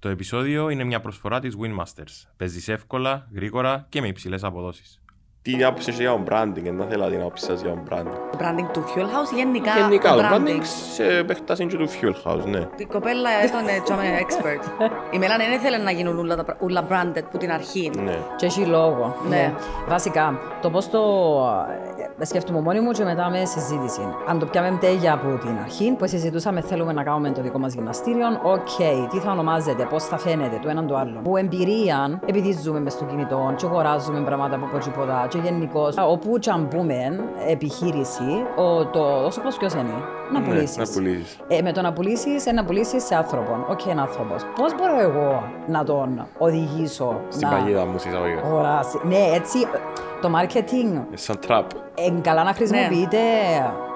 Το 0.00 0.08
επεισόδιο 0.08 0.68
είναι 0.68 0.84
μια 0.84 1.00
προσφορά 1.00 1.40
της 1.40 1.56
Winmasters. 1.60 2.28
Παίζεις 2.36 2.68
εύκολα, 2.68 3.28
γρήγορα 3.34 3.86
και 3.88 4.00
με 4.00 4.08
υψηλές 4.08 4.44
αποδόσεις. 4.44 4.99
Τι 5.42 5.64
άποψη 5.64 5.90
έχει 5.90 6.00
για 6.02 6.10
το 6.10 6.20
branding, 6.30 6.62
δεν 6.76 6.86
θέλω 6.88 7.06
την 7.08 7.20
άποψη 7.20 7.44
σας 7.44 7.60
για 7.60 7.70
το 7.70 7.78
branding. 7.90 8.14
Το 8.32 8.38
branding 8.40 8.66
του 8.72 8.84
Fuel 8.86 9.00
House 9.04 9.34
γενικά. 9.36 9.70
Γενικά, 9.80 10.14
το 10.14 10.20
branding 10.20 10.48
branding. 10.48 10.60
σε 10.94 11.04
επέκταση 11.04 11.66
και 11.66 11.76
του 11.76 11.88
Fuel 11.88 12.30
House, 12.30 12.44
ναι. 12.44 12.68
Η 12.76 12.84
κοπέλα 12.84 13.30
ήταν 13.44 13.66
έτσι 13.68 13.92
expert. 14.20 14.90
Η 15.10 15.18
Μελάνη 15.18 15.44
δεν 15.44 15.52
ήθελε 15.52 15.76
να 15.76 15.90
γίνουν 15.90 16.18
όλα, 16.18 16.36
τα 16.36 16.44
πρα- 16.44 16.56
όλα 16.60 16.86
branded 16.90 17.22
που 17.30 17.36
την 17.38 17.50
αρχή. 17.52 17.90
ναι. 18.04 18.18
Και 18.36 18.46
έχει 18.46 18.64
λόγο. 18.64 19.16
Ναι. 19.28 19.52
Βασικά, 19.88 20.38
το 20.62 20.70
πώς 20.70 20.90
το 20.90 20.98
ε, 22.18 22.24
σκέφτομαι 22.24 22.60
μόνη 22.60 22.80
μου 22.80 22.90
και 22.90 23.04
μετά 23.04 23.30
με 23.30 23.44
συζήτηση. 23.44 24.00
Αν 24.28 24.38
το 24.38 24.46
πιάμε 24.46 24.76
τέλεια 24.80 25.12
από 25.12 25.38
την 25.38 25.56
αρχή, 25.62 25.94
που 25.98 26.06
συζητούσαμε, 26.06 26.60
θέλουμε 26.60 26.92
να 26.92 27.02
κάνουμε 27.02 27.30
το 27.30 27.42
δικό 27.42 27.58
μας 27.58 27.72
γυμναστήριο. 27.74 28.26
Οκ, 28.42 28.68
τι 29.10 29.18
θα 29.18 29.30
ονομάζεται, 29.30 29.84
πώς 29.90 30.04
θα 30.04 30.18
φαίνεται 30.18 30.58
το 30.62 30.68
έναν 30.68 30.86
το 30.86 30.96
άλλο. 30.96 31.20
Που 31.24 31.36
εμπειρία, 31.36 32.20
επειδή 32.26 32.58
ζούμε 32.62 32.80
μες 32.80 32.92
στο 32.92 33.04
κινητό, 33.04 33.52
και 33.56 33.66
αγοράζουμε 33.66 34.20
πράγματα 34.20 34.56
από 34.56 34.66
πότσιποτα, 34.66 35.26
και 35.30 35.38
γενικώς, 35.38 35.94
όπου 36.08 36.38
και 36.38 36.50
αν 36.50 36.68
πούμε 36.68 36.94
επιχείρηση, 37.48 38.28
ο, 38.56 38.84
το, 38.86 39.24
ο 39.26 39.30
σκοπό 39.30 39.48
ποιο 39.58 39.78
είναι, 39.78 39.92
να 40.32 40.38
Ναι, 40.40 40.46
πουλήσεις. 40.46 40.76
να 40.76 40.84
πουλήσεις. 40.94 41.38
Ε, 41.48 41.62
με 41.62 41.72
το 41.72 41.80
να 41.82 41.92
πουλήσεις, 41.92 42.46
ε, 42.46 42.52
να 42.52 42.64
πουλήσεις 42.64 43.04
σε 43.04 43.14
άνθρωπο. 43.14 43.66
Οκ, 43.70 43.86
ένα 43.86 44.02
άνθρωπος. 44.02 44.42
Πώς 44.56 44.74
μπορώ 44.76 45.00
εγώ 45.00 45.42
να 45.66 45.84
τον 45.84 46.26
οδηγήσω 46.38 47.20
Στην 47.28 47.48
να 47.48 47.54
παγίδα 47.54 47.84
μου, 47.86 47.98
στις 47.98 48.14
αγωγές. 48.14 48.42
αγοράσει. 48.44 48.98
Ναι, 49.02 49.18
έτσι 49.34 49.58
το 50.20 50.30
marketing 50.40 51.00
Ε, 51.12 51.16
Σαν 51.16 51.38
trap. 51.48 51.62
είναι 52.08 52.20
καλά 52.20 52.42
να 52.44 52.52
χρησιμοποιείται. 52.54 53.18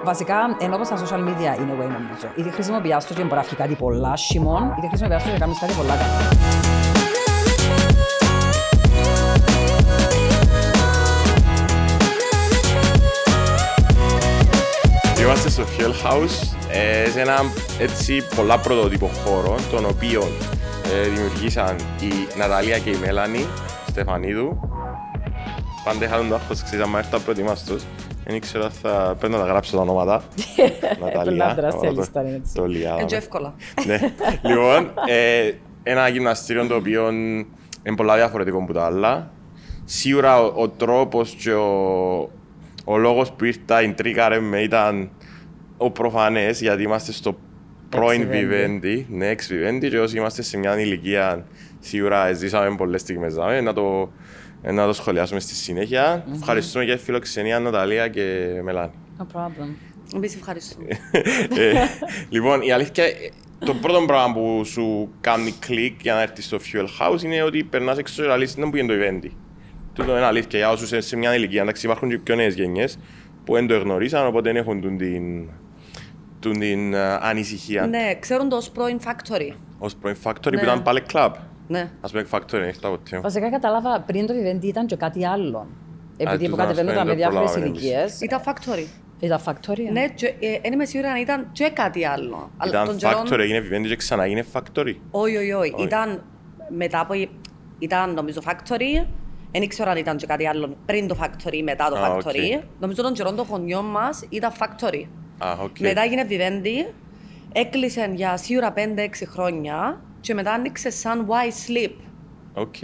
Βασικά, 0.04 0.34
ενώ 0.60 0.74
όπως 0.74 0.88
τα 0.88 0.96
social 0.96 1.18
media 1.28 1.58
είναι 1.60 1.72
way 1.80 1.88
νομίζω. 1.98 2.26
Είτε 2.36 2.50
χρησιμοποιάς 2.50 3.06
το 3.06 3.14
και 3.14 3.22
μπορεί 3.22 3.34
να 3.34 3.40
βγει 3.42 3.54
κάτι 3.54 3.74
πολλά 3.74 4.16
σιμών, 4.16 4.74
είτε 4.78 4.86
χρησιμοποιάς 4.88 5.22
το 5.24 5.30
και 5.30 5.38
κάνεις 5.38 5.58
κάτι 5.60 5.72
πολλά 5.72 5.94
καλά. 5.94 6.73
Είμαστε 15.46 15.62
στο 15.62 15.72
Fuel 15.78 16.06
House, 16.06 16.56
ε, 16.70 17.10
σε 17.10 17.20
ένα 17.20 17.40
έτσι 17.78 18.22
πολλά 18.36 18.58
πρωτοτύπο 18.58 19.06
χώρο, 19.06 19.56
τον 19.70 19.84
οποίο 19.84 20.22
ε, 20.94 21.08
δημιουργήσαν 21.08 21.76
η 22.00 22.38
Ναταλία 22.38 22.78
και 22.78 22.90
η 22.90 22.96
Μέλανη 22.96 23.46
Στεφανίδου. 23.88 24.60
Πάντα 25.84 26.04
είχα 26.04 26.16
τον 26.16 26.28
το 26.28 26.34
άγχος, 26.34 26.62
ξέρεις, 26.62 26.84
άμα 26.84 26.98
έρθω 26.98 27.18
προετοιμάστος. 27.18 27.82
Δεν 28.24 28.36
ήξερα 28.36 28.70
θα 28.70 29.14
πρέπει 29.18 29.32
να 29.34 29.38
τα 29.40 29.46
γράψω 29.46 29.76
τα 29.76 29.82
ονόματα. 29.82 30.22
Ναταλία. 31.04 31.46
άντρας 31.46 31.74
το- 31.74 31.80
θέλεις, 31.80 32.06
ήταν 32.06 32.26
έτσι. 32.34 32.54
Το 32.54 32.66
Λιάδα. 32.66 33.00
Έτσι 33.00 33.16
εύκολα. 33.16 33.54
ναι. 33.86 33.98
Λοιπόν, 34.50 34.90
ε, 35.08 35.50
ένα 35.82 36.08
γυμναστήριο 36.08 36.66
το 36.66 36.74
οποίο 36.74 37.10
είναι 37.10 37.96
πολλά 37.96 38.16
διαφορετικό 38.16 38.58
από 38.58 38.72
τα 38.72 38.84
άλλα. 38.84 39.30
Σίγουρα 39.84 40.40
ο, 40.40 40.52
ο 40.62 40.68
τρόπος 40.68 41.30
και 41.42 41.52
ο, 41.52 42.30
ο 42.84 42.96
λόγος 42.96 43.30
που 43.32 43.44
ήρθα, 43.44 43.82
ιντρίκαρε 43.82 44.40
με 44.40 44.58
ήταν 44.60 45.10
ο 45.76 45.90
προφανές, 45.90 46.60
γιατί 46.60 46.82
είμαστε 46.82 47.12
στο 47.12 47.38
πρώην 47.88 48.28
Ex-Vivendi. 48.30 48.82
Vivendi, 48.82 49.04
ναι, 49.08 49.34
ex 49.34 49.52
Vivendi, 49.52 49.88
και 49.90 49.98
όσοι 49.98 50.16
είμαστε 50.16 50.42
σε 50.42 50.58
μια 50.58 50.80
ηλικία, 50.80 51.46
σίγουρα 51.80 52.32
ζήσαμε 52.32 52.76
πολλές 52.76 53.00
στιγμές. 53.00 53.34
δάμε, 53.34 53.60
Να 53.60 53.72
το, 53.72 54.12
να 54.62 54.86
το 54.86 54.92
σχολιάσουμε 54.92 55.40
στη 55.40 55.54
συνέχεια. 55.54 56.24
Ευχαριστούμε 56.34 56.84
για 56.84 56.96
τη 56.96 57.02
φιλοξενία, 57.02 57.58
Ναταλία 57.58 58.08
και 58.08 58.50
Μελάνη. 58.62 58.92
No 59.18 59.22
problem. 59.22 59.68
Εμείς 60.14 60.34
ευχαριστούμε. 60.34 60.86
Ε, 61.58 61.72
λοιπόν, 62.28 62.62
η 62.62 62.72
αλήθεια, 62.72 63.04
ε, 63.04 63.12
το 63.58 63.74
πρώτο 63.74 64.04
πράγμα 64.06 64.34
που 64.34 64.64
σου 64.64 65.10
κάνει 65.20 65.54
κλικ 65.58 66.02
για 66.02 66.14
να 66.14 66.22
έρθεις 66.22 66.44
στο 66.44 66.58
Fuel 66.58 66.86
House 67.00 67.22
είναι 67.22 67.42
ότι 67.42 67.64
περνάς 67.64 67.98
έξω 67.98 68.22
και 68.22 68.28
λαλείς 68.28 68.54
δεν 68.54 68.70
που 68.70 68.76
είναι 68.76 68.94
το 68.94 69.00
event. 69.00 69.30
Τούτο 69.92 70.16
είναι 70.16 70.24
αλήθεια 70.24 70.58
για 70.58 70.70
όσους 70.70 70.90
είναι 70.90 71.00
σε 71.00 71.16
μια 71.16 71.34
ηλικία. 71.34 71.62
Εντάξει, 71.62 71.86
υπάρχουν 71.86 72.08
και 72.08 72.18
πιο 72.18 72.34
νέες 72.34 72.54
γενιές 72.54 72.98
που 73.44 73.54
δεν 73.54 73.66
το 73.66 73.78
γνωρίζαν, 73.78 74.26
οπότε 74.26 74.52
δεν 74.52 74.60
έχουν 74.60 74.80
τούν 74.80 74.96
την, 74.96 75.48
τούν 75.48 75.50
την 76.50 76.94
ε, 76.94 77.18
ανησυχία. 77.20 77.86
ναι, 77.86 78.14
ξέρουν 78.20 78.48
το 78.48 78.56
ως 78.56 78.70
πρώην 78.70 78.98
factory. 79.04 79.52
Ως 79.78 79.94
πρώην 79.96 80.16
Factory 80.24 80.50
Ναι. 80.50 80.58
που 80.58 80.64
ήταν 80.64 80.82
πάλι 80.82 81.02
club. 81.12 81.30
Ναι. 81.68 81.90
Ας 82.00 82.10
πούμε 82.10 82.26
Factory, 82.30 82.48
δεν 82.50 82.62
έχει 82.62 82.80
τα 82.80 82.88
ποτέ. 82.88 83.20
Βασικά 83.20 83.50
κατάλαβα 83.50 84.00
πριν 84.00 84.26
το 84.26 84.34
Vivendi 84.34 84.62
ήταν 84.64 84.86
και 84.86 84.96
κάτι 84.96 85.26
άλλο. 85.26 85.66
Επειδή 86.16 86.36
τούτο 86.44 86.50
που 86.50 86.56
κατεβαίνονταν 86.56 86.98
ας 86.98 87.04
με 87.06 87.12
πούμε, 87.14 87.14
δεν 87.14 87.16
διάφορες 87.16 87.50
προλάβαμε 87.50 87.66
εμείς. 87.66 87.82
ηλικίες. 87.82 88.20
Ήταν 88.20 88.40
factory. 88.44 88.86
Ήταν 89.20 89.40
factory. 89.46 89.92
Ναι, 89.92 90.08
και, 90.08 90.26
ε, 90.26 90.58
δεν 90.62 90.72
είμαι 90.72 90.84
σίγουρη 90.84 91.08
αν 91.08 91.16
ήταν 91.20 91.48
και 91.52 91.70
κάτι 91.72 92.04
άλλο. 92.06 92.50
Αλλά 92.56 92.70
Ήταν 92.70 92.86
των 92.86 92.96
καιρών- 92.96 93.26
Factory, 93.26 93.38
έγινε 93.38 93.58
Vivendi 93.60 93.86
και 93.88 93.96
ξανά 93.96 94.24
έγινε 94.24 94.44
Factory. 94.52 94.94
Όχι, 95.10 95.36
όχι, 95.36 95.52
όχι. 95.52 95.72
Όχι. 95.74 95.82
Ήταν 95.84 96.22
μετά 96.68 97.00
από... 97.00 97.14
Ήταν 97.78 98.14
νομίζω 98.14 98.40
factory. 98.44 99.06
Δεν 99.52 99.62
ήξερα 99.62 99.90
αν 99.90 99.96
ήταν 99.96 100.16
και 100.16 100.26
κάτι 100.26 100.46
άλλο 100.46 100.76
πριν 100.86 101.08
το 101.08 101.16
factory 101.20 101.52
ή 101.52 101.62
μετά 101.62 101.88
το 101.88 101.96
Α, 101.96 102.16
factory. 102.16 102.56
OK. 102.56 102.62
Νομίζω 102.80 103.02
των 103.02 103.12
καιρών 103.12 103.36
των 103.36 103.46
γονιών 103.50 103.84
μας 103.84 104.24
ήταν 104.28 104.52
factory. 104.58 105.04
Α, 105.38 105.52
οκ. 105.62 105.78
Μετά 105.78 106.02
έγινε 106.02 106.26
Vivendi. 106.28 106.92
Έκλεισε 107.52 108.10
για 108.14 108.36
σίγουρα 108.36 108.74
5-6 108.76 108.80
χρόνια 109.26 110.00
και 110.20 110.34
μετά 110.34 110.52
άνοιξε 110.52 110.90
σαν 110.90 111.26
Y 111.28 111.70
Sleep. 111.70 111.92
OK. 112.54 112.74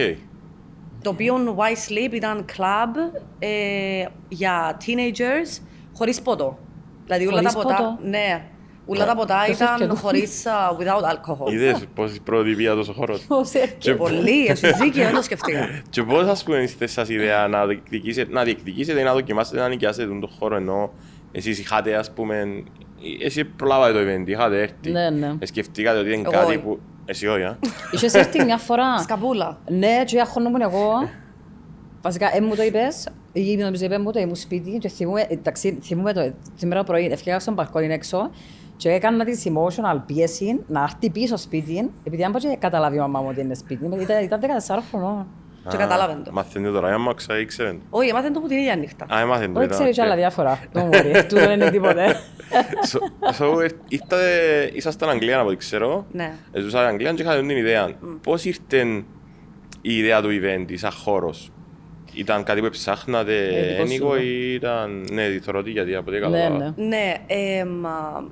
Το 1.03 1.11
οποίο 1.11 1.57
Y 1.59 1.73
Sleep 1.91 2.13
ήταν 2.13 2.45
club 2.57 3.19
ε, 3.39 4.05
για 4.29 4.77
teenagers 4.87 5.63
χωρίς 5.97 6.23
ποτό. 6.23 6.59
Δηλαδή 7.05 7.27
όλα 7.27 7.43
τα 7.43 7.49
Χωρίς 7.51 7.67
ποτά, 7.67 7.77
ποτό; 7.77 7.99
ναι, 8.09 8.45
όλα 8.87 9.07
τα 9.07 9.15
ποτά 9.15 9.43
Ποιος 9.45 9.57
ήταν 9.57 9.73
έρχεται; 9.81 9.97
χωρίς 9.99 10.45
uh, 10.47 10.81
without 10.83 11.03
alcohol. 11.13 11.53
Είδες 11.53 11.85
πώς 11.95 12.19
πρωτοτυπία 12.25 12.75
τόσο 12.75 12.93
χώρος. 12.93 13.21
Πώς 13.29 13.53
έρχεται. 13.55 13.75
Και- 13.79 13.95
Πολύ, 13.95 14.47
έχεις 14.47 14.61
δίκιο, 14.79 15.05
δεν 15.05 15.15
το 15.15 15.23
σκεφτήκα. 15.23 15.69
Και 15.91 16.03
πώς 16.03 16.27
ας 16.27 16.43
πούμε 16.45 16.57
είστε 16.59 16.87
σας 16.87 17.09
ιδέα 17.09 17.49
να 17.49 17.67
διεκδικήσετε, 17.67 18.33
να 18.33 18.43
διεκδικήσετε 18.43 19.01
ή 19.01 19.05
να 19.05 19.13
δοκιμάσετε 19.13 19.59
να 19.61 19.69
νοικιάσετε 19.69 20.07
τον 20.07 20.21
το 20.21 20.31
χώρο 20.39 20.57
ενώ 20.57 20.91
εσείς 21.33 21.59
είχατε 21.59 21.95
ας 21.95 22.13
πούμε, 22.13 22.65
εσύ 23.23 23.45
προλάβατε 23.45 23.93
το 23.93 23.99
event, 23.99 24.29
είχατε 24.29 24.61
έρθει. 24.63 24.91
Ναι, 24.91 25.11
ναι. 25.11 25.35
Ε, 25.39 25.47
Σκεφτήκατε 25.47 25.99
ότι 25.99 26.13
είναι 26.13 26.23
Εγώ 26.23 26.31
κάτι 26.31 26.47
όχι. 26.47 26.59
που... 26.59 26.81
Εσύ 27.05 27.27
όχι, 27.27 27.43
α. 27.43 27.59
Είχες 27.93 28.15
έρθει 28.15 28.45
μια 28.45 28.59
φορά. 28.59 28.99
Σκαπούλα. 29.03 29.59
Ναι, 29.69 30.03
και 30.07 30.21
αχωνόμουν 30.21 30.61
εγώ. 30.61 31.09
Βασικά, 32.03 32.37
ε, 32.37 32.41
μου 32.41 32.55
το 32.55 32.63
είπες, 32.63 33.09
ή 33.33 33.57
νομίζω 33.57 33.85
είπε 33.85 33.99
μου 33.99 34.13
το 34.13 34.21
ήμουν 34.21 34.37
σπίτι 34.37 34.79
και 34.79 34.89
θυμούμαι, 34.89 35.27
εντάξει, 35.29 35.79
θυμούμαι 35.83 36.13
το, 36.13 36.33
σήμερα 36.55 36.85
πρωί, 36.85 37.07
έφυγα 37.07 37.39
στον 37.39 37.55
μπαλκόνι 37.55 37.93
έξω 37.93 38.31
και 38.77 38.91
έκανα 38.91 39.25
τη 39.25 39.43
emotional 39.45 40.01
πίεση 40.07 40.61
να 40.67 40.83
έρθει 40.83 41.11
πίσω 41.11 41.37
σπίτι, 41.37 41.91
επειδή 42.05 42.25
αν 42.25 42.33
πω 42.33 42.39
και 42.39 42.57
καταλάβει 42.59 42.97
η 42.97 42.99
μαμά 42.99 43.21
μου 43.21 43.27
ότι 43.31 43.41
είναι 43.41 43.55
σπίτι, 43.55 43.85
ήταν, 44.01 44.23
ήταν 44.25 44.41
14 44.41 44.79
χρονών. 44.91 45.27
Και 45.69 45.77
κατάλαβε 45.77 46.21
το. 46.25 46.31
Μαθαίνετε 46.33 46.73
τώρα, 46.73 46.95
άμα 46.95 47.15
ξα 47.15 47.39
ήξερε. 47.39 47.77
Όχι, 47.91 48.09
έμαθαν 48.09 48.33
το 48.33 48.41
που 48.41 48.47
την 48.49 48.59
ίδια 48.59 48.77
νύχτα. 48.77 49.07
Α, 49.15 49.21
έμαθεν 49.21 49.53
το. 49.53 49.59
Όχι, 49.59 49.67
ήταν, 49.69 49.79
ξέρει 49.79 49.93
και 49.95 50.01
οκ. 50.01 50.07
άλλα 50.07 50.17
διάφορα. 50.17 50.59
Don't 50.75 50.91
worry, 50.91 51.25
τούτο 51.29 51.41
δεν 51.41 51.51
είναι 51.61 51.71
τίποτε. 51.71 52.17
So- 52.91 53.39
so, 53.41 53.61
ε, 53.63 53.69
ήρθατε- 53.89 54.71
Ήσασταν 54.75 55.09
Αγγλία 55.09 55.39
από 55.39 55.47
ό,τι 55.49 55.57
ξέρω. 55.57 56.07
Ναι. 56.13 56.33
Ε, 56.53 56.61
Ζούσατε 56.61 56.87
Αγγλία 56.89 57.13
και 57.13 57.23
είχατε 57.23 57.39
την 57.41 57.49
ιδέα. 57.51 57.91
Πώς 58.23 58.45
ήρθε 58.45 58.87
η 59.81 59.97
ιδέα 59.97 60.23
του 60.23 60.29
event 60.31 60.73
σαν 60.75 60.91
χώρος; 60.93 61.51
Ήταν 62.15 62.43
κάτι 62.43 62.61
που 62.61 62.69
ψάχνατε 62.69 63.37
Ε, 63.47 63.63
δικό 63.63 63.75
σου, 63.87 63.93
ένικο 63.93 64.15
ναι. 64.15 64.21
ή 64.21 64.55
ήταν... 64.55 65.07
Ναι, 65.13 65.23
θεωρώ 65.43 65.59
ότι 65.59 65.71
γιατί 65.71 65.95
από 65.95 66.11
ό,τι 66.11 66.19
Ναι, 66.21 66.25
κατάλαβα. 66.27 66.75
ναι. 66.77 66.87
Ναι, 66.87 67.15
εμ, 67.27 67.87
α, 67.87 68.23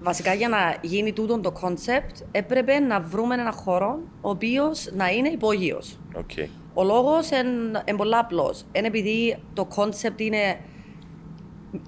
βασικά 0.00 0.34
για 0.34 0.48
να 0.48 0.76
γίνει 0.80 1.12
τούτο 1.12 1.38
το 1.40 1.52
concept 1.62 2.24
έπρεπε 2.30 2.78
να 2.78 3.00
βρούμε 3.00 3.34
ένα 3.34 3.52
χώρο 3.52 3.98
ο 4.20 4.28
οποίος 4.30 4.90
να 4.96 5.08
είναι 5.10 5.28
υπόγειος. 5.28 5.98
Οκ. 6.14 6.30
Ο 6.74 6.84
λόγος 6.84 7.30
είναι 7.30 7.96
πολύ 7.96 8.16
απλός. 8.16 8.64
Είναι 8.72 8.86
επειδή 8.86 9.36
το 9.52 9.68
concept 9.76 10.20
είναι, 10.20 10.58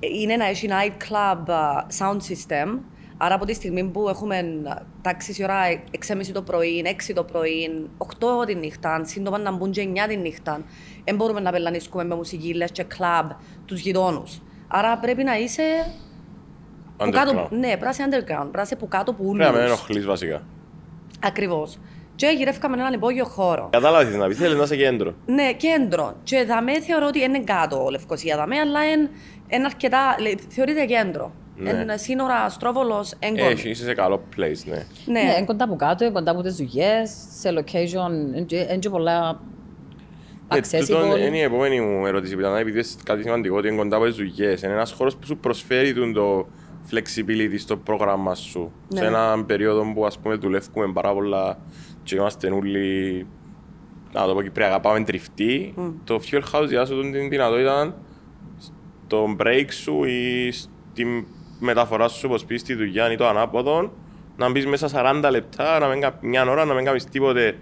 είναι 0.01 0.37
να 0.37 0.47
έχει 0.47 0.69
night 0.71 1.03
club 1.13 1.51
α, 1.53 1.87
sound 1.99 2.17
system. 2.17 2.79
Άρα 3.19 3.35
από 3.35 3.45
τη 3.45 3.55
στιγμή 3.55 3.85
που 3.85 4.09
έχουμε 4.09 4.63
τάξει 5.03 5.35
η 5.39 5.45
ώρα 5.45 5.61
6.30 6.09 6.25
το 6.33 6.43
πρωί, 6.43 6.83
6 7.09 7.13
το 7.15 7.25
πρωί, 7.25 7.89
8 8.43 8.47
τη 8.47 8.55
νύχτα, 8.55 9.05
σύντομα 9.05 9.39
να 9.39 9.53
μπουν 9.53 9.71
και 9.71 9.89
9 9.95 10.09
τη 10.09 10.17
νύχτα, 10.17 10.61
δεν 11.05 11.17
μπορούμε 11.17 11.41
να 11.41 11.51
πελανίσκουμε 11.51 12.05
με 12.05 12.15
μουσικίλες 12.15 12.71
και 12.71 12.87
club 12.99 13.31
τους 13.65 13.81
γειτόνους. 13.81 14.41
Άρα 14.69 14.99
πρέπει 14.99 15.25
να 15.25 15.39
είσαι 15.39 15.63
που 16.97 17.11
κάτω, 17.11 17.31
Underground. 17.31 17.51
ναι, 17.51 17.77
πρέπει 17.77 17.81
να 17.85 17.91
είσαι 17.91 18.05
underground, 18.11 18.27
πρέπει 18.41 18.57
να 18.57 18.63
είσαι 18.63 18.77
που 18.77 18.89
κάτω 18.89 19.13
που 19.13 19.23
Πρέπει 19.25 19.39
να 19.39 19.51
με 19.51 19.57
ούλους. 19.59 19.65
ενοχλείς 19.71 20.05
βασικά. 20.05 20.43
Ακριβώς. 21.23 21.79
Και 22.17 22.35
γυρεύκαμε 22.37 22.77
έναν 22.77 22.93
υπόγειο 22.93 23.25
χώρο. 23.25 23.69
Κατάλαβα 23.73 24.05
τι 24.05 24.11
θες 24.11 24.19
να 24.21 24.27
πεις, 24.29 24.37
θέλεις 24.39 24.57
να 24.57 24.63
είσαι 24.63 24.77
κέντρο. 24.77 25.15
Ναι, 25.27 25.53
κέντρο. 25.53 26.15
Και 26.23 26.45
δαμέ 26.45 26.81
θεωρώ 26.81 27.07
ότι 27.07 27.23
είναι 27.23 27.41
κάτω 27.41 27.89
Λευκοσία 27.91 28.37
δαμέ, 28.37 28.57
αλλά 28.59 28.85
είναι, 28.85 29.11
είναι 29.49 29.65
αρκετά, 29.65 30.17
λέ- 30.21 30.41
θεωρείται 30.49 30.85
κέντρο. 30.85 31.33
Ναι. 31.57 31.71
Είναι 31.71 31.97
σύνορα 31.97 32.49
Στρόβολος, 32.49 33.13
έγκον. 33.19 33.49
Έχει, 33.51 33.69
είσαι 33.69 33.85
σε 33.85 33.95
καλό 33.95 34.23
place, 34.37 34.65
ναι. 34.65 34.75
Ναι, 35.07 35.21
Ναι, 35.23 35.33
είναι 35.37 35.45
κοντά 35.47 35.65
από 35.65 35.77
κάτω, 35.77 36.05
είναι 36.05 36.13
κοντά 36.13 36.31
από 36.31 36.43
τις 36.43 36.55
δουλειές, 36.57 37.11
σε 37.39 37.51
location, 37.59 38.37
είναι 38.37 38.77
και 38.79 38.89
πολλά 38.91 39.41
Ναι, 40.55 40.61
τούτο 40.61 41.01
accessible. 41.13 41.19
είναι 41.27 41.37
η 41.37 41.41
επόμενη 41.41 41.81
μου 41.81 42.07
ερώτηση 42.07 42.35
που 42.35 42.41
ήταν, 42.41 42.57
επειδή 42.57 42.79
είναι 42.79 42.87
κάτι 43.05 43.23
σημαντικό, 43.23 43.57
ότι 43.57 43.69
είναι 43.69 43.77
κοντά 43.77 43.97
από 43.97 44.05
τις 44.07 44.15
δουλειές. 44.17 44.63
Είναι 44.63 44.73
ένας 44.73 44.93
χώρος 44.93 45.17
που 45.17 45.27
σου 45.27 45.37
προσφέρει 45.37 45.95
τον 45.95 46.13
το 46.13 46.47
flexibility 46.93 47.55
στο 47.59 47.77
πρόγραμμα 47.77 48.35
σου. 48.35 48.73
Ναι. 48.89 48.99
Σε 48.99 49.07
έναν 49.07 49.47
περίοδο 49.47 49.93
που 49.95 50.07
ας 50.07 50.19
πούμε 50.19 50.35
δουλεύουμε 50.35 50.93
πάρα 50.93 51.13
πολλά 51.13 51.59
και 52.07 52.15
είμαστε 52.15 52.51
όλοι, 52.51 53.27
να 54.13 54.27
το 54.27 54.35
πω 54.35 54.43
κυπριακά, 54.43 54.81
πάμε 54.81 55.05
τριφτοί, 55.05 55.75
το 56.05 56.21
Fuel 56.31 56.43
House 56.53 56.65
διά 56.69 56.85
σου 56.87 57.01
την 57.11 57.29
δυνατότητα 57.29 57.97
στο 59.07 59.37
break 59.41 59.67
σου 59.71 60.05
ή 60.05 60.51
στη 60.53 61.27
μεταφορά 61.61 62.09
σου 62.09 62.23
όπως 62.27 62.45
πεις 62.45 62.61
στη 62.61 62.75
δουλειά 62.75 63.13
ή 63.13 63.17
το 63.17 63.27
ανάποδο 63.29 63.93
να 64.37 64.51
μπεις 64.51 64.67
μέσα 64.67 64.89
40 65.25 65.29
λεπτά, 65.31 65.79
να 65.79 65.87
μην, 65.87 66.01
κα- 66.01 66.19
μια 66.21 66.51
ώρα, 66.51 66.65
να 66.65 66.75
μην 66.75 66.85
κάνεις 66.85 67.05
τίποτε 67.05 67.59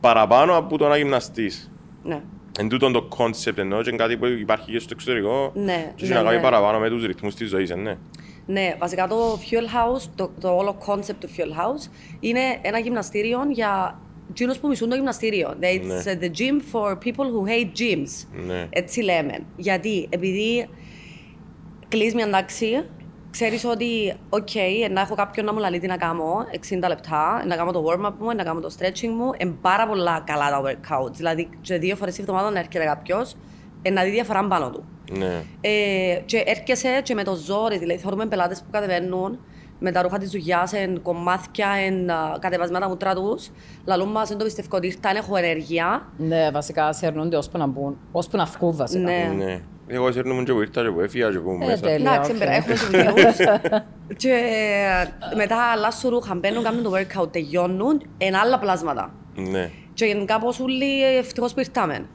παραπάνω 0.00 0.56
από 0.56 0.78
το 0.78 0.88
να 0.88 0.96
γυμναστείς. 0.96 1.70
Ναι. 2.04 2.22
Εν 2.58 2.68
τούτον 2.68 2.92
το 2.92 3.08
concept 3.18 3.56
εννοώ 3.58 3.82
και 3.82 3.88
είναι 3.88 3.98
κάτι 3.98 4.16
που 4.16 4.26
υπάρχει 4.26 4.70
και 4.70 4.78
στο 4.78 4.88
εξωτερικό 4.92 5.52
Ναι, 5.54 5.92
και 5.96 6.06
ναι, 6.06 6.14
να 6.14 6.22
κάνει 6.22 6.36
ναι. 6.36 6.42
παραπάνω 6.42 6.78
με 6.78 6.88
τους 6.88 7.04
ρυθμούς 7.06 7.34
της 7.34 7.48
ζωής, 7.48 7.70
ε, 7.70 7.74
ναι. 7.74 7.96
Ναι, 8.46 8.74
βασικά 8.78 9.06
το 9.08 9.32
Fuel 9.34 9.64
House, 9.64 10.10
το, 10.14 10.30
το 10.40 10.56
όλο 10.56 10.76
concept 10.86 11.14
του 11.20 11.28
Fuel 11.28 11.60
House 11.60 11.90
είναι 12.20 12.40
ένα 12.62 12.78
γυμναστήριο 12.78 13.40
για 13.50 14.00
εκείνους 14.30 14.58
που 14.58 14.68
μισούν 14.68 14.88
το 14.88 14.94
γυμναστήριο. 14.94 15.54
It's 15.60 16.04
Ναι. 16.04 16.18
the 16.20 16.24
gym 16.38 16.60
for 16.72 16.92
people 16.92 17.24
who 17.24 17.48
hate 17.48 17.78
gyms. 17.80 18.26
Ναι. 18.46 18.66
Έτσι 18.70 19.00
λέμε. 19.02 19.38
Γιατί, 19.56 20.06
επειδή 20.10 20.68
κλείσει 21.88 22.14
μια 22.14 22.30
τάξη, 22.30 22.84
ξέρεις 23.30 23.64
ότι, 23.64 24.14
οκ, 24.28 24.48
να 24.90 25.00
έχω 25.00 25.14
κάποιον 25.14 25.46
να 25.46 25.52
μου 25.52 25.58
λαλεί 25.58 25.78
τι 25.78 25.86
να 25.86 25.96
κάνω, 25.96 26.46
60 26.70 26.88
λεπτά, 26.88 27.44
να 27.46 27.56
κάνω 27.56 27.72
το 27.72 27.84
warm-up 27.88 28.12
μου, 28.18 28.34
να 28.34 28.42
κάνω 28.42 28.60
το 28.60 28.74
stretching 28.78 29.08
μου, 29.16 29.30
είναι 29.38 29.54
πάρα 29.60 29.86
πολλά 29.86 30.22
καλά 30.26 30.50
τα 30.50 30.62
workouts. 30.62 31.12
Δηλαδή, 31.12 31.48
και 31.60 31.78
δύο 31.78 31.96
φορές 31.96 32.14
τη 32.14 32.20
εβδομάδα 32.20 32.50
να 32.50 32.58
έρχεται 32.58 32.84
κάποιος, 32.84 33.32
ε, 33.32 33.36
να 33.92 34.02
δει 34.02 34.10
διαφορά 34.10 34.46
πάνω 34.48 34.70
του. 34.70 34.84
Ναι. 35.18 35.42
Ε, 35.60 36.20
και 36.24 36.42
έρχεσαι 36.46 37.00
και 37.02 37.14
με 37.14 37.24
το 37.24 37.34
ζόρι, 37.34 37.78
δηλαδή 37.78 37.98
θωρούμε 38.00 38.26
πελάτες 38.26 38.58
που 38.60 38.70
κατεβαίνουν 38.70 39.38
με 39.78 39.92
τα 39.92 40.02
ρούχα 40.02 40.18
της 40.18 40.30
δουλειάς, 40.30 40.72
εν 40.72 41.02
κομμάτια, 41.02 41.68
εν 41.86 42.10
α, 42.10 42.36
κατεβασμένα 42.40 42.88
μούτρα 42.88 43.14
τους. 43.14 43.50
Λαλούν 43.84 44.08
μας, 44.10 44.28
δεν 44.28 44.38
το 44.38 44.44
πιστεύω 44.44 44.76
ότι 44.76 44.86
ήρθαν, 44.86 45.16
έχω 45.16 45.36
ενέργεια. 45.36 46.08
Ναι, 46.16 46.50
βασικά 46.50 46.92
σέρνονται 46.92 47.36
ώσπου 47.36 47.58
να 47.58 47.66
μπουν, 47.66 47.98
ώσπου 48.12 48.36
να 48.36 48.44
βγουν 48.44 48.76
βασικά. 48.76 49.02
Ναι. 49.02 49.32
Ναι. 49.36 49.60
Εγώ 49.86 50.12
σέρνουμε 50.12 50.42
και 50.42 50.52
που 50.52 50.60
ήρθα 50.60 50.82
και 50.82 50.90
που 50.90 51.00
έφυγα 51.00 51.30
και 51.30 51.38
που 51.38 51.58
Ε, 51.62 51.66
μέσα. 51.66 51.80
τέλεια. 51.80 52.12
Εντάξει, 52.12 52.30
οκ. 52.30 52.36
μπερα, 52.38 52.50
έχουμε 52.52 52.74
συμβιούς. 52.74 53.36
και 54.22 54.30
ε, 54.30 55.36
μετά 55.36 55.56
αλλάσουν 55.56 56.10
ρούχα, 56.10 56.34
μπαίνουν, 56.34 56.62
κάνουν 56.62 56.82
το 56.82 56.90
workout, 56.94 57.32
τελειώνουν, 57.32 58.02
εν 58.18 58.34
άλλα 58.34 58.58
πλάσματα. 58.58 59.14
Ναι. 59.34 59.70
Και 59.94 60.04
γενικά 60.04 60.38
πως 60.38 60.60
όλοι 60.60 61.16
ευτυχώς 61.18 61.54
που 61.54 61.60
ήρθαμε. 61.60 62.06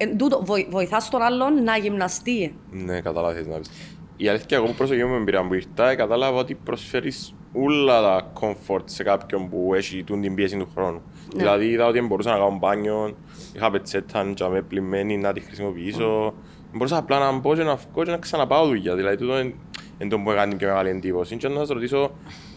Εν 0.00 0.18
τούτο, 0.18 0.42
βοη- 0.44 0.70
βοηθάς 0.70 1.10
τον 1.10 1.22
άλλον 1.22 1.62
να 1.62 1.76
γυμναστεί. 1.76 2.54
Ναι, 2.70 3.00
κατάλαβα 3.00 3.32
τι 3.34 3.38
θες 3.38 3.46
να 3.46 3.58
πεις. 3.58 3.70
Η 4.16 4.28
αλήθεια, 4.28 4.56
εγώ 4.56 4.66
που 4.66 4.74
προσεγγίζω 4.74 5.06
με 5.08 5.16
εμπειρία 5.16 5.46
που 5.46 5.54
ήρθα, 5.54 5.94
κατάλαβα 5.94 6.38
ότι 6.38 6.54
προσφέρεις 6.54 7.34
όλα 7.52 8.00
τα 8.02 8.32
comfort 8.40 8.82
σε 8.84 9.02
κάποιον 9.02 9.48
που 9.48 9.74
έχει 9.74 10.04
τούν 10.04 10.20
την 10.20 10.34
πίεση 10.34 10.56
του 10.56 10.68
χρόνου. 10.74 11.00
Ναι. 11.34 11.42
Δηλαδή, 11.42 11.66
είδα 11.66 11.86
ότι 11.86 12.00
μπορούσα 12.00 12.30
να 12.30 12.36
κάνω 12.36 12.56
μπάνιο, 12.60 13.16
είχα 13.54 13.70
πετσέτα 13.70 14.32
και 14.34 14.44
με 14.44 14.62
πλημμένη 14.62 15.16
να 15.16 15.32
τη 15.32 15.40
χρησιμοποιήσω. 15.40 16.34
Μπορούσα 16.72 16.96
απλά 16.96 17.18
να 17.18 17.38
μπω 17.38 17.54
και 17.54 17.62
να 17.62 17.74
βγω 17.74 18.04
και 18.04 18.10
να 18.10 18.16
ξαναπάω 18.16 18.66
δουλειά. 18.66 18.94
Δηλαδή, 18.94 19.16
τούτο 19.16 19.38
είναι 19.38 19.54
είναι 19.98 20.10
το 20.10 20.18
που 20.18 20.30
έκανε 20.30 20.54
πιο 20.54 20.68
μεγάλη 20.68 20.88
εντύπωση. 20.88 21.36
Και 21.36 21.48
να 21.48 21.58
σας 21.58 21.68
ρωτήσω, 21.68 22.10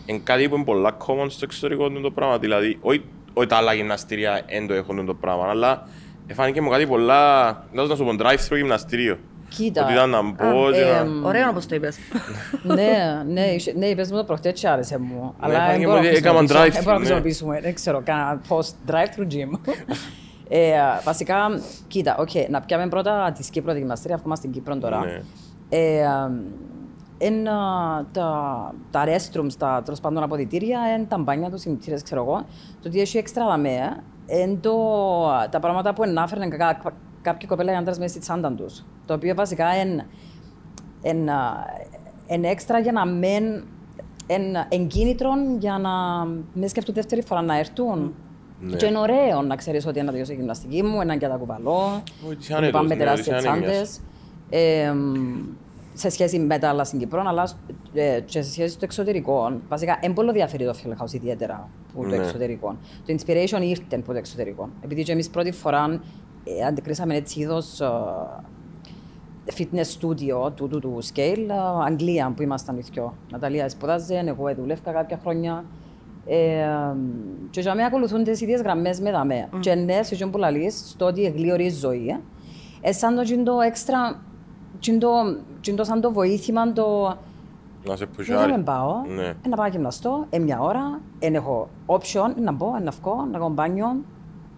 είναι 0.06 0.22
κάτι 0.24 0.50
που 0.50 0.56
είναι 0.56 0.64
πολλά 0.64 0.98
common 1.06 1.26
στο 1.28 1.40
εξωτερικό 1.44 1.90
του 1.90 2.02
το 2.02 2.12
πράγμα. 2.12 2.38
Δηλαδή, 2.38 2.78
όχι 2.82 3.04
όχι 3.34 3.48
τα 3.48 3.56
άλλα 3.56 3.74
γυμναστήρια 3.74 4.46
δεν 4.50 4.68
το 4.68 4.74
έχουν 4.74 5.06
το 5.06 5.14
πράγμα, 5.14 5.48
αλλά 5.50 5.88
φάνηκε 6.34 6.62
μου 6.62 6.70
κάτι 6.70 6.88
πολλά, 6.88 7.46
να 7.72 7.96
σου 7.96 8.04
πω, 8.04 8.12
drive-thru 8.20 8.56
γυμναστήριο. 8.56 9.18
Κοίτα. 9.50 9.84
Ότι 9.84 9.94
ήταν 9.94 10.10
να 10.10 10.22
μπω 10.22 10.72
και 10.72 10.80
να... 10.84 10.98
εμ, 10.98 11.26
Ωραίο 11.26 11.50
όπως 11.50 11.66
το 11.66 11.76
είπες. 11.76 11.98
ναι, 12.76 13.24
ναι, 13.28 13.42
είσαι- 13.42 13.74
ναι, 13.78 13.86
είπες 13.86 14.12
μου 14.12 14.18
το 14.18 14.24
προχτές 14.24 14.60
και 14.60 14.68
άρεσε 14.68 14.98
μου. 15.00 15.34
Αλλά 15.40 15.54
φάνηκε 15.54 15.72
δεν 15.72 15.80
μου 15.82 15.86
μπορώ 15.88 16.02
να 16.02 16.08
ότι 16.08 16.18
έκαναν 16.18 16.48
χρησιμοποιήσω- 16.48 16.66
drive-thru, 16.66 16.74
δεν 16.74 16.84
μπορώ 16.84 16.94
να 16.94 17.00
ναι. 17.00 17.06
χρησιμοποιήσουμε, 17.06 17.60
δεν 17.62 17.74
ξέρω, 17.74 18.02
κάνα 18.06 18.42
post 18.50 18.92
drive-thru 18.92 19.24
gym. 19.34 19.60
Ε, 20.54 20.72
βασικά, 21.04 21.36
κοίτα, 21.88 22.16
οκ, 22.20 22.30
να 22.50 22.62
πιάμε 22.62 22.88
πρώτα 22.88 23.32
τη 23.38 23.50
Κύπρο 23.52 23.74
τη 23.74 23.80
γυμναστήρια, 23.80 24.16
αφού 24.16 24.26
είμαστε 24.26 24.48
στην 24.48 24.62
Κύπρο 24.62 24.78
τώρα. 24.78 25.00
Ναι. 25.06 25.22
Ε, 25.70 26.06
εν, 27.18 27.48
α, 27.48 28.06
τα, 28.12 28.74
τα 28.92 29.04
restrooms, 29.06 29.54
τα 29.58 29.82
τέλος 29.86 30.00
πάντων 30.00 30.24
αποδητήρια, 30.24 30.80
εν 30.98 31.08
τα 31.08 31.18
μπάνια, 31.18 31.50
τους 31.50 31.64
νιπτήρες, 31.64 32.04
ξέρω 32.04 32.22
εγώ, 32.24 32.46
το 32.82 32.88
ότι 32.88 33.02
έχει 33.02 33.18
έξτρα 33.18 33.46
δαμέα, 33.46 34.04
εν 34.28 34.60
το, 34.62 34.74
τα 35.50 35.60
πράγματα 35.60 35.94
που 35.94 36.04
ενάφεραν 36.04 36.50
κα, 36.50 36.82
κάποιοι 37.22 37.48
κοπέλα 37.48 37.72
ή 37.72 37.76
άντρας 37.76 37.98
μέσα 37.98 38.10
στη 38.10 38.20
τσάντα 38.20 38.52
τους. 38.52 38.84
Το 39.06 39.14
οποίο 39.14 39.36
βασικά 39.36 39.66
εν, 39.66 40.02
εν, 41.02 41.30
α, 41.30 41.66
εν 42.28 42.44
έξτρα 42.44 42.80
για 42.80 42.92
να 42.92 43.06
μεν 43.06 43.64
εν 44.28 44.66
εγκίνητρον 44.70 45.58
για 45.60 45.78
να 45.78 45.90
με 46.54 46.68
σκέφτονται 46.68 47.02
δεύτερη 47.02 47.22
φορά 47.22 47.42
να 47.42 47.58
έρθουν. 47.58 48.14
Ναι. 48.60 48.76
Και 48.76 48.86
είναι 48.86 49.00
ωραίο 49.00 49.42
να 49.42 49.56
ξέρεις 49.56 49.86
ότι 49.86 50.00
ένα 50.00 50.12
τελειώσει 50.12 50.32
η 50.32 50.36
γυμναστική 50.36 50.84
μου, 50.84 51.02
έναν 51.02 51.18
και 51.18 51.28
τα 51.28 51.36
κουβαλώ. 51.36 52.04
Όχι, 52.28 52.36
της 52.36 52.48
που 52.48 52.56
άνετος, 52.56 52.82
Πάμε 52.82 52.88
ναι, 52.88 52.96
τεράστιες 52.96 53.46
της 55.94 56.06
άνεμιας. 56.06 56.10
τσάντες. 56.10 56.10
Ε, 56.10 56.10
μ, 56.10 56.10
σε 56.10 56.10
σχέση 56.10 56.40
με 56.40 56.58
τα 56.60 56.70
άλλα 56.70 56.84
στην 56.84 57.00
Κύπρο, 57.00 57.24
αλλά 57.28 57.50
ε, 57.94 58.20
και 58.26 58.42
σε 58.42 58.52
σχέση 58.52 58.74
στο 58.74 58.86
εξωτερικό. 58.86 59.52
Βασικά, 59.70 59.98
δεν 60.02 60.14
πολύ 60.14 60.32
διαφέρει 60.32 60.66
το 60.66 60.76
Field 60.84 61.04
House 61.04 61.14
ιδιαίτερα 61.14 61.70
από 61.94 62.02
το 62.02 62.08
Ναι. 62.10 62.16
εξωτερικό. 62.16 62.76
Το 63.06 63.14
inspiration 63.18 63.62
ήρθε 63.62 63.96
από 63.96 64.12
το 64.12 64.18
εξωτερικό. 64.18 64.70
Επειδή 64.84 65.04
και 65.04 65.12
εμείς 65.12 65.30
πρώτη 65.30 65.52
φορά 65.52 66.02
ε, 66.44 66.66
αντικρίσαμε 66.66 67.16
έτσι 67.16 67.40
είδος 67.40 67.82
ε, 67.82 67.88
fitness 69.58 70.00
studio 70.00 70.52
του, 70.56 70.68
του, 70.68 70.80
του 70.80 71.00
scale, 71.14 71.50
ε, 71.50 71.86
Αγγλία 71.86 72.34
που 72.36 72.42
ήμασταν 72.42 72.78
οι 72.78 72.82
δυο. 72.92 73.14
Ναταλία 73.32 73.70
σπουδάζε, 73.70 74.24
εγώ 74.26 74.56
δουλεύκα 74.56 74.92
κάποια 74.92 75.20
χρόνια. 75.22 75.66
Ε, 76.26 76.66
και 77.50 77.62
για 77.62 77.76
μένα 77.76 77.88
ακολουθούν 77.88 78.24
τις 78.24 78.42
ίδιες 78.42 78.62
γραμμές 78.62 79.00
με 79.00 79.12
δαμέ. 79.12 79.50
Και 79.60 79.76
ναι, 79.76 80.04
σε 80.04 80.26
που 80.28 80.38
λαλείς, 80.38 80.84
στο 80.90 81.06
ότι 81.06 81.26
εγλίωρη 81.26 81.66
η 81.66 81.70
ζωή, 81.70 82.08
ε, 82.08 82.20
ε, 82.90 82.92
σαν 82.92 83.16
το, 83.16 83.22
τζιν 83.22 83.44
το 83.44 83.60
έξτρα, 83.62 84.22
τζιν 84.82 85.00
το, 85.00 85.10
τζιν 85.62 85.76
το 85.76 85.84
σαν 85.84 86.02
το 86.02 86.12
βοήθημα, 86.12 86.74
το 86.74 87.18
Να 87.86 87.96
σε 87.96 88.06
δεν 88.06 88.10
πουσιάρει. 88.16 88.52
θα 88.52 88.58
με 88.58 88.64
πάω, 88.64 88.96
Ναι. 89.16 89.24
ε, 89.24 89.48
να 89.50 89.56
πάω 89.56 89.66
να 89.66 89.72
γυμναστώ, 89.72 90.26
ε, 90.30 90.40
μια 90.40 90.60
ώρα, 90.60 91.00
εν 91.20 91.36
έχω 91.36 91.70
option, 91.86 92.34
να 92.42 92.52
μπω, 92.52 92.68
να 92.84 92.92
βγω, 93.02 93.28
να 93.32 93.38
κάνω 93.38 93.50
μπάνιο. 93.50 93.96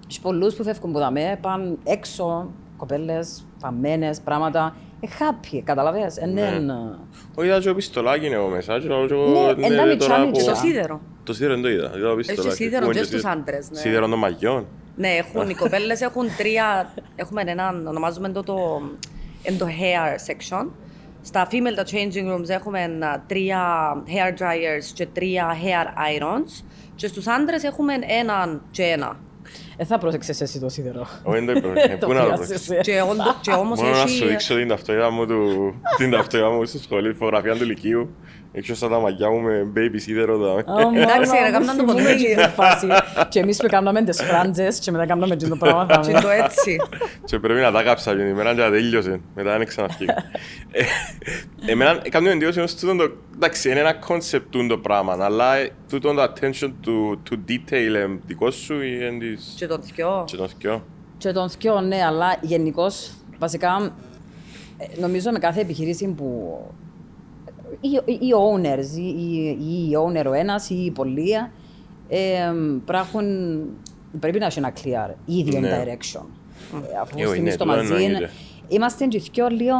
Έχει 0.09 0.21
πολλούς 0.21 0.55
που 0.55 0.63
φεύγουν 0.63 0.91
που 0.91 0.99
δαμέ, 0.99 1.37
πάνε 1.41 1.75
έξω, 1.83 2.47
κοπέλες, 2.77 3.43
φαμμένες, 3.57 4.19
πράγματα. 4.21 4.75
Ε, 4.99 5.07
happy, 5.19 5.61
καταλαβες, 5.63 6.17
ε, 6.17 6.25
Ναι. 6.25 6.41
ναι. 6.41 6.73
Όχι, 7.35 7.47
είδα 7.47 7.59
και 7.59 7.67
το 7.67 7.75
πιστολάκι 7.75 8.25
είναι 8.25 8.35
εγώ 8.35 8.47
μέσα. 8.47 8.79
και 8.79 8.87
λέω 8.87 9.05
και 9.07 9.13
εγώ, 9.13 9.53
Ναι, 9.57 9.65
εν 9.67 9.77
τα 9.77 9.85
μητσά 9.85 10.07
τώρα 10.07 10.19
μητσά. 10.25 10.41
Και 10.41 10.49
που- 10.49 10.49
το 10.49 10.55
σίδερο. 10.55 10.99
Το 11.23 11.33
σίδερο 11.33 11.53
δεν 11.53 11.61
το 11.63 11.69
είδα. 11.69 11.91
Είδα 11.97 12.09
το 12.09 12.15
πιστολάκι. 12.15 12.55
σίδερο 12.55 12.81
Έχουμε 12.81 12.93
και 12.93 12.99
και 12.99 13.05
στους 13.05 13.19
σίδερο. 13.19 13.39
άντρες, 13.39 13.71
ναι. 13.71 13.77
Σίδερο 13.77 14.07
των 14.09 14.19
μαγιών. 14.19 14.65
Ναι, 14.95 15.07
έχουν, 15.07 15.49
οι 15.49 15.55
κοπέλες 15.55 16.01
έχουν 16.01 16.25
τρία, 16.37 16.93
έχουμε 17.15 17.41
ένα, 17.45 17.81
ονομάζουμε 17.87 18.29
το, 18.29 18.43
το, 18.43 18.81
εν 19.43 19.57
το 19.57 19.65
hair 19.65 20.31
section. 20.31 20.67
Στα 21.21 21.47
female 21.51 21.75
τα 21.75 21.83
changing 21.85 22.33
rooms 22.35 22.49
έχουμε 22.49 22.79
α, 22.83 23.21
τρία 23.27 23.61
hair 24.07 24.41
dryers 24.41 24.91
και 24.93 25.05
τρία 25.05 25.55
hair 25.63 25.87
irons. 25.87 26.63
Και 26.95 27.07
στους 27.07 27.27
άντρες 27.27 27.63
έχουμε 27.63 27.93
έναν 28.19 28.61
και 28.71 28.83
ένα. 28.83 29.19
Ε, 29.77 29.85
θα 29.85 29.97
πρόσεξες 29.97 30.41
εσύ 30.41 30.59
το 30.59 30.69
σίδερο. 30.69 31.07
Όχι, 31.23 31.45
δεν 31.45 31.61
το 31.61 31.69
είπα. 31.69 31.97
Το 31.99 32.07
Πού 32.07 32.13
να 32.13 32.19
το 32.19 32.25
χρειάζεσαι. 32.33 32.73
πω. 32.75 32.81
Και, 32.81 33.01
όντω- 33.01 33.35
και 33.41 33.51
όμως 33.51 33.79
Μόνο 33.81 33.91
να 33.91 33.97
σου 33.97 34.03
έχει... 34.23 34.27
δείξω 34.27 34.55
την 34.55 34.67
ταυτότητα 34.67 35.11
μου 35.11 35.25
του- 35.27 35.81
την 35.97 36.11
ταυτότητα 36.11 36.49
μου 36.49 36.65
στη 36.65 36.77
σχολή, 36.79 37.13
φωτογραφία 37.13 37.55
του 37.55 37.65
Λυκείου. 37.65 38.15
Έξω 38.55 38.75
στα 38.75 38.89
τα 38.89 38.99
μαγιά 38.99 39.29
μου 39.29 39.39
με 39.41 39.67
baby 39.75 39.95
σίδερο. 39.95 40.37
τα- 40.37 40.73
Εντάξει, 41.01 41.31
ρε, 41.45 41.51
κάμναν 41.51 41.77
το 41.77 41.83
ποτέ. 41.83 42.47
φάση. 42.55 42.87
Και 43.29 43.39
εμείς 43.39 43.57
που 43.57 43.67
κάναμε 43.67 44.03
τις 44.03 44.21
φράντζες 44.21 44.79
και 44.79 44.91
μετά 44.91 45.05
κάναμε 45.05 45.35
και 45.35 45.47
το 45.47 45.55
πράγμα. 45.55 45.85
θα 45.89 45.99
Και 46.05 46.11
με- 46.11 46.21
το 46.21 46.29
έτσι. 46.29 46.77
Και 47.25 47.39
πρέπει 47.39 47.59
να 47.59 47.71
τα 47.71 47.83
κάψα 47.83 48.15
την 48.15 48.27
ημέρα 48.27 48.55
και 48.55 48.61
να 48.61 48.69
τελειώσε. 48.71 49.19
Μετά 49.35 49.57
δεν 49.57 49.67
ξαναφύγω. 49.67 50.11
Ε, 50.71 50.83
Εμένα 51.71 51.99
έκανε 52.03 52.27
με 52.27 52.33
εντύπωση 52.33 52.59
όμως 52.59 52.75
τούτο 52.75 52.95
το... 52.95 53.11
Εντάξει, 53.35 53.69
είναι 53.69 53.79
ένα 53.79 53.95
concept 54.07 54.65
το 54.67 54.77
πράγμα, 54.77 55.17
αλλά 55.19 55.55
ε, 55.55 55.69
τούτο 55.89 56.13
το 56.13 56.23
attention 56.23 56.67
to, 56.85 57.17
to 57.29 57.33
detail 57.49 57.93
ε, 57.95 58.05
δικό 58.25 58.51
σου 58.51 58.81
ή 58.81 59.03
εν 59.05 59.19
της... 59.19 59.53
Και 59.57 59.67
το 59.67 59.77
δυο. 59.77 60.23
Και 60.27 60.35
τον 60.35 60.49
θκυο. 60.49 60.85
Και 61.17 61.31
τον 61.31 61.49
θκιο, 61.49 61.81
ναι, 61.81 62.03
αλλά 62.05 62.35
γενικώς, 62.41 63.11
βασικά, 63.39 63.93
ε, 64.77 64.99
νομίζω 64.99 65.31
με 65.31 65.39
κάθε 65.39 65.61
επιχείρηση 65.61 66.07
που 66.07 66.57
οι, 67.81 67.89
οι 68.05 68.29
owners, 68.53 68.97
ή 68.97 69.01
οι, 69.01 69.57
οι 69.89 69.97
owner 70.05 70.25
ο 70.27 70.33
ένας 70.33 70.69
ή 70.69 70.75
οι 70.75 70.91
πολλοί, 70.91 71.31
ε, 72.07 72.51
πράγουν, 72.85 73.25
πρέπει 74.19 74.39
να 74.39 74.45
έχει 74.45 74.59
ένα 74.59 74.73
clear, 74.83 75.13
ίδιο 75.25 75.59
Ναι. 75.59 75.83
direction. 75.83 76.21
Ε, 76.73 76.99
αφού 77.01 77.15
Ε, 77.17 77.21
όχι, 77.23 77.31
στην 77.31 77.43
ναι, 77.43 77.51
στο 77.51 77.63
τούτο 77.63 77.75
μαζί, 77.77 77.93
εννοείται. 78.03 78.29
είμαστε 78.67 79.05
και 79.05 79.19
δυο 79.33 79.47
λίγο, 79.47 79.75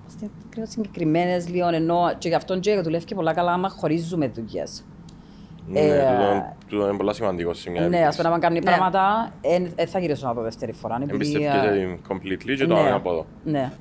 είμαστε 0.00 0.30
λίγο 0.54 0.66
συγκεκριμένες 0.66 1.48
λίγο, 1.48 1.68
ενώ 1.68 2.12
και 2.18 2.28
γι' 2.28 2.34
αυτό 2.34 2.58
και 2.58 2.80
δουλεύει 2.80 3.04
και 3.04 3.14
πολλά 3.14 3.32
καλά 3.32 3.52
άμα 3.52 3.68
χωρίζουμε 3.68 4.28
δουλειές. 4.28 4.84
Ναι, 5.68 5.80
Ε, 5.80 5.98
τούτο- 5.98 6.54
τούτο 6.68 6.88
είναι 6.88 6.96
πολλά 6.96 7.12
σημαντικό 7.12 7.54
σε 7.54 7.70
μια 7.70 7.88
Ναι, 7.88 8.06
ας 8.06 8.16
πούμε, 8.16 8.28
άμα 8.28 8.38
κάνει 8.38 8.58
Ναι. 8.58 8.64
πράγματα, 8.64 9.30
δεν 9.76 9.86
θα 9.86 9.98
γυρίσω 9.98 10.26
να 10.26 10.32
δω 10.32 10.42
δεύτερη 10.42 10.72
φορά. 10.72 10.94
επειδή, 11.02 11.12
Εμπιστεύκεσαι 11.14 11.68
ε, 11.68 11.72
την 11.78 11.98
completely 12.08 12.54
και 12.56 12.66
το 12.66 12.76
άλλο 12.76 12.96
από 12.96 13.10
εδώ. 13.10 13.26
ναι. 13.44 13.72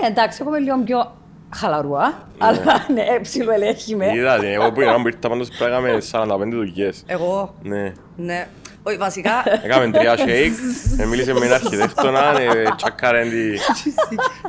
Ναι, 0.00 0.06
εντάξει, 0.08 0.38
εγώ 0.40 0.50
είμαι 0.50 0.58
λίγο 0.58 0.78
πιο 0.84 1.12
χαλαρούα, 1.54 2.28
αλλά 2.38 2.86
ναι, 2.94 3.04
ψιλοελέγχει 3.22 3.96
με. 3.96 4.12
Είδα, 4.14 4.38
την, 4.38 4.48
εγώ 4.48 4.72
που 4.72 4.80
ήμουν 4.80 5.02
που 5.02 5.08
ήρθα 5.08 5.28
πάντως 5.28 5.48
πράγαμε 5.58 5.98
45 6.12 6.26
δουλειές. 6.50 7.02
Εγώ, 7.06 7.54
Ναι. 7.62 7.92
ναι. 8.16 8.46
Όχι, 8.86 8.96
βασικά, 8.96 9.30
Έκαμε 9.64 9.90
τρία 9.90 10.16
shake, 10.16 10.52
ε, 11.00 11.04
μίλησε 11.04 11.32
με 11.32 11.38
έναν 11.38 11.52
αρχιτέκτονα, 11.52 12.40
ε, 12.40 12.62
τσακάρεν 12.76 13.30
τη... 13.30 13.52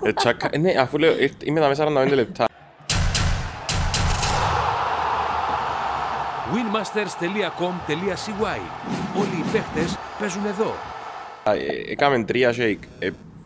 ε, 0.04 0.14
τσακα- 0.14 0.50
ε, 0.52 0.58
Ναι, 0.58 0.72
αφού 0.80 0.98
λέω, 0.98 1.18
ήρθ- 1.20 1.44
είμαι 1.48 1.60
τα 1.60 1.68
μέσα 1.68 1.86
45 1.88 2.12
λεπτά. 2.14 2.46
winmasters.com.cy 6.54 8.60
Όλοι 9.20 9.36
οι 9.40 9.44
παίχτες 9.52 9.98
παίζουν 10.20 10.46
εδώ. 10.46 10.76
Ε, 11.44 11.92
Έκαμε 11.92 12.24
τρία 12.24 12.54
shake. 12.58 12.80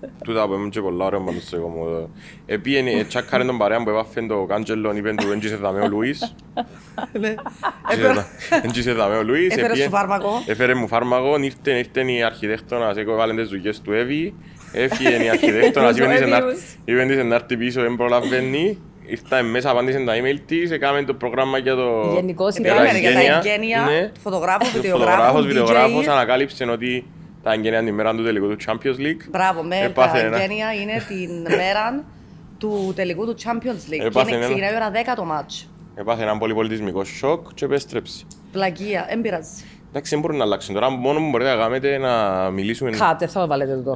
Ε, 0.01 0.07
Τούτα 0.23 0.47
που 0.47 0.53
ήμουν 0.53 0.69
και 0.69 0.81
πολλά 0.81 1.05
ωραία 1.05 1.19
πάνω 1.19 1.39
στο 1.39 1.57
κομμόδο. 1.57 2.09
Επίενε, 2.45 2.91
ε, 2.91 3.03
τσακάρεν 3.03 3.47
τον 3.47 3.57
παρέα 3.57 3.83
που 3.83 3.89
έπαφεν 3.89 4.27
το 4.27 4.45
κάντζελον, 4.49 4.97
είπεν 4.97 5.15
του 5.15 5.31
«Εν 5.31 5.39
τζίσε 5.39 5.55
δαμέ 5.55 5.81
ο 5.81 5.87
Λουίς». 5.87 6.35
ναι. 7.19 7.35
Εν 8.63 8.71
τζίσε 8.71 8.93
δαμέ 8.93 9.17
ο 9.17 9.23
Λουίς. 9.23 9.51
Έφερε 9.53 9.67
επίε- 9.67 9.83
σου 9.83 9.89
φάρμακο. 9.89 10.29
Έφερε 10.47 10.73
μου 10.73 10.87
φάρμακο, 10.87 11.37
ήρθε, 11.37 11.71
ήρθε 11.77 12.11
η 12.11 12.23
αρχιτέκτονας, 12.23 12.97
έβαλε 12.97 13.33
τις 13.35 13.49
δουλειές 13.49 13.81
του 13.81 13.93
Εύη. 13.93 14.33
Έφυγε 14.73 15.23
η 15.23 15.29
αρχιτέκτονας, 15.29 15.99
Ο 15.99 16.03
είπεν 16.03 16.17
της 16.17 16.27
να- 16.29 16.37
Εύηους. 16.37 16.77
είπεν 16.85 17.07
της 17.07 17.23
να 17.23 17.35
έρθει 17.35 17.57
πίσω, 17.57 17.81
δεν 17.81 17.95
προλαβαίνει. 17.95 18.77
Ήρθα 19.05 19.41
μέσα, 19.43 19.69
απάντησε 19.69 19.99
τα 20.05 20.13
email 20.13 20.39
της, 20.45 20.71
έκαμε 20.71 21.03
το 21.03 21.13
πρόγραμμα 21.13 21.57
για 21.57 21.75
το... 21.75 22.11
Γενικώς 22.15 22.55
για 22.57 22.61
Περίμενε 22.73 22.91
τα 22.91 22.97
για 22.97 23.11
τα 23.13 23.19
εγγένεια. 23.19 23.41
εγγένεια, 23.45 23.81
Ναι. 23.81 24.11
φωτογράφος, 24.23 24.69
Ο 24.69 24.71
βιντεογράφος, 24.73 25.13
φωτογράφος, 25.15 25.45
βιντεογράφος 25.45 26.05
DJ. 26.05 26.09
ανακάλυψε 26.11 26.63
ότι 26.63 27.05
τα 27.43 27.53
εγγένεια 27.53 27.79
την 27.79 27.87
ημέρα 27.87 28.15
του 28.15 28.23
τελικού 28.23 28.47
του 28.47 28.57
Champions 28.67 28.99
League. 28.99 29.27
Μπράβο, 29.29 29.63
με 29.63 29.79
Έπαθε 29.79 30.19
τα 30.19 30.25
ένα- 30.25 30.37
εγγένεια 30.41 30.73
είναι 30.73 31.03
την 31.07 31.55
μέρα 31.55 32.03
του 32.57 32.93
τελικού 32.95 33.25
του 33.25 33.35
Champions 33.43 33.91
League. 33.91 33.97
Και 33.99 34.03
Έπαθε 34.05 34.27
είναι 34.27 34.37
ένα- 34.37 34.45
ξεκινάει 34.45 34.71
η 34.71 34.75
ώρα 34.75 34.91
10 34.91 35.13
το 35.15 35.23
μάτς. 35.25 35.69
Έπαθε 35.95 36.21
έναν 36.23 36.37
πολυπολιτισμικό 36.37 37.03
σοκ 37.03 37.47
και 37.53 37.65
επέστρεψε. 37.65 38.25
Βλακεία, 38.51 39.05
δεν 39.09 39.21
πειράζει. 39.21 39.63
Εντάξει, 39.89 40.11
δεν 40.11 40.19
μπορούν 40.19 40.37
να 40.37 40.43
αλλάξουν. 40.43 40.73
Τώρα 40.73 40.89
μόνο 40.89 41.19
που 41.19 41.29
μπορείτε 41.29 41.55
να 41.55 41.61
κάνετε 41.61 41.97
να 41.97 42.13
μιλήσουμε... 42.49 42.89
Κάτε, 42.91 43.27
θα 43.27 43.39
το 43.41 43.47
βάλετε 43.47 43.75
τούτο. 43.75 43.91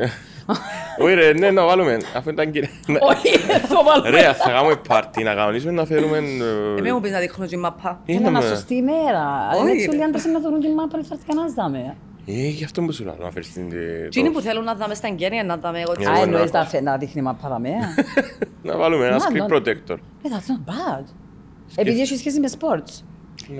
Όχι 1.03 1.13
ρε, 1.13 1.33
ναι, 1.33 1.51
να 1.51 1.65
βάλουμε. 1.65 1.97
Αφού 2.15 2.29
ήταν 2.29 2.51
κύριε... 2.51 2.69
Όχι, 3.11 3.37
θα 3.39 3.83
βάλουμε. 3.85 4.09
Ρε, 4.09 4.33
θα 4.33 4.49
κάνουμε 4.51 4.75
πάρτι, 4.87 5.23
να 5.23 5.33
κανονίσουμε 5.33 5.71
να 5.71 5.85
φέρουμε... 5.85 6.17
ε, 6.17 6.79
Εμείς 6.79 6.91
μου 6.91 6.99
πεις 7.01 7.11
να 7.11 7.19
δείχνω 7.19 7.45
τη 7.45 7.57
μαπά. 7.57 8.01
είναι 8.05 8.19
Είναι 8.19 8.27
ένα 8.27 8.41
με- 8.41 8.47
σωστή 8.47 8.73
ημέρα. 8.75 9.49
Όχι, 9.59 9.71
Έτσι 9.71 9.87
όλοι 9.87 9.95
οι 9.95 9.99
ρε. 9.99 10.03
άντρες 10.05 10.23
είναι 10.23 10.33
να 10.33 10.39
δωρούν 10.39 10.59
την 10.59 10.71
μάπα, 10.73 10.89
δεν 10.97 11.03
θα 11.03 11.13
έρθει 11.13 11.25
κανένας 11.27 11.53
δάμε. 11.53 11.95
Ε, 12.25 12.47
γι' 12.47 12.63
αυτό 12.63 12.81
που 12.81 12.91
σου 12.91 13.03
λέω, 13.03 13.15
να 13.19 13.31
φέρεις 13.31 13.53
την... 13.53 13.71
ε, 13.71 14.07
Τι 14.09 14.19
είναι 14.19 14.27
το- 14.29 14.33
που 14.33 14.41
θέλουν 14.41 14.63
να 14.63 14.73
δάμε 14.75 14.93
στα 14.93 15.07
εγγένεια, 15.07 15.43
να 15.43 15.57
δάμε 15.57 15.79
εγώ 15.79 15.91
Ε, 15.91 15.95
τις 15.95 16.07
Α, 16.07 16.11
εγώ 16.13 16.21
εννοείς 16.23 16.51
να- 16.51 16.59
να 16.59 16.65
φε- 16.65 16.81
να 16.81 16.97
δείχνει 16.97 17.21
μάπα 17.21 17.49
δάμε. 17.49 17.69
Να 18.63 18.77
βάλουμε 18.77 19.05
ένα 19.05 19.15
Να, 19.17 19.25
screen 19.25 19.47
να. 19.49 19.55
protector. 19.57 19.97
Ε, 19.97 20.29
that's 20.29 20.49
not 20.51 20.69
bad. 20.99 21.03
Επειδή 21.75 22.01
έχει 22.01 22.17
σχέση 22.17 22.39
με 22.39 22.49
sports. 22.59 23.03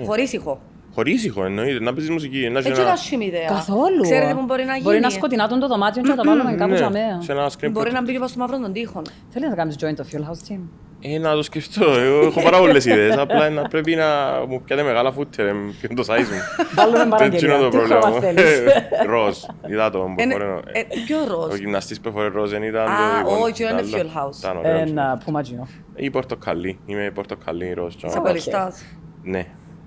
χωρίς 0.06 0.32
ήχο. 0.32 0.60
Χωρίς 0.94 1.24
ήχο, 1.24 1.44
εννοείται, 1.44 1.80
να 1.84 1.92
παίζεις 1.92 2.10
μουσική. 2.10 2.38
Να 2.50 2.58
έχει 2.58 2.68
Έτσι 2.68 2.70
ένα... 2.70 2.80
είναι 2.80 2.90
άσχημη 2.90 3.24
ιδέα. 3.24 3.46
Καθόλου. 3.46 4.00
Ξέρετε 4.02 4.34
που 4.34 4.44
μπορεί 4.44 4.64
να 4.64 4.72
γίνει. 4.72 4.82
Μπορεί 4.84 5.00
να 5.00 5.10
σκοτεινάτουν 5.10 5.60
το 5.60 5.66
δωμάτιο 5.68 6.02
και 6.02 6.08
να 6.08 6.14
τα 6.14 6.22
βάλουμε 6.26 6.52
κάπου 6.52 6.74
για 6.74 6.88
Ναι, 6.88 6.98
μέα. 6.98 7.20
σε 7.20 7.32
ένα 7.32 7.50
screen 7.50 7.68
Μπορεί 7.72 7.90
protector. 7.90 7.92
να 7.92 8.02
μπει 8.02 8.12
και 8.12 8.18
πάνω 8.18 8.28
στο 8.28 8.38
μαύρο 8.38 8.58
των 8.58 8.72
τοίχων. 8.72 9.02
Θέλει 9.28 9.48
να 9.48 9.54
κάνεις 9.54 9.74
join 9.80 9.94
το 9.96 10.04
Fuel 10.12 10.20
House 10.20 10.52
team. 10.52 10.60
Ε, 11.06 11.18
να 11.18 11.34
το 11.34 11.42
σκεφτώ. 11.42 11.90
Εγώ 11.90 12.20
έχω 12.26 12.42
πάρα 12.42 12.58
πολλές 12.58 12.84
ιδέες. 12.84 13.16
Απλά 13.16 13.50
να 13.50 13.62
πρέπει 13.68 13.94
να 13.94 14.06
μου 14.48 14.62
πιάτε 14.62 14.82
μεγάλα 14.82 15.12
φούτερ. 15.12 15.46
Ποιο 15.46 15.88
είναι 15.90 16.02
το 16.02 16.12
size 16.12 16.18
μου. 16.18 16.64
Βάλουμε 16.74 16.98
Δεν 16.98 17.08
παραγγελία. 17.08 17.54
είναι 17.54 17.62
το 17.64 17.68
Τι 17.68 17.76
πρόβλημα 17.76 18.00
χρώμα 18.00 18.14
μου. 18.16 18.20
θέλεις; 18.20 18.62
Ροζ. 19.10 19.36
Είδα 19.66 19.90
το. 19.90 19.98
που 19.98 20.14
Είναι- 20.20 20.32
φορέ- 20.32 20.48
ε, 20.72 20.82
Ποιο 21.06 21.18
Ο 21.38 21.46
ροζ. 21.48 21.58
γυμναστής 21.58 22.00
που 22.00 22.10
φορέ 22.12 22.28
ροζ 22.28 22.50
δεν 22.50 22.62
ήταν 22.62 22.82
Α, 22.88 22.96
το 22.96 23.16
δικό 23.18 23.30
μου. 23.34 23.40
όχι, 23.42 23.62
είναι 23.62 23.72
Άλλο. 23.72 23.88
Fuel 23.92 24.18
House. 24.18 24.38
Ήταν 24.38 24.56
ωραίο. 24.56 24.76
Ένα 24.78 25.20
πουμάτζινο. 25.24 25.68
Ή 25.94 26.10
πορτοκαλί. 26.10 26.78
Είμαι 26.86 27.10
πορτοκαλί 27.14 27.72
ροζ. 27.72 27.94
Είσαι 27.94 28.18
Οκ. 28.18 28.26
πολιστάς. 28.26 28.84
Ναι. 29.22 29.46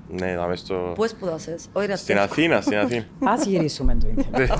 Ναι, 0.09 0.35
θα 0.39 0.47
μες 0.47 0.59
στο... 0.59 0.91
Πού 0.95 1.03
έσπουδασες; 1.03 1.65
Όχι, 1.73 1.85
ρε, 1.87 1.95
Στην 1.95 2.15
Στέφ. 2.15 2.31
Αθήνα, 2.31 2.61
στην 2.61 2.77
Αθήνα. 2.77 3.05
Ας 3.33 3.45
γυρίσουμε 3.45 3.97
το 4.01 4.07
ίντερνετ. 4.17 4.51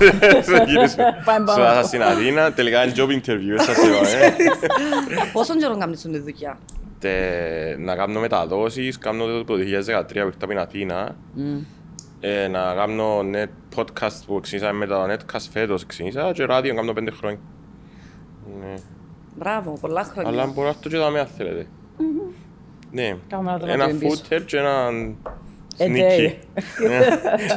Στο 0.42 0.62
γυρίσουμε. 0.66 1.04
Πάμε 1.24 1.50
Στο- 1.50 1.60
πάνω. 1.60 1.82
Στην 1.86 2.02
Αθήνα, 2.02 2.52
τελικά 2.52 2.84
είναι 2.84 2.92
job 2.96 3.08
interview, 3.08 3.56
σας 3.60 3.76
είπα. 3.76 4.08
ε. 4.24 4.34
Πόσον 5.32 5.58
καιρό 5.58 5.76
κάνεις 5.78 6.00
τη 6.00 6.18
δουλειά; 6.18 6.58
Τε- 6.98 7.78
Να 7.78 7.96
κάνω 7.96 8.20
μεταδόσεις, 8.20 8.98
κάνω 8.98 9.24
το 9.24 9.44
το 9.44 9.54
2013 9.54 10.20
που 10.20 10.26
ήρθα 10.26 10.26
από 10.40 10.46
την 10.46 10.58
Αθήνα. 10.58 11.16
Ε, 12.20 12.48
Να 12.48 12.74
κάνω 12.74 13.20
net 13.34 13.78
podcast 13.78 14.18
που 14.26 14.40
ξεκίνησα 14.40 14.72
με 14.72 14.86
το 14.86 15.04
netcast 15.04 15.46
φέτος 15.52 15.86
ξεκίνησα 15.86 16.32
και 16.32 16.44
ράδιο 16.44 16.74
κάνω 16.74 16.92
πέντε 16.92 17.10
χρόνια. 17.10 17.38
Ναι. 18.60 18.74
Μπράβο, 19.38 19.78
πολλά 19.80 20.02
χρόνια. 20.04 20.30
Αλλά 20.30 20.46
μπορώ 20.46 20.62
να 20.62 20.68
έρθω 20.68 20.88
και 20.88 20.96
δάμε 20.96 21.20
αν 21.20 21.26
θέλετε. 21.26 21.66
Ναι. 22.90 23.16
Κάνουμε 23.28 23.52
ένα 23.62 23.72
Ένα 23.72 23.86
δωμάτιο 23.86 24.08
πίσω. 24.08 24.22
footer 24.30 24.42
και 24.46 24.56
έναν 24.56 25.16
A 25.78 25.82
sneaky. 25.82 25.86
day. 26.20 26.32
Ναι. 26.88 26.98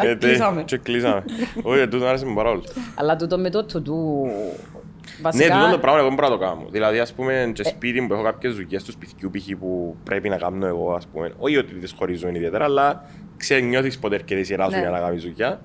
A 0.11 0.13
day. 0.13 0.17
κλείσαμε. 0.19 0.63
Και 0.63 0.77
κλείσαμε. 0.77 1.23
Όχι, 1.63 1.88
τούτο 1.88 2.05
άρεσε 2.05 2.25
μου 2.25 2.33
πάρα 2.35 2.50
πολύ. 2.50 2.63
Αλλά 2.95 3.15
τούτο 3.15 3.38
με 3.38 3.50
το 3.50 3.65
to 3.73 3.77
do. 3.77 4.25
Ναι, 4.25 5.21
Βασικά, 5.21 5.57
τούτο 5.59 5.71
το 5.71 5.77
πράγμα 5.79 6.00
εγώ 6.00 6.07
δεν 6.07 6.17
μπορώ 6.17 6.27
να 6.29 6.39
το 6.39 6.45
κάνω. 6.45 6.65
Δηλαδή, 6.71 7.00
ας 7.00 7.13
πούμε, 7.13 7.51
και 7.53 7.63
σπίτι 7.63 8.01
μου 8.01 8.07
που 8.07 8.13
έχω 8.13 8.23
κάποιες 8.23 8.55
δουλειές 8.55 8.83
του 8.83 8.91
σπιτιού 8.91 9.29
π.χ. 9.33 9.57
που 9.59 9.95
πρέπει 10.03 10.29
να 10.29 10.38
κάνω 10.38 10.67
εγώ, 10.67 10.93
ας 10.93 11.07
πούμε. 11.07 11.31
Όχι 11.38 11.57
ότι 11.57 11.73
τις 11.73 11.91
χωρίζουν 11.97 12.35
ιδιαίτερα, 12.35 12.63
αλλά 12.63 13.03
ξέρει, 13.38 13.61
νιώθεις 13.61 14.00
ποτέ 14.00 14.15
έρχεται 14.15 14.39
η 14.39 14.43
σειρά 14.43 14.63
σου 14.65 14.71
Ναι. 14.71 14.79
για 14.79 14.89
να 14.89 15.00
κάνεις 15.00 15.23
δουλειά. 15.23 15.61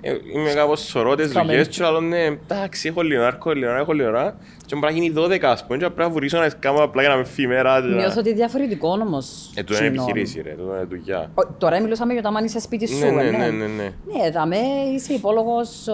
Ε, 0.00 0.14
Είμαι 0.34 0.52
κάπως 0.54 0.80
σωρό 0.80 1.14
τις 1.14 1.30
Σκαμμένη. 1.30 1.58
δουλειές 1.58 1.76
και 1.76 1.82
λέω, 1.82 2.00
ναι, 2.00 2.24
εντάξει, 2.24 2.88
έχω 2.88 3.02
λίγο, 3.02 3.22
έχω 3.22 3.52
λίγο, 3.52 3.70
έχω 3.72 3.92
λίγο. 3.92 4.34
Και 4.66 4.76
μπορεί 4.76 4.92
να 4.94 4.98
γίνει 5.00 5.14
12, 5.16 5.38
ας 5.42 5.64
πούμε, 5.66 5.78
και 5.78 5.84
πρέπει 5.84 6.00
να 6.00 6.08
βουρήσω 6.08 6.38
να 6.38 6.48
κάνω 6.48 6.82
απλά 6.82 7.00
για 7.02 7.10
να 7.10 7.16
με 7.16 7.24
φύγει 7.24 7.46
η 7.46 7.50
μέρα. 7.50 7.80
και 7.80 7.86
να- 7.86 7.94
νιώθω 7.96 8.20
ότι 8.20 8.32
διαφορετικό 8.34 8.88
όμως. 8.88 9.50
Ε, 9.54 9.62
τούτο 9.62 9.78
είναι 9.84 9.90
κοινό. 9.90 10.02
επιχειρήση, 10.02 10.40
ρε, 10.42 10.50
τούτο 10.50 10.74
είναι 10.74 10.84
δουλειά. 10.84 11.30
Ο- 11.34 11.46
Τώρα 11.58 11.80
μιλούσαμε 11.80 12.12
για 12.12 12.22
το 12.22 12.28
άμα 12.28 12.40
είσαι 12.44 12.60
σπίτι 12.60 12.86
σου. 12.88 12.98
Ναι, 12.98 13.10
ναι, 13.10 13.22
ε, 13.22 13.30
ναι, 13.30 13.36
ναι, 13.50 13.66
ναι. 13.66 13.92
Ναι, 14.22 14.30
δαμέ 14.30 14.56
είσαι 14.94 15.12
υπόλογος, 15.12 15.86
ε, 15.88 15.92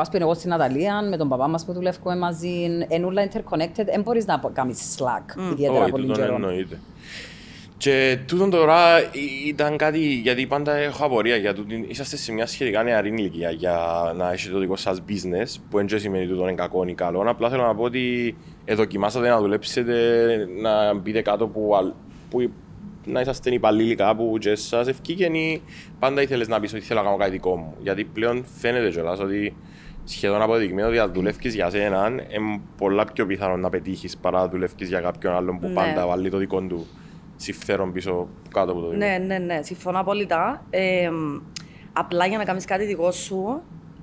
ας 0.00 0.08
πούμε 0.10 0.22
εγώ 0.22 0.34
στην 0.34 0.52
Αταλία, 0.52 1.02
με 1.10 1.16
τον 1.16 1.28
παπά 1.28 1.48
μας 1.48 1.64
που 1.64 1.72
δουλεύουμε 1.72 2.16
μαζί, 2.16 2.48
είναι 2.88 3.06
όλα 3.06 3.28
interconnected, 3.28 3.84
δεν 3.84 4.00
μπορείς 4.02 4.26
να 4.26 4.40
κάνεις 4.52 4.96
slack 4.98 5.50
ιδιαίτερα 5.52 5.80
Όχι, 5.82 5.90
πολύ 5.90 6.06
τούτον 6.06 6.22
καιρό. 6.22 6.34
εννοείται. 6.34 6.78
Και 7.84 8.18
τούτον 8.26 8.50
τώρα 8.50 8.98
ε, 8.98 9.04
ήταν 9.46 9.76
κάτι, 9.76 9.98
γιατί 9.98 10.46
πάντα 10.46 10.74
έχω 10.74 11.04
απορία 11.04 11.36
για 11.36 11.54
τούτον, 11.54 11.84
είσαστε 11.88 12.16
σε 12.16 12.32
μια 12.32 12.46
σχετικά 12.46 12.82
νεαρή 12.82 13.08
ηλικία 13.08 13.50
για 13.50 13.78
να 14.16 14.32
έχετε 14.32 14.52
το 14.52 14.58
δικό 14.58 14.76
σας 14.76 15.02
business, 15.08 15.60
που 15.70 15.76
δεν 15.76 15.98
σημαίνει 15.98 16.26
τούτον 16.26 16.42
είναι 16.42 16.54
κακό 16.54 16.84
ή 16.86 16.94
καλό, 16.94 17.24
απλά 17.26 17.50
θέλω 17.50 17.62
να 17.62 17.74
πω 17.74 17.82
ότι 17.82 18.36
ε, 18.64 18.74
δοκιμάσατε 18.74 19.28
να 19.28 19.38
δουλέψετε, 19.40 19.94
να 20.62 20.94
μπείτε 20.94 21.22
κάτω 21.22 21.46
που, 21.46 21.76
αλ- 21.76 21.92
που 22.30 22.50
να 23.04 23.20
είσαστε 23.20 23.50
υπαλλήλοι 23.50 23.94
κάπου 23.94 24.36
και 24.40 24.54
σας 24.54 24.88
ευκήκε 24.88 25.24
ή 25.24 25.62
πάντα 25.98 26.22
ήθελες 26.22 26.48
να 26.48 26.60
πεις 26.60 26.72
ότι 26.72 26.82
θέλω 26.82 26.98
να 27.00 27.04
κάνω 27.06 27.16
κάτι 27.18 27.30
δικό 27.30 27.56
μου. 27.56 27.74
Γιατί 27.82 28.04
πλέον 28.04 28.44
φαίνεται 28.58 28.90
κιόλας 28.90 29.18
ότι 29.20 29.56
σχεδόν 30.04 30.42
αποδεικμένο 30.42 30.88
ότι 30.88 30.98
αν 30.98 31.12
δουλεύεις 31.14 31.54
για 31.54 31.70
σέναν, 31.70 32.12
είναι 32.12 32.60
πολλά 32.78 33.04
πιο 33.12 33.26
πιθανό 33.26 33.56
να 33.56 33.68
πετύχεις 33.70 34.16
παρά 34.16 34.38
να 34.38 34.48
δουλεύεις 34.48 34.88
για 34.88 35.00
κάποιον 35.00 35.34
άλλον 35.34 35.58
που 35.58 35.66
Ναι. 35.66 35.72
πάντα 35.74 36.06
βάλει 36.06 36.30
το 36.30 36.38
δικό 36.38 36.60
του 36.60 36.86
συμφέρον 37.44 37.92
πίσω 37.92 38.28
κάτω 38.54 38.72
από 38.72 38.80
το 38.80 38.86
δικό. 38.88 38.98
Ναι, 38.98 39.18
ναι, 39.26 39.38
ναι, 39.38 39.62
συμφωνώ 39.62 40.00
απόλυτα. 40.00 40.64
Ε, 40.70 41.10
απλά 41.92 42.26
για 42.26 42.38
να 42.38 42.44
κάνεις 42.44 42.64
κάτι 42.64 42.84
δικό 42.84 43.10
σου, 43.10 43.62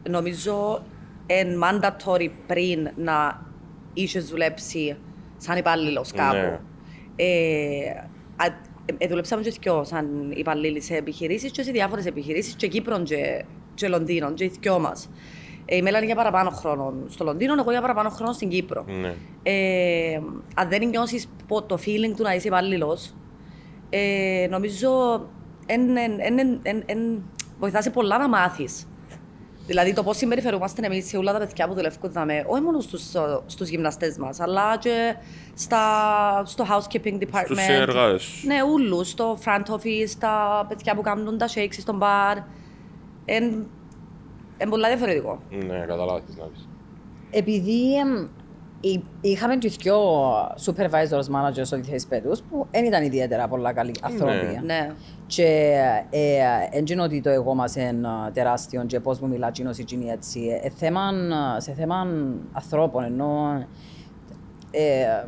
νομίζω 0.10 0.84
είναι 1.28 1.58
mandatory 1.64 2.30
πριν 2.48 2.90
να 2.96 3.46
είσαι 3.94 4.20
δουλέψει 4.20 4.98
σαν 5.38 5.58
υπάλληλος 5.58 6.12
κάπου. 6.12 6.36
Ναι. 6.36 6.60
Ε, 7.16 7.90
α, 8.36 8.46
ε, 8.98 9.08
δουλέψαμε 9.08 9.42
και 9.42 9.54
δυο 9.62 9.84
σαν 9.84 10.32
υπαλλήλοι 10.36 10.82
σε 10.82 10.96
επιχειρήσεις 10.96 11.52
και 11.52 11.64
σε 11.64 11.72
διάφορες 11.72 12.06
επιχειρήσεις 12.06 12.54
και 12.56 12.68
Κύπρον 12.68 13.04
και, 13.04 13.46
και 13.74 13.88
Λονδίνο 13.88 14.32
και 14.34 14.44
οι 14.44 14.52
δυο 14.60 14.80
μας. 14.80 15.10
Ε, 15.66 15.76
η 15.76 15.82
Μέλανη 15.82 16.06
για 16.06 16.16
παραπάνω 16.16 16.50
χρόνο 16.50 16.94
στο 17.08 17.24
Λονδίνο, 17.24 17.56
εγώ 17.60 17.72
για 17.72 17.82
παραπάνω 17.82 18.10
χρόνο 18.10 18.32
στην 18.34 18.50
Κύπρο. 18.50 18.86
Ναι. 19.02 19.14
Ε, 19.44 20.20
αν 20.56 20.70
δεν 20.70 20.88
νιώσεις 20.90 21.28
πο- 21.48 21.62
το 21.64 21.80
feeling 21.86 22.14
του 22.16 22.24
να 22.24 22.34
είσαι 22.36 22.48
υπάλληλος, 22.48 23.16
ε, 23.94 24.48
νομίζω 24.50 24.90
εν, 25.66 25.98
εν, 25.98 26.20
εν, 26.20 26.40
εν, 26.40 26.60
εν, 26.64 26.84
εν, 26.86 27.24
βοηθά 27.60 27.82
σε 27.82 27.90
πολλά 27.90 28.18
να 28.18 28.30
μάθεις. 28.30 28.86
Δηλαδή 29.66 29.94
το 29.94 30.04
πώς 30.04 30.18
συμπεριφερούμαστε 30.18 30.86
εμείς 30.86 31.08
σε 31.08 31.18
όλα 31.18 31.32
τα 31.32 31.38
παιδιά 31.40 31.68
που 31.68 31.74
δουλεύουν 31.74 32.12
δαμε, 32.12 32.46
όχι 32.48 32.62
μόνο 32.62 32.80
στους, 32.80 33.04
στους 33.46 33.70
γυμναστές 33.70 34.18
μας, 34.18 34.40
αλλά 34.40 34.78
και 34.78 35.16
στα, 35.54 35.82
στο 36.46 36.66
housekeeping 36.70 37.20
department. 37.20 37.44
Στους 37.46 37.62
συνεργάτες. 37.62 38.44
Ναι, 38.46 38.64
ούλους, 38.64 39.10
στο 39.10 39.38
front 39.46 39.74
office, 39.74 40.12
τα 40.20 40.66
παιδιά 40.70 40.96
που 40.96 41.02
κάνουν 41.02 41.38
τα 41.38 41.48
shakes 41.56 41.74
στον 41.80 42.00
bar. 42.02 42.38
Είναι 43.26 43.66
εν 44.58 44.70
πολλά 44.70 44.88
διαφορετικό. 44.88 45.42
Ναι, 45.50 45.86
καταλάβεις 45.88 46.36
να 46.38 46.46
πεις. 46.46 46.68
Επειδή 47.32 47.98
εμ, 47.98 48.14
εί- 48.14 48.30
είχαμε 49.22 49.56
και 49.56 49.70
δυο 49.82 49.98
supervisors 50.66 51.26
managers 51.36 51.62
στο 51.66 51.76
διεθνές 51.76 52.06
πέτους 52.06 52.42
που 52.42 52.68
δεν 52.72 52.86
ήταν 52.86 53.04
ιδιαίτερα 53.04 53.48
πολλά 53.48 53.74
καλοί 53.74 53.94
άνθρωποι. 54.02 54.60
Ναι. 54.66 54.90
Και 55.26 55.78
δεν 56.72 56.86
είναι 56.92 57.02
ότι 57.02 57.22
το 57.22 57.30
εγώ 57.30 57.54
μας 57.56 57.76
είναι 57.76 58.08
ε, 58.28 58.32
τεράστιο 58.32 58.84
και 58.86 59.00
πώς 59.00 59.20
μου 59.20 59.28
μιλά 59.28 59.52
κοινός 59.52 59.78
ή 59.78 59.84
κοινή 59.84 60.10
έτσι. 60.10 60.60
Ε, 60.64 60.70
θέμα, 60.70 61.02
σε 61.58 61.74
θέμα 61.74 62.08
ανθρώπων, 62.52 63.04
ενώ 63.04 63.66
ε, 64.72 65.26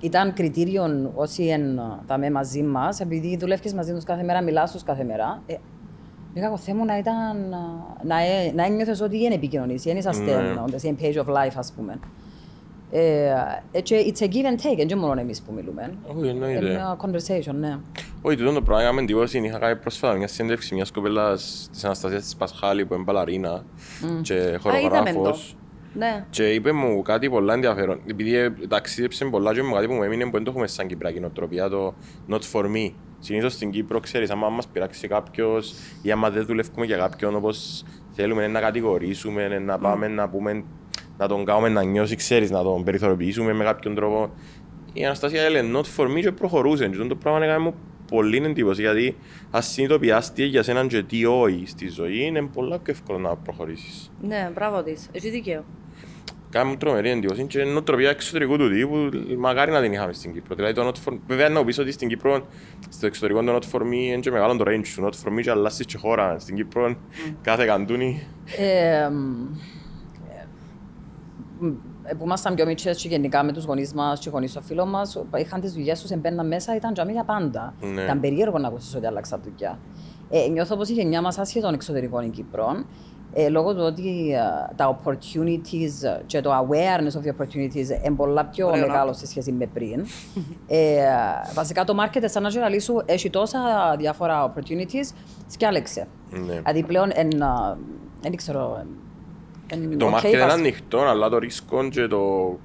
ήταν 0.00 0.32
κριτήριο 0.32 1.12
όσοι 1.14 1.44
είναι 1.44 1.82
τα 2.06 2.18
με 2.18 2.30
μαζί 2.30 2.62
μας, 2.62 3.00
επειδή 3.00 3.36
δουλεύεις 3.36 3.74
μαζί 3.74 3.92
τους 3.94 4.04
κάθε 4.04 4.22
μέρα, 4.22 4.42
μιλάς 4.42 4.72
τους 4.72 4.82
κάθε 4.82 5.04
μέρα. 5.04 5.42
Ε, 5.46 5.54
Με 6.34 6.40
κακό 6.40 6.56
θέμα 6.56 6.84
να 6.84 6.98
ήταν 6.98 7.48
να, 8.02 8.20
ε- 8.20 8.52
να 8.54 8.64
ένιωθες 8.64 9.00
ότι 9.00 9.22
είναι 9.22 9.34
επικοινωνίες, 9.34 9.82
δεν 9.82 9.96
είσαστε 9.96 10.40
Ναι. 10.40 10.54
on 10.66 10.70
the 10.70 10.88
same 10.88 11.02
page 11.02 11.24
of 11.24 11.28
life, 11.34 11.54
ας 11.56 11.72
πούμε. 11.76 11.98
Ε, 12.94 13.32
ε, 13.72 13.80
και 13.80 13.96
it's 14.06 14.22
a 14.22 14.26
give 14.26 14.28
and 14.32 14.82
take, 14.82 14.86
δεν 14.88 14.98
μόνο 14.98 15.20
εμείς 15.20 15.42
που 15.42 15.52
μιλούμε. 15.52 15.94
Όχι, 16.06 16.18
Είναι 16.18 16.28
εννοείται. 16.28 16.60
μια 16.68 16.96
conversation, 17.00 17.54
ναι. 17.54 17.78
Όχι, 18.22 18.36
τούτο 18.36 18.52
το 18.52 18.62
πράγμα 18.62 18.82
έκαμε 18.82 19.00
εντύπωση. 19.00 19.38
Είχα 19.38 19.58
κάνει 19.58 19.76
πρόσφατα 19.76 20.14
μια 20.16 20.28
συνέντευξη 20.28 20.74
μιας 20.74 20.90
κοπέλας 20.90 21.68
της 21.72 21.84
Αναστασίας 21.84 22.22
της 22.22 22.36
Πασχάλη 22.36 22.86
που 22.86 22.94
είναι 22.94 23.02
μπαλαρίνα 23.02 23.64
και 24.22 24.34
Α, 24.34 24.38
είδαμε 24.38 24.58
το. 24.58 24.68
χορογράφος. 24.68 25.56
Ναι. 25.94 26.24
Και 26.30 26.50
είπε 26.52 26.72
μου 26.72 27.02
κάτι 27.02 27.28
πολύ 27.30 27.52
ενδιαφέρον. 27.52 28.00
Επειδή 28.06 28.36
ε, 28.36 28.50
ταξίδεψε 28.68 29.24
πολλά 29.24 29.54
και 29.54 29.62
μου 29.62 29.72
κάτι 29.74 29.86
που 29.86 29.92
μου 29.92 30.02
έμεινε 30.02 30.24
που 30.24 30.30
δεν 30.30 30.44
το 30.44 30.50
έχουμε 30.50 30.66
σαν 30.66 30.86
Κυπριακή 30.86 31.20
νοοτροπία, 31.20 31.68
το 31.68 31.94
not 32.30 32.40
for 32.52 32.64
me. 32.64 32.90
Συνήθως 33.18 33.52
στην 33.52 33.70
Κύπρο, 33.70 34.00
ξέρεις, 34.00 34.30
άμα 34.30 34.48
μας 34.48 34.66
πειράξει 34.68 35.08
κάποιος 35.08 35.74
ή 36.02 36.10
άμα 36.10 36.30
δεν 36.30 36.44
δουλεύουμε 36.46 36.86
για 36.86 36.96
κάποιον 36.96 37.34
όπως 37.34 37.84
θέλουμε 38.10 38.46
να 38.46 38.60
κατηγορήσουμε, 38.60 39.58
να 39.58 39.78
πάμε 39.78 40.08
να 40.08 40.28
πούμε, 40.28 40.64
να 41.18 41.28
τον 41.28 41.44
κάνουμε 41.44 41.68
να 41.68 41.82
νιώσει, 41.82 42.16
ξέρεις, 42.16 42.50
να 42.50 42.62
τον 42.62 42.84
περιθωριοποιήσουμε 42.84 43.52
με 43.52 43.64
κάποιον 43.64 43.94
τρόπο. 43.94 44.30
Η 44.92 45.04
Αναστασία 45.04 45.42
έλεγε 45.42 45.70
not 45.74 45.84
for 45.96 46.06
me 46.06 46.20
και 46.20 46.32
προχωρούσε. 46.32 46.88
Και 46.88 46.96
το 46.96 47.14
πράγμα 47.16 47.44
έκανε 47.44 47.58
μου 47.58 47.74
πολύ 48.10 48.36
εντύπωση 48.36 48.80
γιατί 48.80 49.16
ας 49.50 49.66
συνειδητοποιάς 49.66 50.32
τι 50.32 50.44
για 50.44 50.62
σέναν 50.62 50.88
και 50.88 51.02
τι 51.02 51.24
όχι 51.24 51.62
στη 51.66 51.88
ζωή 51.88 52.24
είναι 52.24 52.42
πολύ 52.42 52.68
πιο 52.68 52.92
εύκολο 52.92 53.18
να 53.18 53.36
προχωρήσεις. 53.36 54.10
Ναι, 54.22 54.50
μπράβο 54.54 54.82
της. 54.82 55.08
Έχει 55.12 55.30
δίκαιο. 55.30 55.64
Κάνει 56.50 56.70
μου 56.70 56.76
τρομερή 56.76 57.10
εντύπωση 57.10 57.44
και 57.44 57.60
είναι 57.60 57.70
νοοτροπία 57.70 58.10
εξωτερικού 58.10 58.56
του 58.56 58.70
τύπου, 58.70 59.08
μακάρι 59.38 59.70
να 59.70 59.82
την 59.82 59.92
είχαμε 59.92 60.12
στην 60.12 60.32
Κύπρο. 60.32 60.54
Δηλαδή 60.54 60.74
το 60.74 60.86
not 60.86 61.08
for... 61.08 61.18
Βέβαια 61.26 61.48
να 61.48 61.64
πεις 61.64 61.78
ότι 61.78 61.92
στην 61.92 62.08
Κύπρο, 62.08 62.46
στο 62.88 63.06
εξωτερικό 63.06 63.44
το 63.44 63.58
not 63.58 63.76
for 63.76 63.82
me 63.82 63.92
είναι 63.92 64.18
και 64.18 64.30
μεγάλο 64.30 64.56
το 64.56 64.64
range 64.66 64.86
του, 64.96 65.08
not 65.08 65.28
for 65.28 65.32
me 65.38 65.40
και 65.42 65.50
αλλάσεις 65.50 65.86
και 65.86 65.96
χώρα. 65.96 66.38
Στην 66.38 66.56
Κύπρο 66.56 66.96
κάθε 67.42 67.66
καντούνι. 67.66 68.22
Ε, 71.62 71.66
μ, 71.66 71.68
ε, 72.04 72.14
μ, 72.14 72.18
που 72.18 72.24
ήμασταν 72.24 72.54
πιο 72.54 72.66
μικρές 72.66 73.02
και 73.02 73.08
γενικά 73.08 73.42
με 73.42 73.52
τους 73.52 73.64
γονείς 73.64 73.92
μας 73.92 74.20
και 74.20 74.30
γονείς 74.30 74.52
των 74.52 74.62
φίλων 74.62 74.88
μας, 74.88 75.22
είχαν 75.36 75.60
τις 75.60 75.72
δουλειές 75.72 76.00
τους, 76.00 76.10
εμπαίναν 76.10 76.46
μέσα, 76.46 76.76
ήταν 76.76 76.92
τζαμί 76.92 77.12
για 77.12 77.24
πάντα. 77.24 77.74
Ναι. 77.80 78.02
Ήταν 78.02 78.20
περίεργο 78.20 78.58
να 78.58 78.68
ακούσεις 78.68 78.94
ότι 78.94 79.06
άλλαξα 79.06 79.40
δουλειά. 79.44 79.78
Ε, 80.30 80.48
νιώθω 80.48 80.76
πως 80.76 80.88
η 80.88 80.92
γενιά 80.92 81.22
μας 81.22 81.38
άσχετον 81.38 81.74
εξωτερικόν 81.74 82.30
Κύπρον, 82.30 82.86
ε, 83.34 83.48
λόγω 83.48 83.74
του 83.74 83.82
ότι 83.82 84.32
ε, 84.32 84.74
τα 84.76 84.98
opportunities 85.04 86.20
και 86.26 86.40
το 86.40 86.50
awareness 86.52 87.20
of 87.20 87.24
the 87.26 87.42
opportunities 87.42 88.04
είναι 88.04 88.16
πολλά 88.16 88.44
πιο 88.44 88.66
Ωραίο, 88.68 88.86
μεγάλο 88.86 89.12
σε 89.12 89.26
σχέση 89.26 89.52
με 89.52 89.66
πριν. 89.66 90.06
ε, 90.66 91.02
βασικά 91.54 91.84
το 91.84 91.94
market 92.02 92.22
σαν 92.24 92.42
να 92.42 92.48
τζιαι 92.48 92.64
λαλεί 92.64 92.80
σου 92.80 93.02
έχει 93.04 93.30
τόσα 93.30 93.60
διάφορα 93.98 94.52
opportunities, 94.52 95.14
διάλεξε. 95.46 96.06
Ναι. 96.30 96.54
Δηλαδή 96.54 96.82
πλέον 96.82 97.10
εν, 97.14 97.42
α, 97.42 97.76
δεν 98.20 98.36
ξέρω. 98.36 98.84
Εν- 99.72 99.98
Το 99.98 100.06
οκ, 100.06 100.16
market 100.18 100.24
είναι 100.28 100.38
πας- 100.38 100.52
ανοιχτό, 100.52 100.98
αλλά 101.00 101.28
το 101.28 101.38
ρίσκο 101.38 101.88
και 101.88 102.06
το, 102.06 102.58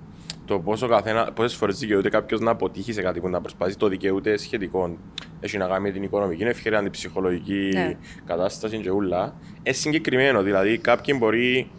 το 0.45 0.59
πόσο 0.59 0.87
καθένα, 0.87 1.31
πόσες 1.33 1.55
φορές 1.55 1.77
δικαιούται 1.79 2.09
κάποιος 2.09 2.39
να 2.39 2.51
αποτύχει 2.51 2.93
σε 2.93 3.01
κάτι 3.01 3.19
που 3.19 3.29
να 3.29 3.41
προσπαθεί, 3.41 3.75
το 3.75 3.87
δικαιούται 3.87 4.37
σχετικό. 4.37 4.97
Έχει 5.39 5.57
να 5.57 5.65
κάνει 5.67 5.81
με 5.83 5.89
την 5.91 6.03
οικονομική 6.03 6.43
ευκαιρία, 6.43 6.81
την 6.81 6.91
ψυχολογική 6.91 7.69
Ναι. 7.73 7.93
κατάσταση 8.25 8.77
και 8.77 8.89
ούλα. 8.91 9.33
Είναι 9.63 9.75
συγκεκριμένο, 9.75 10.41
δηλαδή 10.41 10.77
κάποιοι 10.77 11.15
μπορεί 11.19 11.71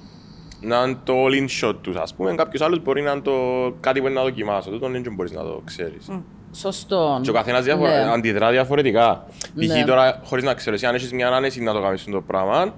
να 0.60 0.82
είναι 0.82 0.96
το 1.04 1.14
all 1.26 1.32
in 1.32 1.46
shot 1.68 1.74
τους, 1.80 1.96
ας 1.96 2.14
πούμε, 2.14 2.34
κάποιος 2.34 2.62
άλλος 2.62 2.82
μπορεί 2.82 3.02
να 3.02 3.10
είναι 3.10 3.20
το 3.20 3.32
κάτι 3.80 4.00
που 4.00 4.06
είναι 4.06 4.14
να 4.14 4.22
δοκιμάσω, 4.22 4.70
τούτο 4.70 4.88
δεν 4.90 5.14
μπορείς 5.14 5.32
να 5.32 5.42
το 5.42 5.62
ξέρεις. 5.64 6.08
Σωστό. 6.52 7.20
Και 7.22 7.30
ο 7.30 7.32
καθένας 7.32 7.64
διαφορα... 7.64 8.04
Ναι. 8.04 8.12
αντιδρά 8.12 8.50
διαφορετικά. 8.50 9.26
Ναι. 9.54 9.66
Π.χ. 9.66 9.84
τώρα, 9.86 10.20
χωρίς 10.24 10.44
να 10.44 10.54
ξέρω, 10.54 10.74
εσύ 10.74 10.86
αν 10.86 10.94
έχεις 10.94 11.12
μια 11.12 11.28
άνεση 11.28 11.62
να 11.62 11.72
το 11.72 11.80
κάνεις 11.80 12.04
το 12.04 12.20
πράγμα, 12.20 12.74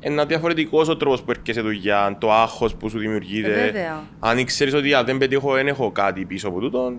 είναι 0.00 0.24
διαφορετικός 0.24 0.88
ο 0.88 0.96
τρόπος 0.96 1.22
που 1.22 1.30
έρχεσαι 1.30 1.60
δουλειά, 1.60 2.16
το 2.20 2.32
άγχος 2.32 2.74
που 2.74 2.88
σου 2.88 2.98
δημιουργείται. 2.98 3.62
Ε, 3.62 3.64
βέβαια. 3.64 4.02
αν 4.18 4.44
ξέρεις 4.44 4.74
ότι 4.74 4.94
αν 4.94 5.04
δεν 5.04 5.18
πετύχω, 5.18 5.52
δεν 5.52 5.68
έχω 5.68 5.90
κάτι 5.90 6.24
πίσω 6.24 6.48
από 6.48 6.60
τούτο, 6.60 6.92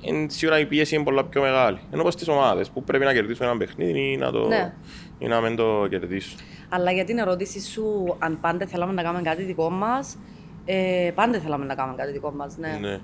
είναι 0.00 0.26
σίγουρα 0.28 0.58
η 0.58 0.66
πίεση 0.66 0.94
είναι 0.94 1.04
πολλά 1.04 1.24
πιο 1.24 1.40
μεγάλη. 1.40 1.78
Ενώ 1.90 2.00
όπως 2.00 2.14
στις 2.14 2.28
ομάδες 2.28 2.70
που 2.70 2.84
πρέπει 2.84 3.04
να 3.04 3.12
κερδίσουν 3.12 3.46
ένα 3.46 3.56
παιχνίδι 3.56 4.12
ή 4.12 4.16
να, 4.16 4.30
το... 4.30 4.46
Ναι. 4.46 4.72
ή 5.18 5.26
να 5.26 5.40
μην 5.40 5.56
το 5.56 5.86
κερδίσουν. 5.90 6.38
Αλλά 6.68 6.92
για 6.92 7.04
την 7.04 7.18
ερώτηση 7.18 7.60
σου, 7.60 8.16
αν 8.18 8.40
πάντα 8.40 8.66
θέλαμε 8.66 8.92
να 8.92 9.02
κάνουμε 9.02 9.22
κάτι 9.22 9.42
δικό 9.42 9.70
μας, 9.70 10.16
ε, 10.64 11.10
πάντα 11.14 11.38
θέλαμε 11.40 11.64
να 11.64 11.74
κάνουμε 11.74 11.96
κάτι 11.96 12.12
δικό 12.12 12.32
μας, 12.32 12.56
ναι. 12.56 12.78
Ναι. 12.80 13.00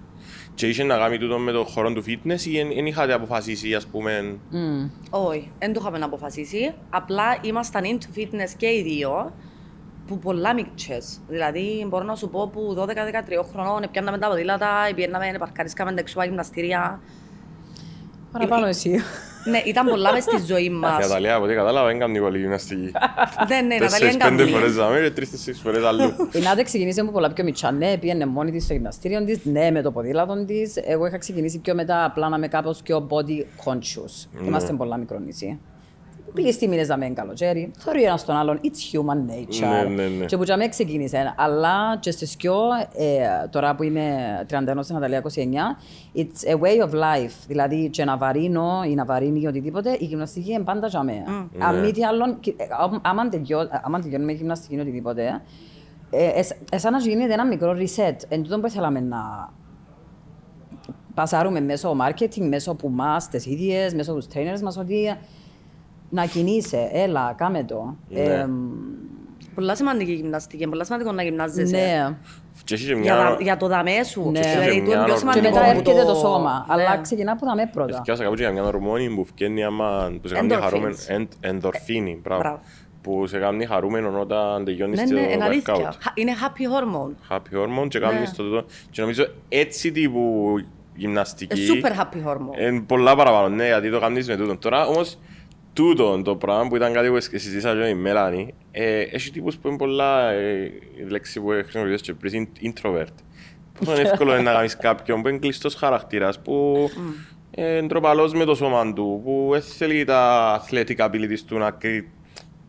Και 0.54 0.68
είχε 0.68 0.84
να 0.84 0.96
κάνει 0.96 1.18
τούτο 1.18 1.38
με 1.38 1.52
το 1.52 1.64
χώρο 1.64 1.92
του 1.92 2.04
fitness 2.06 2.40
ή 2.40 2.62
δεν 2.62 2.86
είχατε 2.86 3.12
αποφασίσει, 3.12 3.74
ας 3.74 3.86
πούμε, 3.86 4.38
Μμ. 4.50 4.88
Όχι, 5.10 5.50
δεν 5.58 5.72
το 5.72 5.80
είχαμε 5.82 5.98
να 5.98 6.04
αποφασίσει. 6.04 6.74
Απλά 6.90 7.38
ήμασταν 7.42 7.82
into 7.84 8.18
fitness 8.18 8.50
και 8.56 8.66
οι 8.66 8.82
δύο 8.82 9.32
που 10.06 10.18
πολλά 10.18 10.54
μικρές. 10.54 11.20
Δηλαδή, 11.28 11.86
μπορώ 11.88 12.04
να 12.04 12.14
σου 12.14 12.28
πω 12.28 12.48
που 12.48 12.74
12-13 12.78 12.88
χρονών 13.52 13.84
πιάνναμε 13.90 14.18
τα 14.18 14.28
ποδήλατα, 14.28 14.68
πιέναμε, 14.94 15.34
παρκαρίσκαμε 15.38 15.92
τα 15.92 16.00
εξωά 16.00 16.24
γυμναστήρια. 16.24 17.00
Παραπάνω 18.32 18.66
εσύ. 18.66 19.00
Ναι, 19.44 19.62
ήταν 19.64 19.86
πολλά 19.86 20.12
μες 20.12 20.22
στη 20.22 20.36
ζωή 20.46 20.64
Η 20.64 20.70
μας. 20.70 20.98
Ναταλία, 21.08 21.34
από 21.34 21.44
ό,τι 21.44 21.54
κατάλαβα, 21.54 21.86
δεν 21.86 21.98
κάνει 21.98 22.20
πολύ 22.20 22.38
γυμναστική. 22.38 22.92
ναι, 23.48 23.60
ναι, 23.60 23.74
η 23.74 23.78
Ναταλία 23.78 23.78
Τέσσερις 23.78 24.16
πέντε 24.16 24.42
είναι 24.42 24.50
φορές 24.50 24.74
δάμε 24.74 25.00
και 25.00 25.10
τρεις-τέσσερις 25.10 25.60
φορές 25.60 25.84
αλλού. 25.84 26.14
Η 26.32 26.38
Νάτε 26.38 26.62
ξεκινήσε 26.62 27.00
από 27.00 27.10
πολλά 27.10 27.32
πιο 27.32 27.44
μικρά. 27.44 27.72
Ναι, 27.72 27.98
πήγαινε 27.98 28.26
μόνη 28.26 28.50
της 28.50 28.64
στο 28.64 28.72
γυμναστήριο 28.72 29.24
της, 29.24 29.44
ναι, 29.44 29.70
με 29.70 29.82
το 29.82 29.90
ποδήλατο 29.90 30.44
της. 30.44 30.76
Εγώ 30.84 31.06
είχα 31.06 31.18
ξεκινήσει 31.18 31.58
πιο 31.58 31.74
μετά, 31.74 32.04
απλά 32.04 32.28
να 32.28 32.36
είμαι 32.36 32.48
κάπως 32.48 32.82
πιο 32.82 33.06
body 33.10 33.68
conscious. 33.70 34.28
Ναι. 34.32 34.46
Είμαστε 34.46 34.72
πολλά 34.72 34.96
μικρό 34.96 35.18
νησί. 35.18 35.60
Πλήστη 36.34 36.68
μήνες 36.68 36.88
να 36.88 36.96
μένει 36.96 37.14
καλοκαίρι. 37.14 37.70
Θωρεί 37.78 38.02
ένας 38.02 38.24
τον 38.24 38.36
άλλον. 38.36 38.60
It's 38.64 38.96
human 38.98 39.30
nature. 39.30 39.84
Ναι, 39.86 39.94
ναι, 39.94 40.08
ναι. 40.08 40.24
Και 40.24 40.36
που 40.36 40.42
για 40.42 40.56
μένα 40.56 40.68
ξεκίνησε. 40.70 41.34
Αλλά 41.36 41.96
και 42.00 42.10
στις 42.10 42.36
πιο, 42.36 42.54
ε, 42.96 43.48
τώρα 43.50 43.74
που 43.74 43.82
είμαι 43.82 44.16
31 44.50 44.82
στην 44.82 44.94
Ναταλία 44.94 45.18
29, 45.18 45.76
it's 46.14 46.52
a 46.54 46.60
way 46.60 46.88
of 46.88 46.92
life. 46.92 47.32
Δηλαδή 47.46 47.88
και 47.88 48.04
να 48.04 48.16
βαρύνω 48.16 48.82
ή 48.88 48.94
να 48.94 49.04
βαρύνει 49.04 49.40
ή 49.40 49.46
οτιδήποτε, 49.46 49.96
η 50.00 50.04
γυμναστική 50.04 50.52
είναι 50.52 50.62
πάντα 50.64 50.86
για 50.86 51.02
μένα. 51.02 51.48
Αν 51.58 51.80
μη 51.80 51.92
τι 51.92 52.04
άλλον, 52.04 52.40
και- 52.40 52.54
ε, 52.56 52.64
άμα- 52.80 53.00
άμα 53.04 53.28
τελειώ- 53.28 53.68
άμα 53.82 54.00
τελειώνουμε 54.00 54.32
γυμναστική 54.32 54.74
ή 54.74 54.80
οτιδήποτε, 54.80 55.42
ε, 56.10 56.26
εσ- 56.34 56.56
ε, 56.72 56.78
σαν 56.78 56.92
να 56.92 56.98
γίνεται 56.98 57.32
ένα 57.32 57.46
μικρό 57.46 57.72
reset. 57.78 58.16
Εν 58.28 58.42
τούτο 58.42 58.60
που 58.60 58.68
θέλαμε 58.70 59.00
να 59.00 59.50
πασάρουμε 61.14 61.60
μέσω 61.60 61.96
marketing, 62.00 62.48
μέσω 62.48 62.74
που 62.74 62.88
μας, 62.88 63.28
τις 63.28 63.46
ίδιες, 63.46 63.94
μέσω 63.94 64.14
τους 64.14 64.26
trainers 64.34 64.60
μας, 64.62 64.76
ότι 64.76 65.16
να 66.10 66.24
κινείσαι, 66.26 66.88
έλα, 66.92 67.34
κάμε 67.36 67.64
το. 67.64 67.96
Ναι. 68.08 68.20
Ε, 68.20 68.48
Πολλά 69.54 69.76
σημαντική 69.76 70.10
η 70.10 70.14
γυμναστική, 70.14 70.66
πολλά 70.68 70.84
σημαντικό 70.84 71.12
να 71.12 71.22
γυμνάζεσαι. 71.22 71.76
ναι. 71.76 72.16
Και 72.64 72.74
έχει 72.74 72.84
και 72.86 72.92
Για, 72.92 73.00
μια... 73.00 73.14
τα- 73.16 73.36
για 73.40 73.56
το 73.56 73.66
δαμέ 73.66 74.02
σου. 74.02 74.30
Ναι. 74.30 74.40
Δηλαδή, 74.40 74.64
Και 74.64 74.70
το 74.70 74.74
είναι 74.76 74.86
μια 74.86 74.96
πιο 74.96 75.04
Και 75.04 75.10
Και 75.12 75.18
σημαντικό. 75.18 75.48
μετά 75.48 75.60
που 75.60 75.70
έρχεται 75.78 76.04
το 76.04 76.14
σώμα. 76.14 76.64
Ναι. 76.68 76.74
Αλλά 76.74 76.98
ξεκινά 77.00 77.32
από 77.32 77.46
τα 77.46 77.54
με 77.54 77.70
πρώτα. 77.72 77.96
Ευκαιάσα 77.96 78.22
κάπου 78.22 78.34
και 78.34 78.42
για 78.42 78.52
μια 78.52 78.62
ορμόνη 78.64 79.08
που 79.14 79.24
φκένει 79.24 79.64
άμα... 79.64 80.12
που 80.22 80.28
σε 80.28 80.34
κάνει 80.34 80.48
Endorphins. 80.52 80.60
χαρούμενο... 80.60 80.94
εν- 81.06 81.28
Ενδορφίνη, 81.40 82.20
μπράβο. 82.22 82.40
Μπράβο. 82.40 82.60
Που 83.02 83.26
σε 83.26 83.38
κάνει 83.38 83.64
χαρούμενο 83.66 84.20
όταν 84.20 84.64
τελειώνεις 84.64 85.00
Ναι, 85.00 85.06
το 85.06 85.14
ναι, 85.14 85.32
είναι 85.32 85.44
αλήθεια. 85.44 85.74
workout. 85.74 85.80
Χα- 86.00 86.12
Είναι 86.14 86.32
happy 86.42 86.62
hormone. 86.74 87.34
Happy 87.36 87.38
hormone 87.38 87.88
και 87.88 87.98
Ναι. 87.98 88.06
κάνεις 88.06 88.32
το 88.32 88.42
τούτο. 88.42 88.64
Και 88.90 89.00
νομίζω 89.00 89.26
έτσι 89.48 89.92
τύπου 89.92 90.54
γυμναστική... 90.94 91.60
Ε, 91.60 91.64
Super 91.82 92.00
happy 92.00 92.28
hormone. 92.30 92.60
Είναι 92.70 92.80
πολλά 92.80 93.16
παραπάνω, 93.16 93.48
ναι, 93.48 93.66
γιατί 93.66 93.90
το 93.90 94.00
κάνεις 94.00 94.28
με 94.28 94.36
τούτο. 94.36 94.56
Τώρα 94.56 94.86
όμως, 94.86 95.18
τούτο 95.80 96.22
το 96.22 96.36
πράγμα 96.36 96.68
που 96.68 96.76
ήταν 96.76 96.92
κάτι 96.92 97.08
που 97.08 97.20
συζήτησα 97.20 97.72
και 97.72 97.78
με 97.78 97.88
η 97.88 97.94
Μέλανη, 97.94 98.54
ε, 98.70 99.00
έχει 99.00 99.30
τύπους 99.30 99.56
που 99.56 99.68
είναι 99.68 99.76
πολλά, 99.76 100.30
ε, 100.30 100.62
η 101.06 101.10
λέξη 101.10 101.40
που 101.40 101.48
χρησιμοποιήσεις 101.48 102.00
και 102.00 102.12
πριν, 102.14 102.48
είναι 102.60 102.72
introvert. 102.82 103.14
Πόσο 103.78 103.92
είναι 104.00 104.08
εύκολο 104.08 104.32
είναι 104.32 104.42
να 104.42 104.52
κάνεις 104.52 104.76
κάποιον 104.76 105.22
που 105.22 105.28
είναι 105.28 105.38
κλειστός 105.38 105.74
χαρακτήρας, 105.74 106.40
που 106.40 106.76
ε, 107.50 107.76
είναι 107.76 107.86
ντροπαλός 107.86 108.32
με 108.32 108.44
το 108.44 108.54
σώμα 108.54 108.92
του, 108.92 109.20
που 109.24 109.48
δεν 109.52 109.62
θέλει 109.62 110.04
τα 110.04 110.52
αθλητικά 110.54 111.10
abilities 111.12 111.38
του 111.46 111.58
να 111.58 111.70
κρι- 111.70 112.04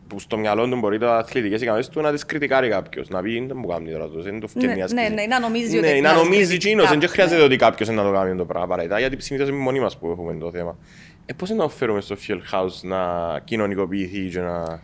που 0.06 0.18
στο 0.20 0.38
μυαλό 0.38 0.68
του 0.68 0.76
μπορεί 0.78 0.98
τα 0.98 1.16
αθλητικές 1.16 1.60
ικανότητες 1.62 1.94
του 1.94 2.00
να 2.00 2.12
τις 2.12 2.26
κριτικάρει 2.26 2.68
κάποιος. 2.68 3.08
Να 3.08 3.22
πει, 3.22 3.44
δεν 3.46 3.56
μου 3.56 3.66
κάνει 3.66 3.90
τώρα 3.90 4.08
το, 4.08 4.22
δεν 4.22 4.40
το 4.40 4.46
φτιάχνει 4.48 4.68
Ναι, 4.68 4.74
η 4.74 4.76
ναι, 4.76 4.82
άσκηση». 4.84 5.14
ναι, 5.14 5.26
να 5.26 5.40
νομίζει 5.40 5.78
ότι 5.78 5.86
Ναι, 5.86 6.00
να 6.00 6.08
έχει 6.10 6.16
νομίζει 6.22 6.42
άσκηση. 6.42 6.54
εκείνος, 6.68 6.88
δεν 6.88 6.98
Ναι. 6.98 7.06
χρειάζεται 7.06 7.42
ότι 7.42 7.56
κάποιος 7.56 7.88
να 7.88 8.02
το 8.02 8.10
κάνει 8.12 8.36
το 8.36 8.44
πράγμα 8.44 8.64
απαραίτητα, 8.64 8.98
γιατί 8.98 9.22
συνήθως 9.22 9.48
είναι 9.48 9.58
μόνοι 9.58 9.80
μας 9.80 9.98
που 9.98 10.10
έχουμε 10.10 10.34
το 10.40 10.50
θέμα. 10.50 10.78
Ε, 11.26 11.32
πώς 11.32 11.50
να 11.50 11.56
το 11.56 11.68
φέρουμε 11.68 12.00
στο 12.00 12.16
Fuel 12.28 12.40
House 12.54 12.80
να 12.82 12.98
κοινωνικοποιηθεί 13.44 14.28
και 14.28 14.40
να... 14.40 14.80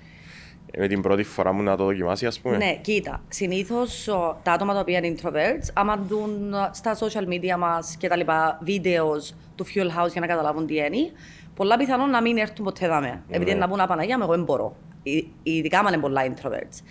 με 0.78 0.86
την 0.88 1.02
πρώτη 1.02 1.22
φορά 1.22 1.52
μου 1.52 1.62
να 1.62 1.76
το 1.76 1.84
δοκιμάσει, 1.84 2.26
ας 2.26 2.40
πούμε; 2.40 2.56
Ναι, 2.56 2.76
κοίτα. 2.80 3.22
Συνήθως 3.28 4.04
τα 4.42 4.52
άτομα 4.52 4.74
τα 4.74 4.80
οποία 4.80 4.98
είναι 4.98 5.14
introverts, 5.16 5.70
άμα 5.74 5.96
δουν 6.08 6.52
ε, 6.54 6.70
στα 6.72 6.96
social 6.98 7.28
media 7.28 7.58
μας 7.58 7.96
και 7.98 8.08
τα 8.08 8.16
λοιπά 8.16 8.58
βίντεος 8.62 9.34
του 9.54 9.66
Fuel 9.66 9.86
House 10.04 10.10
για 10.12 10.20
να 10.20 10.26
καταλάβουν 10.26 10.66
τι 10.66 10.74
είναι, 10.76 11.10
πολλά 11.54 11.76
πιθανόν 11.76 12.10
να 12.10 12.22
μην 12.22 12.36
έρθουν 12.38 12.64
ποτέ 12.64 12.88
δάμε. 12.88 13.22
Επειδή 13.28 13.52
Ναι. 13.52 13.58
να 13.58 13.68
πούν 13.68 13.80
Απαναγία 13.80 14.16
μου, 14.18 14.24
εγώ 14.24 14.32
δεν 14.34 14.44
μπορώ. 14.44 14.76
Ε, 15.02 15.10
Ειδικά 15.42 15.78
άμα 15.78 15.88
είναι 15.88 16.00
πολλά 16.00 16.22
introverts. 16.26 16.82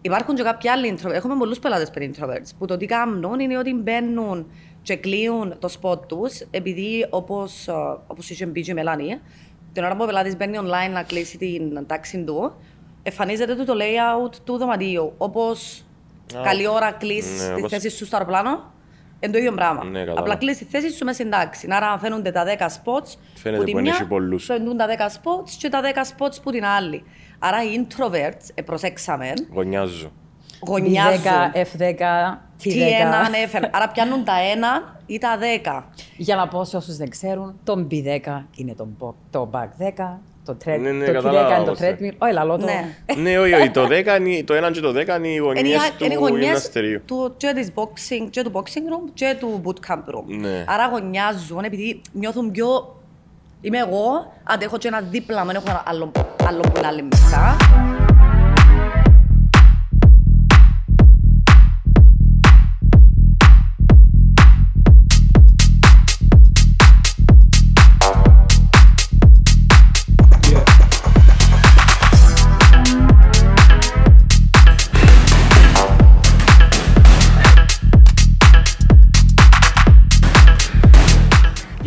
Υπάρχουν 0.00 0.34
και 0.34 0.42
κάποιοι 0.42 0.70
άλλοι 0.70 0.94
introverts. 0.96 1.12
Έχουμε 1.12 1.36
πολλούς 1.36 1.58
πελάτες 1.58 1.90
περί 1.90 2.10
introverts 2.14 2.50
που 2.58 2.66
το 2.66 2.76
τι 2.76 2.86
κάνουν 2.86 3.40
είναι 3.40 3.58
ότι 3.58 3.74
μπαίνουν 3.74 4.46
και 4.82 4.96
κλείουν 4.96 5.54
το 5.58 5.68
spot 5.80 6.08
τους, 6.08 6.40
επειδή 6.50 7.06
όπως 7.10 7.68
όπως 8.06 8.30
είχε 8.30 8.46
μπει 8.46 8.62
και 8.62 8.70
η 8.70 8.74
Μελάνη, 8.74 9.20
την 9.72 9.84
ώρα 9.84 9.96
που 9.96 10.02
ο 10.02 10.06
πελάτης 10.06 10.36
μπαίνει 10.36 10.58
online 10.60 10.92
να 10.92 11.02
κλείσει 11.02 11.38
την 11.38 11.86
τάξη 11.86 12.24
του, 12.24 12.54
εμφανίζεται 13.02 13.54
το, 13.54 13.64
το 13.64 13.72
layout 13.76 14.34
του 14.44 14.56
δωματίου. 14.58 15.12
Όπως 15.18 15.84
καλή 16.42 16.66
ώρα 16.66 16.92
κλείσει 16.92 17.42
ναι, 17.42 17.54
τη 17.54 17.58
όπως- 17.58 17.70
θέση 17.70 17.90
σου 17.90 18.06
στο 18.06 18.16
αεροπλάνο. 18.16 18.70
Είναι 19.20 19.32
το 19.32 19.38
ίδιο 19.38 19.52
πράγμα. 19.52 19.84
Ναι, 19.84 19.98
κατάλαβα. 19.98 20.20
Απλά 20.20 20.36
κλείσει 20.36 20.64
τη 20.64 20.70
θέση 20.70 20.92
σου 20.96 21.04
με 21.04 21.12
συντάξει. 21.12 21.66
Άρα 21.70 21.98
φαίνονται 21.98 22.30
τα 22.30 22.44
10 22.44 22.48
spots 22.62 23.16
Φαίνεται 23.34 23.60
που 23.60 23.64
τη 23.66 23.72
που 23.72 23.78
είναι 23.78 23.80
μια, 23.80 23.92
έχει 23.92 24.04
πολλούς. 24.08 24.44
φαίνονται 24.44 24.76
τα 24.96 25.10
10 25.10 25.16
spots 25.16 25.50
και 25.58 25.68
τα 25.68 25.80
10 25.82 25.84
spots 26.26 26.36
που 26.42 26.50
την 26.50 26.64
άλλη. 26.64 27.04
Άρα 27.38 27.62
οι 27.62 27.66
introverts, 27.86 28.46
ε, 28.54 28.62
προσέξαμε, 28.62 29.32
Γωνιάζω. 29.52 30.12
γωνιάζουν. 30.66 31.22
B10, 31.54 31.56
F10, 31.56 32.38
Τι 32.62 32.70
T10. 32.80 33.00
έναν 33.00 33.32
έφερε. 33.44 33.70
Άρα 33.72 33.88
πιάνουν 33.88 34.24
τα 34.24 34.32
ένα 34.52 34.96
ή 35.06 35.18
τα 35.18 35.38
10. 35.64 35.82
Για 36.16 36.36
να 36.36 36.48
πω 36.48 36.64
σε 36.64 36.76
όσους 36.76 36.96
δεν 36.96 37.10
ξέρουν, 37.10 37.54
το 37.64 37.86
B10 37.90 38.42
είναι 38.56 38.74
το, 38.74 38.88
bo- 39.00 39.14
το 39.30 39.50
back 39.52 39.82
10, 39.82 40.18
το, 40.44 40.56
tre- 40.64 40.78
Ναι, 40.80 40.90
ναι, 40.90 41.04
το 41.04 41.10
T10 41.10 41.14
κατάλαβα 41.14 41.56
είναι 41.56 41.64
το 41.64 41.70
πώς 41.70 41.80
είναι. 41.80 41.96
treadmill. 42.00 42.14
Όχι, 42.18 42.32
λαλό 42.32 42.58
το. 42.58 42.64
Ναι. 42.64 42.94
ναι, 43.22 43.38
όχι, 43.38 43.52
όχι, 43.52 43.70
το 43.70 43.82
10 43.86 43.88
είναι, 44.20 44.42
το 44.44 44.66
1 44.66 44.72
και 44.72 44.80
το 44.80 44.88
10 44.88 44.92
είναι 44.92 45.06
οι 45.06 45.06
Είναι 45.16 45.28
οι- 45.28 45.38
γωνιές 45.38 45.92
είναι 45.98 46.14
οι 46.14 46.16
του 46.16 46.20
γωνιές 46.20 46.44
γυμναστερίου. 46.44 47.00
του, 47.06 47.34
και, 47.36 47.52
της 47.54 47.70
boxing, 47.74 48.26
και 48.30 48.42
του 48.42 48.52
boxing 48.54 48.60
room 48.94 49.10
και 49.14 49.36
του 49.40 49.62
bootcamp 49.64 50.14
room. 50.14 50.24
Ναι. 50.26 50.64
Άρα 50.68 50.88
γωνιάζουν 50.88 51.64
επειδή 51.64 52.00
νιώθουν 52.12 52.50
πιο... 52.50 52.96
Είμαι 53.60 53.78
εγώ, 53.78 54.32
αντέχω 54.44 54.78
και 54.78 54.88
ένα 54.88 55.00
δίπλα 55.00 55.44
μου, 55.44 55.50
έχω 55.54 55.64
ένα 55.68 55.82
άλλο, 55.86 56.10
άλλο 56.48 56.60
που 56.60 56.78
είναι 56.78 58.01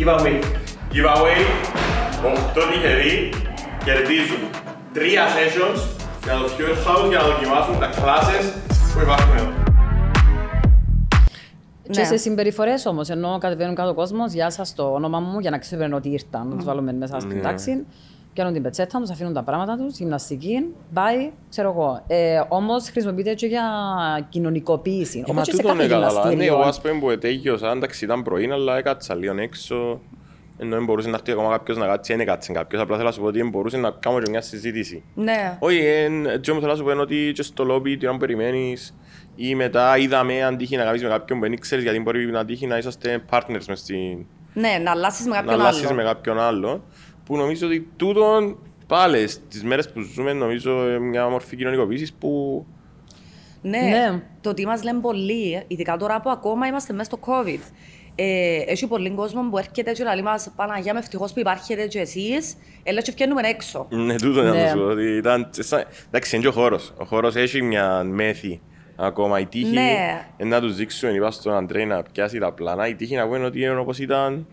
Giveaway. 0.06 0.40
Giveaway, 0.92 1.40
8 2.54 2.62
τυχεροί 2.72 3.28
κερδίζουν 3.84 4.38
3 4.94 4.98
sessions 5.36 5.78
για 6.24 6.32
το 6.32 6.44
Fuel 6.58 6.86
House 6.86 7.08
για 7.08 7.18
να 7.18 7.24
δοκιμάσουν 7.24 7.78
τα 7.78 7.90
classes 7.90 8.44
που 8.94 9.00
υπάρχουν 9.02 9.36
εδώ. 9.36 9.52
Και 11.90 12.04
σε 12.04 12.16
συμπεριφορές 12.16 12.86
όμως, 12.86 13.08
ενώ 13.08 13.38
κατεβαίνουν 13.38 13.74
κάτω 13.74 13.88
ο 13.90 13.94
κόσμος, 13.94 14.32
γεια 14.32 14.50
σας 14.50 14.74
το 14.74 14.92
όνομα 14.92 15.20
μου, 15.20 15.38
για 15.38 15.50
να 15.50 15.58
ξέρουν 15.58 15.92
ότι 15.92 16.08
ήρθαν, 16.08 16.48
να 16.48 16.56
τους 16.56 16.64
βάλουμε 16.64 16.92
μέσα 16.92 17.20
στην 17.20 17.36
Ναι. 17.36 17.42
τάξη. 17.42 17.86
Πιάνουν 18.36 18.54
την 18.54 18.62
πετσέτα 18.62 18.98
τους, 19.00 19.10
αφήνουν 19.10 19.32
τα 19.32 19.42
πράγματα 19.42 19.76
τους, 19.76 19.98
γυμναστική, 19.98 20.74
bye, 20.94 21.30
ξέρω 21.48 21.68
εγώ. 21.70 22.02
Ε, 22.06 22.40
όμως 22.48 22.88
χρησιμοποιείται 22.90 23.34
και 23.34 23.46
για 23.46 23.62
κοινωνικοποίηση. 24.28 25.18
Ε, 25.18 25.20
Όπως 25.20 25.34
μα 25.34 25.42
και 25.42 25.50
σε 25.50 25.56
τούτον 25.56 25.70
κάθε 25.76 25.84
είναι 25.84 25.92
καλά. 25.92 26.06
Ναι, 26.06 26.18
γυμναστήριο. 26.20 26.54
εγώ 26.54 26.62
ας 26.62 26.80
πούμε 26.80 26.98
που 27.00 27.10
ετέγιωσα, 27.10 27.70
εντάξει 27.70 28.04
ήταν 28.04 28.22
πρωί, 28.22 28.50
αλλά 28.50 28.76
έκατσα 28.76 29.14
λίγο 29.14 29.34
έξω. 29.40 30.00
Ενώ 30.58 30.74
δεν 30.76 30.84
μπορούσε 30.84 31.08
να 31.08 31.16
έρθει 31.16 31.30
ακόμα 31.32 31.50
κάποιος 31.50 31.76
να 31.76 31.86
κάτσει, 31.86 32.12
δεν 32.12 32.20
έκατσε 32.20 32.52
κάποιος. 32.52 32.82
Απλά 32.82 32.94
θέλω 32.96 33.08
να 33.08 33.14
σου 33.14 33.20
πω 33.20 33.26
ότι 33.26 33.38
δεν 33.38 33.48
μπορούσε 33.48 33.76
να 33.76 33.90
κάνω 33.90 34.20
και 34.20 34.30
μια 34.30 34.40
συζήτηση. 34.40 35.02
Ναι. 35.14 35.56
Όχι, 35.58 35.78
εν- 35.78 36.26
έτσι 36.26 36.50
όμως 36.50 36.62
θέλω 36.62 36.72
να 36.74 36.78
σου 36.78 36.84
πω 36.84 36.90
είναι 36.90 37.00
ότι 37.00 37.30
και 37.34 37.42
στο 37.42 37.64
λόμπι 37.64 37.96
τι 37.96 38.04
ώρα 38.06 38.14
που 38.14 38.20
περιμένεις 38.20 38.94
ή 39.34 39.54
μετά 39.54 39.98
είδαμε 39.98 40.42
αν 40.44 40.56
τύχει 40.56 40.76
να 40.76 40.84
κάνεις 40.84 41.02
με 41.02 41.08
κάποιον 41.08 41.38
που 41.40 41.48
δεν 41.48 41.58
ξέρεις 41.60 41.84
γιατί 41.84 42.00
μπορεί 42.00 42.26
να 42.30 42.44
τύχει 42.44 42.66
να 42.66 42.78
είσαστε 42.78 43.22
partners 43.30 43.64
μες 43.68 43.78
στην... 43.78 44.26
Ναι, 44.54 44.80
να 44.82 44.90
αλλάσεις 44.90 45.26
με 45.26 45.30
να 45.30 45.36
κάποιον 45.36 45.60
αλλάσεις 45.60 45.86
άλλο. 45.86 45.94
με 45.94 46.02
κάποιον 46.02 46.40
άλλο 46.40 46.84
που 47.26 47.36
νομίζω 47.36 47.66
ότι 47.66 47.88
τούτον 47.96 48.58
πάλι 48.86 49.28
στις 49.28 49.64
μέρες 49.64 49.92
που 49.92 50.00
ζούμε 50.00 50.32
νομίζω 50.32 50.82
ε, 50.86 50.98
μια 50.98 51.28
μορφή 51.28 51.56
κοινωνικοποίησης 51.56 52.12
που 52.12 52.64
Ναι, 53.62 53.78
Ναι. 53.78 54.22
το 54.40 54.54
τι 54.54 54.66
μας 54.66 54.82
λένε 54.82 55.00
πολλοί, 55.00 55.62
ειδικά 55.66 55.96
τώρα 55.96 56.20
που 56.20 56.30
ακόμα 56.30 56.66
είμαστε 56.66 56.92
μέσα 56.92 57.04
στο 57.10 57.18
COVID. 57.26 57.58
Ε, 58.18 58.56
έχει 58.66 58.86
πολύ 58.86 59.10
κόσμος 59.10 59.46
που 59.50 59.58
έρχεται 59.58 59.92
και 59.92 60.04
λέει 60.04 60.22
μας 60.22 60.50
Παναγιά 60.56 60.92
με 60.92 60.98
ευτυχώς 60.98 61.32
που 61.32 61.38
υπάρχετε 61.38 61.86
και 61.86 61.98
εσείς, 62.00 62.56
έλα 62.82 63.00
και 63.00 63.12
βγαίνουμε 63.12 63.40
έξω. 63.48 63.86
Ναι, 63.90 64.16
τούτο 64.16 64.42
να 64.42 64.50
Ναι. 64.52 64.62
το 64.62 64.68
σου 64.68 64.76
πω, 64.78 64.84
ότι 64.84 65.16
ήταν... 65.16 65.48
σαν- 65.50 65.86
Εντάξει, 66.08 66.34
είναι 66.36 66.44
και 66.44 66.50
ο 66.50 66.52
χώρος. 66.60 66.92
Ο 66.98 67.04
χώρος 67.04 67.34
έχει 67.34 67.62
μια 67.62 68.02
μέθη 68.04 68.60
ακόμα. 68.96 69.40
Η 69.40 69.46
τύχη 69.46 69.72
Ναι. 69.72 70.26
είναι 70.36 70.48
να 70.50 70.60
τους 70.60 70.76
δείξουν, 70.76 71.14
είπα 71.14 71.30
στον 71.30 71.54
Αντρέ 71.54 71.84
να 71.84 72.02
πιάσει 72.12 72.38
τα 72.38 72.52
πλάνα. 72.52 72.88
Η 72.88 72.94
τύχη 72.94 73.14
να 73.16 73.26
πούνε 73.28 73.44
ότι 73.44 73.60
είναι 73.60 73.76
όπως 73.76 73.98
ήταν, 73.98 74.46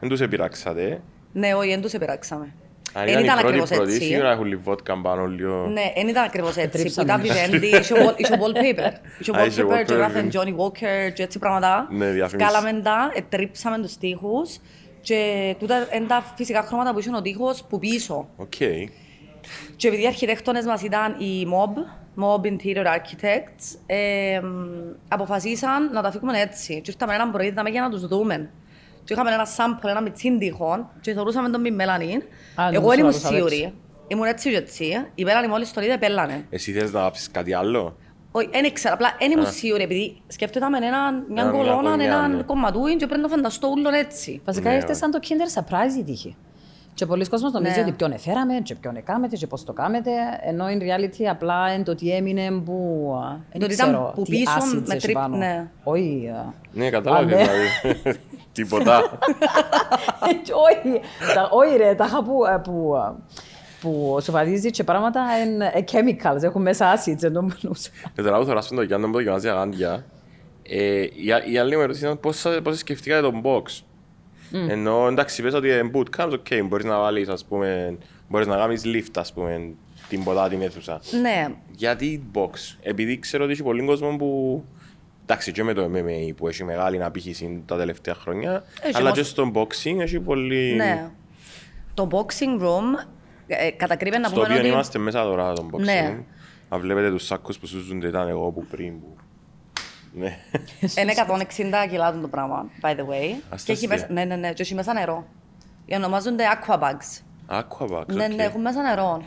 δεν 0.00 0.08
τους 0.08 0.20
επειράξατε. 0.20 1.00
Ναι, 1.32 1.54
όχι, 1.54 1.68
δεν 1.68 1.80
τους 1.80 1.92
επειράξαμε. 1.92 2.52
Αν 2.92 3.04
Δεν 3.04 3.08
ήταν 3.08 3.20
η 3.20 3.24
ήταν 3.24 3.38
πρώτη 3.38 3.46
ακριβώς 3.48 3.68
πρώτη, 3.70 3.92
έτσι. 3.94 4.06
σίγουρα 4.06 4.30
έχουν 4.30 4.44
λιβότκα 4.44 5.00
πάνω 5.02 5.26
λίγο. 5.26 5.66
Ναι, 5.66 5.92
δεν 5.96 6.08
ήταν 6.08 6.24
ακριβώς 6.24 6.56
έτσι. 6.56 6.68
Που 6.68 6.78
Τρίψαμε. 6.78 7.12
ήταν 7.12 7.20
Vivendi, 7.22 7.62
είχε 7.62 7.94
wall- 7.94 8.14
είχε 8.16 8.34
wallpaper. 8.42 8.92
Είχε 9.18 9.30
Α, 9.38 9.44
είχε 9.44 9.62
wallpaper 9.62 9.66
και 9.68 9.82
wallpaper. 9.84 9.90
έγραφε 9.90 10.28
Johnnie 10.32 10.56
Walker 10.56 11.12
και 11.14 11.22
έτσι 11.22 11.38
πράγματα. 11.38 11.88
Ναι, 11.90 12.10
διαφημίσεις. 12.10 12.52
Βγάλαμε 12.52 12.80
τα, 12.82 13.10
ετρίψαμε 13.14 13.78
τους 13.78 13.96
τοίχους 13.96 14.58
και 15.00 15.54
τούτα 15.58 15.86
είναι 15.94 16.06
τα 16.06 16.32
φυσικά 16.36 16.62
χρώματα 16.62 16.92
που 16.92 16.98
είχε 16.98 17.10
ο 17.16 17.22
τοίχος 17.22 17.64
που 17.68 17.78
πίσω. 17.78 18.28
Οκ. 18.36 18.52
Και 19.76 19.88
επειδή 19.88 20.02
οι 20.02 20.06
αρχιτέκτονες 20.06 20.64
μας 20.64 20.82
ήταν 20.82 21.14
οι 21.18 21.46
MOB, 21.46 21.78
MOB 22.22 22.46
Interior 22.46 22.86
Architects, 22.86 23.78
ε, 23.86 24.40
αποφασίσαν 25.08 25.90
να 25.92 26.02
τα 26.02 26.10
αφήκουμε 26.10 26.40
έτσι. 26.40 26.80
Και 26.80 26.90
ήρθαμε 26.90 27.14
έναν 27.14 27.30
πρωί 27.32 27.46
είδαμε 27.46 27.70
για 27.70 27.80
να 27.80 27.90
τους 27.90 28.06
δούμε. 28.06 28.50
Και 29.08 29.14
είχαμε 29.14 29.30
ένα 29.32 29.46
sample, 29.56 29.88
ένα 29.88 30.00
μιτσίν 30.02 30.38
τοίχο 30.38 30.90
και 31.00 31.12
θωρούσαμε 31.12 31.48
τον 31.48 31.60
με 31.60 31.70
τη 31.70 31.82
Μελάνη. 31.82 32.22
Α, 32.54 32.68
Εγώ 32.72 32.80
νομίζω 32.80 32.88
δεν 32.88 32.98
ήμουν 32.98 33.06
να 33.06 33.12
το 33.12 33.18
σίγουρη. 33.34 33.54
σαβέψει. 33.54 33.74
Ήμουν 34.08 34.24
έτσι 34.26 34.50
και 34.50 34.56
έτσι. 34.56 34.84
Η 35.14 35.24
Μέλανη 35.24 35.48
μόλις 35.48 35.72
τον 35.72 35.82
είδε, 35.82 35.98
πέλανε. 35.98 36.46
Εσύ 36.50 36.72
θες 36.72 36.92
να 36.92 37.00
πάψεις 37.00 37.30
κάτι 37.30 37.54
άλλο; 37.54 37.96
Όχι, 38.32 38.48
δεν 38.52 38.64
ήξερα, 38.64 38.94
απλά 38.94 39.08
δεν 39.18 39.30
ήμουν 39.30 39.46
σίγουρη, 39.50 39.82
επειδή 39.82 40.20
σκέφτομαι 40.26 40.76
έναν, 40.76 41.24
μια 41.28 41.42
Μια 41.44 41.52
κολόνα, 41.52 41.72
γωνιά, 41.74 41.96
ναι. 41.96 42.04
έναν 42.04 42.44
κομματούιν 42.44 42.98
και 42.98 43.06
πρέπει 43.06 43.20
να 43.22 43.28
το 43.28 43.34
φανταστώ 43.34 43.68
όλον 43.68 43.92
έτσι. 43.94 44.40
Βασικά 44.44 44.68
Ναι, 44.68 44.74
ήρθες 44.74 44.90
ναι. 44.90 44.94
σαν 44.96 45.10
το 45.10 45.18
Kinder 45.22 45.60
Surprise 45.60 45.98
η 45.98 46.04
τύχη. 46.04 46.36
Και 46.94 47.06
πολλοί 47.06 47.28
κόσμος 47.28 47.52
νομίζει 47.52 47.74
Ναι. 47.74 47.82
ότι 47.82 47.92
ποιον 47.92 48.12
εφέραμε, 48.12 48.54
και 48.62 48.74
ποιον 48.74 48.96
έκαμετε, 48.96 49.36
και 49.36 49.46
πώς 49.46 49.64
το 49.64 49.72
κάμετε, 49.72 50.10
ενώ 50.42 50.64
in 50.66 50.82
reality 50.82 51.24
απλά 51.30 51.72
είναι 51.74 51.82
το 51.82 51.94
τι 51.94 52.10
έμεινε 52.12 52.50
που... 52.50 52.74
α, 53.24 53.36
δεν 53.50 53.60
Το 53.60 53.64
ότι 53.64 53.74
ήταν 53.74 53.88
ξέρω 53.88 54.12
που 54.14 54.22
τι 54.22 54.30
πίσω 54.30 54.52
acids 54.58 54.82
με 54.86 54.94
έχει 54.94 55.02
τρίπ- 55.02 55.18
πάνω. 55.18 55.36
ναι. 55.36 55.68
Όχι. 55.84 56.30
α, 56.36 56.52
Ναι, 56.72 56.90
κατάλαβες 56.90 57.34
Α, 57.34 57.36
ναι. 57.36 57.44
δηλαδή. 57.92 58.18
Τίποτα. 58.62 59.18
Και 60.42 60.52
όχι, 60.52 61.00
τα- 61.34 61.48
όχι 61.52 61.76
ρε, 61.76 61.94
τα 61.94 62.04
είχα 62.04 62.22
που, 62.24 62.44
ε, 62.44 62.60
που, 62.64 62.96
α, 62.96 63.14
που 63.80 64.18
σου 64.22 64.32
βαδίζει 64.32 64.70
και 64.70 64.84
πράγματα 64.84 65.20
είναι 65.46 65.70
ε, 65.74 65.84
chemicals, 65.92 66.42
έχουν 66.42 66.62
μέσα 66.62 66.94
acids, 66.96 67.22
ενώ 67.22 67.40
μπορούσα. 67.42 67.90
Και 68.14 68.22
τώρα 68.22 68.38
που 68.38 68.44
θωράσουν 68.44 68.76
το 68.76 68.82
Γιάννο 68.82 69.06
που 69.06 69.12
δοκιμάζει 69.12 69.48
αγάντια, 69.48 70.04
ε, 70.62 71.00
η, 71.24 71.32
α- 71.32 71.44
η 71.50 71.58
άλλη 71.58 71.76
μου 71.76 71.82
ερώτηση 71.82 72.04
ήταν 72.04 72.20
πώς, 72.20 72.40
θα- 72.40 72.60
πώς 72.62 72.78
σκεφτήκατε 72.78 73.20
τον 73.20 73.42
box. 73.44 73.62
Ενώ 74.68 75.06
εντάξει, 75.10 75.42
πες 75.42 75.54
ότι 75.54 75.68
είναι 75.68 75.90
bootcamp, 75.94 76.30
ok, 76.32 76.60
μπορείς 76.64 76.84
να 76.84 76.98
βάλεις, 76.98 77.28
ας 77.28 77.44
πούμε, 77.44 77.98
μπορείς 78.28 78.46
να 78.46 78.56
κάνεις 78.56 78.82
lift, 78.84 79.10
ας 79.16 79.32
πούμε, 79.32 79.70
την 80.08 80.24
ποτά 80.24 80.48
την 80.48 80.62
αίθουσα. 80.62 81.00
Ναι, 81.22 81.46
Γιατί 81.70 82.30
box, 82.34 82.50
επειδή 82.82 83.18
ξέρω 83.18 83.44
ότι 83.44 83.52
έχει 83.52 83.62
πολλοί 83.62 83.84
κόσμο 83.84 84.16
που 84.16 84.64
Εντάξει, 85.30 85.52
και 85.52 85.62
με 85.64 85.72
το 85.72 85.90
MMA 85.94 86.34
που 86.36 86.48
έχει 86.48 86.64
μεγάλη 86.64 87.02
απήχηση 87.04 87.62
τα 87.66 87.76
τελευταία 87.76 88.14
χρόνια, 88.14 88.64
Έχει 88.82 88.96
αλλά 88.96 89.04
όμως- 89.04 89.18
και 89.18 89.24
στο 89.24 89.50
boxing 89.54 89.98
έχει 90.00 90.20
πολύ... 90.20 90.74
ναι. 90.76 91.08
Το 91.94 92.08
boxing 92.12 92.62
room, 92.62 93.06
ε, 93.46 93.70
κατ' 93.70 93.85
ακρίβειαν 93.85 94.20
να 94.22 94.28
Στο 94.28 94.34
πούμε 94.34 94.46
οποίο 94.48 94.58
ότι... 94.60 94.68
είμαστε 94.68 94.98
μέσα 94.98 95.22
τώρα 95.22 95.52
το 95.52 95.68
boxing. 95.72 95.80
Ναι. 95.84 96.18
Αν 96.68 96.80
βλέπετε 96.80 97.10
τους 97.10 97.24
σάκους 97.26 97.58
που 97.58 97.66
σούζονται 97.66 98.06
ήταν 98.06 98.28
εγώ 98.28 98.50
που 98.50 98.66
πριν 98.70 99.00
που... 99.00 99.16
Ναι. 100.12 100.36
Είναι 100.98 101.12
160 101.86 101.88
κιλά 101.90 102.20
το 102.20 102.28
πράγμα, 102.28 102.66
by 102.82 102.90
the 102.90 103.00
way. 103.00 103.34
Ας 103.50 103.62
Και 103.62 103.66
τα 103.66 103.72
έχει 103.72 103.86
μέσα, 103.88 104.04
αστεία. 104.04 104.14
ναι, 104.14 104.24
ναι, 104.24 104.36
ναι, 104.36 104.52
και 104.52 104.62
έχει 104.62 104.74
μέσα 104.74 104.92
νερό. 104.92 105.26
Οι 105.86 105.94
ονομάζονται 105.94 106.44
aqua 106.60 106.78
bags. 106.78 107.22
Aqua 107.50 107.75
bags, 107.75 108.06
Ναι, 108.06 108.24
οκ. 108.24 108.34
ναι, 108.34 108.42
έχουν 108.42 108.60
μέσα 108.60 108.82
νερό. 108.82 109.22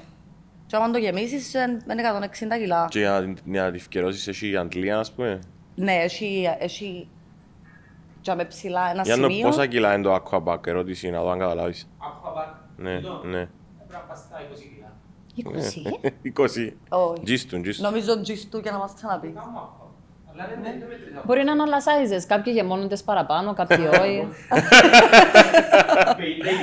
Και 0.65 0.75
άμα 0.75 0.91
το 0.91 0.97
γεμίσεις, 0.97 1.53
ε, 1.53 1.59
είναι 1.91 2.01
160 2.01 2.57
κιλά. 2.59 2.87
Και 2.89 2.99
για 2.99 3.09
να, 3.09 3.33
για 3.45 3.63
να 3.63 3.71
τη 3.71 3.79
φκαιρώσεις 3.79 4.27
έχει 4.27 4.49
η 4.49 4.55
Αντλία, 4.55 4.97
ας 4.99 5.11
πούμε. 5.11 5.39
Ναι, 5.75 5.93
έχει, 5.93 6.55
έχει 6.59 7.07
και 8.21 8.33
με 8.33 8.45
ψηλά 8.45 8.89
ένα 8.89 9.01
Για 9.01 9.15
να 9.15 9.27
σημείο. 9.29 9.47
πόσα 9.47 9.65
κιλά 9.65 9.93
είναι 9.93 10.03
το 10.03 10.15
Aquabac, 10.23 10.67
ερώτηση 10.67 11.09
να 11.09 11.21
δω 11.21 11.29
αν 11.29 11.39
καταλάβεις. 11.39 11.89
Aquabac. 11.99 12.53
Ναι, 12.77 12.91
Εδώ. 12.93 13.21
ναι. 13.23 13.47
Πρέπει 13.77 13.91
να 13.91 13.97
πας 13.99 14.19
στα 14.19 14.39
20 14.41 14.55
κιλά. 14.75 14.91
20. 16.35 16.69
20. 16.69 16.73
Όχι. 17.09 17.23
Τζίστον, 17.23 17.61
τζίστον. 17.61 17.85
Νομίζω 17.91 18.21
τζις 18.21 18.49
του 18.49 18.57
για 18.59 18.71
να 18.71 18.77
μας 18.77 18.93
ξαναπεί. 18.95 19.27
Κάμω 19.27 19.59
aquabac. 19.59 19.87
Αλλά 20.33 20.47
δεν 20.47 20.59
δεν 20.63 20.87
μετρήσα. 20.89 21.21
Μπορεί 21.25 21.43
να 21.43 21.51
είναι 21.51 21.61
άλλα 21.61 21.77
sizes, 21.79 22.23
κάποιοι 22.27 22.53
γεμώνονται 22.55 22.97
παραπάνω, 23.05 23.53
κάποιοι 23.53 23.85
όχι. 24.01 24.27
50 24.49 24.53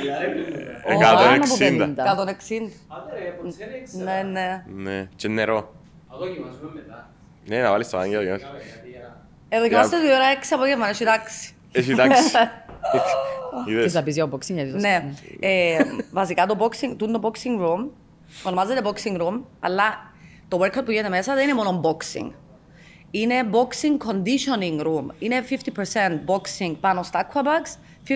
κιλά, 0.01 0.19
ρε 0.19 0.27
παιδί. 0.27 0.65
Ω, 0.95 0.99
πάνω 0.99 1.33
από 1.35 1.55
160. 1.59 1.67
50. 1.67 1.85
160. 1.85 2.71
Άντε 2.87 3.19
ρε, 3.19 3.29
από 3.29 3.47
τις 3.47 3.59
ένα 3.59 3.75
ήξερα. 3.75 4.03
Ναι, 4.03 4.23
ναι. 4.31 4.63
Ναι, 4.75 5.07
και 5.15 5.27
νερό. 5.27 5.73
Θα 6.09 6.17
δοκιμάσουμε 6.17 6.71
μετά. 6.73 7.09
Ναι, 7.45 7.61
να 7.61 7.69
βάλεις 7.69 7.89
τα 7.89 7.97
βάγια, 7.97 8.19
δοκιμάσεις. 9.49 9.49
Κάμε 9.49 9.57
γιατί 9.57 9.57
για- 9.57 9.57
Ε, 9.57 9.59
δοκιμάστε 9.59 9.97
τη 9.99 10.05
ώρα 10.13 10.29
6 10.29 10.53
απόγευμα, 10.55 10.87
έχει 10.89 11.03
τάξη. 11.03 11.53
Έχει 11.71 11.95
τάξη. 11.95 12.23
Τι 13.65 13.71
Είδες. 13.71 13.91
θα 13.93 14.03
πεις 14.03 14.15
για 14.15 14.25
boxing, 14.31 14.53
γιατί 14.53 14.71
το 14.71 14.77
Ναι. 14.77 15.03
Ε, 15.39 15.77
βασικά 16.11 16.45
το 16.45 16.57
boxing, 16.59 16.95
τούτο 16.97 17.19
το 17.19 17.31
boxing 17.31 17.61
room, 17.65 17.87
ονομάζεται 18.43 18.81
boxing 18.83 19.21
room, 19.21 19.41
αλλά 19.59 20.11
το 20.47 20.59
workout 20.63 20.85
που 20.85 20.91
γίνεται 20.91 21.09
μέσα 21.09 21.33
δεν 21.33 21.43
είναι 21.43 21.53
μόνο 21.53 21.81
boxing. 21.83 22.31
Είναι 23.11 23.35
boxing 23.51 24.07
conditioning 24.07 24.85
room. 24.85 25.05
Είναι 25.19 25.43
50% 25.49 25.53
boxing 26.25 26.75
πάνω 26.79 27.03
στα 27.03 27.27
aquabags, 27.27 27.77
50% 28.07 28.11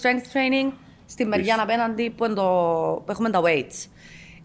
strength 0.00 0.26
training 0.32 0.72
στη 1.06 1.24
μεριά 1.24 1.56
απέναντι 1.62 2.10
που, 2.10 2.24
είναι 2.24 2.34
το, 2.34 2.42
που 3.06 3.10
έχουμε 3.10 3.30
τα 3.30 3.40
weights. 3.44 3.86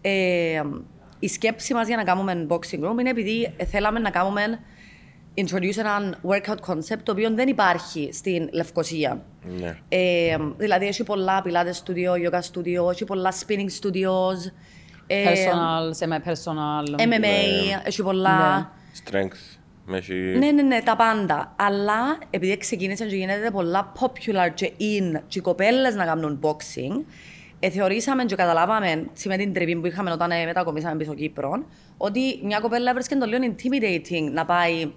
Ε, 0.00 0.62
η 1.18 1.28
σκέψη 1.28 1.74
μας 1.74 1.86
για 1.86 1.96
να 1.96 2.04
κάνουμε 2.04 2.46
boxing 2.48 2.84
room 2.88 3.00
είναι 3.00 3.10
επειδή 3.10 3.54
θέλαμε 3.70 3.98
να 3.98 4.10
κάνουμε 4.10 4.60
introduce 5.44 5.78
ένα 5.78 6.14
workout 6.22 6.72
concept 6.72 7.00
το 7.02 7.12
οποίο 7.12 7.34
δεν 7.34 7.48
υπάρχει 7.48 8.08
στην 8.12 8.48
Λευκοσία. 8.52 9.22
Ναι. 9.58 9.78
Ε, 9.88 10.36
δηλαδή 10.56 10.86
έχει 10.86 11.04
πολλά 11.04 11.42
πιλάτες 11.42 11.82
studio, 11.86 12.28
yoga 12.28 12.40
studio, 12.40 12.90
έχει 12.90 13.04
πολλά 13.04 13.32
spinning 13.32 13.86
studios, 13.86 14.52
ε, 15.06 15.24
Personal, 15.24 16.04
semi-personal. 16.04 17.00
MMA, 17.00 17.80
έχει 17.84 18.02
πολλά. 18.02 18.70
Strength. 19.04 19.58
Μέχρι... 19.90 20.38
Ναι, 20.38 20.50
ναι, 20.50 20.62
ναι, 20.62 20.80
τα 20.82 20.96
πάντα. 20.96 21.54
Αλλά 21.56 22.18
επειδή 22.30 22.56
ξεκίνησε 22.56 23.06
και 23.06 23.16
γίνεται 23.16 23.50
πολλά 23.50 23.92
popular 24.00 24.50
και 24.54 24.72
in 24.78 25.20
και 25.28 25.38
οι 25.38 25.42
κοπέλες 25.42 25.94
να 25.94 26.04
κάνουν 26.04 26.40
boxing, 26.42 27.04
ε, 27.60 27.70
θεωρήσαμε 27.70 28.24
και 28.24 28.34
καταλάβαμε 28.34 29.06
με 29.24 29.36
την 29.36 29.52
τρυπή 29.52 29.76
που 29.76 29.86
είχαμε 29.86 30.10
όταν 30.10 30.30
ε, 30.30 30.44
μετακομίσαμε 30.44 30.96
πίσω 30.96 31.14
Κύπρο, 31.14 31.64
ότι 31.96 32.40
μια 32.42 32.60
κοπέλα 32.60 32.92
βρίσκεται 32.94 33.20
το 33.20 33.26
λίγο 33.26 33.54
intimidating 33.54 34.32
να 34.32 34.44
πάει 34.44 34.90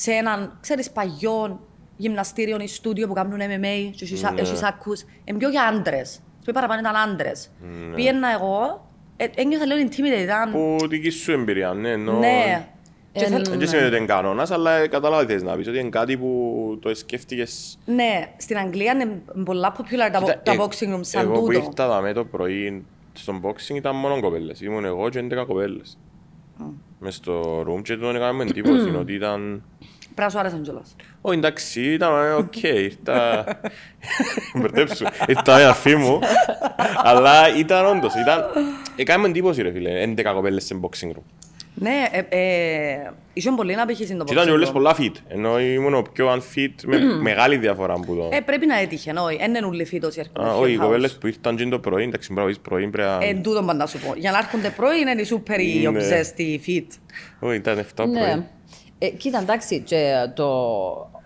σε 0.00 0.10
έναν, 0.12 0.58
ξέρεις, 0.60 0.90
παγιό 0.90 1.60
γυμναστήριο 1.96 2.56
ή 2.60 2.66
στούντιο 2.66 3.06
που 3.06 3.12
κάνουν 3.12 3.38
MMA 3.40 3.90
και 3.96 4.04
εσείς- 4.04 4.22
Ναι. 4.22 4.40
εσείς 4.40 4.62
ακούς. 4.62 5.04
Είναι 5.24 5.38
πιο 5.38 5.48
για 5.48 5.62
άντρες. 5.62 6.20
Πιο 6.44 6.52
παραπάνω 6.52 6.80
ήταν 6.80 6.96
άντρες. 6.96 7.50
Ναι. 7.60 7.94
Πήγαινα 7.94 8.28
εγώ, 8.32 8.86
ε, 9.16 9.26
ένιωθα 9.34 9.66
λίγο 9.66 9.88
intimidated. 9.90 10.22
Ήταν... 10.22 10.50
Που 10.52 10.76
δική 10.88 11.10
σου 11.10 11.32
εμπειρία, 11.32 11.72
ναι. 11.72 11.88
Ενώ... 11.90 12.12
Ναι. 12.18 12.68
Και 13.12 13.24
Εν- 13.24 13.30
θέλ- 13.30 13.48
Δεν 13.58 13.68
σημαίνει 13.68 13.86
ότι 13.86 13.96
είναι 13.96 14.06
κανόνας, 14.06 14.50
αλλά 14.50 14.70
ε, 14.76 14.86
κατάλαβα 14.88 15.24
τι 15.26 15.32
θες 15.32 15.42
να 15.42 15.56
πεις, 15.56 15.68
ότι 15.68 15.78
είναι 15.78 15.88
κάτι 15.88 16.16
που 16.16 16.78
το 16.82 16.94
σκέφτηκες... 16.94 17.78
Ναι, 17.84 18.32
στην 18.36 18.58
Αγγλία 18.58 18.92
είναι 18.92 19.22
πολλά 19.44 19.76
popular 19.76 20.08
τα, 20.12 20.18
Κοίτα, 20.18 20.40
τα 20.42 20.52
ε, 20.52 20.56
boxing 20.58 20.94
rooms 20.96 21.00
σαν 21.00 21.22
Εγώ 21.24 21.32
που 21.32 21.46
τούτο. 21.46 21.52
ήρθα 21.58 21.88
δαμέ 21.88 22.12
το 22.12 22.24
πρωί 22.24 22.84
στον 23.12 23.40
boxing 23.44 23.74
ήταν 23.74 23.96
μόνο 23.96 24.20
κοπέλες. 24.20 24.60
Ήμουν 24.60 24.84
εγώ 24.84 25.08
και 25.08 25.18
11 25.30 25.44
κοπέλες. 25.46 25.98
Μες 26.98 27.14
στο 27.14 27.60
room 27.60 27.82
και 27.82 27.96
τον 27.96 28.16
έκαμε 28.16 28.42
εντύπωση 28.42 28.94
ότι 28.96 29.12
ήταν... 29.12 29.62
Πρέπει 30.14 30.20
να 30.20 30.28
σου 30.28 30.38
άρεσε 30.38 30.60
κιόλας. 30.62 30.96
Ω, 31.20 31.32
εντάξει, 31.32 31.92
ήταν 31.92 32.24
ε, 32.24 32.32
οκ, 32.32 32.62
ήρθα... 32.62 33.44
Μπερδέψου, 34.54 35.04
ήρθα 35.26 35.56
με 35.56 35.64
αφή 35.64 35.96
μου. 35.96 36.18
Αλλά 36.96 37.56
ήταν 37.56 37.86
όντως, 37.86 38.14
ήταν... 38.14 38.44
Έκαμε 38.96 39.28
εντύπωση 39.28 39.62
ρε 39.62 39.70
φίλε, 39.70 40.14
11 40.16 40.32
κοπέλες 40.34 40.64
σε 40.64 40.80
boxing 40.82 41.08
room. 41.08 41.47
Ναι, 41.80 42.04
ε, 42.10 42.18
ε, 42.28 43.10
είχε 43.32 43.50
πολύ 43.50 43.74
να 43.74 43.86
πήχε 43.86 44.04
στην 44.04 44.18
το 44.18 44.24
Και 44.24 44.32
ήταν 44.32 44.44
και 44.44 44.50
boxing 44.50 44.54
όλες 44.54 44.68
room. 44.68 44.72
πολλά 44.72 44.96
fit, 44.98 45.12
ενώ 45.28 45.60
ήμουν 45.60 45.94
ο 45.94 46.02
πιο 46.12 46.32
unfit 46.34 46.74
με 46.86 46.98
μεγάλη 46.98 47.56
διαφορά 47.56 47.94
που 47.94 48.14
το... 48.16 48.28
Ε, 48.32 48.40
πρέπει 48.40 48.66
να 48.66 48.78
έτυχε, 48.78 49.12
όχι. 49.18 49.36
Δεν 49.36 49.54
είναι 49.54 49.66
όλοι 49.66 49.84
φύτος 49.84 50.16
οι 50.16 50.20
έρχονται 50.20 50.48
Α, 50.48 50.50
στο 50.52 50.60
Όχι, 50.62 50.72
οι 50.72 50.76
house. 50.80 50.82
κοπέλες 50.84 51.18
που 51.18 51.26
ήρθαν 51.26 51.56
και 51.56 51.64
το 51.68 51.78
πρωί, 51.78 52.02
εντάξει, 52.04 52.32
μπράβο, 52.32 52.48
είσαι 52.48 52.60
πρωί 52.62 52.88
πρέπει 52.88 53.08
να... 53.08 53.26
Εν 53.26 53.42
τούτον 53.42 53.66
πάντα 53.66 53.86
σου 53.86 53.98
πω. 53.98 54.14
Για 54.16 54.30
να 54.30 54.38
έρχονται 54.38 54.70
πρωί 54.70 55.00
είναι 55.00 55.20
οι 55.20 55.24
σούπερ 55.24 55.60
οι 55.60 55.88
Ναι. 55.92 55.98
obsessed, 56.00 56.38
οι 56.38 56.60
fit. 56.66 57.16
Όχι, 57.40 57.56
ήταν 57.56 57.78
7 57.96 58.06
Ναι. 58.06 58.18
πρωί. 58.20 58.44
Ε, 58.98 59.08
κοίτα, 59.08 59.38
εντάξει, 59.40 59.80
και 59.80 60.12
το, 60.34 60.46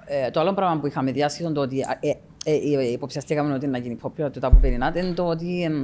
ε, 0.04 0.30
το 0.30 0.40
άλλο 0.40 0.52
πράγμα 0.54 0.80
που 0.80 0.86
είχαμε 0.86 1.12
διάσχει 1.12 1.52
το 1.52 1.60
ότι 1.60 1.78
ε, 2.00 2.08
ε, 2.44 2.52
ε, 2.80 2.90
υποψιαστήκαμε 2.92 3.54
ότι 3.54 3.66
να 3.66 3.78
γίνει 3.78 3.96
popular 4.02 4.30
το 4.40 4.50
που 4.50 4.58
περινάτε 4.60 5.00
είναι 5.00 5.12
το 5.14 5.24
ότι 5.26 5.62
εμ, 5.62 5.74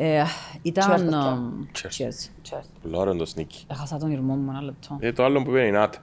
ε, 0.00 0.22
Cheers, 0.22 0.58
ήταν... 0.62 0.90
παιδιά. 0.90 1.18
εμ, 1.18 1.66
Cheers. 1.72 2.50
Cheers. 2.50 2.64
Πολύ 2.82 2.96
ωραίο 2.96 3.16
το 3.16 3.32
sneaky. 3.36 3.64
Έχασα 3.66 3.98
τον 3.98 4.10
ήρμό 4.10 4.34
μου 4.34 4.50
ένα 4.50 4.62
λεπτό. 4.62 4.96
Ε, 5.00 5.12
το 5.12 5.24
άλλο 5.24 5.42
που 5.42 5.50
παίρνει 5.50 5.70
νάτε. 5.70 5.98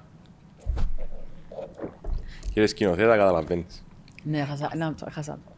Κύριε 2.53 2.67
σκηνοθέτα, 2.67 3.17
καταλαβαίνεις. 3.17 3.84
Ναι, 4.23 4.39
έχασα, 4.39 4.69
ένα 4.73 4.86
λεπτό, 4.88 5.05
έχασα 5.10 5.39
το. 5.45 5.51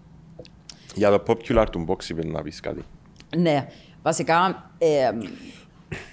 Για 0.96 1.10
το 1.10 1.24
popular 1.28 1.66
του 1.72 1.86
box 1.88 2.10
είπε 2.10 2.26
να 2.26 2.42
πεις 2.42 2.60
κάτι. 2.60 2.84
Ναι, 3.38 3.68
βασικά 4.04 4.70
ε, 4.78 5.12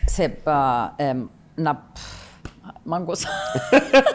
σε, 0.06 0.28
πα, 0.28 0.92
ε, 0.96 1.14
να... 1.54 1.92
Μάγκωσα. 2.82 3.28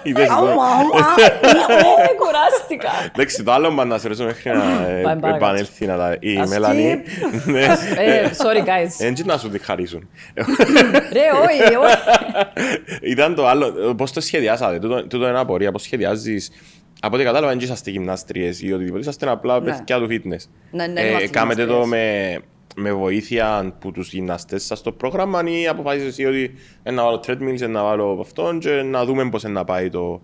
Είδες 0.04 0.30
Αου, 0.30 0.46
το. 0.46 0.50
αου, 0.52 0.58
αου. 0.58 1.20
Ε, 2.10 2.14
κουράστηκα. 2.16 2.90
Εντάξει, 3.16 3.44
το 3.44 3.52
άλλο 3.52 3.72
μπαν 3.74 3.88
να 3.88 3.98
σε 3.98 4.08
ρωτήσω 4.08 4.26
μέχρι 4.26 4.50
να 4.52 4.64
ε, 4.88 5.02
Πάμε 5.02 5.20
παρακάτω. 5.22 5.36
επανέλθει 5.36 5.86
να 5.86 5.98
τα... 5.98 6.18
Η 6.20 6.38
Ας 6.38 6.50
Μέλανη. 6.50 7.02
Ναι. 7.46 7.64
Ε, 7.98 8.30
sorry 8.38 8.60
guys. 8.68 9.06
Έτσι 9.06 9.26
να 9.26 9.38
σου 9.38 9.50
τη 9.50 9.60
χαρίσουν. 9.60 10.10
Ρε, 11.14 11.22
όχι, 11.44 11.76
όχι. 11.86 11.96
Ήταν 13.02 13.36
το 13.36 13.48
άλλο, 13.48 13.96
πώς 13.98 14.12
το 14.12 14.22
σχεδιάσατε, 14.22 14.80
τούτο, 14.80 15.08
τούτο 15.08 15.28
είναι 15.28 15.40
απορία, 15.40 15.72
πώς 15.72 15.82
σχεδιάζεις; 15.82 16.52
Από 17.02 17.16
ό,τι 17.16 17.24
κατάλαβα, 17.24 17.52
δεν 17.54 17.60
είσαστε 17.64 17.92
γυμνάστριες 17.92 18.62
ή 18.62 18.74
οτιδήποτε, 18.74 19.00
είσαστε 19.02 19.30
απλά 19.30 19.60
Ναι. 19.60 19.66
παιδιά 19.72 19.98
του 20.00 20.08
fitness. 20.10 20.44
Ναι, 20.72 20.88
ναι, 20.88 21.02
Ε, 21.02 21.08
είμαστε 21.10 21.28
Κάμετε 21.28 21.66
το 21.66 21.72
γυμνάστριες. 21.72 22.38
με, 22.38 22.40
με 22.76 22.94
βοήθεια 22.94 23.58
από 23.58 23.92
τους 23.92 24.14
γυμναστές 24.14 24.64
σας 24.66 24.80
στο 24.80 24.92
πρόγραμμα 24.92 25.42
ή 25.46 25.68
αποφάσισες 25.68 26.08
εσύ 26.08 26.26
ότι 26.26 26.52
ε, 26.84 26.92
να 26.92 27.04
βάλω 27.04 27.24
treadmills, 27.28 27.62
ε, 27.62 27.68
να 27.68 27.84
βάλω 27.84 28.18
αυτόν 28.22 28.60
και 28.60 28.70
να 28.70 29.06
δούμε 29.06 29.30
πώς 29.30 29.44
ε, 29.44 29.48
να 29.48 29.64
πάει 29.64 29.90
το, 29.90 30.22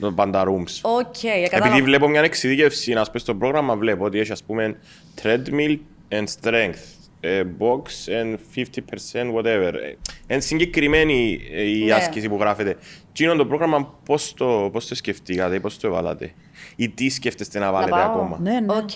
το 0.00 0.12
πάντα 0.12 0.44
rooms. 0.44 0.80
Οκ, 0.82 1.22
ε, 1.24 1.28
Επειδή 1.28 1.48
κατάλαβα. 1.48 1.82
βλέπω 1.82 2.08
μια 2.08 2.20
εξειδίκευση 2.20 2.92
να 2.92 3.02
πούμε 3.04 3.18
στο 3.18 3.34
πρόγραμμα, 3.34 3.76
βλέπω 3.76 4.04
ότι 4.04 4.18
έχει 4.18 4.32
ας 4.32 4.42
πούμε 4.44 4.76
treadmill 5.22 5.76
and 6.08 6.24
strength, 6.40 6.78
ε, 7.20 7.42
box 7.58 7.82
and 8.22 8.34
50% 8.54 9.34
whatever. 9.34 9.72
Ε, 9.74 9.94
Είναι 10.28 10.40
συγκεκριμένη 10.40 11.40
ε, 11.52 11.62
η 11.62 11.84
Ναι. 11.84 11.92
άσκηση 11.92 12.28
που 12.28 12.36
γράφεται. 12.40 12.76
Τι 13.12 13.24
είναι 13.24 13.34
το 13.34 13.46
πρόγραμμα, 13.46 13.94
πώς 14.04 14.34
το, 14.34 14.68
πώς 14.72 14.86
το 14.86 14.94
σκεφτήκατε, 14.94 15.60
πώς 15.60 15.78
το 15.78 15.86
έβαλατε 15.86 16.32
ή 16.76 16.88
τι 16.88 17.08
σκέφτεστε 17.08 17.58
να 17.58 17.72
βάλετε 17.72 17.90
πάω. 17.90 18.00
ακόμα; 18.10 18.38
Ναι, 18.42 18.60
ναι. 18.60 18.72
Οκ. 18.74 18.90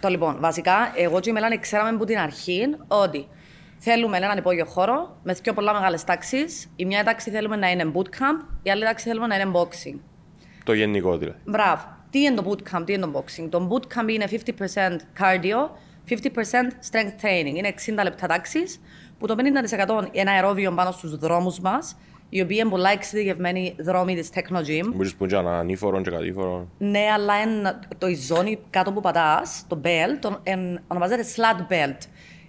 Το 0.00 0.08
λοιπόν, 0.08 0.36
βασικά, 0.40 0.92
εγώ 0.96 1.20
και 1.20 1.30
η 1.30 1.32
Μελάνη 1.32 1.58
ξέραμε 1.58 1.88
από 1.88 2.04
την 2.04 2.18
αρχή 2.18 2.76
ότι 2.88 3.28
θέλουμε 3.78 4.16
έναν 4.16 4.38
υπόγειο 4.38 4.64
χώρο 4.64 5.16
με 5.22 5.36
πιο 5.42 5.52
πολλά 5.52 5.72
μεγάλες 5.72 6.04
τάξεις. 6.04 6.72
Η 6.76 6.84
μια 6.84 7.04
τάξη 7.04 7.30
θέλουμε 7.30 7.56
να 7.56 7.70
είναι 7.70 7.92
bootcamp, 7.94 8.44
η 8.62 8.70
άλλη 8.70 8.84
τάξη 8.84 9.08
θέλουμε 9.08 9.26
να 9.26 9.34
είναι 9.34 9.50
boxing. 9.54 9.98
Το 10.64 10.72
γενικό 10.72 11.16
δηλαδή. 11.16 11.38
Μπράβο. 11.44 11.96
Τι 12.10 12.20
είναι 12.20 12.34
το 12.34 12.50
bootcamp, 12.50 12.82
τι 12.86 12.92
είναι 12.92 13.06
το 13.06 13.12
boxing; 13.24 13.48
Το 13.50 13.68
bootcamp 13.70 14.08
είναι 14.08 14.28
50% 14.30 15.00
cardio, 15.18 15.70
50% 16.08 16.14
strength 16.90 17.24
training. 17.24 17.54
Είναι 17.54 17.68
60 17.68 18.02
λεπτά 18.02 18.26
τάξεις, 18.26 18.80
που 19.18 19.26
το 19.26 19.34
50% 19.34 20.08
είναι 20.12 20.30
αερόβιο 20.30 20.72
πάνω 20.72 20.90
στους 20.90 21.16
δρόμους 21.16 21.60
μας, 21.60 21.96
οι 22.28 22.40
οποίοι 22.40 22.56
είναι 22.60 22.70
πολλά 22.70 22.90
εξειδικευμένοι 22.90 23.74
δρόμοι 23.78 24.14
της 24.14 24.30
Technogym. 24.34 24.92
Μπορείς 24.94 25.14
που 25.14 25.24
είναι 25.24 25.36
ανήφορο 25.36 26.00
και 26.00 26.10
κατήφορο. 26.10 26.68
Ναι, 26.78 27.06
αλλά 27.14 27.40
είναι 27.40 27.78
το 27.98 28.06
η 28.06 28.14
ζώνη 28.14 28.58
κάτω 28.70 28.92
που 28.92 29.00
πατάς, 29.00 29.64
το 29.68 29.80
belt, 29.84 30.18
το, 30.20 30.40
εν, 30.42 30.80
ονομάζεται 30.86 31.24
slat 31.36 31.72
belt. 31.72 31.98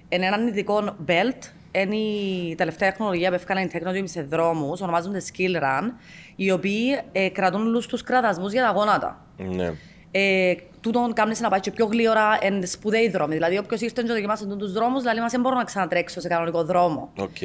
Είναι 0.10 0.26
έναν 0.26 0.48
ειδικό 0.48 0.96
belt. 1.08 1.52
Είναι 1.72 1.96
η 1.96 2.56
τελευταία 2.56 2.90
τεχνολογία 2.90 3.30
που 3.30 3.36
έφκαλαν 3.36 3.64
οι 3.64 3.70
Technogym 3.74 4.04
σε 4.04 4.22
δρόμους, 4.22 4.82
ονομάζονται 4.82 5.22
skill 5.34 5.56
run, 5.56 5.92
οι 6.36 6.52
οποίοι 6.52 7.00
ε, 7.12 7.30
κρατούν 7.30 7.68
όλους 7.68 7.88
τους 7.88 8.04
κραδασμούς 8.04 8.52
για 8.52 8.64
τα 8.64 8.72
γόνατα. 8.72 9.26
Ναι. 9.38 9.74
Ε, 10.12 10.54
τούτον 10.82 11.14
κάνει 11.14 11.36
να 11.40 11.50
πάει 11.50 11.60
και 11.60 11.72
πιο 11.72 11.86
γλήορα 11.86 12.38
εν 12.42 12.68
σπουδαίοι 12.68 13.10
δρόμοι. 13.10 13.34
Δηλαδή, 13.34 13.58
όποιος 13.58 13.82
ήρθε 13.82 14.02
και 14.02 14.12
δοκιμάσει 14.14 14.48
τους 14.48 14.72
δρόμους, 14.72 15.02
δηλαδή, 15.02 15.20
μας 15.20 15.32
δεν 15.32 15.42
μπορώ 15.42 15.56
να 15.56 15.64
ξανατρέξω 15.64 16.20
σε 16.20 16.28
κανονικό 16.28 16.64
δρόμο. 16.64 17.12
Οκ. 17.18 17.38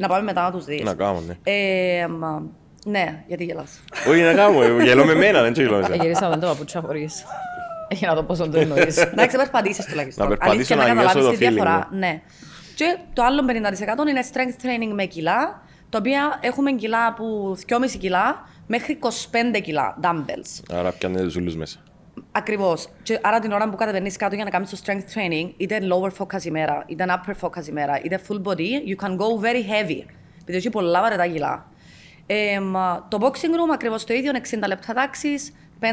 Να 0.00 0.08
πάμε 0.08 0.22
μετά 0.22 0.42
να 0.42 0.50
τους 0.50 0.64
δεις. 0.64 0.82
Να 0.82 0.94
κάνω, 0.94 1.22
ναι. 1.26 1.34
Ε, 1.42 2.06
μα, 2.06 2.42
ναι, 2.84 3.24
γιατί 3.26 3.44
γελάς. 3.44 3.80
Όχι 4.08 4.20
να 4.20 4.32
κάνω, 4.34 4.62
ε, 4.62 4.82
γελώ 4.82 5.04
με 5.04 5.14
μένα, 5.14 5.42
δεν 5.42 5.54
το 5.54 5.60
γελώ 5.60 5.76
με 5.76 5.82
Ε, 5.82 5.84
σένα. 5.86 6.02
Γυρίσα 6.04 6.28
με 6.28 6.36
το 6.36 6.46
παπούτσια 6.46 6.80
χωρίς. 6.80 7.24
Για 7.90 8.08
να 8.08 8.14
το 8.14 8.22
πόσο 8.22 8.48
το 8.48 8.58
εννοείς. 8.58 8.96
Εντάξει, 8.98 9.36
να 9.36 9.42
περπατήσεις 9.42 9.84
τουλάχιστον. 9.84 10.28
Να 10.28 10.36
περπατήσω, 10.36 10.74
Αλήθεια, 10.74 10.76
να 10.76 10.84
νιώσω 10.84 11.06
καταλάβεις 11.06 11.24
το 11.24 11.30
τη 11.30 11.36
feeling, 11.36 11.48
διαφορά. 11.50 11.88
Ναι. 11.92 12.20
Και 12.74 12.98
το 13.12 13.22
άλλο 13.22 13.42
50% 14.06 14.08
είναι 14.08 14.20
strength 14.32 14.64
training 14.66 14.92
με 14.94 15.04
κιλά, 15.04 15.62
τα 15.88 15.98
οποία 15.98 16.38
έχουμε 16.40 16.72
κιλά 16.72 17.06
από 17.06 17.56
2,5 17.66 17.98
κιλά 17.98 18.48
μέχρι 18.66 18.98
25 19.02 19.60
κιλά 19.62 19.96
dumbbells. 20.02 20.76
Άρα 20.78 20.90
πιάνετε 20.92 21.22
τους 21.24 21.36
ούλους 21.36 21.56
μέσα. 21.56 21.78
Ακριβώς. 22.32 22.88
Άρα 23.22 23.38
την 23.38 23.52
ώρα 23.52 23.68
που 23.68 23.76
κατεβαίνεις 23.76 24.16
κάτω 24.16 24.34
για 24.34 24.44
να 24.44 24.50
κάνεις 24.50 24.70
το 24.70 24.78
strength 24.84 25.18
training, 25.18 25.52
είτε 25.56 25.78
lower 25.82 26.10
focus 26.18 26.44
ημέρα, 26.44 26.82
είτε 26.86 27.04
upper 27.08 27.34
focus 27.40 27.66
ημέρα, 27.68 28.00
είτε 28.02 28.20
full 28.28 28.42
body, 28.42 28.88
you 28.88 29.04
can 29.04 29.10
go 29.10 29.44
very 29.44 29.62
heavy. 29.70 30.04
Επειδή 30.40 30.56
έχει 30.56 30.70
πολλά 30.70 31.00
βαρετά 31.00 31.26
κιλά. 31.26 31.66
Ε, 32.26 32.60
μα, 32.60 33.06
το 33.08 33.18
boxing 33.20 33.54
room 33.54 33.72
ακριβώς 33.72 34.04
το 34.04 34.14
ίδιο, 34.14 34.30
είναι 34.30 34.40
60 34.50 34.66
λεπτά 34.66 34.92
τάξης, 34.94 35.52
5% 35.80 35.84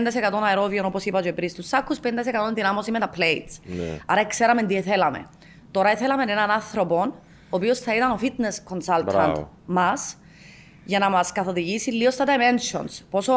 αερόβιο 0.44 0.86
όπως 0.86 1.06
είπα 1.06 1.22
και 1.22 1.34
πριν 1.34 1.50
στους 1.50 1.68
σάκους, 1.68 2.00
50% 2.00 2.08
δυνάμωση 2.54 2.92
με 2.92 3.00
τα 3.00 3.10
plates. 3.18 3.58
Ναι. 3.64 3.98
Άρα 4.06 4.26
ξέραμε 4.26 4.64
τι 4.64 4.82
θέλαμε. 4.82 5.30
Τώρα 5.72 5.96
θέλαμε 5.96 6.24
έναν 6.24 6.50
άνθρωπο, 6.50 6.96
ο 7.50 7.56
οποίος 7.56 7.80
θα 7.80 7.96
ήταν 7.96 8.12
ο 8.12 8.20
fitness 8.22 8.74
consultant 8.74 9.04
Μπράβο. 9.06 9.50
μας, 9.66 10.18
για 10.88 11.00
να 11.00 11.10
μας 11.10 11.32
καθοδηγήσει 11.32 11.92
λίγο 11.92 12.12
στα 12.12 12.26
dimensions. 12.26 13.04
Πόσο, 13.10 13.34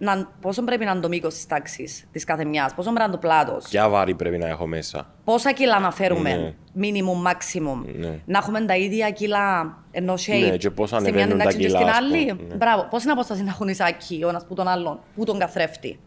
να, 0.00 0.28
πόσο 0.40 0.62
πρέπει 0.62 0.84
να 0.84 0.90
είναι 0.90 1.00
το 1.00 1.08
μήκος 1.08 1.34
της 1.34 1.46
τάξης 1.46 2.04
της 2.12 2.24
κάθε 2.24 2.44
μιας, 2.44 2.74
πόσο 2.74 2.90
πρέπει 2.92 2.98
να 2.98 3.04
είναι 3.04 3.12
το 3.12 3.18
πλάτος. 3.18 3.68
Ποια 3.68 3.88
βάρη 3.88 4.14
πρέπει 4.14 4.38
να 4.38 4.46
έχω 4.48 4.66
μέσα. 4.66 5.06
Πόσα 5.24 5.52
κιλά 5.52 5.78
να 5.78 5.90
φέρουμε, 5.90 6.54
Ναι. 6.72 6.86
minimum, 6.86 7.30
maximum. 7.30 7.84
Ναι. 7.98 8.18
Να 8.24 8.38
έχουμε 8.38 8.60
τα 8.60 8.76
ίδια 8.76 9.10
κιλά 9.10 9.76
ενώ 9.90 10.14
shape. 10.14 10.48
Ναι, 10.50 10.56
και 10.56 10.70
πώς 10.70 10.88
στη 10.88 11.00
μια 11.00 11.08
ανεβαίνουν 11.10 11.38
τα 11.38 11.44
τάξη 11.44 11.58
και 11.58 11.66
κιλά, 11.66 11.78
στην 11.78 11.90
ας 11.90 11.96
άλλη. 11.96 12.26
πούμε. 12.26 12.48
Ναι. 12.48 12.54
Μπράβο, 12.54 12.86
πώς 12.90 13.02
είναι 13.02 13.12
απόσταση 13.12 13.42
να 13.42 13.50
έχουν 13.50 13.68
οι 13.68 13.74
σάκοι 13.74 14.20
ο 14.24 14.28
ένας 14.28 14.46
που 14.46 14.54
τον 14.54 14.68
άλλον, 14.68 14.98
που 15.14 15.24
τον 15.24 15.38
καθρέφτη. 15.38 15.98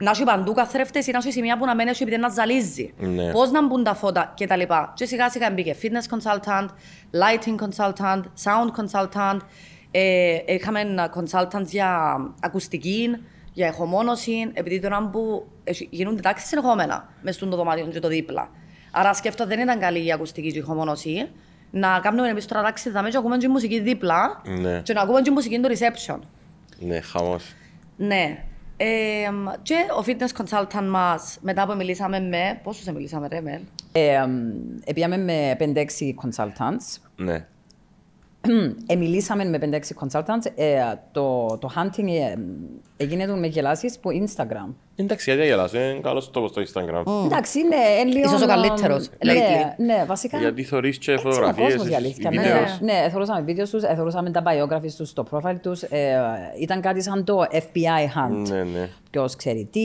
Να 0.00 0.10
έχει 0.10 0.24
παντού 0.24 0.52
καθρέφτες 0.52 1.06
ή 1.06 1.10
να 1.10 1.18
έχει 1.18 1.32
σημεία 1.32 1.58
που 1.58 1.64
να 1.64 1.74
μένει 1.74 1.90
επειδή 2.00 2.16
να 2.16 2.28
ζαλίζει. 2.28 2.94
Ναι. 2.98 3.30
Πώς 3.30 3.50
να 3.50 3.66
μπουν 3.66 3.84
τα 3.84 3.94
φώτα 3.94 4.32
και 4.36 4.46
τα 4.46 4.56
λοιπά. 4.56 4.92
Και 4.96 5.04
σιγά 5.06 5.30
σιγά 5.30 5.50
μπήκε 5.50 5.74
fitness 5.82 6.16
consultant, 6.16 6.66
lighting 7.12 7.54
consultant, 7.64 8.20
sound 8.44 8.70
consultant. 8.80 9.38
Ε, 9.90 10.36
είχαμε 10.46 10.80
ένα 10.80 11.12
consultant 11.16 11.64
για 11.66 12.16
ακουστική, 12.40 13.08
για 13.52 13.66
εχομόνωση, 13.66 14.50
επειδή 14.54 14.80
τώρα 14.80 15.08
που 15.10 15.46
έχει- 15.64 15.88
γίνονται 15.90 16.20
τάξεις 16.20 16.48
συνεχόμενα 16.48 17.08
μες 17.22 17.34
στο 17.34 17.46
δωμάτιο 17.46 17.86
και 17.86 18.00
το 18.00 18.08
δίπλα. 18.08 18.50
Άρα 18.92 19.14
σκέφτω 19.14 19.46
δεν 19.46 19.58
ήταν 19.60 19.78
καλή 19.78 20.06
η 20.06 20.12
ακουστική 20.12 20.50
και 20.50 20.56
η 20.56 20.60
εχομόνωση. 20.60 21.28
Να 21.70 22.00
κάνουμε 22.02 22.28
εμείς 22.28 22.46
τώρα 22.46 22.62
τάξη 22.62 22.90
δαμές 22.90 23.10
και 23.12 23.16
ακούμε 23.18 23.36
και 23.36 23.48
μουσική 23.48 23.80
δίπλα 23.80 24.42
Ναι. 24.60 24.80
και 24.80 24.92
να 24.92 25.00
ακούμε 25.00 25.20
και 25.20 25.30
μουσική 25.30 25.60
στο 25.62 25.68
reception. 25.68 26.18
Ναι, 26.78 27.00
χαμός. 27.00 27.54
Ναι. 27.96 28.44
Ε, 28.76 28.86
και 29.62 29.74
ο 29.98 30.04
fitness 30.06 30.42
consultant 30.42 30.86
μας, 30.88 31.38
μετά 31.40 31.66
που 31.66 31.76
μιλήσαμε 31.76 32.20
με... 32.20 32.60
Πόσους 32.62 32.84
μιλήσαμε 32.86 33.28
ρε 33.28 33.40
με... 33.40 33.60
Ε, 33.92 34.26
Επίαμε 34.84 35.16
με 35.16 35.56
5-6 35.58 36.14
consultants. 36.24 37.00
Ναι. 37.16 37.46
Ε, 38.86 38.94
μιλήσαμε 38.96 39.44
με 39.44 39.58
5-6 39.62 39.76
consultants. 39.76 40.52
Ε, 40.54 40.78
το, 41.12 41.56
το 41.60 41.70
hunting 41.76 42.06
ε, 42.06 42.34
έγινε 42.96 43.26
του 43.26 43.38
με 43.38 43.46
γελάσεις 43.46 43.98
που 43.98 44.10
Instagram. 44.10 44.74
Εντάξει, 44.96 45.30
γιατί 45.30 45.46
γελάς, 45.46 45.72
είναι 45.72 46.00
καλός 46.02 46.30
τόπος 46.30 46.50
στο 46.50 46.62
Instagram. 46.62 47.24
Εντάξει, 47.24 47.58
είναι 47.58 47.76
ε, 48.00 48.04
λίγο... 48.04 48.28
Ίσως 48.28 48.42
ο 48.42 48.46
καλύτερος, 48.46 49.08
Ναι, 49.24 49.32
lately. 49.32 49.74
ναι, 49.84 50.04
βασικά. 50.06 50.38
Γιατί 50.38 50.62
θωρείς 50.64 50.98
και 50.98 51.12
Έτσι 51.12 51.26
είναι 51.26 51.34
ο 51.34 51.36
φωτογραφίες, 51.36 51.74
κόσμος, 51.74 51.92
η 51.92 51.94
αλήθεια. 51.94 52.30
βίντεος. 52.30 52.78
Ναι, 52.80 52.92
ναι, 52.92 53.08
θεωρούσαμε 53.10 53.40
βίντεος 53.40 53.70
τους, 53.70 53.82
ε, 53.82 53.94
θεωρούσαμε 53.94 54.30
τα 54.30 54.42
biographies 54.46 54.92
τους, 54.96 55.12
το 55.12 55.24
profile 55.30 55.56
τους. 55.62 55.82
Ε, 55.82 56.20
ήταν 56.60 56.80
κάτι 56.80 57.02
σαν 57.02 57.24
το 57.24 57.44
FBI 57.50 58.04
hunt. 58.16 58.48
Ναι, 58.48 58.62
ναι. 58.62 58.88
Ποιος 59.10 59.36
ξέρει 59.36 59.68
τι, 59.72 59.80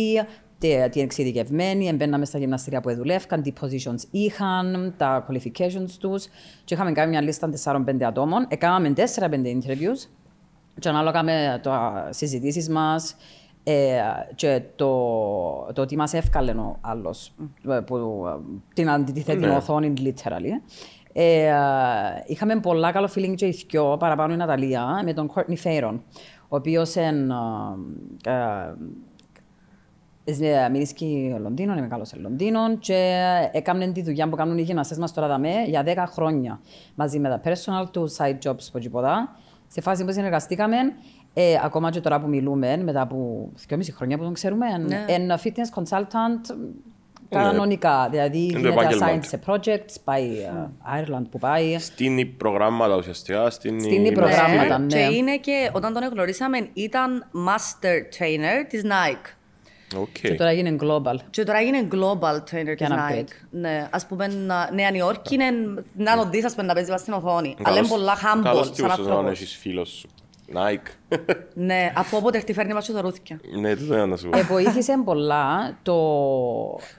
τι, 0.64 0.70
τι 0.70 1.00
είναι 1.00 1.04
εξειδικευμένοι, 1.04 1.88
εμπαίναμε 1.88 2.26
στα 2.26 2.38
γυμναστήρια 2.38 2.82
που 2.82 2.96
δουλεύκαν, 2.96 3.42
τι 3.42 3.54
positions 3.62 4.04
είχαν, 4.12 4.94
τα 4.98 5.28
qualifications 5.30 5.90
τους. 6.00 6.26
Και 6.64 6.74
είχαμε 6.74 6.92
κάνει 6.92 7.10
μια 7.10 7.22
λίστα 7.22 7.50
4-5 7.64 8.02
ατόμων. 8.04 8.46
Έκαναμε 8.50 8.94
4-5 8.96 9.02
interviews 9.32 10.10
και 10.80 10.90
ανάλογα 10.90 11.24
με 11.24 11.60
το 11.64 11.72
συζητήσεις 12.10 12.70
μας 12.70 13.16
ε, 13.64 14.02
και 14.36 14.62
το, 14.76 14.92
το 15.74 15.86
τι 15.86 15.96
μας 15.96 16.14
εύκαλε 16.14 16.52
ο 16.52 16.78
άλλος, 16.82 17.34
ε, 17.70 17.80
που, 17.80 17.96
ε, 18.28 18.40
την 18.74 18.90
αντιθέτει 18.90 19.40
Ναι. 19.40 19.56
οθόνη, 19.56 19.94
literally. 19.98 20.52
Ε, 21.14 21.52
είχαμε 22.26 22.60
πολλά 22.60 22.92
καλό 22.92 23.10
feeling 23.16 23.34
και 23.36 23.46
οι 23.46 23.66
δυο, 23.70 23.98
παραπάνω 24.00 24.34
η 24.34 24.38
Ναταλία, 24.38 25.02
με 25.06 25.14
τον 25.14 25.32
Courtney 25.34 25.56
Farron, 25.64 26.00
ο 26.48 26.56
οποίος 26.56 26.96
είναι 30.26 30.48
ε, 30.48 30.70
Μίλησκει 30.70 31.36
Λονδίνο, 31.42 31.72
είναι 31.72 31.82
μεγάλο 31.82 32.06
σε 32.06 32.18
Λονδίνο 32.18 32.78
και 32.78 33.20
έκαναν 33.52 33.94
τη 33.94 34.02
δουλειά 34.04 34.30
που 34.30 34.36
κάνουν 34.36 34.58
οι 34.58 34.62
γυμναστές 34.62 34.98
μας 34.98 35.14
τώρα 35.14 35.28
δαμέ 35.28 35.54
για 35.68 35.84
10 35.86 35.94
χρόνια 36.08 36.60
μαζί 36.96 37.20
με 37.20 37.30
τα 37.30 37.42
personal 37.44 37.86
του, 37.92 38.10
side 38.18 38.50
jobs 38.50 38.68
που 38.72 38.80
τίποτα. 38.80 39.36
Σε 39.68 39.82
φάση 39.82 40.06
που 40.06 40.12
συνεργαστήκαμε, 40.12 40.76
ε, 41.34 41.56
ακόμα 41.64 41.90
και 41.92 42.00
τώρα 42.00 42.20
που 42.20 42.28
μιλούμε, 42.28 42.78
μετά 42.78 43.02
από 43.02 43.50
2,5 43.70 43.78
χρόνια 43.96 44.18
που 44.18 44.24
τον 44.24 44.34
ξέρουμε, 44.34 44.66
Ναι. 44.78 45.06
ένα 45.08 45.40
fitness 45.44 45.82
consultant 45.84 46.56
κανονικά. 47.30 48.08
Δηλαδή 48.12 48.38
Είναι 48.38 48.52
το 48.52 48.58
γίνεται 48.60 48.80
επάγγελμα 48.82 49.08
assigned 49.08 49.20
του. 49.22 49.28
σε 49.28 49.40
projects, 49.46 49.96
πάει 50.04 50.24
ε, 50.24 50.70
Ireland 51.00 51.24
που 51.32 51.40
πάει. 51.40 51.80
Στήνει 51.80 52.26
προγράμματα 52.26 52.96
ουσιαστικά, 52.96 53.50
στήνει... 53.50 53.82
Στήνει 53.82 54.12
προγράμματα. 54.12 54.78
ναι. 54.78 54.86
Και 54.88 55.16
είναι 55.16 55.38
και 55.38 55.70
όταν 55.74 55.94
τον 55.94 56.04
γνωρίσαμε 56.04 56.68
ήταν 56.74 57.26
master 57.48 57.96
trainer 58.20 58.66
της 58.70 58.82
Nike. 58.86 59.34
Οκ. 59.98 60.08
Και 60.12 60.34
τώρα 60.36 60.50
έγινε 60.50 60.76
global. 60.82 61.16
Και 61.30 61.44
τώρα 61.44 61.62
είναι 61.62 61.88
global 61.92 62.36
trainer 62.36 62.74
της 62.78 62.88
ένα 62.88 63.10
Nike. 63.10 63.14
upgrade. 63.14 63.28
Ναι, 63.50 63.88
ας 63.92 64.06
πούμε 64.06 64.28
να- 64.28 64.70
Νέα 64.74 64.90
Νιόρκη 64.92 65.34
είναι 65.34 65.46
να 65.98 66.16
το 66.18 66.30
δεις 66.30 66.46
ας 66.46 66.54
πούμε 66.56 66.68
να 66.68 66.74
παίζεις 66.74 66.92
βάσει 66.92 67.04
στην 67.04 67.14
οθόνη. 67.16 67.56
Αλλά 67.64 67.78
είναι 67.78 67.88
Καλός- 67.88 67.90
πολλά 67.90 68.14
humble 68.16 68.44
καλός 68.44 68.66
σαν 68.66 68.76
τύπος 68.76 68.94
όταν 68.94 69.06
άνθρωπος. 69.08 69.32
έχεις 69.32 69.56
φίλος 69.58 69.90
σου. 69.90 70.08
Nike. 70.54 70.88
Ναι, 71.54 71.92
αφού 71.96 72.18
όποτε 72.18 72.40
έρτει 72.40 72.54
φέρνει 72.54 72.74
μας 72.74 72.86
και 72.86 72.94
δωρούθκια. 72.94 73.40
Ναι, 73.60 73.76
τούτο 73.76 73.94
είναι 73.94 74.06
να 74.06 74.18
σου 74.18 74.30
πω. 74.30 74.38
Ε, 74.38 74.42
βοήθησε 74.42 74.94
πολλά 75.06 75.78
το 75.84 75.96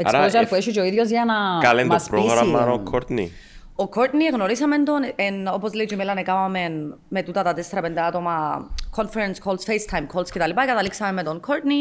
Άρα, 0.05 0.27
exposure 0.29 0.35
ε, 0.43 0.45
που 0.49 0.55
έχει 0.55 0.71
και 0.73 0.81
ο 0.81 0.85
ίδιος 0.85 1.09
για 1.09 1.25
να 1.25 1.35
Καλέ 1.69 1.81
το 1.83 1.87
μας 1.87 2.09
πρόγραμμα 2.09 2.67
ο 2.67 2.79
πείσει. 2.79 2.91
Κόρτνι. 2.91 3.33
Ο 3.77 3.89
Κόρτνι 3.89 4.25
γνωρίσαμε 4.25 4.79
τον, 4.83 5.03
εν, 5.17 5.49
όπως 5.53 5.73
λέει 5.75 5.87
και 5.87 5.95
η 5.95 5.97
Μέλανε, 5.97 6.23
κάναμε 6.23 6.69
με 7.09 7.23
τούτα 7.23 7.43
τα 7.43 7.55
4-5 7.55 8.01
άτομα 8.07 8.67
conference 8.97 9.49
calls, 9.49 9.55
FaceTime 9.71 10.07
calls 10.15 10.29
κτλ. 10.35 10.51
Καταλήξαμε 10.67 11.13
με 11.13 11.23
τον 11.23 11.41
Κόρτνι, 11.41 11.75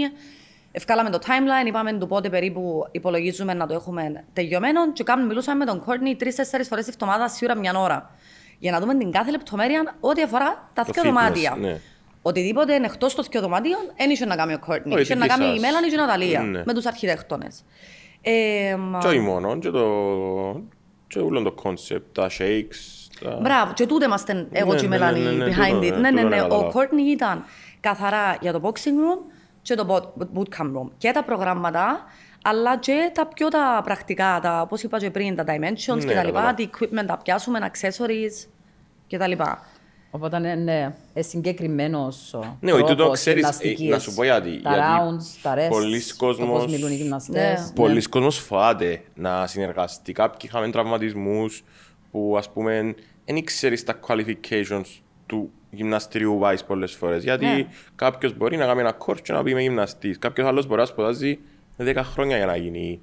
ευκάλαμε 0.76 1.10
το 1.10 1.20
timeline, 1.22 1.68
είπαμε 1.68 1.94
του 1.94 2.08
πότε 2.08 2.30
περίπου 2.30 2.88
υπολογίζουμε 2.92 3.54
να 3.54 3.68
το 3.68 3.74
έχουμε 3.74 4.24
τελειωμένο 4.34 4.92
και 4.92 5.04
κάνουμε, 5.04 5.28
μιλούσαμε 5.28 5.58
με 5.58 5.66
τον 5.72 5.84
Κόρτνι 5.86 6.16
τρεις-τέσσερις 6.16 6.68
φορές 6.68 6.86
τη 6.86 6.92
εβδομάδα, 6.94 7.28
σίγουρα 7.30 7.58
μια 7.60 7.74
ώρα. 7.80 8.10
Για 8.60 8.72
να 8.72 8.80
δούμε 8.80 8.96
την 8.98 9.12
κάθε 9.12 9.32
λεπτομέρεια 9.32 9.96
ό,τι 10.00 10.22
αφορά 10.22 10.70
τα 10.74 10.84
Το 10.84 10.92
δύο 10.92 11.02
fitness, 11.02 11.06
δωμάτια. 11.06 11.56
ναι. 11.60 11.80
Οτιδήποτε 12.22 12.74
είναι 12.74 12.86
εκτός 12.86 13.16
των 13.16 13.26
δύο 13.32 13.42
δωμάτιων, 13.42 13.80
δεν 13.98 14.10
είχε 14.10 14.26
να 14.26 14.36
κάνει 14.36 14.54
ο 14.54 14.60
Κόρτνι. 14.60 14.94
Όχι, 14.94 15.02
Είχε 15.02 15.16
να 15.16 15.22
δική 15.26 15.38
κάνει 15.38 15.50
η 15.54 15.60
σας. 15.60 15.66
Μέλανη 15.66 15.88
και 15.88 15.94
η 15.94 15.98
Ναταλία, 15.98 16.40
Ναι. 16.42 16.64
με 16.66 16.74
τους 16.74 16.86
αρχιτέκτονες. 16.86 17.64
Ε, 18.22 18.76
μα- 18.80 19.00
Και 19.00 19.08
όχι 19.08 19.20
μόνο, 19.20 19.58
και 19.60 19.70
το... 19.70 19.86
Και 21.08 21.20
όλο 21.20 21.42
το 21.42 21.56
concept, 21.64 22.02
τα 22.12 22.28
shakes, 22.40 23.10
τα... 23.24 23.38
Μπράβο, 23.42 23.74
και 23.74 23.86
τούτε 23.86 24.06
είμαστε 24.06 24.48
εγώ 24.52 24.74
Ναι, 24.74 24.80
και 24.80 24.86
η 24.86 24.88
ναι, 24.88 24.98
Μελάνη 24.98 25.20
ναι, 25.20 25.32
ναι, 25.32 25.46
behind 25.46 25.72
τούτο, 25.82 25.88
it. 25.88 25.92
ναι, 26.00 26.10
Ναι, 26.10 26.10
ναι, 26.12 26.22
τούτο 26.22 26.28
ναι. 26.30 26.36
να 26.36 26.44
Ο 26.44 26.48
καταλάβω. 26.48 26.72
Courtney 26.80 27.12
ήταν 27.14 27.44
καθαρά 27.80 28.38
για 28.42 28.52
το 28.54 28.62
boxing 28.64 28.88
room 28.88 29.33
και 29.64 29.76
το 29.76 29.86
boot- 29.90 30.24
bootcamp 30.40 30.72
room. 30.78 30.88
Και 30.98 31.12
τα 31.12 31.24
προγράμματα, 31.24 32.04
αλλά 32.44 32.78
και 32.78 33.12
τα 33.14 33.26
πιο 33.28 33.48
τα 33.48 33.82
πρακτικά, 33.84 34.40
τα, 34.42 34.62
όπως 34.62 34.84
είπα 34.84 35.00
και 35.00 35.12
πριν, 35.12 35.36
τα 35.36 35.44
dimensions 35.48 35.96
Ναι, 35.96 36.06
και 36.06 36.14
τα 36.14 36.24
λοιπά, 36.24 36.40
καταλάβω. 36.42 36.54
τι 36.56 36.70
equipment 36.72 37.06
τα 37.08 37.18
πιάσουμε, 37.24 37.72
accessories 37.72 38.48
και 39.08 39.18
τα 39.18 39.28
λοιπά. 39.28 39.66
Οπότε 40.12 40.40
ναι, 40.40 40.56
ναι, 40.56 40.96
ε, 41.14 41.22
συγκεκριμένος 41.22 42.34
ο 42.34 42.58
Ναι, 42.60 42.72
όχι, 42.72 42.82
τούτο 42.82 42.96
τρόπος 42.96 43.20
ξέρεις, 43.20 43.44
ε, 43.44 43.46
γυμναστικής. 43.48 43.90
να 43.90 44.00
σου 44.00 44.14
πω 44.14 44.24
γιατί. 44.24 44.62
Τα 44.62 44.70
Γιατί 44.74 44.88
rounds, 45.00 45.40
τα 45.42 45.56
rests, 45.56 45.70
πολλοί 45.70 46.00
το 46.00 46.06
πώς 46.18 46.38
κόσμος- 46.38 46.66
μιλούν 46.72 46.92
οι 46.92 46.96
γυμναστές. 46.96 47.60
Ναι. 47.60 47.72
Πολλοί 47.76 48.02
κόσμος 48.02 48.38
φοβάται 48.40 49.02
να 49.16 49.48
συνεργαστεί. 49.48 50.12
Κάποιοι 50.12 50.40
είχαμε 50.44 50.70
τραυματισμούς 50.70 51.64
που 52.12 52.36
ας 52.38 52.50
πούμε 52.52 52.96
δεν 53.26 53.36
ήξερες 53.36 53.84
τα 53.84 54.00
qualifications 54.08 55.02
του 55.26 55.52
γυμναστηρίου 55.76 56.40
wise 56.44 56.66
πολλές 56.68 56.92
φορές. 56.94 57.24
Γιατί 57.24 57.46
Ναι. 57.46 57.68
κάποιος 57.96 58.38
μπορεί 58.38 58.58
να 58.58 58.66
κάνει 58.66 58.80
ένα 58.80 58.98
course 59.06 59.22
και 59.22 59.34
να 59.34 59.44
πει 59.44 59.52
είμαι 59.52 59.62
γυμναστής. 59.62 60.20
Κάποιος 60.20 60.48
άλλος 60.48 60.68
μπορεί 60.68 60.80
να 60.80 60.86
σπουδάζει 60.86 61.40
10 61.78 62.04
χρόνια 62.04 62.38
για 62.38 62.46
να 62.46 62.56
γίνει 62.56 63.02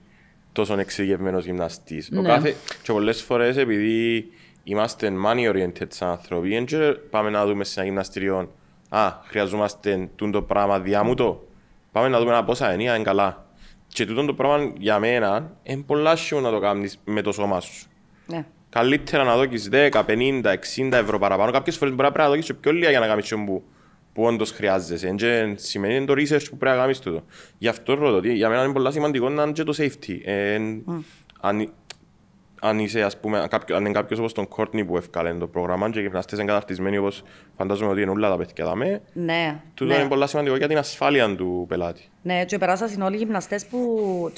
τόσο 0.53 0.79
εξειδικευμένος 0.79 1.45
γυμναστής. 1.45 2.11
Ο 2.17 2.21
Ναι. 2.21 2.29
κάθε... 2.29 2.55
Και 2.83 2.93
πολλές 2.93 3.23
φορές 3.23 3.57
επειδή 3.57 4.27
είμαστε 4.65 5.13
money 5.27 5.51
oriented 5.53 5.87
σαν 5.89 6.09
άνθρωποι, 6.09 6.49
δεν 6.49 6.65
και 6.65 6.77
πάμε 7.11 7.31
να 7.31 7.47
δούμε 7.47 7.65
σε 7.65 7.81
ένα 7.81 7.89
γυμναστήριο 7.89 8.53
«Α, 8.89 9.11
χρειαζόμαστε 9.25 10.09
τούτο 10.17 10.43
πράγμα 10.43 10.81
διάμουτο». 10.81 11.45
Πάμε 11.93 12.09
να 12.09 12.19
δούμε 12.19 12.31
ένα 12.31 12.45
πόσα 12.45 12.71
ενία 12.71 12.95
είναι 12.95 13.05
καλά. 13.05 13.45
Και 13.89 14.07
τούτο 14.07 14.25
το 14.25 14.35
πράγμα 14.35 14.73
για 14.79 14.99
μένα 14.99 15.53
είναι 15.63 15.83
πολλά 15.87 16.17
σιού 16.17 16.41
να 16.41 16.51
το 16.51 16.59
κάνεις 16.59 16.99
με 17.05 17.23
το 17.23 17.33
σώμα 17.33 17.61
σου. 17.61 17.87
Ναι. 18.27 18.45
Καλύτερα 18.71 19.25
να 19.25 19.37
δώκεις 19.37 19.69
10, 19.73 19.91
50, 20.07 20.43
60 20.77 20.93
ευρώ 20.93 21.19
παραπάνω. 21.19 21.51
Κάποιες 21.51 21.77
φορές 21.77 21.95
μπορεί 21.95 22.07
να 22.07 22.13
πρέπει 22.13 22.29
να 22.29 22.35
δώκεις 22.35 22.47
και 22.47 22.55
πιο 22.55 22.73
λίγα 22.73 22.91
για 22.91 23.01
να 23.01 23.07
κάνεις 23.07 23.33
αυτό 23.33 23.45
που, 23.45 23.63
που 24.13 24.23
όντως 24.23 24.51
χρειάζεσαι. 24.51 25.09
Εν 25.09 25.17
και 25.17 25.53
σημαίνει 25.57 26.05
το 26.05 26.13
research 26.13 26.45
που 26.51 26.57
πρέπει 26.57 26.77
να 26.77 26.83
κάνεις 26.83 26.99
τούτο. 26.99 27.23
Γι' 27.59 27.69
αυτό 27.69 27.95
ρωτώ, 27.95 28.17
ότι 28.17 28.33
για 28.33 28.49
μένα 28.49 28.65
είναι 28.65 28.73
πολύ 28.73 28.93
σημαντικό 28.93 29.29
να 29.29 29.43
είναι 29.43 29.53
και 29.53 29.63
το 29.63 29.75
safety. 29.79 30.19
Ε, 30.25 30.59
αν, 31.41 31.73
αν 32.61 32.79
είσαι, 32.79 33.03
ας 33.03 33.21
πούμε, 33.21 33.47
κάποιο, 33.51 33.77
αν 33.77 33.85
είναι 33.85 33.93
κάποιος 33.93 34.19
όπως 34.19 34.33
τον 34.33 34.49
Courtney 34.57 34.87
που 34.87 34.97
έφκαλε 34.97 35.35
το 35.35 35.47
πρόγραμμα 35.47 35.91
και 35.91 35.99
οι 35.99 36.03
γυμναστές 36.03 36.39
είναι 36.39 36.47
καταρτισμένοι 36.47 36.99
όπως 36.99 37.23
φαντάζομαι 37.57 37.91
ότι 37.91 38.01
είναι 38.01 38.11
όλα 38.11 38.29
τα 38.29 38.37
παιδιά 38.37 38.65
δαμέ, 38.65 39.03
Ναι, 39.13 39.61
τούτο 39.75 39.93
ναι. 39.93 39.99
είναι 39.99 40.09
πολύ 40.09 40.29
σημαντικό 40.29 40.57
για 40.57 40.69
την 40.69 40.79
ασφάλεια 40.79 41.37
του 41.37 41.65
πελάτη. 41.69 42.09
Ναι, 42.23 42.45
και 42.45 42.59
περάσαν 42.59 43.03
όλοι 43.03 43.15
οι 43.15 43.19
γυμναστές 43.19 43.67
που 43.67 43.79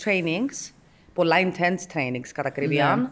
trainings, 0.05 0.73
πολλά 1.13 1.37
intense 1.41 1.97
trainings 1.97 2.29
κατά 2.35 2.49
ακρίβεια, 2.49 2.97
Ναι. 2.97 3.09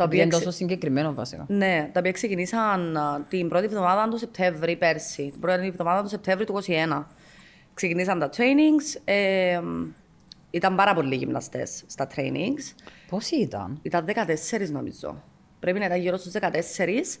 Τα 0.00 0.06
οποία 0.06 0.22
Είναι 0.22 0.34
εξ- 0.34 0.44
τόσο 0.44 0.56
συγκεκριμένο 0.56 1.14
βασικά. 1.14 1.44
Ναι, 1.48 1.90
τα 1.92 2.00
οποία 2.00 2.12
ξεκινήσαν 2.12 2.96
α, 2.96 3.24
την 3.28 3.48
πρώτη 3.48 3.64
εβδομάδα 3.64 4.08
του 4.08 4.18
Σεπτέμβρη 4.18 4.76
πέρσι, 4.76 5.28
την 5.30 5.40
πρώτη 5.40 5.66
εβδομάδα 5.66 6.02
του 6.02 6.08
Σεπτέμβρη 6.08 6.46
του 6.46 6.62
2021. 6.66 7.06
Ξεκινήσαν 7.74 8.18
τα 8.18 8.30
trainings, 8.36 9.00
ε, 9.04 9.60
ήταν 10.50 10.74
πάρα 10.76 10.94
πολλοί 10.94 11.14
γυμναστές 11.14 11.82
στα 11.86 12.08
trainings. 12.16 12.74
Πόσοι 13.08 13.36
ήταν; 13.36 13.78
Ήταν 13.82 14.04
14 14.04 14.70
νομίζω. 14.70 15.22
Πρέπει 15.60 15.78
να 15.78 15.84
ήταν 15.84 16.00
γύρω 16.00 16.16
στους 16.16 16.32
14. 16.32 17.18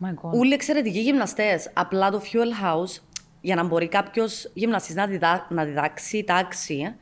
My 0.00 0.08
God. 0.08 0.30
Όλοι 0.38 0.52
εξαιρετικοί 0.52 0.98
γυμναστές. 0.98 1.70
Απλά 1.72 2.10
το 2.10 2.22
Fuel 2.24 2.64
House, 2.66 3.02
για 3.40 3.54
να 3.54 3.64
μπορεί 3.64 3.88
κάποιος 3.88 4.50
γυμναστής 4.54 4.94
να, 4.94 5.06
διδα... 5.06 5.46
να 5.50 5.64
διδάξει 5.64 6.24
τάξη, 6.24 6.94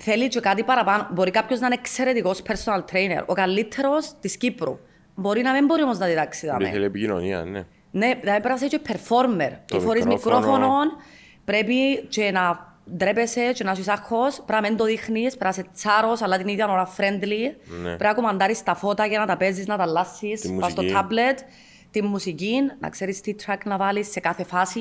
θέλει 0.00 0.28
και 0.28 0.40
κάτι 0.40 0.62
παραπάνω. 0.62 1.08
Μπορεί 1.12 1.30
κάποιος 1.30 1.60
να 1.60 1.66
είναι 1.66 1.74
εξαιρετικός 1.78 2.42
personal 2.46 2.78
trainer, 2.92 3.22
ο 3.26 3.32
καλύτερος 3.34 4.12
της 4.20 4.36
Κύπρου. 4.36 4.78
Μπορεί 5.14 5.42
να 5.42 5.52
μην 5.52 5.64
μπορεί 5.64 5.82
όμως 5.82 5.98
να 5.98 6.06
διδάξει. 6.06 6.46
δάμε. 6.46 6.68
Θέλει 6.68 6.84
επικοινωνία, 6.84 7.42
ναι. 7.44 7.62
Ναι, 7.90 8.14
δηλαδή 8.20 8.40
πρέπει 8.40 8.48
να 8.60 8.66
είσαι 8.66 8.66
και 8.66 8.80
performer. 8.88 9.50
Το 9.66 9.76
Και 9.76 9.78
φορείς 9.78 10.04
μικρόφωνο. 10.06 10.38
μικρόφωνο, 10.38 10.76
πρέπει 11.44 12.00
και 12.08 12.30
να 12.30 12.72
ντρέπεσαι 12.96 13.52
και 13.52 13.64
να 13.64 13.72
είσαι 13.78 13.90
άγχος, 13.92 14.34
πρέπει 14.46 14.62
να 14.62 14.68
μην 14.68 14.76
το 14.76 14.84
δείχνεις, 14.84 15.36
πρέπει 15.36 15.44
να 15.56 15.62
είσαι 15.62 15.66
τσάρος, 15.74 16.22
αλλά 16.22 16.36
την 16.36 16.48
ίδια 16.48 16.68
ώρα 16.68 16.88
friendly. 16.96 17.54
Πρέπει 17.82 18.02
να 18.02 18.14
κομμαντάρεις 18.14 18.62
τα 18.62 18.74
φώτα 18.74 19.08
και 19.08 19.18
να 19.18 19.26
τα 19.26 19.36
παίζεις, 19.36 19.66
να 19.66 19.76
τα 19.76 19.82
αλλάσεις, 19.82 20.40
Τη 20.40 20.48
πας 20.60 20.72
στο 20.72 20.82
μουσική. 20.82 21.00
tablet, 21.02 21.38
τη 21.90 22.02
μουσική, 22.02 22.54
να 22.80 22.88
ξέρεις 22.88 23.20
τι 23.20 23.34
track 23.46 23.58
να 23.64 23.76
βάλεις 23.76 24.10
σε 24.10 24.20
κάθε 24.20 24.44
φάση. 24.44 24.80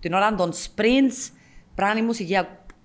Την 0.00 0.12
ώρα 0.12 0.34
των 0.34 0.52
sprints, 0.52 1.30
πρέπει 1.74 1.88
να 1.88 1.90
είναι 1.90 2.00
η 2.00 2.02
μουσική 2.02 2.36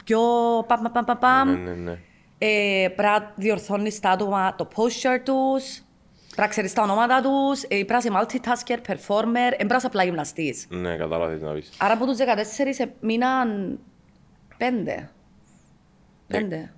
πιο 0.05 0.19
παμ, 0.67 0.81
παμ, 0.81 0.91
παμ, 0.91 1.05
παμ, 1.05 1.17
παμ. 1.17 1.49
Ναι, 1.49 1.71
ναι, 1.71 1.75
ναι. 1.75 1.99
Ε, 2.37 2.87
πρέπει 2.95 3.09
να 3.09 3.33
διορθώνεις 3.35 3.99
τα 3.99 4.09
άτομα 4.09 4.55
το 4.55 4.67
posture 4.75 5.19
τους, 5.23 5.81
πρέπει 6.25 6.41
να 6.41 6.47
ξέρεις 6.47 6.73
τα 6.73 6.81
ονόματα 6.81 7.21
τους, 7.21 7.63
ε, 7.63 7.67
πρέπει 7.67 7.91
να 7.91 7.97
είσαι 7.97 8.09
multitasker, 8.11 8.77
performer, 8.91 9.33
δεν 9.33 9.55
πρέπει 9.57 9.71
να 9.71 9.75
είσαι 9.75 9.87
απλά 9.87 10.03
γυμναστής. 10.03 10.67
Ναι, 10.69 10.95
κατάλαβα 10.95 11.35
τι 11.35 11.43
να 11.43 11.51
πεις. 11.51 11.69
Άρα 11.77 11.93
από 11.93 12.05
τους 12.05 12.17
14 12.17 12.91
μείναν 12.99 13.79
πέντε. 14.57 15.09
Πέντε. 16.27 16.73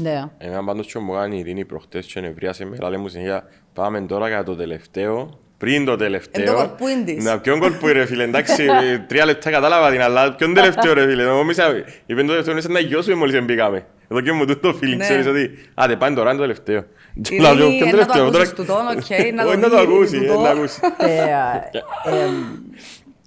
Ναι. 0.00 0.24
Εμένα 0.38 0.64
πάντως 0.64 0.86
και 0.86 0.98
μου 0.98 1.12
κάνει 1.12 1.36
η 1.36 1.38
Ειρήνη 1.38 1.64
προχτές 1.64 2.06
και 2.06 2.20
νευρίασε 2.20 2.64
με, 2.64 2.76
λέει 2.76 2.98
μου 2.98 3.08
συνέχεια 3.08 3.48
πάμε 3.72 4.00
τώρα 4.00 4.28
για 4.28 4.42
το 4.42 4.56
τελευταίο, 4.56 5.38
πριν 5.58 5.84
το 5.84 5.96
τελευταίο. 5.96 6.42
Εν 6.44 6.50
το 6.50 6.54
κολπούιν 6.56 7.04
της. 7.04 7.24
Να, 7.24 7.38
ποιον 7.38 7.58
κολπούι 7.58 7.92
ρε 7.92 8.06
φίλε, 8.06 8.22
εντάξει, 8.22 8.66
τρία 9.08 9.24
λεπτά 9.24 9.50
κατάλαβα 9.50 9.90
την, 9.90 10.02
αλλά 10.02 10.34
ποιον 10.34 10.54
τελευταίο 10.54 10.92
ρε 10.94 11.06
φίλε. 11.08 11.24
Νόμιζα, 11.24 11.64
είπε 12.06 12.20
το 12.20 12.26
τελευταίο, 12.26 12.52
είναι 12.52 12.60
σαν 12.60 12.72
να 12.72 12.80
τελειώσουμε 12.80 13.14
μόλις 13.14 13.34
εμπήκαμε. 13.34 13.84
Εδώ 14.10 14.20
και 14.20 14.32
μου 14.32 14.44
τούτο 14.46 14.72
το 14.72 14.78
feeling, 14.82 14.96
Ναι. 14.96 15.04
ξέρεις 15.04 15.26
ότι, 15.26 15.50
άντε 15.74 15.96
πάνε 15.96 16.16
τώρα, 16.16 16.28
είναι 16.30 16.38
το 16.38 16.44
τελευταίο. 16.46 16.84
Και 17.22 17.34
Η 17.34 17.38
λέω, 17.38 17.52
Ειρήνη, 17.52 17.76
«Ποιον 17.76 17.88
εν 17.88 17.96
να 18.00 18.06
το 18.06 18.12
τελευταίο, 18.12 18.30
τώρα- 18.30 18.44
ακούσεις 18.44 18.54
τούτον, 18.54 18.76
οκ, 18.76 19.34
να 19.34 19.42
το 19.42 19.48
Όχι, 19.48 19.56
δει 19.56 19.62
να 19.62 19.68
το 19.68 19.76
η 19.76 19.80
Ειρήνη 19.82 19.94
ακούσει, 19.96 20.18
τούτο. 20.18 20.42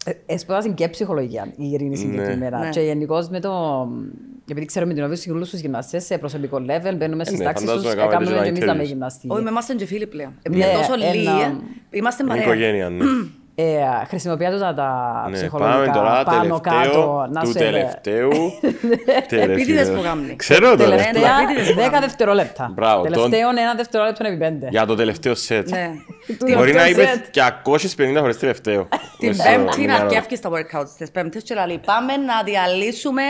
ε, 0.06 0.10
να 0.10 0.12
ακούσει. 0.12 0.26
Ε, 0.26 0.32
ε, 0.32 0.32
ε, 0.32 0.34
Εσπόδασε 0.34 0.70
και 0.70 0.88
ψυχολογία 0.88 1.48
η 1.58 1.70
Ειρήνη 1.72 1.98
συγκεκριμένα. 1.98 2.60
Ναι. 2.60 2.70
Και 2.70 2.80
γενικώς 2.82 3.30
με 3.30 3.40
το. 3.40 3.52
Επειδή 4.52 4.66
ξέρουμε 4.66 4.94
την 4.94 5.04
όφηση 5.04 5.32
όλου 5.32 5.50
του 5.50 5.58
γυμναστές 5.58 6.04
σε 6.06 6.18
προσωπικό 6.18 6.58
level, 6.58 6.96
μπαίνουμε 6.98 7.24
στις 7.26 7.38
ναι, 7.40 7.44
τάξεις 7.46 7.66
του 7.70 7.76
φαντάζομαι 7.76 7.94
και 7.94 8.00
κάνετε 8.08 8.16
κάνουμε 8.16 8.36
και 8.38 8.42
και 8.44 8.48
εμείς 8.50 8.62
ένα 8.62 8.72
να 8.72 8.78
με 8.78 8.84
interviews. 8.84 8.88
γυμναστή. 8.88 9.28
Όχι, 9.30 9.44
με 9.44 9.50
είμαστε 9.50 9.74
και 9.74 9.86
φίλοι 9.86 10.08
πλέον. 10.08 10.30
Ναι, 10.50 10.56
Επειδή 10.58 10.78
τόσο 10.78 10.94
ένα- 10.94 11.14
λίγοι, 11.14 11.62
είμαστε 11.90 12.24
Είναι 12.24 12.32
παρέα. 12.32 12.46
οικογένεια, 12.48 12.90
ναι. 12.90 13.04
Ε, 13.56 13.78
χρησιμοποιώντας 14.08 14.60
τα, 14.60 14.74
τα 14.74 15.26
Ναι, 15.30 15.36
ψυχολογικά 15.38 15.76
πάμε 15.78 15.92
τώρα 15.98 16.24
πάνω 16.24 16.60
κάτω 16.60 16.74
τελευταίο 16.80 17.28
να 17.32 17.42
του 17.42 17.52
σε. 17.52 17.60
τελευταίου. 17.60 18.30
Τε, 19.30 19.46
ρε, 19.46 19.54
Επίτηδες 19.54 19.86
φίλε. 19.88 19.98
που 19.98 20.04
κάνει. 20.04 20.36
Ξέρω 20.36 20.70
το 20.70 20.76
Τελευταία. 20.76 21.12
τελευταίο. 21.12 21.50
επίτηδες 21.52 21.86
10 21.88 22.00
δευτερόλεπτα. 22.02 22.72
Μπράβο, 22.76 23.04
τον- 23.04 23.12
Τελευταίο 23.12 23.50
ένα 23.50 23.74
δευτερόλεπτο 23.76 24.28
επί 24.28 24.38
πέντε. 24.38 24.68
Για 24.70 24.86
το 24.86 24.96
τελευταίο 24.96 25.36
σετ. 25.36 25.70
Ναι. 26.48 26.56
Μπορεί 26.56 26.74
να 26.74 26.82
τελευταίο 26.84 27.06
είπε 27.06 27.22
σετ. 27.22 27.30
και 27.30 27.42
250 27.98 28.20
φορές 28.20 28.38
τελευταίο. 28.38 28.88
Την 29.18 29.28
Μες 29.28 29.36
στο 29.36 29.44
πέμπτη 29.50 29.80
να 29.80 29.86
μυαλό. 29.86 30.06
αρκεύκεις 30.06 30.40
τα 30.40 30.50
workouts 30.50 30.90
τις 30.98 31.12
πέμπτες 31.12 31.44
και 31.44 31.54
λέει 31.68 31.80
πάμε 31.86 32.18
να 32.18 32.44
διαλύσουμε 32.46 33.24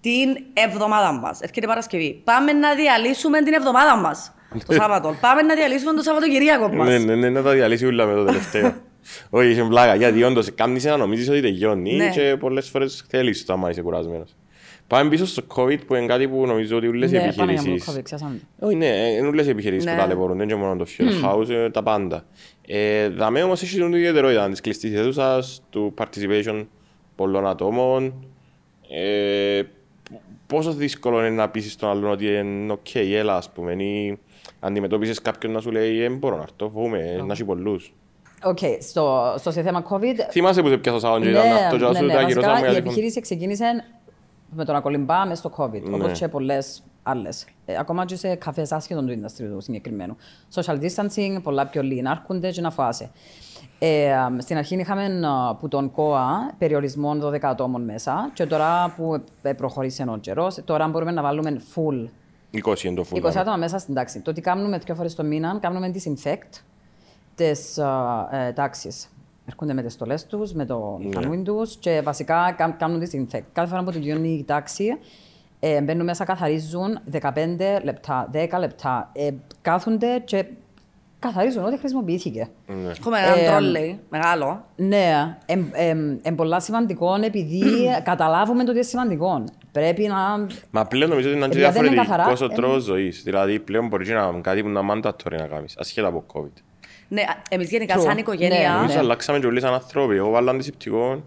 την 0.00 0.44
εβδομάδα 0.52 1.12
μας. 1.12 1.40
Έρχεται 1.40 1.60
η 1.66 1.68
Παρασκευή. 1.68 2.20
Πάμε 2.24 2.52
να 2.52 2.74
διαλύσουμε 2.74 3.42
την 3.42 3.52
εβδομάδα 3.52 3.96
μας. 3.96 4.32
Το 4.66 4.72
Σάββατο. 4.72 5.16
Πάμε 5.20 5.42
να 5.42 5.54
διαλύσουμε 5.54 5.92
το 5.92 6.02
Σαββατοκυριακό 6.02 6.68
μας. 6.68 6.88
Ναι, 6.88 6.98
ναι, 6.98 7.14
ναι, 7.14 7.28
να 7.28 7.42
τα 7.42 7.50
διαλύσει 7.52 7.86
όλα 7.86 8.04
με 8.06 8.14
το 8.14 8.24
τελευταίο. 8.24 8.74
Όχι, 9.30 9.48
είσαι 9.50 9.62
πλάκα, 9.62 9.94
γιατί 9.94 10.22
όντως 10.22 10.54
κάνεις 10.54 10.84
να 10.84 10.96
νομίζεις 10.96 11.28
ότι 11.28 11.40
τελειώνει 11.40 11.96
Ναι. 11.96 12.08
και 12.08 12.36
πολλές 12.38 12.68
φορές 12.68 13.04
θέλεις 13.08 13.44
το 13.44 13.52
άμα 13.52 13.70
είσαι 13.70 13.82
κουρασμένος. 13.82 14.36
Πάμε 14.88 15.10
πίσω 15.10 15.26
στο 15.26 15.42
COVID 15.56 15.78
που 15.86 15.94
είναι 15.94 16.06
κάτι 16.06 16.28
που 16.28 16.46
νομίζω 16.46 16.76
ότι 16.76 16.86
όλες 16.86 17.10
οι 17.10 17.14
Ναι, 17.14 17.18
πάμε 17.20 17.32
για 17.52 17.60
επιχειρήσεις... 17.60 17.94
μου, 17.94 18.02
ξέχασαμε. 18.02 18.40
Όχι, 18.58 18.74
ναι, 18.74 18.86
είναι 18.86 19.26
όλες 19.26 19.46
οι 19.46 19.50
επιχειρήσεις 19.50 19.84
που 19.84 19.90
Ναι. 19.90 19.96
ταλαιπωρούν, 19.96 20.36
δεν 20.38 20.48
είναι 20.48 20.58
μόνο 20.58 20.76
το 20.76 20.86
Fuel 20.98 21.24
House, 21.24 21.48
ε, 21.48 21.70
τα 21.70 21.82
πάντα. 21.82 22.24
Ε, 22.66 23.08
Δαμέ 23.08 23.42
όμως 23.42 23.62
έχει 23.62 23.74
την 23.76 23.92
ιδιαιτερότητα 23.92 24.48
της 24.48 24.60
κλειστής 24.60 24.94
αίθουσας, 24.94 25.62
του 25.70 25.94
participation 25.98 26.66
πολλών 27.16 27.46
ατόμων. 27.46 28.26
Ε, 28.90 29.62
πόσο 30.46 30.72
δύσκολο 30.72 31.18
είναι 31.18 31.30
να 31.36 31.48
πείσεις 31.48 31.76
τον 31.76 31.88
άλλον 31.90 32.10
ότι 32.10 32.26
είναι 32.26 32.72
οκ, 32.72 32.94
έλα, 32.94 33.36
ας 33.36 33.50
πούμε, 33.50 33.72
ή 33.72 34.18
αντιμετώπισες 34.60 35.22
κάποιον 35.22 35.52
να 35.52 35.60
σου 35.60 35.70
λέει 35.70 36.02
«Ε, 36.02 36.08
μπορώ 36.08 36.36
να 36.36 36.42
έρθω, 36.42 36.70
φοβούμαι, 36.70 36.98
ε, 36.98 37.22
να 37.22 37.32
έχει 37.32 37.44
πολλούς». 37.44 37.92
Οκ, 38.44 38.58
στο, 38.80 39.34
στο 39.38 39.50
σε 39.50 39.62
θέμα 39.62 39.84
COVID. 39.90 40.16
Θυμάσαι 40.30 40.62
που 40.62 40.68
σε 40.68 40.76
πιάσα 40.76 40.98
Σάββατο 40.98 41.22
και 41.24 41.30
ήταν 41.30 41.52
αυτό 41.52 41.76
και 41.78 41.84
ναι, 41.84 41.94
σου 41.98 42.04
ναι, 42.04 42.12
τα 42.12 42.18
ακυρώσαμε 42.20 42.52
βασικά 42.52 42.68
η 42.68 42.70
γιατί 42.72 42.74
φων- 42.74 42.86
επιχείρηση 42.86 43.20
ξεκίνησε 43.20 43.64
με 44.50 44.64
το 44.64 44.72
να 44.72 44.80
κολυμπά 44.80 45.26
μέσα 45.26 45.34
στο 45.48 45.52
COVID, 45.56 45.82
Ναι. 45.82 45.94
όπως 45.96 46.18
και 46.18 46.28
πολλές 46.28 46.82
άλλες. 47.02 47.46
Ε, 47.66 47.78
ακόμα 47.78 48.04
και 48.04 48.16
σε 48.16 48.34
καφές 48.34 48.72
άσχετον 48.72 49.06
του 49.06 49.12
industry 49.12 49.44
του 49.54 49.60
συγκεκριμένου. 49.60 50.16
Social 50.54 50.78
distancing, 50.80 51.38
πολλά 51.42 51.66
πιο 51.66 51.82
λίγοι 51.82 52.02
να 52.02 52.10
έρχονται 52.10 52.50
και 52.50 52.60
να 52.60 52.70
φοάσαι. 52.70 53.10
Ε, 53.78 54.12
α, 54.12 54.32
στην 54.38 54.56
αρχή 54.56 54.74
είχαμε 54.76 55.26
α, 55.26 55.54
που 55.54 55.68
τον 55.68 55.90
ΚΟΑ 55.90 56.54
περιορισμό 56.58 57.16
12 57.22 57.38
ατόμων 57.42 57.82
μέσα 57.84 58.30
και 58.34 58.46
τώρα 58.46 58.92
που 58.96 59.22
ε, 59.42 59.52
προχωρήσε 59.52 60.04
ο 60.08 60.16
καιρός, 60.20 60.58
τώρα 60.64 60.88
μπορούμε 60.88 61.10
να 61.10 61.22
βάλουμε 61.22 61.60
full 61.74 62.08
20 62.64 62.82
είναι 62.84 62.94
το 62.94 63.00
20 63.02 63.04
φούλα. 63.04 63.40
άτομα 63.40 63.56
μέσα 63.56 63.78
στην 63.78 63.94
τάξη. 63.94 64.20
Το 64.20 64.30
ότι 64.30 64.40
κάνουμε 64.40 64.78
δύο 64.78 64.94
φορές 64.94 65.14
το 65.14 65.22
μήνα, 65.24 65.58
κάνουμε 65.60 65.92
disinfect 65.94 66.60
τις 67.34 67.78
ε, 67.78 68.52
τάξεις. 68.52 69.08
Έρχονται 69.48 69.72
με 69.72 69.82
τις 69.82 69.92
στολές 69.92 70.26
τους, 70.26 70.52
με 70.52 70.64
το 70.64 70.98
μηχανούιν 71.04 71.44
τους 71.44 71.76
και 71.76 72.00
βασικά 72.04 72.54
κα- 72.56 72.74
κάνουν 72.78 73.00
disinfect. 73.02 73.42
Κάθε 73.52 73.68
φορά 73.68 73.82
που 73.82 73.90
τελειώνει 73.90 74.28
η 74.28 74.44
τάξη, 74.44 74.86
ε, 75.60 75.80
μπαίνουν 75.82 76.04
μέσα, 76.04 76.24
καθαρίζουν 76.24 76.98
15 77.10 77.80
λεπτά, 77.82 78.28
10 78.32 78.58
λεπτά. 78.58 79.10
Ε, 79.12 79.30
κάθονται 79.62 80.22
και 80.24 80.44
καθαρίζουν 81.18 81.64
ό,τι 81.64 81.78
χρησιμοποιήθηκε. 81.78 82.48
Έχουμε 82.90 83.18
έναν 83.18 83.38
Ε, 83.38 83.46
τρόλεϊ 83.50 84.00
μεγάλο. 84.10 84.64
Ναι, 84.76 85.36
είναι 86.22 86.34
πολλά 86.36 86.60
σημαντικό 86.60 87.14
επειδή 87.24 87.62
καταλάβουμε 88.02 88.64
το 88.64 88.70
τι 88.70 88.76
είναι 88.76 88.86
σημαντικό. 88.86 89.44
Πρέπει 89.72 90.06
να. 90.06 90.46
Μα 90.70 90.84
πλέον 90.84 91.10
νομίζω 91.10 91.28
ότι 91.28 91.36
είναι 91.38 91.48
και 91.48 91.58
Επειδή 91.58 91.72
δεν 91.72 91.84
είναι 91.84 91.94
διαφορετικός 91.94 92.38
καθαρά, 92.40 92.52
ο 92.52 92.56
τρόπος 92.60 92.82
ζωής. 92.82 93.22
Δηλαδή 93.22 93.58
πλέον 93.60 93.86
μπορεί 93.86 94.08
να 94.12 94.28
είναι 94.32 94.40
κάτι 94.40 94.62
που 94.62 94.68
να 94.68 94.80
mandatory 94.92 95.36
να 95.38 95.46
κάνεις, 95.46 95.76
ασχέτα 95.78 96.08
από 96.08 96.24
COVID. 96.32 96.62
Ναι, 97.08 97.22
εμείς 97.50 97.70
γενικά 97.70 97.96
True. 97.96 98.00
σαν 98.02 98.14
Ναι, 98.14 98.20
οικογένεια... 98.20 98.72
Νομίζω 98.72 98.92
ναι. 98.94 98.98
αλλάξαμε 98.98 99.38
και 99.38 99.46
όλοι 99.46 99.60
σαν 99.60 99.72
άνθρωποι. 99.74 100.16
Εγώ 100.16 100.30
βάλω 100.30 100.50
αντισηπτικό. 100.50 101.24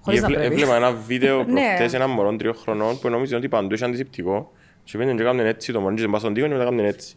Χωρίς 0.00 0.20
να 0.20 0.26
Έβλε- 0.26 0.38
πρέπει. 0.46 0.54
Έβλεπα 0.54 0.76
ένα 0.76 0.92
βίντεο 0.92 1.36
Ναι. 1.44 1.44
προχτές 1.44 1.92
έναν 1.94 2.10
μωρό 2.10 2.36
τριών 2.36 2.54
χρονών 2.54 2.98
που 2.98 3.08
νόμιζε 3.08 3.36
ότι 3.36 3.48
παντού 3.48 3.74
είχε 3.74 3.84
αντισηπτικό 3.84 4.52
και 4.84 4.98
πήγαινε 4.98 5.16
και 5.16 5.22
έκαναν 5.22 5.46
έτσι 5.46 5.72
το 5.72 5.80
μωρό 5.80 5.94
και 5.94 6.08
πας 6.08 6.20
στον 6.20 6.34
τοίχο 6.34 6.46
και 6.46 6.52
μετά 6.52 6.64
έκαναν 6.66 6.84
έτσι. 6.84 7.14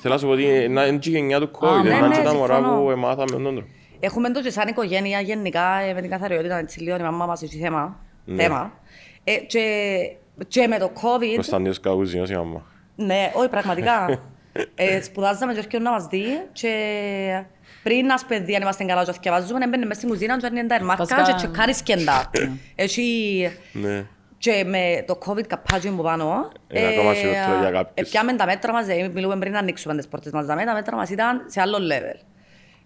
Θέλω 0.00 0.14
να 0.14 0.18
σου 0.20 0.26
πω 0.26 0.32
ότι 0.32 0.42
είναι 0.42 0.82
είναι 0.86 0.98
και 0.98 1.08
η 1.10 1.12
γενιά 1.12 1.40
του 1.40 1.50
COVID, 1.60 1.82
ναι, 1.82 1.88
είναι 1.96 2.06
ναι, 2.06 2.16
και 2.16 2.22
τα 2.22 2.34
μωρά 2.34 2.54
συμφωνώ. 2.54 2.82
που 2.82 2.90
εμάθαμε 2.90 3.24
με 3.36 3.42
τον 3.42 3.54
τρόπο. 3.54 3.68
Έχουμε 4.00 4.30
το 4.30 4.42
και 4.42 4.50
σαν 4.50 4.68
οικογένεια 4.68 5.20
γενικά 5.20 5.80
ε, 5.80 5.92
με 5.94 6.00
την 6.00 6.10
καθαριότητα, 6.10 6.58
έτσι 6.58 6.80
λίγο 6.80 6.96
η 6.96 7.00
μαμά 7.02 7.26
μας 7.26 7.42
έχει 7.42 7.56
θέμα. 7.58 8.00
Ναι. 8.24 8.42
θέμα. 8.42 8.72
Ε, 9.24 9.32
και, 9.36 9.66
και 10.48 10.66
με 10.66 10.78
το 10.78 10.90
COVID, 10.94 11.34
Κωνσταντίνος 11.34 11.80
Καούζινος 11.80 12.30
η 12.30 12.34
μαμά. 12.34 12.62
ναι, 12.96 13.30
όχι 13.34 13.48
πραγματικά. 13.48 14.20
ε, 14.74 15.02
σπουδάζαμε 15.02 15.52
και 15.52 15.58
έρχεται 15.58 15.78
να 15.78 15.90
μας 15.90 16.06
δει 16.06 16.24
και 16.52 16.72
πριν 17.82 18.06
να 18.06 18.16
σπαιδεί 18.16 18.54
αν 18.54 18.62
είμαστε 18.62 18.84
καλά 18.84 19.04
και 19.04 19.12
θυκευάζουμε, 19.12 19.64
έμπαινε 19.64 19.86
μες 19.86 19.96
στην 19.96 20.08
κουζίνα 20.08 20.38
και 20.38 20.46
έρνει 20.46 20.66
τα 20.66 20.74
ερμάρκα 20.74 21.04
Βασικά- 21.04 21.22
και 21.30 21.34
τσεκάρεις 21.34 21.82
κεντά. 21.82 22.30
Έχει 22.74 23.50
Ναι. 23.72 24.04
και 24.38 24.64
με 24.66 25.04
το 25.06 25.18
COVID 25.26 25.46
καπάκι 25.46 25.90
μου 25.90 26.02
πάνω. 26.02 26.50
Είναι 26.72 26.86
ακόμα 26.86 27.14
χειρότερο 27.14 27.58
για 27.60 27.70
κάποιους. 27.70 28.08
Επιάμε 28.08 28.32
τα 28.32 28.46
μέτρα 28.46 28.72
μας, 28.72 28.86
δηλαδή 28.86 29.08
μιλούμε 29.08 29.36
πριν 29.38 29.52
να 29.52 29.58
ανοίξουμε 29.58 29.96
τις 29.96 30.08
πόρτες 30.08 30.32
μας, 30.32 30.46
δαμέ, 30.46 30.64
τα 30.64 30.72
μέτρα 30.72 30.96
μας 30.96 31.10
ήταν 31.10 31.44
σε 31.46 31.60
άλλο 31.60 31.76
level. 31.78 32.20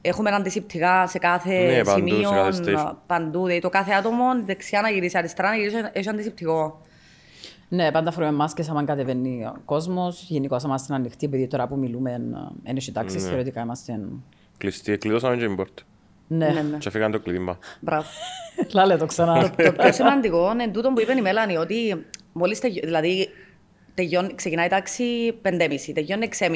Έχουμε 0.00 0.30
αντισηπτικά 0.30 1.06
σε 1.06 1.18
κάθε 1.18 1.50
Ναι, 1.58 1.82
παντού, 1.84 2.08
σε 2.08 2.14
σημείο, 2.14 2.30
κάθε 2.30 2.62
station. 2.66 2.92
παντού. 3.06 3.42
Δηλαδή 3.42 3.60
το 3.60 3.68
κάθε 3.68 3.92
άτομο 3.92 4.24
δεξιά 4.44 4.80
να 4.80 4.90
γυρίσει, 4.90 5.18
αριστερά 5.18 5.48
να 5.48 5.56
γυρίσει, 5.56 5.76
έχει 5.92 6.08
αντισηπτικό. 6.08 6.80
Ναι, 7.68 7.90
πάντα 7.90 8.10
φορούμε 8.10 8.32
μάσκες 8.32 8.68
άμα 8.68 8.84
κατεβαίνει 8.84 9.44
ο 9.44 9.56
κόσμος. 9.64 10.22
Γενικώς 10.28 10.62
είμαστε 10.62 10.94
ανοιχτοί, 10.94 11.26
επειδή 11.26 11.46
τώρα 11.46 11.66
που 11.66 11.76
μιλούμε 11.76 12.20
δεν 12.64 12.76
έχει 12.76 12.92
τάξεις, 12.92 13.22
Ναι. 13.22 13.28
θεωρητικά 13.28 13.60
είμαστε... 13.60 13.98
Κλειστή, 14.58 14.92
εκλείδωσαμε 14.92 15.36
και 15.36 15.46
την 15.46 15.56
πόρτα. 15.56 15.82
Ναι, 16.28 16.48
Ναι, 16.48 16.60
ναι. 16.62 16.76
Και 16.78 16.88
έφυγαν 16.88 17.10
το 17.12 17.20
κλειδί 17.20 17.38
μπα. 17.38 17.52
Μπράβο. 17.80 18.06
λάλε 18.74 18.96
το 18.96 19.06
ξανά. 19.06 19.50
το 19.50 19.72
πιο 19.72 19.92
σημαντικό 19.92 20.50
είναι 20.52 20.68
τούτο 20.68 20.92
που 20.92 21.00
είπε 21.00 21.12
η 21.12 21.20
Μέλανη, 21.20 21.56
ότι 21.56 22.04
μόλις 22.32 22.60
τελειώ, 22.60 22.80
δηλαδή 22.84 23.28
τελειώνει, 23.94 24.34
ξεκινάει 24.34 24.66
η 24.66 24.68
τάξη 24.68 25.04
5.30, 25.42 25.76
τελειώνει 25.94 26.28
6.30. 26.38 26.50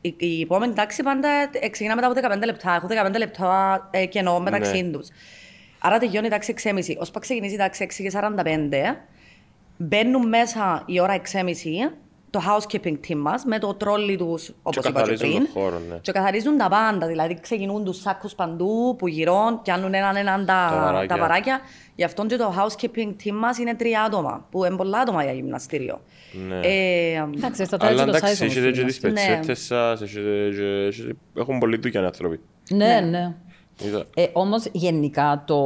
Η, 0.00 0.14
η 0.18 0.40
επόμενη 0.40 0.72
τάξη 0.72 1.02
πάντα 1.02 1.28
ε, 1.52 1.68
ξεκινά 1.68 1.94
μετά 1.94 2.06
από 2.28 2.34
15 2.40 2.44
λεπτά. 2.44 2.74
Έχω 2.74 2.86
15 3.12 3.18
λεπτά 3.18 3.88
ε, 3.92 4.06
κενό 4.06 4.40
μεταξύ 4.40 4.82
Ναι. 4.82 4.90
τους. 4.90 5.08
Άρα 5.80 5.98
τελειώνει 5.98 6.26
η 6.26 6.30
τάξη 6.30 6.54
6.30. 6.62 6.80
Ως 6.98 7.10
που 7.10 7.18
ξεκινήσει 7.18 7.54
η 7.54 7.58
τάξη 7.58 7.86
6 7.90 7.94
και 8.02 8.12
45, 8.14 8.96
μπαίνουν 9.76 10.28
μέσα 10.28 10.82
η 10.86 11.00
ώρα 11.00 11.20
6.30 11.32 11.92
το 12.30 12.40
housekeeping 12.48 12.96
team 13.08 13.14
μας 13.16 13.44
με 13.44 13.58
το 13.58 13.74
τρόλι 13.74 14.16
τους, 14.16 14.52
όπως 14.62 14.84
είπα 14.84 14.88
και 14.88 14.92
καθαρίζουν 14.94 15.28
πριν. 15.28 15.44
τον 15.52 15.62
χώρο, 15.62 15.78
ναι. 15.88 15.96
Και 16.00 16.12
καθαρίζουν 16.12 16.56
τα 16.56 16.68
πάντα, 16.68 17.06
δηλαδή 17.06 17.38
ξεκινούν 17.40 17.84
τους 17.84 18.00
σάκους 18.00 18.34
παντού, 18.34 18.94
που 18.98 19.08
γυρών, 19.08 19.60
πιάνουν 19.62 19.94
έναν 19.94 20.16
έναν 20.16 20.46
Τα 20.46 20.68
τα, 20.70 20.80
βαράκια. 20.84 21.08
τα 21.08 21.18
βαράκια. 21.18 21.60
Γι' 21.94 22.04
αυτό 22.04 22.26
και 22.26 22.36
το 22.36 22.54
housekeeping 22.58 23.08
team 23.24 23.32
μας 23.32 23.58
είναι 23.58 23.74
τρία 23.74 24.02
άτομα, 24.02 24.46
που 24.50 24.64
είναι 24.64 24.76
πολλά 24.76 24.98
άτομα 24.98 25.22
για 25.22 25.32
γυμναστήριο. 25.32 26.00
Ναι. 26.48 26.60
Ε, 26.62 27.24
Εντάξει, 27.36 27.64
στα 27.64 27.76
Αλλά 27.80 27.88
τέλη 27.88 28.10
το 28.10 28.16
εντάξει, 28.16 28.34
size 28.36 28.40
όμως 28.42 28.56
έχετε 28.56 28.70
και 28.70 28.78
είναι. 28.80 28.88
τις 28.88 29.00
πετσέτες 29.00 29.64
σας, 29.64 30.02
έχετε 30.02 30.48
και- 30.56 30.86
έχετε- 30.86 31.16
έχουν 31.36 31.58
πολύ 31.58 31.76
δουλειά 31.78 32.02
οι 32.02 32.04
άνθρωποι. 32.04 32.40
Ναι, 32.70 33.00
ναι. 33.00 33.18
Είδα. 33.18 33.36
Ε, 34.14 34.26
Όμως 34.32 34.66
γενικά 34.72 35.42
το 35.46 35.58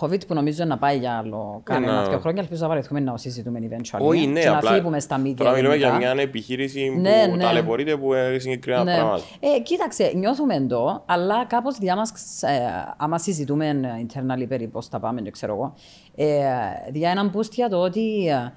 COVID 0.00 0.26
που 0.26 0.34
νομίζω 0.34 0.64
να 0.64 0.78
πάει 0.78 0.98
για 0.98 1.16
άλλο 1.16 1.60
κανένα 1.64 1.92
να- 2.02 2.08
δύο 2.08 2.18
χρόνια, 2.18 2.42
ελπίζω 2.42 2.62
να 2.62 2.68
βαρεθούμε 2.68 3.00
να 3.00 3.10
το 3.12 3.18
συζητούμε 3.18 3.58
eventually. 3.62 4.00
Όχι, 4.00 4.26
ναι, 4.26 4.40
και 4.40 4.48
να 4.48 4.56
απλά 4.56 4.70
φύγουμε 4.72 5.00
στα 5.00 5.20
media. 5.24 5.34
τώρα 5.36 5.52
μιλούμε 5.52 5.76
για 5.76 5.88
γενικά. 5.88 6.12
μια 6.14 6.22
επιχείρηση 6.22 6.88
Ναι, 7.00 7.26
που 7.30 7.36
ναι. 7.36 7.42
ταλαιπωρείται 7.42 7.96
που 7.96 8.14
έχει 8.14 8.38
συγκεκριμένα 8.40 8.84
Ναι. 8.84 8.94
πράγματα. 8.96 9.22
Ε, 9.40 9.60
κοίταξε, 9.60 10.12
νιώθουμε 10.14 10.60
το, 10.68 11.02
αλλά 11.06 11.44
κάπως 11.44 11.78
διά 11.78 11.96
μας, 11.96 12.42
ε, 12.42 12.48
άμα 12.96 13.18
συζητούμε 13.18 13.66
ε, 13.68 14.06
internally 14.06 14.44
περί 14.48 14.66
πώς 14.66 14.86
θα 14.86 15.00
πάμε, 15.00 15.22
δεν 15.22 15.32
ξέρω 15.32 15.54
εγώ, 15.54 15.74
ε, 16.14 16.44
διά 16.90 17.10
έναν 17.10 17.32
boost 17.36 17.50
για 17.52 17.68
το 17.68 17.76
ότι 17.76 18.26
ε, 18.28 18.52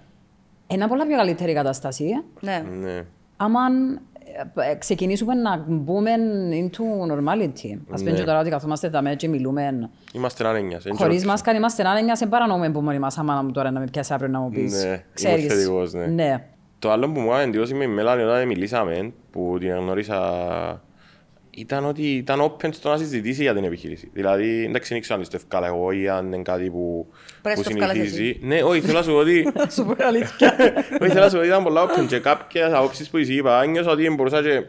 είναι 0.67 0.87
πολλά 0.87 1.05
πιο 1.07 1.15
καλύτερη 1.17 1.51
η 1.51 1.53
κατάσταση. 1.53 2.23
ναι. 2.41 2.63
Ναι. 2.79 3.01
άμα 3.37 3.59
ε, 3.61 4.14
ε, 4.14 4.14
ξεκινήσουμε 4.79 5.33
να 5.33 5.65
μπούμε 5.67 6.11
into 6.51 7.11
normality. 7.13 7.77
Ας 7.91 7.99
πούμε 7.99 8.11
Ναι. 8.11 8.17
και 8.17 8.23
τώρα 8.23 8.39
ότι 8.39 8.49
καθόμαστε 8.49 8.87
εδώ 8.87 9.15
και 9.15 9.27
μιλούμε 9.27 9.89
Είμαστε 10.13 10.47
άνενιας. 10.47 10.83
δεν 10.83 10.95
χωρίς 10.95 11.15
ξέρω. 11.15 11.31
μάσκα, 11.31 11.53
είμαστε 11.53 11.83
άνεγια, 11.87 12.15
σε 12.15 12.25
παρανοούμε 12.25 12.69
που 12.71 12.81
μόνοι 12.81 12.99
μας, 12.99 13.17
άμα 13.17 13.45
τώρα 13.53 13.71
να 13.71 13.79
με 13.79 13.85
πιάσει 13.91 14.13
αύριο 14.13 14.29
να 14.29 14.39
μου 14.39 14.49
πεις. 14.49 14.83
Ναι, 14.83 14.87
είμαι 14.89 15.03
Ξέρεις. 15.13 15.45
θετικός, 15.45 15.93
ναι. 15.93 16.05
ναι. 16.05 16.43
Το 16.79 16.91
άλλο 16.91 17.11
που 17.11 17.19
μου 17.19 17.27
έκανε 17.29 17.43
εντύπωση 17.43 17.73
με 17.73 17.83
η 17.83 17.87
Μέλανη 17.87 18.21
όταν 18.23 18.47
μιλήσαμε, 18.47 19.13
που 19.31 19.55
την 19.59 19.69
γνώρισα, 19.75 20.19
ήταν 21.55 21.85
ότι 21.85 22.01
ήταν 22.01 22.41
open 22.41 22.69
στο 22.71 22.89
να 22.89 22.97
συζητήσει 22.97 23.41
για 23.41 23.53
την 23.53 23.63
επιχείρηση. 23.63 24.09
Δηλαδή, 24.13 24.63
εντάξει, 24.63 24.93
δεν 24.93 25.01
ξέρω 25.01 25.19
αν 25.19 25.25
το 25.29 25.35
ευκάλα 25.35 25.67
εγώ 25.67 25.91
ή 25.91 26.09
αν 26.09 26.25
είναι 26.25 26.41
κάτι 26.41 26.69
που, 26.69 27.07
Πρέπει 27.41 27.61
που 27.61 27.69
να 27.69 27.75
το 27.77 27.83
ευκάλες 27.83 28.11
συνηθίζει. 28.11 28.39
Ναι, 28.41 28.63
όχι, 28.63 28.81
θέλω 28.81 28.97
να 28.97 29.03
σου 29.03 29.11
πω 29.11 29.17
ότι 29.17 29.47
Σου 29.75 29.85
πω 29.85 29.95
αλήθεια. 30.05 30.55
Όχι, 31.01 31.11
θέλω 31.11 31.23
να 31.23 31.29
σου 31.29 31.33
πω 31.33 31.37
ότι 31.37 31.47
ήταν 31.47 31.63
πολλά 31.63 31.85
open 31.85 32.05
και 32.07 32.19
κάποιες 32.19 32.73
απόψεις 32.73 33.09
που 33.09 33.17
της 33.17 33.29
είπα, 33.29 33.65
νιώσα 33.65 33.91
ότι 33.91 34.09
μπορούσα 34.09 34.41
και 34.41 34.63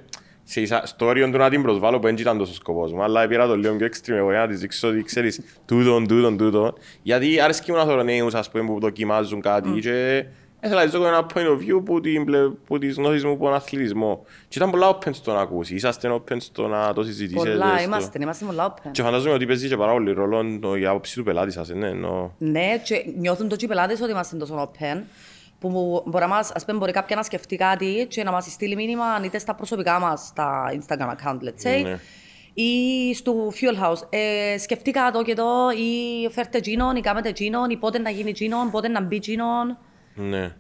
σε 0.45 0.61
εισά- 0.61 0.87
στο 0.87 1.07
όριο 1.07 1.31
του 1.31 1.39
να 1.39 1.51
την 1.51 1.63
προσβάλλω 1.63 1.99
που 1.99 2.07
δεν 2.07 2.17
ήταν 2.17 2.39
τόσο 2.39 2.55
σκοπός 2.55 2.93
μου, 2.93 3.03
αλλά 3.03 3.27
πήρα 3.27 3.47
το 3.47 3.57
λίγο 3.57 3.75
πιο 3.77 3.87
extreme 3.87 4.15
εγώ 4.17 4.31
για 4.31 4.41
να 4.41 4.47
της 4.47 4.61
δείξω 4.61 4.89
ότι 4.89 5.03
ξέρεις 5.03 5.41
τούτον, 5.67 6.07
τούτον, 6.07 6.37
τούτον, 6.37 6.75
γιατί 7.03 7.41
αρέσκει 7.41 7.71
μου 7.71 7.77
να 7.77 7.85
θωρώ 7.85 8.03
νέους 8.03 8.35
ας 8.35 8.51
πούμε 8.51 8.65
που 8.65 8.81
δοκιμάζουν 8.81 9.41
κάτι 9.41 9.71
και 9.81 10.25
ήθελα 10.67 10.85
να 10.85 10.91
ζω 10.91 11.07
ένα 11.07 11.27
point 11.35 11.47
of 11.49 11.59
view 11.59 11.85
που, 11.85 12.01
την, 12.01 12.25
πλε- 12.25 12.49
που 12.49 12.79
τις 12.79 12.97
γνώσεις 12.97 13.25
μου 13.25 13.31
από 13.33 13.45
τον 13.45 13.55
αθλητισμό 13.55 14.25
και 14.49 14.59
ήταν 14.59 14.71
πολλά 14.71 14.89
open 14.99 15.09
στο 15.15 15.33
να 15.33 15.41
ακούσεις, 15.41 15.77
είσαστε 15.77 16.11
open 16.13 16.37
στο 16.39 16.67
να 16.67 16.93
το 16.93 17.03
συζητήσετε. 17.03 17.51
Πολλά 17.51 17.73
στο- 17.75 17.83
είμαστε, 17.83 18.19
είμαστε 18.23 18.45
πολλά 18.45 18.75
open. 18.75 18.89
Και 18.93 19.03
φαντάζομαι 19.03 19.35
ότι 19.35 19.47
παίζει 19.47 19.69
και 19.69 19.77
πάρα 19.77 19.93
πολύ 19.93 20.13
ρόλο 20.13 20.59
το- 20.61 20.77
η 20.77 20.87
άποψη 20.87 21.17
του 21.17 21.23
πελάτη 21.25 21.51
σας, 21.53 21.69
ναι, 21.69 21.89
εννοώ. 21.89 22.31
Ναι, 22.39 22.81
και 22.85 23.05
νιώθουν 23.19 23.49
το 23.49 23.57
και 23.57 23.65
οι 23.65 23.69
πελάτες 23.69 24.01
ότι 24.01 24.11
είμαστε 24.11 24.37
τόσο 24.37 24.71
open, 24.73 25.03
που 25.59 25.69
μου- 25.69 26.03
μπορεί, 26.07 26.25
να 26.25 26.29
μας, 26.31 26.51
ας 26.55 26.65
πούμε, 26.65 26.79
μπορεί 26.79 26.93
κάποια 26.93 27.17
να 27.17 27.23
σκεφτεί 27.23 27.57
κάτι 27.57 28.07
και 28.09 28.23
να 28.25 28.31
μας 28.31 28.45
στείλει 28.45 28.75
μήνυμα 28.75 29.05
είτε 29.25 29.39
στα 29.39 29.55
προσωπικά 29.55 29.99
μας, 30.01 30.21
στα 30.27 30.65
Instagram 30.79 31.09
account, 31.11 31.39
let's 31.43 31.67
say, 31.69 31.83
Ναι. 31.83 31.99
ή 32.55 33.15
στο 33.15 33.33
Fuel 33.53 33.85
House. 33.85 34.01
Ε, 34.11 34.59
σκεφτήκα 34.59 35.11
το 35.11 35.23
και 35.23 35.35
το, 35.35 35.45
ή 35.77 36.29
φέρτε 36.31 36.59
γίνον, 36.63 36.97
ή 36.97 37.01
κάνετε 37.01 37.33
γίνον, 37.35 37.71
ή 37.71 37.77
πότε 37.77 37.99
να 37.99 38.11
γίνει 38.11 38.31
γίνον, 38.31 38.71
πότε 38.71 38.89
να 38.89 39.03
μπει 39.03 39.17
γίνον. 39.23 39.79
Ναι. 40.17 40.55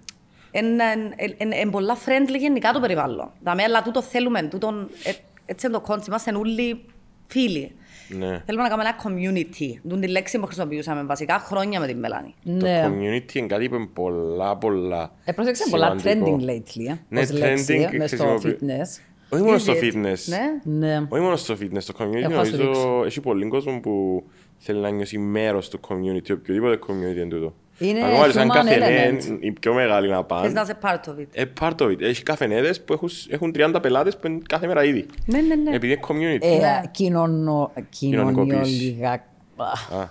Είναι 1.38 1.70
πολλά 1.70 1.96
friendly 1.96 2.38
γενικά 2.38 2.72
το 2.72 2.80
περιβάλλον. 2.80 3.30
Δηλαδή, 3.40 3.62
αλλά 3.62 3.82
τούτο 3.82 4.02
θέλουμε, 4.02 4.42
τούτον, 4.42 4.88
ε, 5.04 5.12
έτσι 5.46 5.66
είναι 5.66 5.76
το 5.78 5.84
concept, 5.88 6.06
είμαστε 6.06 6.34
όλοι 6.36 6.84
φίλοι. 7.26 7.74
Ναι. 8.08 8.42
Θέλουμε 8.46 8.62
να 8.62 8.68
κάνουμε 8.68 8.88
ένα 8.88 8.96
community. 9.04 9.80
Δουν 9.82 10.00
τη 10.00 10.08
λέξη 10.08 10.38
που 10.38 10.46
χρησιμοποιούσαμε 10.46 11.02
βασικά 11.04 11.38
χρόνια 11.38 11.80
με 11.80 11.86
την 11.86 11.98
Μελάνη. 11.98 12.34
Το 12.44 12.50
Ναι. 12.52 12.84
community 12.86 13.34
είναι 13.34 13.46
κάτι 13.46 13.68
που 13.68 13.74
είναι 13.74 13.86
πολλά, 13.92 14.56
πολλά 14.56 15.12
Ε, 15.24 15.32
πρόσεξε 15.32 15.64
πολλά 15.70 15.98
σημαντικό. 15.98 16.36
trending 16.38 16.48
lately, 16.50 16.88
ε, 16.90 16.94
Ναι, 17.08 17.20
ως 17.20 17.30
λέξη, 17.32 17.86
trending 17.90 17.96
μες 17.96 18.10
στο 18.10 18.24
χρησιμοποιεί- 18.24 18.58
fitness. 18.62 19.02
Όχι 19.28 19.42
μόνο 19.42 19.56
Is 19.56 19.60
στο 19.60 19.72
it? 19.72 19.76
fitness. 19.82 20.18
Ναι. 20.26 20.76
Ναι. 20.86 21.06
Όχι 21.08 21.22
μόνο 21.22 21.36
στο 21.36 21.54
fitness. 21.60 21.82
Το 21.82 21.94
community 21.98 22.14
Έχω 22.14 22.34
να 22.34 22.44
σου 22.44 22.50
νομίζω 22.50 22.66
δείξω. 22.66 23.02
έχει 23.04 23.20
πολύ 23.20 23.48
κόσμο 23.48 23.80
που 23.80 24.24
θέλει 24.58 24.80
να 24.80 24.90
νιώσει 24.90 25.18
μέρος 25.18 25.68
του 25.68 25.80
community, 25.88 26.30
οποιοδήποτε 26.32 26.78
community 26.86 27.16
είναι 27.16 27.28
τούτο. 27.28 27.54
Είναι 27.78 28.04
Ακόμα 28.04 28.26
και 28.26 28.32
σαν 28.32 28.48
human 28.50 28.54
καφενέ, 28.54 29.16
element. 29.18 29.36
οι 29.40 29.52
πιο 29.52 29.74
μεγάλοι 29.74 30.08
να 30.08 30.16
Θες 30.16 30.24
πάνε. 30.26 30.48
να 30.48 30.60
είσαι 30.60 30.78
part 30.82 31.08
of 31.10 31.20
it. 31.20 31.26
Ε, 31.32 31.44
part 31.60 31.74
of 31.78 31.90
it. 31.90 32.00
Έχει 32.00 32.22
καφενέδες 32.22 32.84
που 32.84 32.92
έχουν, 32.92 33.08
έχουν 33.30 33.52
30 33.56 33.78
πελάτες 33.82 34.16
που 34.16 34.26
είναι 34.26 34.38
κάθε 34.48 34.66
μέρα 34.66 34.84
ήδη. 34.84 35.06
Ναι, 35.26 35.40
ναι, 35.40 35.54
ναι. 35.54 35.74
Επειδή 35.74 35.92
είναι 35.92 36.02
community. 36.08 36.42
Ε, 36.46 36.56
Ναι. 36.58 36.80
κοινωνο- 36.90 37.72
Κοινωνικοποίηση. 37.88 38.58
Κοινωνιολιγα... 38.58 39.10
Α, 39.12 40.04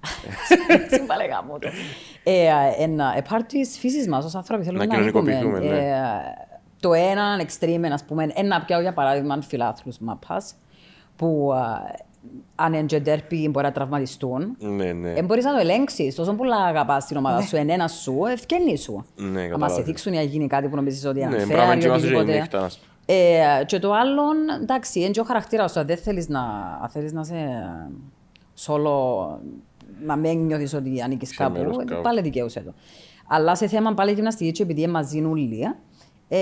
Σύμπαλε 0.90 1.24
γάμο 1.24 1.58
το. 1.58 1.68
Ε, 2.24 2.48
Ένα 2.78 3.14
ε, 3.16 3.22
part 3.30 3.42
της 3.46 3.78
φύσης 3.78 4.08
μας 4.08 4.24
ως 4.24 4.34
άνθρωποι 4.34 4.64
θέλουμε 4.64 4.84
Να 4.84 4.92
να 4.94 5.00
ανήκουμε. 5.02 5.30
κοινωνικοποιηθούμε, 5.32 5.74
ναι. 5.80 5.88
Ε, 5.88 5.94
Το 6.80 6.92
έναν 6.92 7.40
extreme, 7.46 7.88
ας 7.92 8.04
πούμε, 8.04 8.30
ένα 8.34 8.62
πιάω 8.64 8.80
για 8.80 8.92
παράδειγμα 8.92 9.42
φιλάθλους 9.42 9.98
μαπάς, 9.98 10.54
που 11.16 11.52
α, 11.54 11.80
αν 12.54 12.72
είναι 12.72 12.82
και 12.86 13.02
derby 13.06 13.48
μπορεί 13.50 13.66
να 13.66 13.72
τραυματιστούν. 13.72 14.56
ναι, 14.58 14.92
ναι. 14.92 15.12
Δεν 15.14 15.24
μπορείς 15.24 15.44
να 15.44 15.52
το 15.52 15.58
ελέγξεις. 15.58 16.14
Τόσο 16.14 16.32
πολλά 16.32 16.56
αγαπάς 16.56 17.06
την 17.06 17.16
ομάδα 17.16 17.40
σου, 17.42 17.56
ενένα 17.56 17.88
σου, 17.88 18.20
ευκαινή 18.32 18.76
σου. 18.78 19.04
Ναι, 19.16 19.26
Αν 19.28 19.34
σε 19.44 19.48
καταλάβω. 19.48 19.82
θίξουν 19.82 20.12
ή 20.12 20.16
να 20.16 20.22
γίνει 20.22 20.46
κάτι 20.46 20.68
που 20.68 20.76
νομίζεις 20.76 21.04
ότι 21.04 21.20
είναι 21.20 21.28
Ναι, 21.36 21.44
unfair 21.44 21.48
πράγμα 21.48 21.74
ή 21.74 21.78
και 21.78 21.88
βάζω 21.88 22.06
και 22.06 22.12
η 22.12 22.14
οτιδήποτε. 22.16 22.38
νύχτα, 22.40 22.64
ας 22.64 22.78
πούμε. 22.78 22.88
Ε, 23.18 23.64
και 23.64 23.78
το 23.78 23.92
άλλο, 23.92 24.22
εντάξει, 24.62 25.00
είναι 25.00 25.10
και 25.10 25.20
ο 25.20 25.24
χαρακτήρας 25.24 25.72
σου. 25.72 25.80
Αν 25.80 25.86
δεν 25.86 25.96
θέλεις 25.96 26.28
να, 26.28 26.40
αν 26.82 26.88
θέλεις 26.88 27.12
να 27.12 27.20
είσαι 27.20 27.62
solo, 28.66 28.90
να 30.04 30.16
μην 30.16 30.38
νιώθεις 30.46 30.74
ότι 30.74 31.02
ανήκεις 31.02 31.28
Σε 31.28 31.34
κάπου, 31.36 31.58
μέρος 31.58 31.76
ε, 31.78 31.84
κάπου. 31.84 32.02
πάλι 32.02 32.20
δικαίωσέ 32.20 32.60
το. 32.60 32.72
Αλλά 33.28 33.54
σε 33.56 33.66
θέμα 33.66 33.94
πάλι 33.94 34.12
γυμναστική 34.12 34.52
και 34.52 34.62
επειδή 34.62 34.82
είναι 34.82 34.90
μαζί 34.92 35.24
όλοι, 35.24 35.60
ε, 36.28 36.38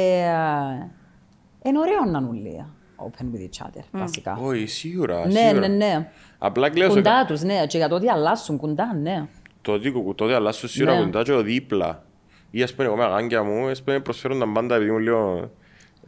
είναι 1.63 1.79
ωραίο 1.79 2.05
να 2.11 2.19
είναι 2.19 2.29
όλοι 2.29 2.65
open 3.07 3.25
with 3.35 3.41
each 3.43 3.67
other, 3.67 3.83
βασικά. 3.91 4.39
Όχι, 4.43 4.67
σίγουρα. 4.67 5.27
Ναι, 5.27 5.33
σίγουρα. 5.33 5.69
ναι, 5.69 5.75
ναι. 5.77 6.09
Απλά 6.39 6.71
κλαίω 6.71 6.89
σε 6.89 6.95
Κουντά 6.95 7.25
τους, 7.27 7.43
ναι, 7.43 7.67
και 7.67 7.77
για 7.79 7.89
το 7.89 7.95
ότι 7.95 8.09
αλλάσουν 8.09 8.57
κουντά, 8.57 8.95
ναι. 9.03 9.27
το 9.63 9.79
δίκο 9.79 10.15
τότε 10.15 10.35
αλλάσω 10.35 10.69
σίγουρα 10.69 10.95
Ναι. 10.95 11.01
κοντά 11.05 11.23
και 11.23 11.33
ο 11.33 11.43
δίπλα. 11.43 12.03
Ή 12.51 12.63
ας 12.63 12.75
πούμε 12.75 12.87
εγώ 12.87 12.97
με 12.97 13.05
αγάνκια 13.05 13.43
μου, 13.43 13.69
ας 13.69 13.83
πούμε 13.83 14.01
προσφέρουν 14.01 14.39
τα 14.39 14.49
πάντα 14.55 14.75
επειδή 14.75 14.91
μου 14.91 14.99
λέω 14.99 15.51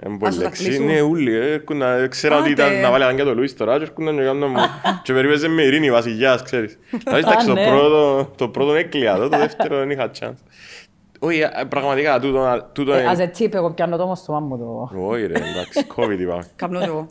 Εν 0.02 0.18
Ας 0.22 0.36
τα 0.36 0.42
λέξη. 0.42 0.64
κλείσουν. 0.64 0.84
Ναι, 0.86 1.00
ούλοι, 1.00 1.34
ε, 1.34 1.52
έρχουν 1.52 1.76
να- 1.76 2.06
ξέρω 2.06 2.34
ότι 2.38 2.52
Άντε. 2.52 2.62
ήταν 2.62 2.80
να 2.80 2.90
βάλει 2.90 3.02
αγάνκια 3.02 3.24
το 3.24 3.34
Λουίς 3.34 3.54
τώρα 3.56 3.76
και 3.76 3.82
έρχονταν 3.82 4.16
και 4.16 4.22
κάνουν 4.22 4.50
μου 4.50 4.56
και 5.04 5.12
περίπεζε 5.12 5.48
με 5.48 5.62
ειρήνη 5.62 5.90
βασιλιάς, 5.90 6.42
ξέρεις. 6.42 6.78
Δηλαδή, 7.04 7.18
εντάξει, 7.26 7.46
το 7.46 7.52
ναι. 7.52 7.66
πρώτο- 7.68 8.30
το 8.36 8.48
πρώτο 8.48 8.74
έκλεια, 8.74 9.16
το 9.16 9.28
δεύτερο 9.28 9.78
δεν 9.78 9.90
είχα 9.90 10.10
chance. 10.20 10.34
Όχι, 11.22 11.40
ε, 11.40 11.48
πραγματικά, 11.68 12.20
τούτο 12.20 12.68
τούτο 12.72 12.92
Ε, 12.92 13.00
είναι... 13.00 13.12
As 13.12 13.18
a 13.20 13.40
tip, 13.42 13.54
εγώ 13.54 13.70
πιάνω 13.70 13.96
το 13.96 14.02
όμως 14.02 14.18
στο 14.18 14.32
μάμου 14.32 14.58
το... 14.58 14.90
Όχι 15.06 15.26
ρε, 15.26 15.32
εντάξει, 15.34 15.86
COVID 15.96 16.18
είπαμε. 16.18 16.44
Καπνός 16.56 16.84
εγώ. 16.86 17.06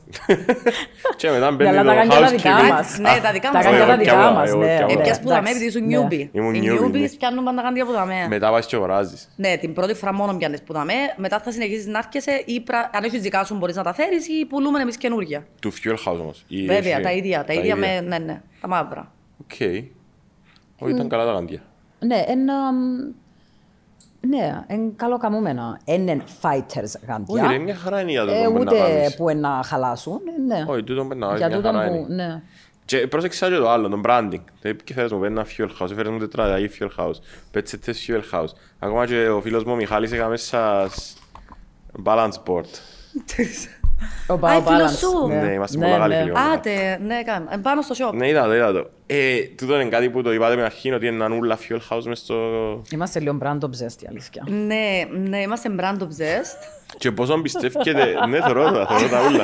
Και 1.18 1.30
μετά 1.30 1.50
Ναι, 1.50 1.56
μπαίνει 1.56 1.78
αλλά 1.78 1.82
το 1.84 1.88
τα 1.88 1.96
γάντια 1.96 2.20
τα 2.20 2.28
δικά 2.30 2.58
housekeeping. 2.58 2.70
μας. 2.70 2.98
Ναι, 3.00 3.20
τα 3.24 3.32
δικά 3.32 3.50
Τα 3.50 3.58
μας. 3.58 3.66
γάντια 3.66 3.80
τα 3.86 3.92
εγώ 3.92 3.98
δικά 4.02 4.12
πιάω, 4.16 4.34
μας, 4.34 4.50
εγώ 4.50 4.60
ναι. 4.60 4.76
πιάω. 4.78 4.88
ναι, 4.88 4.94
Έπιας 4.94 5.20
που 5.20 5.28
δαμέ 5.28 5.40
εντάξει, 5.50 5.56
επειδή 5.56 5.66
ήσουν 5.78 5.82
ναι. 5.88 5.88
νιούμπι. 5.98 6.30
Ήμουν 6.34 6.54
Οι 6.54 6.58
newbie, 6.60 6.62
νιούμπις 6.80 7.02
ναι. 7.12 7.18
πιάνουν 7.18 7.44
πάντα 7.44 7.62
γάντια 7.62 7.86
που 7.86 7.92
δαμέ. 7.92 8.26
Μετά 8.30 8.52
βάζεις 8.52 8.66
και 8.70 8.76
αγοράζεις. 8.76 9.30
Ναι, 9.36 9.58
την 9.58 9.74
πρώτη 9.74 9.94
φορά 9.94 10.14
μόνο 10.14 10.38
πιάνεις 10.38 10.62
που 10.62 10.74
δαμέ, 10.74 10.94
μετά 11.16 11.40
θα 11.40 11.52
συνεχίσεις 11.52 11.88
να 11.88 11.98
έρχεσαι 11.98 12.42
ή 12.46 12.62
πρα- 12.62 12.90
αν 12.94 13.04
έχεις 13.04 13.22
δικά 13.22 13.44
σου 13.44 13.56
μπορείς 13.56 13.76
να 13.76 13.84
τα 13.84 13.94
φέρεις 13.94 14.28
ή 14.28 14.46
πουλούμε 14.46 14.82
εμείς 14.82 14.98
καινούργια. 14.98 15.46
Του 15.62 15.72
Fuel 15.74 16.12
House 16.12 16.20
όμως. 16.20 16.44
Ή 16.48 16.66
Βέβαια, 16.66 16.94
έχει- 16.94 17.02
τα 17.04 17.12
ίδια, 17.12 17.44
τα 17.44 17.54
ίδια 17.54 17.76
με, 17.76 18.02
ναι, 18.08 18.18
ναι, 18.18 18.42
τα 18.62 18.68
μαύρα. 18.68 19.12
Οκ. 19.42 19.60
Όχι, 20.82 20.92
ήταν 20.94 21.10
καλά 21.10 21.26
τα 21.26 21.32
γάντια. 21.32 21.60
Ναι, 22.00 22.24
ένα... 22.28 22.54
Ναι, 24.28 24.64
είναι 24.68 24.92
καλοκαμωμένα. 24.96 25.80
Είναι 25.86 26.24
fighters 26.42 26.94
γάντια. 27.08 27.44
Όχι 27.44 27.48
ρε, 27.48 27.58
μια 27.58 27.76
χαρά 27.76 28.02
είναι 28.02 28.12
για 28.12 28.26
το 28.26 28.32
Ε, 28.32 28.44
που 28.46 28.54
να 28.54 28.60
ούτε 28.60 28.78
κάνεις. 28.78 29.16
που 29.16 29.30
είναι 29.30 29.40
να 29.40 29.62
χαλάσουν. 29.64 30.20
ε, 30.38 30.54
Ναι. 30.54 30.66
Όχι, 30.68 30.84
τούτο 30.84 31.06
πρέπει 31.06 31.20
να 31.20 31.28
Για 31.28 31.38
βάλεις 31.38 31.48
μια 31.48 31.56
τούτον 31.58 31.74
χαρά 31.74 31.88
που... 31.90 31.96
είναι. 32.10 32.24
Ναι. 32.26 32.42
Και 32.86 33.08
πρόσεξα 33.08 33.50
και 33.50 33.56
το 33.56 33.70
άλλο, 33.70 33.90
το 33.90 34.02
branding. 34.06 34.42
Ε, 34.62 34.74
Και 34.74 34.94
φέρες 34.94 35.12
μου 35.12 35.24
ένα 35.24 35.46
fuel 35.46 35.68
house, 35.80 35.90
φέρες 35.96 36.12
μου 36.12 36.18
τετράδια 36.20 36.70
fuel 36.80 37.04
house, 37.04 37.16
πετσέτες 37.52 38.06
fuel 38.10 38.36
house. 38.40 38.50
Ακόμα 38.80 39.06
και 39.06 39.28
ο 39.30 39.42
φίλος 39.42 39.64
μου 39.64 39.72
ο 39.72 39.76
Μιχάλης 39.76 40.12
έκαμε 40.12 40.38
σας 40.38 41.18
balance 42.06 42.34
board. 42.48 42.66
Ο 44.28 44.34
Α, 44.34 44.40
Bao 44.42 44.64
φίλος 44.68 44.92
Balance. 44.92 44.98
σου. 44.98 45.28
Ναι, 45.28 45.52
είμαστε 45.54 45.78
πολλά 45.78 45.98
καλοί 45.98 46.16
φίλοι. 46.16 46.32
Άτε, 46.54 47.00
ναι, 47.06 47.24
κάνε. 47.24 47.46
Ε, 47.50 47.58
Πάνω 47.58 47.82
στο 47.82 47.96
shop. 47.98 48.14
Ναι, 48.14 48.28
είδα 48.28 48.46
το, 48.46 48.56
είδα 48.56 48.72
το. 48.72 48.90
Ε, 49.08 49.42
τούτο 49.58 49.80
είναι 49.80 49.90
κάτι 49.90 50.10
που 50.10 50.22
το 50.22 50.34
είπατε 50.34 50.56
με 50.56 50.64
αρχήν, 50.64 50.94
ότι 50.94 51.08
είναι 51.08 51.36
ούλα 51.36 51.58
fuel 51.58 51.80
house 51.90 52.04
μες 52.04 52.20
στο... 52.20 52.36
Είμαστε 52.92 53.20
λίγο 53.20 53.38
brand 53.44 53.60
obsessed, 53.60 54.02
η 54.02 54.06
αλήθεια. 54.10 54.44
Ναι, 54.48 55.08
ναι, 55.30 55.42
είμαστε 55.42 55.70
brand 55.80 55.98
obsessed. 56.02 56.96
Και 56.98 57.12
πόσο 57.12 57.42
πιστεύετε, 57.42 58.06
ναι, 58.30 58.40
θωρώ 58.40 58.72
τα, 58.72 58.88
θωρώ 58.88 59.08
τα 59.10 59.28
ούλα. 59.28 59.44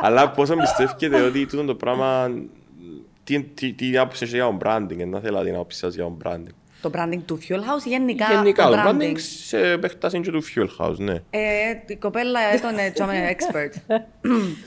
Αλλά 0.00 0.30
πόσο 0.30 0.54
πιστεύετε 0.56 1.20
ότι 1.22 1.46
τούτο 1.46 1.64
το 1.64 1.74
πράγμα, 1.74 2.30
τι, 3.24 3.42
τι, 3.42 3.72
τι 3.72 3.96
άποψη 3.98 4.24
έχετε 4.24 4.38
για 4.38 4.56
το 4.58 4.58
branding, 4.64 5.06
να 5.06 5.20
θέλω 5.20 5.42
την 5.42 5.54
άποψη 5.54 5.78
σας 5.78 5.94
για 5.94 6.04
το 6.04 6.16
branding. 6.24 6.54
Το 6.82 6.90
branding 6.94 7.20
του 7.26 7.38
Fuel 7.48 7.56
House 7.58 7.84
ή 7.86 7.88
γενικά, 7.88 8.26
Γενικά, 8.32 8.64
το 8.64 8.70
το 8.70 8.76
branding. 8.86 9.02
branding 9.02 9.14
σε 9.18 9.58
επέκταση 9.70 10.20
και 10.20 10.30
του 10.30 10.42
Fuel 10.44 10.84
House, 10.86 10.96
ναι. 10.96 11.12
Ε, 11.30 11.40
η 11.86 11.96
κοπέλα 11.96 12.40
ήταν 12.54 12.78
ε, 12.78 12.92
expert. 13.36 13.74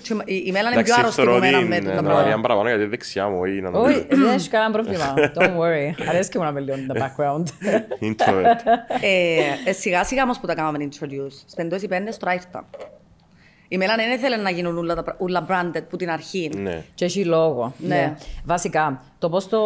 Και 0.04 0.14
η- 0.26 0.44
η 0.46 0.52
Μέλα 0.52 0.72
είναι 0.72 0.84
πιο 0.84 0.94
Εντάξει, 0.94 1.00
άρρωστη 1.00 1.16
θεωρώ 1.22 1.32
από 1.32 1.40
μένα 1.46 1.58
ότι 1.58 1.68
με 1.68 1.76
είναι 1.76 1.86
το 1.90 1.94
να 1.96 2.02
πράγμα. 2.02 2.20
βαριάν 2.22 2.42
παραπάνω 2.42 2.70
γιατί 2.70 2.86
δεξιά 2.86 3.28
μου 3.30 3.46
ή 3.46 3.62
να 3.62 3.70
Όχι, 3.70 4.06
δεν 4.10 4.28
έχει 4.28 4.50
κανένα 4.50 4.72
πρόβλημα. 4.72 5.14
Don't 5.38 5.58
worry. 5.60 6.06
Αρέσκει 6.10 6.38
μου 6.38 6.44
να 6.44 6.52
με 6.52 6.60
λίγο 6.60 6.76
in 6.78 6.92
the 6.92 7.02
background. 7.02 7.44
Introvert. 8.10 8.60
Ε, 9.02 9.70
ε, 9.70 9.72
σιγά 9.72 10.04
σιγά 10.04 10.24
όμως 10.24 10.40
που 10.40 10.48
τα 10.48 10.56
κάναμε 10.56 10.88
introduce. 10.92 11.44
Σπεντός 11.46 11.82
οι 11.82 11.88
πέντες 11.88 12.18
τώρα 12.18 12.34
ήρθα. 12.34 12.66
Η 13.68 13.78
Μέλα 13.78 13.96
δεν 13.96 14.12
ήθελε 14.12 14.36
να 14.36 14.50
γίνουν 14.50 14.78
όλα, 14.78 14.96
τα 14.96 15.04
πρα- 15.04 15.16
όλα 15.20 15.46
branded 15.50 15.82
που 15.90 15.98
την 15.98 16.10
αρχή. 16.10 16.52
Ναι. 16.58 16.84
Και 16.96 17.06
έχει 17.06 17.26
λόγο. 17.26 17.74
Ναι. 17.78 18.16
Βασικά, 18.46 19.02
το 19.20 19.30
πώς 19.30 19.48
το 19.48 19.60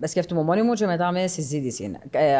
ε, 0.00 0.06
σκέφτομαι 0.06 0.42
μόνη 0.42 0.62
μου 0.62 0.72
και 0.72 0.86
μετά 0.86 1.12
με 1.12 1.26
συζήτηση. 1.26 1.92
Ε, 2.10 2.32
ε, 2.32 2.38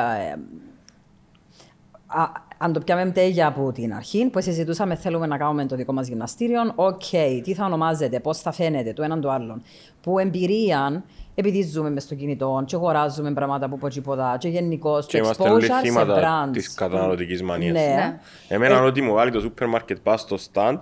α, 2.07 2.47
αν 2.59 2.73
το 2.73 2.81
πιάσουμε 2.81 3.11
τέλεια 3.11 3.47
από 3.47 3.73
την 3.73 3.95
αρχή, 3.95 4.27
που 4.27 4.41
συζητούσαμε, 4.41 4.95
θέλουμε 4.95 5.27
να 5.27 5.37
κάνουμε 5.39 5.67
το 5.67 5.77
δικό 5.77 5.93
μας 5.93 6.09
γυμναστήριο. 6.09 6.61
Οκ, 6.75 7.03
τι 7.43 7.55
θα 7.55 7.65
ονομάζεται, 7.65 8.21
πώς 8.21 8.39
θα 8.41 8.53
φαίνεται 8.53 8.93
το 8.93 9.03
έναν 9.03 9.21
το 9.21 9.31
άλλον. 9.31 9.63
Που 10.01 10.19
εμπειρία, 10.19 11.05
επειδή 11.39 11.63
ζούμε 11.63 11.91
μες 11.91 12.03
στο 12.03 12.15
κινητό, 12.15 12.63
και 12.67 12.77
αγοράζουμε 12.77 13.33
πράγματα 13.33 13.67
από 13.67 13.77
ποτζιποδά, 13.77 14.37
και 14.39 14.49
γενικώς 14.49 15.07
Και 15.07 15.19
το 15.19 15.25
είμαστε 15.25 15.49
όλοι 15.49 15.67
exposure 15.67 15.75
σε 15.75 15.81
θέματα 15.81 16.47
brands. 16.47 16.53
της 16.53 16.75
καταναλωτικής 16.75 17.43
μανίας. 17.43 17.73
Ναι. 17.73 17.95
Ναι. 17.95 18.19
Εμένα 18.49 18.83
ό,τι 18.83 19.01
μου 19.01 19.13
βάλει 19.13 19.31
το 19.31 19.41
σούπερ 19.41 19.69
μάρκετ 19.69 19.99
πας 20.03 20.21
στο 20.21 20.37
stand, 20.53 20.79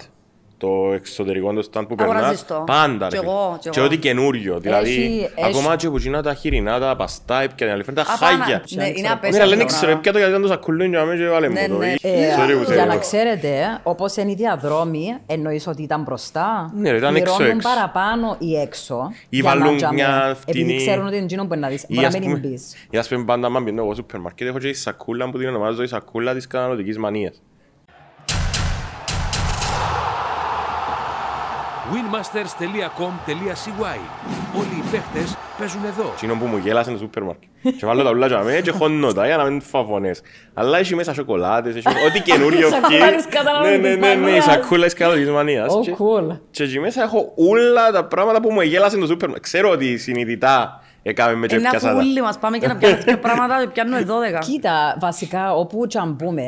το 0.58 0.92
εξωτερικό 0.94 1.52
το 1.52 1.68
stand 1.72 1.84
που 1.88 1.94
Αγοράζεις 1.98 2.44
περνάς, 2.44 2.46
το. 2.46 2.62
πάντα 2.66 3.06
Κι 3.08 3.16
ρε 3.16 3.22
εγώ, 3.22 3.46
φίλε. 3.46 3.58
κι 3.60 3.68
Και 3.68 3.78
εγώ. 3.78 3.86
ό,τι 3.88 3.96
καινούριο. 3.98 4.58
Δηλαδή, 4.60 4.90
Έχει- 4.90 5.28
ακόμα 5.44 5.68
έχει- 5.68 5.76
και 5.76 5.90
που 5.90 5.96
γίνα 5.98 6.22
τα 6.22 6.34
χοιρινά, 6.34 6.78
τα 6.80 6.96
παστά, 6.96 7.40
έπια 7.42 7.56
την 7.66 7.70
άλλη 7.70 7.82
φορά, 7.82 7.96
τα 8.04 8.12
Απάνα- 8.14 8.42
χάγια. 8.42 8.62
Ναι, 8.68 8.84
είναι 8.84 8.92
ξέρω. 8.94 9.12
απέσιο. 9.12 9.36
Ναι, 9.36 9.42
αλλά 9.44 9.50
δεν 9.56 9.64
αυτό 9.64 9.66
ξέρω, 9.66 9.80
πράγμα. 9.80 9.98
έπια 9.98 10.12
το 10.12 10.18
γιατί 10.18 10.32
ήταν 10.32 10.42
το 10.42 10.48
σακούλιν 10.48 10.90
και 10.90 10.96
αμέσως 10.98 11.26
έβαλε 11.26 11.48
μου 11.48 11.54
Ναι, 11.54 11.66
το. 11.68 11.76
ναι. 11.76 11.86
Ή- 11.86 11.98
Ε, 12.02 12.34
sorry 12.38 12.58
που 12.58 12.64
σε 12.64 12.74
για 12.74 12.84
να 12.84 12.92
λέω. 12.92 12.98
ξέρετε, 13.00 13.80
όπως 13.82 14.16
είναι 14.16 14.30
οι 14.30 14.34
διαδρόμοι, 14.34 15.16
εννοείς 15.26 15.66
ότι 15.66 15.82
ήταν 15.82 16.02
μπροστά. 16.02 16.72
Ναι, 16.76 16.90
ρε, 16.90 16.96
ήταν 16.96 17.12
πληρώνουν 17.12 17.40
έξω-έξω. 17.46 17.68
παραπάνω 17.74 18.36
ή 18.38 18.56
έξω. 18.60 19.10
Ή 19.28 19.36
για 19.40 19.54
να 19.54 19.58
βάλουν 19.60 19.76
τζάμε, 19.76 19.94
μια 19.94 20.22
Επειδή 20.46 20.58
φτηνή- 20.60 20.76
ξέρουν 20.76 21.06
ότι 21.06 21.14
είναι 21.16 21.24
εκείνο 21.24 21.40
που 21.42 21.48
μπορεί 21.48 21.60
να 21.60 21.68
δεις. 21.68 21.82
Ή 21.82 21.86
Μπορεί 21.88 22.00
να 22.00 22.06
ας 22.06 22.14
μην 22.14 22.22
πούμε- 22.22 22.38
μπεις. 22.38 22.74
ή 22.90 22.98
ας 22.98 23.08
πούμε 23.08 23.24
πάντα, 23.24 23.46
άμα 23.46 23.60
μπαίνω 23.60 23.82
εγώ 23.82 23.92
στο 23.92 24.02
σούπερ 24.02 24.20
μάρκετ, 24.20 24.48
έχω 24.48 24.58
και 24.58 24.68
η 24.68 24.74
σακούλα 24.74 25.30
που 25.30 25.38
την 25.38 25.48
ονομάζω 25.48 25.82
η 25.82 25.86
σακούλα 25.86 26.34
της 26.34 26.46
καταναλωτικής 26.46 26.98
μανίας. 26.98 27.42
winmasters.com.cy 31.92 33.98
Όλοι 34.58 34.74
οι 34.78 34.82
παίχτες 34.90 35.36
παίζουν 35.58 35.84
εδώ. 35.84 36.10
Εκείνο 36.14 36.34
που 36.34 36.46
μου 36.46 36.56
γέλασε 36.56 36.90
στο 36.90 36.98
σούπερ 36.98 37.22
μάρκετ. 37.22 37.48
Και 37.78 37.86
βάλω 37.86 38.02
τα 38.02 38.10
ούλα 38.10 38.26
για 38.26 38.42
μένα 38.42 38.60
και 38.60 38.70
χώνω 38.70 39.12
τα 39.12 39.26
για 39.26 39.36
να 39.36 39.44
μην 39.44 39.60
φάω 39.60 39.84
φωνές. 39.84 40.20
Αλλά 40.54 40.78
έχει 40.78 40.94
μέσα 40.94 41.14
σοκολάτες, 41.14 41.76
έχει 41.76 41.88
ό,τι 42.08 42.20
καινούριο 42.20 42.68
Σακούλα 42.68 43.12
της 43.14 43.24
Ναι, 43.24 43.30
καταναλωτικής 43.30 43.80
ναι, 43.80 43.88
ναι, 43.88 43.96
ναι, 44.14 44.20
η 44.20 44.24
μανίας. 44.24 44.44
σακούλα 44.44 44.84
της 44.84 44.92
καταναλωτικής 44.94 45.32
μανίας. 45.34 45.74
Oh, 45.74 45.80
Και- 45.82 45.94
cool. 45.98 46.38
Και 46.50 46.62
εκεί 46.62 46.80
μέσα 46.80 47.02
έχω 47.02 47.32
όλα 47.36 47.90
τα 47.92 48.04
πράγματα 48.04 48.40
που 48.40 48.52
μου 48.52 48.60
γέλασαν 48.60 48.98
στο 48.98 49.06
σούπερ 49.06 49.28
μάρκετ. 49.28 49.44
Ξέρω 49.46 49.70
ότι 49.70 49.98
συνειδητά 49.98 50.80
έκαμε 51.02 51.34
με 51.34 51.46
και 51.46 51.54
Είναι 51.54 51.68
αφού 51.68 51.78
πιάσα 51.78 51.94
τα. 51.94 52.00
όλοι 52.00 52.20
μας 52.22 52.38
πάμε 52.38 52.58
και 52.58 52.66
να 52.66 52.76
πιάνουμε 52.76 53.02
δύο 53.02 53.18
πράγματα 53.18 53.60
και 53.60 53.68
πιάνουμε 53.72 54.06
12. 54.36 54.38
Κοίτα, 54.38 54.96
βασικά, 55.00 55.54
όπου 55.54 55.86
και 55.86 55.98
αν 55.98 56.12
μπούμε 56.12 56.42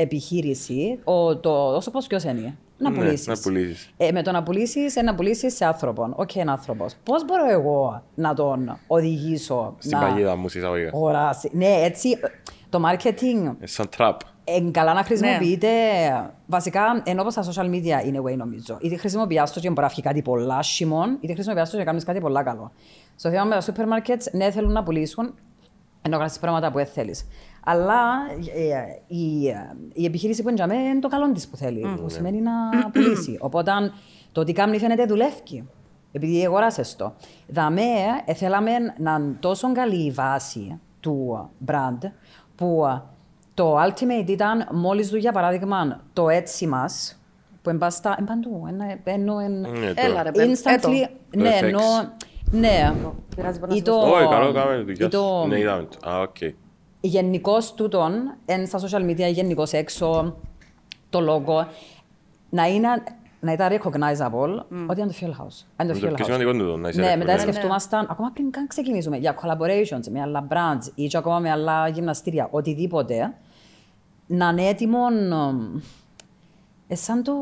επιχείρηση, 0.00 0.98
ο, 1.04 1.36
το, 1.36 1.50
ο 1.76 1.80
σκοπός 1.80 2.06
ποιος 2.06 2.22
είναι; 2.22 2.56
Να 2.78 2.90
Ναι, 2.90 2.96
πουλήσεις. 2.96 3.26
να 3.26 3.36
πουλήσεις. 3.42 3.90
Ε, 3.96 4.10
με 4.12 4.22
το 4.22 4.32
να 4.32 4.42
πουλήσεις, 4.42 4.96
ε, 4.96 5.02
να 5.02 5.14
πουλήσεις 5.14 5.54
σε 5.56 5.64
άνθρωπο. 5.64 6.12
Οκ, 6.16 6.36
ένα 6.36 6.52
άνθρωπος. 6.52 6.94
Πώς 7.04 7.24
μπορώ 7.24 7.50
εγώ 7.50 8.02
να 8.14 8.34
τον 8.34 8.78
οδηγήσω 8.86 9.74
Στην 9.78 9.98
να 9.98 10.06
παγίδα 10.06 10.36
μου, 10.36 10.48
στις 10.48 10.62
αγωγικά. 10.64 10.88
αγοράσει. 10.94 11.50
Ναι, 11.52 11.66
έτσι, 11.82 12.08
το 12.68 12.80
marketing 12.90 13.54
Ε, 13.60 13.66
Σαν 13.66 13.88
τραπ. 13.88 14.20
είναι 14.44 14.70
καλά 14.70 14.94
να 14.94 15.02
χρησιμοποιείται. 15.04 15.68
Ναι. 15.68 16.30
Βασικά, 16.46 17.02
ενώ 17.04 17.20
όπως 17.22 17.32
στα 17.32 17.42
social 17.44 17.66
media 17.70 18.06
είναι 18.06 18.18
way 18.24 18.36
νομίζω. 18.36 18.78
Είτε 18.80 18.96
χρησιμοποιάς 18.96 19.52
το 19.52 19.60
και 19.60 19.68
μπορεί 19.68 19.80
να 19.80 19.88
βγει 19.88 20.02
κάτι 20.02 20.22
πολλά 20.22 20.62
άσιημον, 20.62 21.18
είτε 21.20 21.32
χρησιμοποιάς 21.32 21.70
το 21.70 21.76
και 21.76 21.84
κάνεις 21.84 22.04
κάτι 22.04 22.20
πολλά 22.20 22.42
καλό. 22.42 22.72
Στο 23.16 23.30
θέμα 23.30 23.44
με 23.44 23.54
τα 23.54 23.60
σούπερ 23.60 23.86
μάρκετ, 23.86 24.22
ναι, 24.32 24.50
θέλουν 24.50 24.72
να 24.72 24.82
πουλήσουν, 24.82 25.34
ενώ 26.02 26.18
κάνεις 26.18 26.38
πράγματα 26.38 26.70
που 26.70 26.76
δεν 26.76 26.86
θέλεις. 26.86 27.26
Αλλά 27.70 28.02
ε, 28.54 29.14
η, 29.16 29.48
ε, 29.48 29.76
η 29.92 30.04
επιχείρηση 30.04 30.42
που 30.42 30.48
είναι 30.48 30.56
για 30.56 30.66
μένα 30.66 30.88
είναι 30.90 31.00
το 31.00 31.08
καλό 31.08 31.32
της 31.32 31.48
που 31.48 31.56
θέλει. 31.56 31.80
Που 32.02 32.08
σημαίνει 32.08 32.40
να 32.40 32.52
πουλήσει. 32.92 33.36
Οπότε 33.40 33.72
το 34.32 34.44
τι 34.44 34.52
κάνει 34.52 34.78
φαίνεται 34.78 35.04
δουλεύει. 35.04 35.68
Επειδή 36.12 36.44
αγοράσες 36.46 36.96
το. 36.96 37.12
Δαμέ, 37.48 37.82
ε, 38.24 38.34
θέλαμε 38.34 38.70
να 38.98 39.12
είναι 39.20 39.36
τόσο 39.40 39.72
καλή 39.72 40.04
η 40.04 40.10
βάση 40.10 40.80
του 41.00 41.48
brand 41.66 41.98
που 42.56 42.84
ε, 42.88 43.02
το 43.54 43.76
ultimate 43.82 44.28
ήταν 44.28 44.68
μόλις 44.72 45.08
του 45.10 45.16
για 45.16 45.32
παράδειγμα 45.32 46.00
το 46.12 46.28
έτσι 46.28 46.66
μας 46.66 47.20
που 47.62 47.70
εμπάστα, 47.70 48.16
εμπαντού, 48.20 48.64
ένα, 48.68 48.84
ενώ 49.04 49.38
εν, 49.38 49.60
Ναι, 49.60 49.68
το- 49.68 49.92
Έλα 50.04 50.22
ρε, 50.22 50.30
παι- 50.30 50.46
instantly, 50.48 50.72
έτο. 50.72 50.90
ναι, 51.36 51.58
FX. 51.60 51.62
ενώ, 51.62 51.80
ναι, 52.50 52.92
Πειράζει, 53.36 53.58
μπορεί 53.58 53.70
να 53.70 53.76
ή 53.76 53.78
σε 53.78 53.84
το, 53.84 53.94
Όχι, 53.94 54.28
καλό 54.28 54.52
κάναμε 54.52 54.76
δουλειά. 54.82 55.06
ή 55.06 55.08
το, 55.08 55.46
Ναι, 55.46 55.58
είδαμε 55.58 55.82
το. 56.00 56.10
Α, 56.10 56.20
οκ. 56.20 56.36
Γενικώς 57.00 57.74
τούτον, 57.74 58.12
εν 58.46 58.66
στα 58.66 58.78
social 58.80 59.10
media, 59.10 59.32
γενικώς 59.32 59.72
έξω, 59.72 60.36
το 61.10 61.18
logo, 61.44 61.66
να 62.50 62.66
είναι 62.66 62.88
να 63.40 63.52
ήταν 63.52 63.68
recognizable 63.72 64.62
ότι 64.88 65.00
είναι 65.00 65.10
το 65.10 65.14
Fuel 65.20 65.42
House. 65.42 65.64
Είναι 65.82 65.92
το 65.92 65.98
Είναι 65.98 65.98
το 65.98 65.98
Fuel 65.98 66.14
πιο 66.14 66.24
House. 66.24 66.24
σημαντικό 66.24 66.52
τούτο, 66.52 66.76
να 66.76 66.88
είσαι 66.88 67.00
Ναι, 67.00 67.16
μετά 67.16 67.34
recognizable. 67.36 67.40
σκεφτούμασταν, 67.40 68.06
ακόμα 68.10 68.30
πριν 68.34 68.50
καν 68.50 68.66
ξεκινήσουμε, 68.66 69.16
για 69.16 69.34
collaborations 69.42 70.08
με 70.10 70.20
άλλα 70.20 70.46
brands 70.50 70.90
ή 70.94 71.06
και 71.06 71.16
ακόμα 71.16 71.38
με 71.38 71.50
άλλα 71.50 71.88
γυμναστήρια, 71.88 72.48
οτιδήποτε, 72.50 73.34
να 74.26 74.48
είναι 74.48 74.62
έτοιμο. 74.66 74.98
Ε, 76.88 76.94
σαν 76.94 77.22
το. 77.22 77.32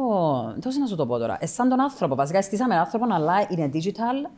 Πώς 0.63 0.77
να 0.77 0.87
σου 0.87 0.97
το 0.97 1.07
πω 1.07 1.19
τώρα. 1.19 1.37
Ε, 1.41 1.47
σαν 1.47 1.69
τον 1.69 1.81
άνθρωπο. 1.81 2.15
Βασικά, 2.15 2.43
στήσαμε 2.43 2.75
έναν 2.75 2.85
άνθρωπο, 2.85 3.15
αλλά 3.15 3.35
είναι 3.49 3.71
digital 3.73 4.31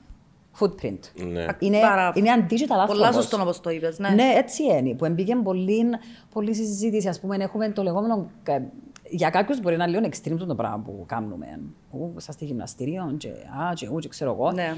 footprint. 0.58 0.98
Ναι. 1.32 1.46
Είναι, 1.58 1.80
Πάρα- 1.80 2.12
είναι 2.14 2.28
ένα 2.30 2.46
digital 2.50 2.66
άνθρωπος. 2.70 2.86
Πολλά 2.96 3.12
σωστό 3.12 3.40
όπως 3.40 3.60
το 3.60 3.70
είπες, 3.70 3.98
ναι. 3.98 4.08
Ναι, 4.08 4.32
έτσι 4.36 4.62
είναι. 4.62 4.94
Που 4.94 5.04
εμπήκε 5.04 5.36
πολύ, 5.36 5.84
πολύ 6.32 6.54
συζήτηση. 6.54 7.08
Ας 7.08 7.20
πούμε, 7.20 7.36
έχουμε 7.36 7.68
το 7.70 7.82
λεγόμενο. 7.82 8.30
κα- 8.42 8.62
Για 9.10 9.30
κάποιους 9.30 9.60
μπορεί 9.60 9.76
να 9.76 9.84
είναι 9.84 9.98
λίγο 9.98 10.08
extreme 10.12 10.46
το 10.46 10.54
πράγμα 10.54 10.78
που 10.84 11.04
κάνουμε. 11.06 11.60
Ου, 11.90 12.12
σας 12.16 12.34
στη 12.34 12.44
γυμναστήριο, 12.44 13.14
και 13.18 13.28
α, 13.28 13.72
και 13.74 13.88
ου, 13.88 13.98
και 13.98 14.08
ξέρω 14.08 14.32
εγώ. 14.32 14.52
Ναι. 14.52 14.74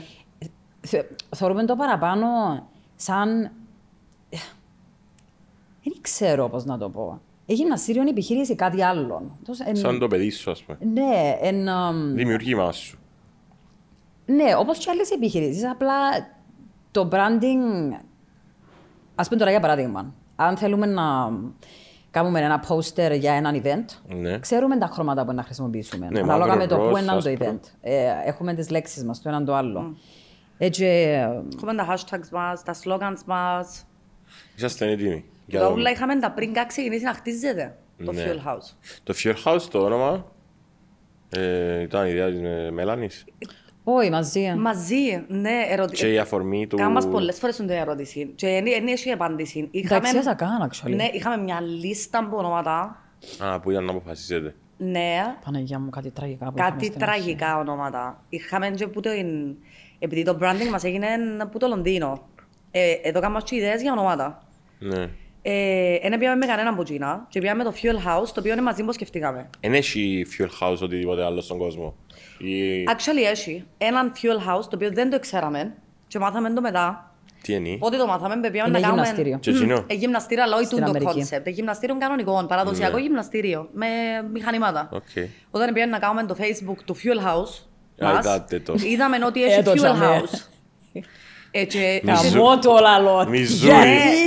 Θε- 0.81 1.11
Θεωρούμε 1.37 1.64
το 1.64 1.77
παραπάνω 1.77 2.27
σαν. 2.97 3.43
ε, 4.29 4.37
Δεν 5.85 5.93
ξέρω 6.01 6.49
πώς 6.49 6.64
να 6.64 6.79
το 6.79 6.89
πω. 6.89 7.21
Η 7.47 7.55
γυμναστήριο 7.55 8.01
είναι 8.01 8.11
επιχείρηση 8.11 8.55
κάτι 8.55 8.83
άλλο. 8.83 9.37
Τόσο 9.47 9.64
εν- 9.66 9.77
Σαν 9.77 9.99
το 9.99 10.07
παιδί 10.09 10.31
σου, 10.31 10.51
ας 10.51 10.62
πούμε. 10.62 10.79
Ναι, 10.93 11.37
εν, 11.41 11.68
αμ, 11.68 12.14
Δημιουργήμα 12.14 12.73
σου. 12.73 12.99
Ναι, 14.35 14.55
όπως 14.59 14.78
και 14.78 14.91
άλλες 14.91 15.11
επιχειρήσεις, 15.11 15.64
απλά 15.70 15.93
το 16.91 17.09
branding, 17.12 17.95
ας 19.14 19.26
πούμε 19.28 19.39
τώρα 19.39 19.51
για 19.51 19.61
παράδειγμα, 19.61 20.14
αν 20.37 20.57
θέλουμε 20.57 20.87
να 20.87 21.03
κάνουμε 22.11 22.41
ένα 22.41 22.64
poster 22.68 23.16
για 23.18 23.33
έναν 23.33 23.62
event, 23.64 24.14
Ναι. 24.20 24.39
ξέρουμε 24.39 24.78
τα 24.78 24.87
χρώματα 24.87 25.24
που 25.24 25.33
να 25.33 25.43
χρησιμοποιήσουμε. 25.43 26.09
Ναι, 26.11 26.20
Ανάλογα 26.20 26.47
μαύρο, 26.47 26.61
με 26.62 26.66
το 26.66 26.76
ροζ, 26.76 26.91
που 26.91 26.97
είναι 26.97 27.07
το 27.07 27.16
άσπρο. 27.16 27.33
event. 27.39 27.61
Ε, 27.81 28.07
έχουμε 28.24 28.55
τις 28.55 28.70
λέξεις 28.70 29.05
μας, 29.05 29.22
το 29.22 29.28
έναν 29.28 29.45
το 29.45 29.55
άλλο. 29.55 29.97
Έτσι, 30.59 30.85
ε, 30.85 31.28
Έχουμε 31.57 31.74
τα 31.74 31.87
hashtags 31.95 32.28
μας, 32.33 32.62
τα 32.62 32.74
slogans 32.85 33.22
μας. 33.26 33.85
Είσαστε 34.57 34.91
έτοιμοι. 34.91 35.24
για 35.47 35.61
Τα 35.61 35.66
το- 35.66 35.72
ούλα 35.72 35.91
είχαμε 35.91 36.18
τα 36.18 36.31
πριν 36.31 36.53
καν 36.53 36.66
ξεκινήσει 36.66 37.05
να 37.05 37.14
χτίζεται 37.14 37.76
το 38.05 38.12
Ναι. 38.12 38.24
Fuel 38.26 38.49
House. 38.49 38.74
Το 39.03 39.14
Fuel 39.16 39.35
House 39.45 39.62
το 39.70 39.78
όνομα 39.85 40.24
ε, 41.31 41.81
ήταν 41.81 42.07
η 42.07 42.11
ιδέα 42.12 42.31
της 42.31 42.41
με- 42.41 42.70
Μέλανης 42.70 43.24
όχι, 43.95 44.11
μαζί. 44.11 44.55
Μαζί, 44.59 45.24
ναι, 45.28 45.64
και 45.66 45.72
ερωτήσει. 45.72 46.12
η 46.12 46.18
αφορμή 46.18 46.66
του... 46.66 46.76
Κάμας 46.76 47.09
πολλές 47.09 47.38
φορές 47.38 47.57
την 47.57 47.70
ερώτηση 47.70 48.32
και 48.34 48.47
δεν 48.47 48.64
δεν 48.64 48.86
έχει 48.86 49.11
απάντηση. 49.11 49.68
Εντάξει, 49.72 50.22
θα 50.22 50.34
κάνω, 50.34 50.68
actually. 50.70 50.95
ναι, 50.95 51.09
είχαμε 51.12 51.43
μια 51.43 51.61
λίστα 51.61 52.18
από 52.18 52.36
ονόματα, 52.36 53.03
Α, 53.38 53.61
που 53.61 53.70
ήταν 53.70 53.84
να 53.84 53.91
αποφασίσετε. 53.91 54.55
ναι, 54.76 55.36
Παναγιά 55.45 55.78
μου, 55.78 55.91
κάτι 55.91 56.11
τραγικά 56.11 56.45
που 56.47 56.53
είχαμε 56.57 56.70
κάτι 56.70 56.84
στην 56.84 57.03
αρχή. 57.03 57.20
τραγικά 57.20 57.59
ονόματα. 57.59 58.22
Είχαμε 58.28 58.70
και 58.70 58.86
που 58.86 59.01
το, 59.01 59.11
επειδή 59.99 60.22
το 60.22 60.38
branding 60.41 60.70
μας 60.70 60.84
έγινε 60.84 61.07
από 61.41 61.59
το 61.59 61.66
Λονδίνο. 61.66 62.28
Ε, 62.70 62.93
εδώ 63.03 63.20
κάνουμε 63.20 63.41
και 63.45 63.57
ιδέες 63.57 63.82
για 63.82 63.93
ονόματα. 63.93 64.43
Ναι. 64.78 65.09
Ε, 65.43 65.99
δεν 66.09 66.18
πήγαμε 66.18 66.36
με 66.36 66.47
κανέναν 66.47 66.72
από 66.74 66.82
εκείνα 66.82 67.26
και 67.28 67.41
πήγαμε 67.41 67.64
το 67.64 67.72
Fuel 67.82 67.97
House, 68.09 68.26
το 68.34 68.41
οποίο 68.41 68.53
είναι 68.53 68.62
μαζί 68.62 68.84
που 68.84 68.93
σκεφτήκαμε. 68.93 69.51
Εν 69.61 69.74
έχει 69.74 70.26
Fuel 70.38 70.49
House 70.66 70.78
οτιδήποτε 70.82 71.24
άλλο 71.24 71.41
στον 71.41 71.59
κόσμο. 71.59 71.95
Ή... 72.41 72.84
Actually 72.88 73.30
έχει 73.30 73.64
έναν 73.78 74.12
Fuel 74.16 74.49
House, 74.51 74.62
το 74.62 74.70
οποίο 74.74 74.91
δεν 74.93 75.11
το 75.11 75.18
ξέραμε 75.20 75.74
και 76.07 76.18
μάθαμε 76.18 76.53
το 76.53 76.61
μετά. 76.61 77.05
Τι 77.43 77.53
είναι. 77.55 77.76
Πότε 77.78 77.97
το 77.97 78.07
μάθαμε, 78.07 78.51
πήγαμε 78.51 78.68
Είναι 78.68 78.78
να 78.78 78.80
κάνουμε... 78.80 79.03
γυμναστήριο. 79.03 79.38
Και 79.38 79.51
εκείνο; 79.51 79.84
Ε, 79.88 79.95
γυμναστήριο, 79.95 80.43
αλλά 80.45 80.57
όχι 80.57 80.64
Στην 80.64 80.76
τούτο 80.78 80.91
το 80.91 80.97
Αμερική. 80.97 81.18
concept. 81.18 81.47
Ε, 81.47 81.51
γυμναστήριο 81.51 81.99
κανονικό, 81.99 82.45
παραδοσιακό 82.49 82.97
Ναι. 82.97 83.03
γυμναστήριο, 83.03 83.68
με 83.72 83.86
μηχανήματα. 84.32 84.88
Οκ. 84.93 85.03
Όταν 85.51 85.72
πήγαμε 85.72 85.93
να 85.93 85.99
κάνουμε 85.99 86.24
το 86.26 86.36
Facebook 86.38 86.78
του 86.84 86.97
Fuel 86.97 87.26
House, 87.26 88.05
Α, 88.07 88.12
μας, 88.14 88.24
είδατε 88.24 88.61
το. 88.61 88.74
είδαμε 88.76 89.24
ότι 89.24 89.43
Ε, 89.45 89.47
έχει 89.47 89.62
το 89.62 89.70
Fuel 89.70 89.76
τζαμέ. 89.76 90.22
House. 90.24 90.38
Ε, 91.51 91.64
και- 91.64 92.01
Μιζού. 92.05 92.32
Καμώ 92.32 92.59
το 92.59 92.76
λαλό. 92.80 93.26
Μιζούρι. 93.28 93.72
Γιατί 93.72 94.18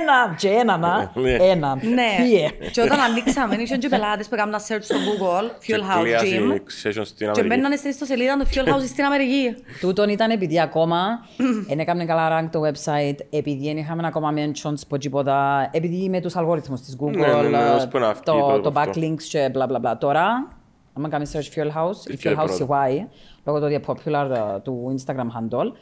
ένα, 0.00 0.34
και 0.38 0.48
ένα, 0.48 0.76
να, 0.76 1.12
Ναι. 1.14 1.30
ένα. 1.32 1.74
Ναι, 1.82 2.24
Φύε. 2.24 2.48
και 2.70 2.80
όταν 2.80 3.00
ανοίξαμε, 3.00 3.54
είχαν 3.54 3.78
και 3.78 3.88
πελάτες 3.88 4.28
που 4.28 4.34
έκαναν 4.34 4.60
search 4.68 4.78
στο 4.82 4.94
Google, 4.96 5.44
Fuel 5.70 5.80
House 5.80 6.02
Κλείαση 6.02 6.38
Gym, 6.40 6.52
session 6.54 7.00
στην 7.04 7.16
και 7.16 7.24
Αμερική. 7.24 7.46
μπαίνανε 7.46 7.76
στην 7.76 7.90
ιστοσελίδα 7.90 8.36
του 8.36 8.46
Fuel 8.46 8.68
House 8.74 8.84
στην 8.86 9.04
Αμερική. 9.04 9.54
Τούτον 9.80 10.08
ήταν 10.08 10.30
επειδή 10.30 10.60
ακόμα 10.60 10.96
δεν 11.68 11.78
έκαμε 11.78 12.04
καλά 12.04 12.40
rank 12.40 12.48
το 12.52 12.60
website, 12.66 13.16
επειδή 13.30 13.66
δεν 13.66 13.76
είχαμε 13.76 14.06
ακόμα 14.06 14.32
mentions 14.36 14.74
από 14.84 14.98
τίποτα, 14.98 15.68
επειδή 15.72 16.08
με 16.08 16.20
τους 16.20 16.36
αλγόριθμους 16.36 16.80
της 16.80 16.96
Google, 17.00 17.16
Ναι, 17.16 17.26
ναι, 17.26 17.48
ναι, 17.48 17.58
ε, 17.58 17.68
ώσπου 17.70 17.98
να 17.98 18.12
βγει 18.12 18.20
το, 18.24 18.32
το 18.32 18.70
το 18.70 18.80
αυτό. 18.80 18.92
backlinks 19.00 19.22
και 19.28 19.50
bla 19.54 19.66
bla 19.72 19.90
bla. 19.90 19.98
Τώρα, 19.98 20.48
άμα 20.96 21.08
κάνεις 21.08 21.30
search 21.36 21.58
Fuel 21.58 21.66
House, 21.66 22.10
η 22.10 22.16
Τι 22.16 22.22
Fuel 22.28 22.30
είναι 22.32 22.42
House 22.42 22.56
πρώτο; 22.56 22.66
CY, 22.68 23.06
λόγω 23.44 23.58
του 23.58 23.64
ότι 23.64 23.74
είναι 23.74 23.82
popular 23.86 24.30
ε, 24.56 24.60
του 24.62 24.94
Instagram 24.98 25.12
handle, 25.38 25.72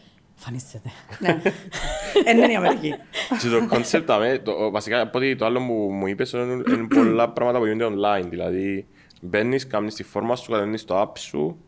εμφανίζεται. 0.40 0.90
Ναι. 1.18 1.42
Εν 2.24 2.36
είναι 2.36 2.52
η 2.52 2.56
Αμερική. 2.56 2.94
Και 3.40 3.48
το 3.48 3.66
concept, 3.66 4.10
βασικά 4.72 5.00
από 5.00 5.18
ότι 5.18 5.36
το 5.36 5.44
άλλο 5.44 5.58
που 5.58 5.72
μου 5.92 6.06
είπες 6.06 6.32
είναι 6.32 6.62
είναι 6.68 6.86
πολλά 6.86 7.30
πράγματα 7.30 7.58
που 7.58 7.66
γίνονται 7.66 7.96
online. 7.96 8.26
Δηλαδή, 8.28 8.86
μπαίνεις, 9.20 9.66
κάνεις 9.66 9.94
τη 9.94 10.02
φόρμα 10.02 10.36
σου, 10.36 10.50
κατεβαίνεις 10.50 10.84
το 10.84 11.00
app 11.00 11.18
σου, 11.18 11.58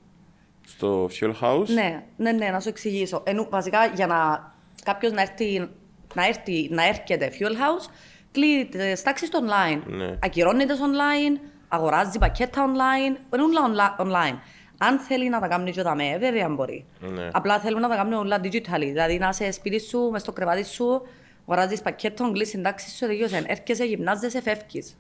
στο 0.67 1.11
Fuel 1.21 1.33
House. 1.41 1.67
Ναι, 1.67 2.03
ναι, 2.17 2.33
ναι, 2.33 2.49
να 2.49 2.61
σου 2.61 2.69
εξηγήσω. 2.69 3.23
Ενώ, 3.27 3.47
βασικά 3.51 3.87
για 3.87 4.07
να 4.07 4.51
κάποιος 4.85 5.13
να 5.13 5.21
έρθει, 5.21 5.69
να 6.15 6.27
έρθει, 6.27 6.69
να 6.71 6.87
έρχεται 6.87 7.33
Fuel 7.39 7.53
House, 7.53 7.91
κλείνει 8.33 8.67
τις 8.67 9.03
τάξεις 9.03 9.27
του 9.27 9.41
online. 9.43 9.81
Ναι. 9.87 10.19
Ακυρώνει 10.23 10.75
τες 10.75 10.80
του 10.80 10.85
online, 10.87 11.41
αγοράζει 11.69 12.19
πακέτα 12.19 12.65
online, 12.67 13.35
είναι 13.35 13.43
όλα 13.43 13.61
onla- 13.69 14.07
online. 14.07 14.37
Αν 14.85 14.99
θέλει 14.99 15.29
να 15.29 15.41
τα 15.41 15.49
κάνει 15.49 15.71
και 15.71 15.83
τα 15.83 15.95
με, 15.95 16.17
βέβαια 16.19 16.49
μπορεί. 16.49 16.85
Ναι. 17.01 17.29
Απλά 17.33 17.59
θέλουμε 17.59 17.81
να 17.81 17.89
τα 17.89 17.97
κάνουμε 17.97 18.17
όλα 18.17 18.41
digital. 18.43 18.79
Δηλαδή 18.79 19.19
να 19.19 19.29
είσαι 19.29 19.51
σπίτι 19.51 19.81
σου, 19.81 20.09
μες 20.13 20.21
στο 20.21 20.33
κρεβάτι 20.33 20.65
σου, 20.65 21.03
αγοράζεις 21.47 21.83
πακέτο, 21.83 22.33
κλείσεις 22.33 22.53
την 22.53 22.63
τάξη 22.63 22.91
σου, 22.91 23.07
τελείωσε. 23.07 23.45
Έρχεσαι, 23.47 23.85
γυμνάζεσαι, 23.85 24.43
φεύγεις. 24.43 24.97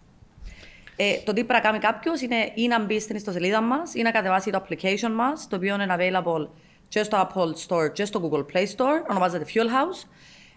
Ε, 0.96 1.14
το 1.24 1.32
τι 1.32 1.44
πρέπει 1.44 1.52
να 1.52 1.60
κάνει 1.60 1.78
κάποιος 1.78 2.20
είναι 2.20 2.52
ή 2.54 2.66
να 2.66 2.84
μπει 2.84 3.00
στην 3.00 3.16
ιστοσελίδα 3.16 3.60
μας 3.60 3.94
ή 3.94 4.02
να 4.02 4.10
κατεβάσει 4.10 4.50
το 4.50 4.64
application 4.68 5.10
μας, 5.14 5.48
το 5.48 5.56
οποίο 5.56 5.74
είναι 5.74 5.86
available 5.98 6.48
και 6.88 7.02
στο 7.02 7.28
Apple 7.28 7.66
Store 7.66 7.92
και 7.92 8.04
στο 8.04 8.30
Google 8.30 8.56
Play 8.56 8.66
Store. 8.76 9.10
Ονομάζεται 9.10 9.44
Fuel 9.54 9.66
House. 9.66 10.08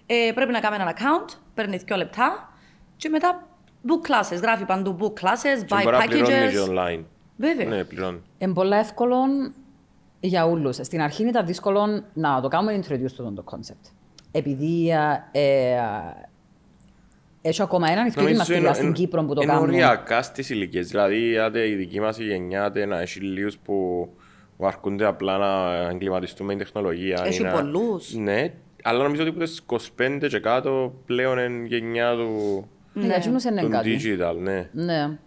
Ε, 0.06 0.32
πρέπει 0.36 0.52
να 0.52 0.60
κάνει 0.60 0.76
ένα 0.76 0.94
account, 0.98 1.38
παίρνει 1.54 1.78
δύο 1.78 1.96
λεπτά 1.96 2.54
και 2.98 3.10
μετά 3.10 3.48
book 3.88 4.10
classes. 4.10 4.42
Γράφει 4.42 4.66
παντού 4.66 4.98
book 5.00 5.24
classes, 5.24 5.66
Και 5.66 5.76
buy 5.76 5.82
μπορεί 5.84 5.98
να 5.98 6.06
πληρώνεις 6.06 6.52
και 6.52 6.60
packages. 6.60 6.70
online. 6.70 7.04
Βέβαια. 7.38 7.66
Ναι, 7.66 7.84
πληρώνει. 7.84 8.22
Είναι 8.38 8.54
πολύ 8.54 8.74
εύκολο 8.76 9.16
για 10.20 10.46
όλους. 10.46 10.76
Στην 10.76 11.02
αρχή 11.02 11.28
ήταν 11.28 11.46
δύσκολο 11.46 12.04
να 12.14 12.42
το 12.42 12.48
κάνουμε 12.48 12.80
introduce 12.84 13.12
το 13.18 13.32
το 13.32 13.44
concept. 13.52 13.92
Επειδή 14.32 14.90
ε, 15.32 15.40
ε, 15.40 15.78
έχει 17.42 17.62
ακόμα 17.62 17.90
έναν 17.92 18.06
ευκαιρία 18.06 18.30
Νομίζω 18.32 18.52
μας 18.54 18.60
είναι- 18.60 18.74
στην 18.74 18.86
είναι- 18.86 18.96
Κύπρο 18.96 19.24
που 19.24 19.34
το 19.34 19.42
είναι 19.42 19.52
κάνουν. 19.52 19.68
οριακά 19.70 20.22
στις 20.22 20.50
ηλικίες. 20.50 20.88
Δηλαδή, 20.88 21.38
άντε 21.38 21.68
η 21.68 21.76
δική 21.76 22.00
μας 22.00 22.18
η 22.20 22.24
γενιά 22.24 22.64
άντε 22.64 22.86
να 22.86 23.00
έχει 23.02 23.20
λίγους 23.20 23.58
που 23.58 24.10
που 24.58 24.66
αρκούνται 24.66 25.06
απλά 25.06 25.38
να 25.38 25.76
εγκληματιστούν 25.90 26.46
με 26.46 26.56
την 26.56 26.64
τεχνολογία. 26.64 27.22
Έχει 27.26 27.42
ή 27.42 27.44
να- 27.44 27.52
πολλούς. 27.52 28.14
Ναι, 28.14 28.54
αλλά 28.84 29.04
νομίζω 29.04 29.22
ότι 29.22 29.30
από 29.30 29.40
τις 29.40 29.62
25 29.66 30.28
και 30.28 30.40
κάτω 30.40 30.94
πλέον 31.06 31.38
είναι 31.38 31.68
γενιά 31.68 32.14
του, 32.16 32.66
Ναι, 32.94 33.06
για 33.06 33.16
εκείνους 33.16 33.44
είναι 33.44 33.62
του 33.62 33.70
κάτι. 33.70 34.00
digital, 34.02 34.36
ναι. 34.40 34.70
Ναι. 34.72 35.18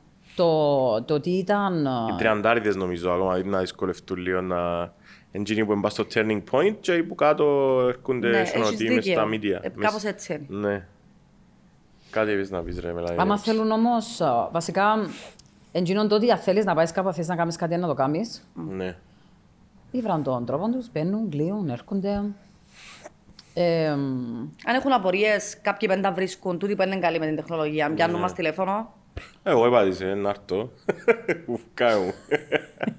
Το, 0.42 1.02
το 1.02 1.20
τι 1.20 1.30
ήταν... 1.30 1.84
Οι 1.84 2.12
ε, 2.12 2.16
τριαντάριδες 2.18 2.76
νομίζω 2.76 3.10
ακόμα 3.10 3.38
να 3.44 3.58
δυσκολευτούν 3.58 4.16
λίγο 4.18 4.40
να... 4.40 4.92
Εντζήνοι 5.32 5.64
που 5.64 5.72
είναι 5.72 5.88
στο 5.90 6.04
turning 6.14 6.42
point 6.50 6.74
και 6.80 6.92
οι 6.94 7.02
που 7.02 7.14
κάτω 7.14 7.44
έρχονται 7.88 8.28
Ναι, 8.28 8.44
σαν 8.44 8.60
έχεις 8.60 8.72
ότι 8.74 8.84
είμαι 8.86 9.00
στα 9.00 9.26
δίκιο. 9.26 9.58
media. 9.58 9.64
Ε, 9.64 9.68
Μες- 9.74 9.86
κάπως 9.86 10.04
έτσι 10.04 10.46
είναι. 10.50 10.68
Ναι. 10.68 10.86
Κάτι 12.10 12.30
είπες 12.30 12.50
να 12.50 12.62
πεις 12.62 12.78
ρε 12.80 12.92
Μελάνη. 12.92 13.16
Άμα 13.20 13.38
θέλουν 13.38 13.70
όμως, 13.70 14.20
ε, 14.20 14.26
βασικά, 14.52 14.84
εντζήνων 15.72 16.08
το 16.08 16.14
ότι 16.14 16.30
αν 16.30 16.38
θέλεις 16.38 16.64
να 16.64 16.74
πάεις 16.74 16.92
κάπου, 16.92 17.12
θες 17.12 17.28
να 17.28 17.36
κάνεις 17.36 17.56
κάτι 17.56 17.76
να 17.76 17.86
το 17.86 17.94
κάνεις, 17.94 18.48
Ναι. 18.76 18.96
ήβραν 19.90 20.22
τον 20.22 20.44
τρόπο 20.46 20.68
τους, 20.70 20.90
μπαίνουν, 20.92 21.28
κλείουν, 21.30 21.68
έρχονται. 21.68 22.22
Ε, 23.54 23.88
Αν 23.88 24.74
έχουν 24.76 24.92
απορίες, 24.92 25.60
κάποιοι 25.62 25.88
πέντε 25.88 26.00
τα 26.00 26.12
βρίσκουν, 26.12 26.58
τούτοι 26.58 26.76
που 26.76 26.82
είναι 26.82 26.96
καλοί 26.98 27.18
με 27.18 27.26
την 27.26 27.36
τεχνολογία. 27.36 27.92
Πιάνουν 27.94 28.14
Ναι. 28.16 28.22
μας 28.22 28.32
τηλέφωνο. 28.32 28.92
Εγώ 29.42 29.66
έπατησα 29.66 30.04
να 30.14 30.28
έρθω. 30.28 30.70
Ουφ, 31.46 31.60
κάνε 31.74 31.96
μου. 32.04 32.12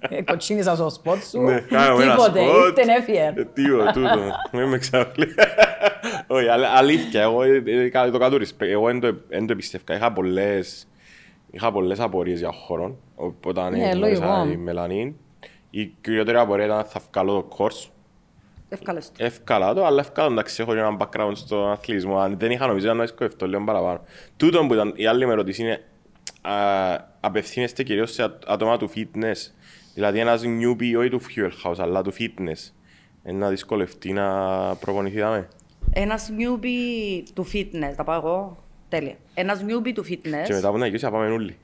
ε, 0.10 0.22
κοτσίνησα 0.24 0.76
στο 0.76 0.90
σποτ 0.90 1.24
σου, 1.24 1.42
Ναι, 1.42 1.60
κάνε 1.60 1.94
μου 1.94 2.00
ένα 2.00 2.12
τίποτε, 2.16 2.40
σποτ. 2.44 2.78
ήρθε 2.78 2.92
έφυγε. 2.92 3.34
Ε, 3.36 3.44
Τίο, 3.54 3.86
τούτο. 3.94 4.20
Μην 4.52 4.68
με 4.68 4.78
ξαφλεί. 4.78 5.28
Όχι, 6.28 6.48
αλ- 6.48 6.64
αλήθεια, 6.76 7.22
εγώ 7.22 7.44
ε, 7.44 7.64
ε, 7.66 7.90
κα- 7.90 8.12
το 8.12 8.18
κάτω 8.18 8.36
respect. 8.38 8.68
Εγώ 8.68 8.86
δεν 8.86 9.00
το- 9.00 9.18
δεν 9.28 9.46
το 9.46 9.52
εμπιστεύκα. 9.54 9.96
Είχα 9.96 10.14
πολλές, 10.14 10.88
είχα 11.52 11.72
πολλές 11.72 12.00
απορίες 12.00 12.40
για 12.40 12.52
χώρο. 12.52 12.98
Όταν 13.46 13.72
Ναι, 13.72 13.90
γνώρισα 13.90 14.26
λογικό. 14.26 14.52
η 14.52 14.58
Μελανή. 14.58 15.16
Η 15.70 15.86
κυριότερη 16.02 16.38
απορία 16.38 16.66
ήταν 16.66 16.84
θα 16.86 17.02
βγάλω 17.12 17.34
το 17.34 17.56
course. 17.58 17.90
Εύκολες. 18.70 19.12
Εύκολα 19.18 19.74
το, 19.74 19.86
αλλά 19.86 20.00
εύκολα 20.00 20.28
εντάξει, 20.28 20.62
έχω 20.62 20.74
και 20.74 20.80
έναν 20.80 20.98
background 21.00 21.32
στον 21.34 21.72
αθλητισμό. 21.72 22.18
Αν 22.20 22.38
δεν 22.40 22.52
είχα 22.52 22.68
νομίζω 22.68 22.86
ήταν 22.86 22.98
να 22.98 23.04
δυσκολευτώ 23.04 23.48
λίγο 23.48 23.64
παραπάνω. 23.64 24.02
Τούτο 24.38 24.66
που 24.66 24.74
ήταν 24.74 24.94
η 24.96 25.06
άλλη 25.08 25.26
με 25.26 25.32
ερώτηση 25.32 25.62
είναι 25.62 25.72
α, 25.74 25.80
απευθύνεστε 27.20 27.84
κυρίως 27.84 28.12
σε 28.14 28.24
άτ- 28.24 28.44
άτομα 28.50 28.78
του 28.78 28.90
fitness. 28.96 29.52
Δηλαδή 29.94 30.20
ένας 30.20 30.42
newbie 30.46 30.98
όχι 30.98 31.10
του 31.10 31.22
fuel 31.22 31.52
house, 31.64 31.76
αλλά 31.78 32.02
του 32.02 32.14
fitness. 32.14 32.72
Είναι 33.24 33.38
να 33.38 33.50
δυσκολευτεί 33.50 34.12
να 34.14 34.28
προπονηθεί 34.76 35.20
δάμε. 35.20 35.48
Ένας 35.94 36.30
newbie 36.38 37.24
του 37.34 37.48
fitness, 37.54 37.94
θα 37.96 38.04
πάω 38.04 38.16
εγώ. 38.18 38.64
Τέλεια. 38.90 39.16
Ένας 39.34 39.64
newbie 39.68 39.92
του 39.94 40.04
Και 40.04 40.20
fitness. 40.24 40.50
μετά 40.54 40.68
από 40.68 40.78
να 40.78 40.86
γυρίσει 40.86 41.04
θα 41.06 41.12
πάμε 41.12 41.28
όλοι. 41.28 41.58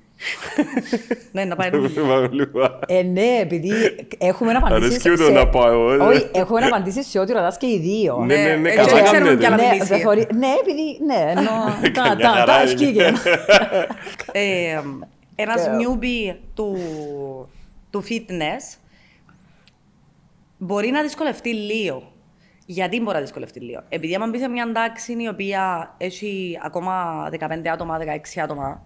Ναι, 1.31 1.43
να 1.45 1.55
πάει. 1.55 1.69
Πάμε 1.69 2.13
όλοι. 2.31 2.51
Ε, 2.87 3.01
ναι, 3.01 3.37
επειδή 3.41 3.71
έχουμε 4.17 4.51
να 4.51 4.57
απαντήσεις 4.57 4.89
Αρέσκει 5.05 5.09
μου 5.09 5.15
το 5.17 5.31
να 5.31 5.47
πάω 5.47 5.71
εγώ, 5.71 5.91
ε. 5.93 5.97
Όχι, 5.97 6.29
έχουμε 6.33 6.59
να 6.59 6.67
απαντήσεις 6.67 7.07
σε 7.07 7.19
ό,τι 7.19 7.31
ρωτάς 7.31 7.57
και 7.57 7.65
οι 7.65 7.79
δύο. 7.79 8.17
Ναι, 8.25 8.35
ναι, 8.35 8.55
ναι, 8.55 8.69
ε, 8.69 8.75
καλά 8.75 8.87
και 8.91 9.01
ξέρουμε 9.01 9.19
κάνετε. 9.19 9.35
κι 9.39 9.45
άλλα 9.45 9.55
Ναι, 9.55 9.67
μιλήσει. 9.69 9.87
δεν 9.87 9.99
θωρεί- 10.01 10.31
ναι, 10.33 10.47
επειδή, 10.61 10.99
ναι, 11.05 11.25
εννοώ, 11.29 11.53
τα, 11.81 11.89
Καμιά 11.91 12.15
τα, 12.17 12.29
χαρά 12.29 12.45
τα 12.45 12.61
είναι. 12.61 12.71
ευκήγεν. 12.71 13.15
Ε, 14.31 14.81
ένας 15.35 15.63
Και- 15.63 15.69
newbie 15.79 16.35
του, 16.53 16.77
του 17.89 18.03
fitness 18.09 18.77
μπορεί 20.57 20.89
να 20.89 21.01
δυσκολευτεί 21.01 21.53
λίγο. 21.53 22.11
Γιατί 22.65 23.01
μπορεί 23.01 23.15
να 23.15 23.21
δυσκολευτεί 23.21 23.59
λίγο; 23.59 23.81
Επειδή 23.89 24.15
άμα 24.15 24.27
μπει 24.27 24.39
σε 24.39 24.47
μια 24.47 24.71
τάξη 24.71 25.13
η 25.23 25.27
οποία 25.27 25.93
έχει 25.97 26.59
ακόμα 26.63 27.27
15 27.39 27.67
άτομα, 27.73 27.97
16 27.99 28.39
άτομα, 28.43 28.85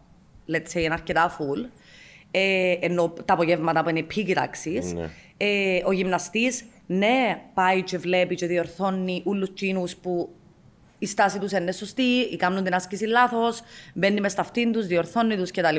let's 0.54 0.74
say, 0.78 0.82
είναι 0.82 0.94
αρκετά 0.94 1.38
full, 1.38 1.70
ε, 2.32 2.74
ενώ 2.80 3.14
τα 3.26 3.34
απογεύματα 3.34 3.84
που 3.84 3.90
είναι 3.90 4.06
peak 4.16 4.32
τάξης, 4.34 4.94
Ναι. 4.94 5.10
ε, 5.38 5.82
ο 5.86 5.92
γυμναστής, 5.92 6.64
ναι, 6.86 7.42
πάει 7.54 7.82
και 7.82 7.98
βλέπει 7.98 8.36
και 8.36 8.46
διορθώνει 8.48 9.22
όλους 9.26 9.54
τσίνους 9.54 9.96
που 9.96 10.30
η 11.00 11.06
στάση 11.06 11.40
τους 11.40 11.52
είναι 11.52 11.72
σωστή, 11.72 12.02
ή 12.32 12.36
κάνουν 12.36 12.64
την 12.64 12.74
άσκηση 12.74 13.06
λάθος, 13.06 13.62
μπαίνει 13.94 14.20
μες 14.22 14.32
στα 14.32 14.42
αυτήν 14.42 14.72
τους, 14.72 14.86
διορθώνει 14.88 15.36
τους 15.36 15.52
κτλ. 15.52 15.76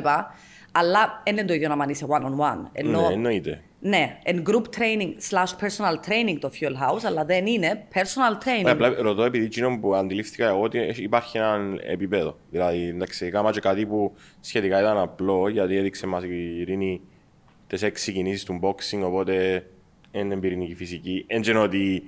Αλλά 0.71 1.21
δεν 1.25 1.37
είναι 1.37 1.45
το 1.45 1.53
ίδιο 1.53 1.67
να 1.67 1.75
μ' 1.75 1.89
είσαι 1.89 2.05
one-on-one. 2.09 2.65
Ενώ, 2.71 3.07
Ναι, 3.07 3.13
εννοείται. 3.13 3.61
Ναι, 3.83 4.17
εν 4.23 4.43
group 4.47 4.61
training 4.77 5.13
slash 5.29 5.65
personal 5.65 5.95
training 6.09 6.37
το 6.39 6.51
Fuel 6.59 6.71
House, 6.73 7.01
αλλά 7.05 7.25
δεν 7.25 7.45
είναι 7.45 7.83
personal 7.93 8.43
training. 8.45 8.65
Ε, 8.65 8.69
Απλά 8.71 8.93
ρωτώ 8.99 9.23
επειδή 9.23 9.45
εκείνο 9.45 9.79
που 9.81 9.95
αντιλήφθηκα 9.95 10.47
εγώ 10.47 10.61
ότι 10.61 10.79
έχει- 10.79 11.03
υπάρχει 11.03 11.37
ένα 11.37 11.75
επίπεδο. 11.83 12.37
Δηλαδή, 12.49 12.87
εντάξει, 12.87 13.25
έκανα 13.25 13.51
και 13.51 13.59
κάτι 13.59 13.85
που 13.85 14.13
σχετικά 14.39 14.79
ήταν 14.79 14.97
απλό, 14.97 15.47
γιατί 15.47 15.75
έδειξε 15.77 16.07
μας 16.07 16.23
η 16.23 16.59
Ειρήνη 16.59 17.01
τις 17.67 17.81
έξι 17.81 18.11
κινήσεις 18.11 18.43
του 18.43 18.59
boxing, 18.63 18.99
οπότε 19.03 19.65
είναι 20.11 20.35
πυρηνική 20.37 20.75
φυσική. 20.75 21.25
Δεν 21.29 21.41
ξέρω 21.41 21.61
ότι 21.61 22.03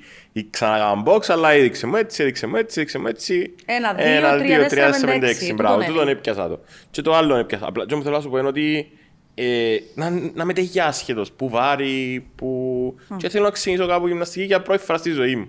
ξανακάμαν 0.49 1.03
box, 1.07 1.19
αλλά 1.27 1.49
έδειξε 1.51 1.87
μου 1.87 1.95
έτσι, 1.95 2.21
έδειξε 2.23 2.47
μου 2.47 2.55
έτσι, 2.55 2.79
έδειξε 2.79 2.99
μου 2.99 3.07
έτσι. 3.07 3.55
Ένα, 3.65 3.93
δύο, 3.93 4.37
τρία, 4.37 4.67
τέσσερα, 4.67 5.11
πέντε, 5.11 5.29
έξι. 5.29 5.53
Μπράβο, 5.53 5.73
Τούτον 5.75 5.89
τούτον 5.91 6.07
είναι. 6.07 6.11
έπιασα 6.17 6.47
το. 6.49 6.59
Και 6.91 7.01
το 7.01 7.13
άλλο 7.13 7.35
έπιασα. 7.35 7.67
Απλά, 7.67 7.85
και 7.85 7.93
όμως 7.93 8.05
θέλω 8.05 8.15
να 8.17 8.21
σου 8.21 8.29
πω 8.29 8.37
είναι 8.37 8.47
ότι 8.47 8.91
ε, 9.35 9.77
να, 9.95 10.09
να 10.33 10.45
με 10.45 10.53
τέχει 10.53 10.79
άσχετος, 10.79 11.31
που 11.31 11.49
βάρη, 11.49 12.25
που... 12.35 12.95
Και 13.17 13.29
θέλω 13.29 13.43
να 13.43 13.49
ξεκινήσω 13.51 13.87
κάπου 13.87 14.07
γυμναστική 14.07 14.45
για 14.45 14.61
πρώτη 14.61 14.83
φορά 14.83 14.97
στη 14.97 15.11
ζωή 15.11 15.35
μου. 15.35 15.47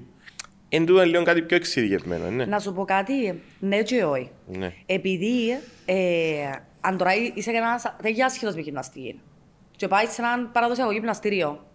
Εν 0.69 0.87
τούτο 0.87 1.01
είναι 1.03 1.11
λίγο 1.11 1.23
κάτι 1.23 1.43
πιο 1.43 1.57
εξειδικευμένο, 1.57 2.31
ναι. 2.31 2.45
Να 2.45 2.59
σου 2.59 2.73
πω 2.73 2.85
κάτι, 2.85 3.41
ναι 3.59 3.83
και 3.83 4.05
όχι. 4.05 4.31
Ναι. 4.47 4.73
Επειδή 4.87 5.51
ε, 5.85 5.95
αν 6.81 6.97
τώρα 6.97 7.11
είσαι 7.35 7.51
ένας 7.51 7.95
τέλεια 8.03 8.27
άσχετος 8.27 8.55
με 8.55 8.61
γυμναστική 8.61 9.21
και 9.77 9.89
πάει 9.89 10.07
σε 10.07 10.23
έναν 10.23 10.51
παραδοσιακό 10.53 10.93
γυμναστήριο 10.93 11.67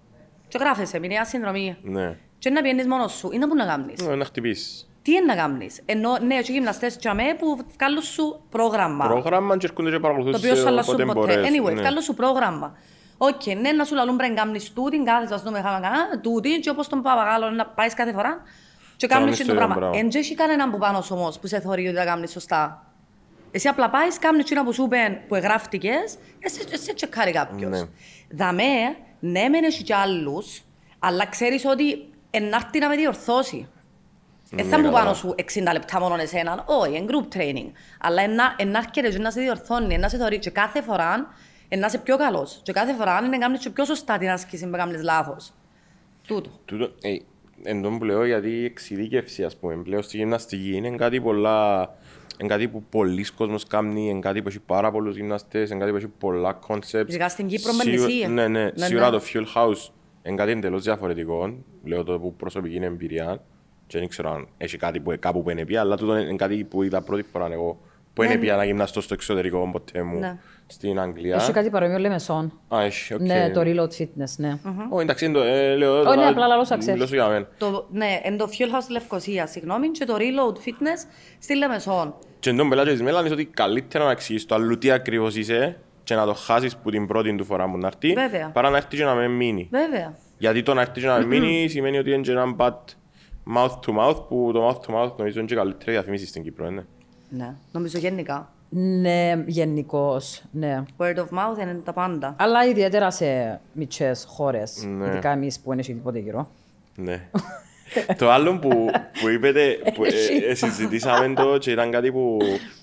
και 0.48 0.58
γράφεσαι 0.58 1.00
μηνιαία 1.00 1.26
συνδρομή 1.26 1.76
Ναι. 1.82 2.18
και 2.40 2.50
να 2.50 2.62
πιένεις 2.62 2.88
μόνος 2.88 3.12
σου, 3.14 3.30
είναι 3.34 3.48
που 3.48 3.56
να 3.56 3.66
κάνεις. 3.66 4.02
Ναι, 4.02 4.16
Να 4.16 4.26
χτυπήσεις. 4.26 4.89
Τι 5.10 5.16
είναι 5.16 5.26
να 5.26 5.36
κάνεις. 5.36 5.82
Ενώ 5.86 6.18
ναι, 6.26 6.36
έχει 6.36 6.52
γυμναστές 6.52 6.96
τζιαμέ 6.96 7.24
που 7.40 7.58
βγάλουν 7.78 8.02
σου 8.02 8.42
πρόγραμμα. 8.50 9.06
Πρόγραμμα 9.08 9.58
και 9.58 9.66
έρχονται 9.66 9.90
και 9.92 10.00
παρακολουθούν 10.00 10.32
Το 10.34 10.38
οποίο 10.38 10.56
σου 10.56 10.62
σε 10.62 10.68
αλλάσουν 10.68 10.94
όποτε 10.94 11.14
ποτέ. 11.20 11.36
μπορείς, 11.36 11.50
Anyway, 11.50 11.74
ναι. 11.74 11.82
βγάλουν 11.82 12.02
σου 12.02 12.14
πρόγραμμα. 12.14 12.78
Οκ, 13.18 13.46
ναι, 13.62 13.72
να 13.72 13.84
σου 13.84 13.96
λαλούν 13.96 14.16
πρέπει 14.16 14.34
να 14.34 14.42
κάνεις 14.44 14.74
τούτη, 14.74 15.04
κάθεσαι 15.04 15.34
ας 15.34 15.42
δούμε 15.42 15.62
χάμε 15.62 15.80
κανένα, 15.82 16.20
τούτη 16.22 16.60
και 16.60 16.70
όπως 16.70 16.88
τον 16.88 17.02
παπαγάλο 17.02 17.50
να 17.50 17.66
πάεις 17.66 17.94
κάθε 17.94 18.12
φορά. 18.14 18.42
Και 18.98 19.08
κάνεις 19.08 19.24
Κάνεις 19.26 19.38
το 19.40 19.46
το 19.46 19.52
ίδιο 19.52 19.66
πράγμα. 19.66 19.76
πράγμα. 19.76 19.98
Εν 19.98 20.10
και 20.10 20.18
έχει 20.18 20.36
κανέναν 20.36 20.72
που 20.72 20.78
πάνω 20.78 21.02
σου 21.02 21.16
όμως 21.18 21.40
που 21.40 21.48
σε 21.48 21.60
θωρεί 21.60 21.88
ότι 21.88 21.96
τα 21.96 22.06
κάνεις 22.06 22.32
σωστά. 22.32 22.86
Εσύ 23.52 23.68
απλά 23.68 23.90
πάεις, 23.90 24.20
κάνεις 24.20 24.42
εκείνα 24.42 24.64
που 24.64 24.74
σου 24.74 24.84
είπαν 24.84 25.20
που 25.28 25.36
εγγράφτηκες, 25.36 26.18
εσύ, 26.40 26.62
εσύ 26.72 26.94
τσεκάρει 26.94 27.32
κάποιος. 27.32 27.70
Ναι. 27.72 27.82
Δαμέ, 28.32 28.96
ναι 29.20 29.48
μεν 29.50 29.64
έχει 29.64 29.84
κι 29.84 29.94
άλλους, 29.94 30.62
αλλά 31.00 31.26
ξέρεις 31.26 31.66
ότι 31.66 32.10
ενάρτη 32.30 32.80
να 32.80 32.88
με 32.90 32.96
διορθώσει. 32.96 33.68
Δεν 34.52 34.66
θα 34.66 34.78
Ναι, 34.78 34.84
μου 34.84 34.90
καλά. 34.92 35.04
πάνω 35.04 35.14
σου 35.14 35.36
60 35.38 35.72
λεπτά 35.74 36.00
μόνο 36.00 36.16
εσέναν, 36.22 36.64
όχι, 36.66 36.96
εν 36.96 37.06
group 37.10 37.36
training. 37.38 37.72
Αλλά 38.02 38.22
ενά- 38.22 38.54
ενάρκεται 38.58 39.10
και 39.10 39.18
να 39.18 39.32
σε 39.32 39.42
διορθώνει, 39.42 39.98
να 39.98 40.10
σε 40.10 40.18
θωρεί 40.18 40.40
και 40.40 40.50
κάθε 40.50 40.82
φορά 40.82 41.28
να 41.78 41.86
είσαι 41.86 41.98
πιο 41.98 42.18
καλός. 42.18 42.60
Και 42.64 42.72
κάθε 42.72 42.94
φορά 42.94 43.18
είναι 43.20 43.28
να 43.28 43.38
κάνεις 43.38 43.60
και 43.60 43.70
πιο 43.70 43.86
σωστά 43.86 44.18
την 44.18 44.30
άσκηση 44.30 44.66
που 44.70 44.78
κάνεις 44.78 45.04
λάθος. 45.04 45.54
Τούτο. 46.28 46.50
Τούτο, 46.66 46.92
ε, 47.02 47.18
εν 47.64 47.82
τω 47.82 47.90
που 47.90 48.04
λέω 48.04 48.26
γιατί 48.26 48.50
η 48.50 48.66
εξειδίκευση, 48.66 49.44
ας 49.44 49.58
πούμε, 49.58 49.76
πλέον 49.76 50.02
στη 50.04 50.18
γυμναστική 50.18 50.76
είναι 50.76 50.90
κάτι 50.90 51.22
πολλά... 51.22 51.90
Είναι 52.42 52.48
κάτι 52.50 52.68
που 52.68 52.84
πολλοί 52.84 53.24
κόσμος 53.38 53.68
κάνει, 53.68 54.10
είναι 54.10 54.20
κάτι 54.20 54.42
που 54.42 54.48
έχει 54.48 54.60
πάρα 54.60 54.92
πολλούς 54.92 55.16
γυμναστές, 55.16 55.70
είναι 55.70 55.80
κάτι 55.80 55.92
που 55.92 55.98
έχει 55.98 56.08
πολλά 56.08 56.60
concepts. 56.68 57.08
Ειδικά 57.08 57.30
στην 57.30 57.48
Κύπρο 57.48 57.74
με 57.74 57.84
Σίγου- 57.84 58.06
νησί. 58.06 58.28
Ναι, 58.28 58.48
ναι, 58.48 58.64
Ναι, 58.64 58.86
σίγουρα 58.86 59.10
ναι. 59.10 59.18
το 59.18 59.24
Fuel 59.34 59.44
House 59.56 59.90
είναι 60.24 60.36
κάτι 60.36 60.52
εντελώς 60.52 60.84
διαφορετικό. 60.84 61.54
Λέω 61.84 62.04
το 62.04 62.20
που 62.20 62.34
προσωπική 62.34 62.76
είναι 62.76 62.86
εμπειρία. 62.86 63.42
Και 63.90 64.00
δεν 64.00 64.08
ξέρω 64.08 64.32
αν 64.32 64.48
έχει 64.58 64.78
κάτι 64.78 65.00
που, 65.00 65.14
κάπου 65.20 65.44
που 65.44 65.50
είναι 65.50 65.66
πια, 65.66 65.82
αλλά 65.82 65.96
τούτο 65.98 66.18
είναι 66.18 66.36
κάτι 66.36 66.64
που 66.64 66.84
είδα 66.84 67.02
πρώτη 67.02 67.24
φορά 67.32 67.48
εγώ. 67.52 67.80
Που 68.14 68.24
είναι 68.24 68.34
Ναι, 68.34 68.40
πια 68.40 68.56
να 68.56 68.64
γυμναστώ 68.66 69.02
στο 69.02 69.14
εξωτερικό 69.14 69.70
ποτέ 69.72 70.04
μου, 70.04 70.20
Ναι. 70.20 70.38
στην 70.68 71.00
Αγγλία. 71.00 71.36
Έχει 71.36 71.52
κάτι 71.52 71.70
παρόμοιο 71.70 71.98
Λεμεσόν. 71.98 72.60
Α, 72.76 72.82
έχει, 72.84 73.14
οκ. 73.14 73.20
Ναι, 73.22 73.52
το 73.54 73.62
Reload 73.64 74.02
Fitness, 74.02 74.34
ναι. 74.38 74.60
Ω, 74.90 75.00
εντάξει, 75.00 75.26
είναι 75.26 75.34
το, 75.34 75.44
ε, 75.44 75.76
λέω, 75.76 75.98
ναι, 75.98 76.04
τώρα 76.04 76.28
απλά 76.28 76.48
λαλώς 76.48 76.68
ξέρεις. 76.68 76.88
μιλώ 76.88 77.06
σου 77.06 77.14
για 77.14 77.28
μένα. 77.28 77.48
Το, 77.58 77.88
ναι, 77.92 78.20
εν 78.24 78.38
το 78.38 78.46
Fuel 78.52 78.76
House 78.76 78.82
στη 78.82 78.92
Λευκοσία, 78.92 79.48
συγγνώμη, 79.48 79.88
και 79.90 80.06
το 80.06 80.16
Reload 80.18 80.56
Fitness 80.58 81.10
στη 81.40 81.56
Λεμεσόν. 81.56 82.14
Και 82.40 82.54
τον 82.54 82.70
πελάτη 82.70 82.92
εμέναν 82.92 83.32
ότι 83.32 83.46
καλύτερα 83.46 84.06
να 84.06 84.12
εξηγείς 84.12 84.46
το 84.46 84.56
αλλού 84.56 84.78
τι 84.78 84.92
ακριβώς 84.92 85.36
είσαι 85.36 85.78
και 86.04 86.16
να 86.16 86.26
το 86.26 86.34
χάσεις 86.34 86.78
που 86.78 86.90
την 86.90 87.08
πρώτη 87.08 87.36
του 87.36 87.46
φορά 87.46 87.68
μου 87.68 87.78
να 87.78 87.88
έρθει, 87.88 88.14
Βέβαια. 88.14 88.50
παρά 88.54 88.70
να 88.70 88.78
έρθει 88.78 88.98
και 88.98 89.04
να 89.04 89.14
μεν 89.14 89.28
μείνει. 89.28 89.68
Βέβαια. 89.72 90.14
Γιατί 90.38 90.64
το 90.64 90.74
να 90.74 90.82
έρθει 90.82 91.00
και 91.00 91.08
να 91.08 91.18
μεν 91.18 91.26
μείνει 91.26 91.68
σημαίνει 91.68 91.98
ότι 91.98 92.12
είναι 92.12 92.22
και 92.22 92.32
ένα 92.32 92.56
bad 92.58 92.74
mouth 93.56 93.80
to 93.86 93.98
mouth, 94.00 94.28
που 94.28 94.50
το 94.54 94.68
mouth 94.68 94.80
to 94.92 94.96
mouth 94.96 95.12
νομίζω 95.18 95.40
είναι 95.40 95.48
και 95.48 95.56
καλύτερη 95.56 95.92
διαφήμιση 95.92 96.26
στην 96.26 96.44
Κύπρο, 96.44 96.68
είναι. 96.68 96.86
Ναι, 97.30 97.56
νομίζω 97.72 97.98
γενικά. 97.98 98.52
Ναι, 98.72 99.44
γενικώς, 99.48 100.44
ναι. 100.52 100.84
Word 100.98 101.16
of 101.16 101.24
mouth 101.24 101.62
είναι 101.62 101.82
τα 101.84 101.94
πάντα. 101.94 102.36
Αλλά 102.40 102.66
ιδιαίτερα 102.66 103.12
σε 103.12 103.60
μικρέ 103.74 104.12
χώρες, 104.28 104.84
Ναι. 104.98 105.08
ειδικά 105.08 105.32
εμείς 105.32 105.60
που 105.60 105.74
είναι 105.74 105.82
τίποτε 105.82 106.20
γύρω. 106.20 106.50
Ναι. 106.96 107.30
το 108.18 108.30
άλλο 108.30 108.60
που, 108.60 108.70
που 109.22 109.30
είπετε, 109.30 109.78
που 109.94 110.04
ε, 110.04 110.10
ε, 110.50 110.54
συζητήσαμε 110.56 111.34
το 111.34 111.58
και 111.58 111.72
ήταν 111.72 111.92
κάτι 111.92 112.12
που, 112.12 112.38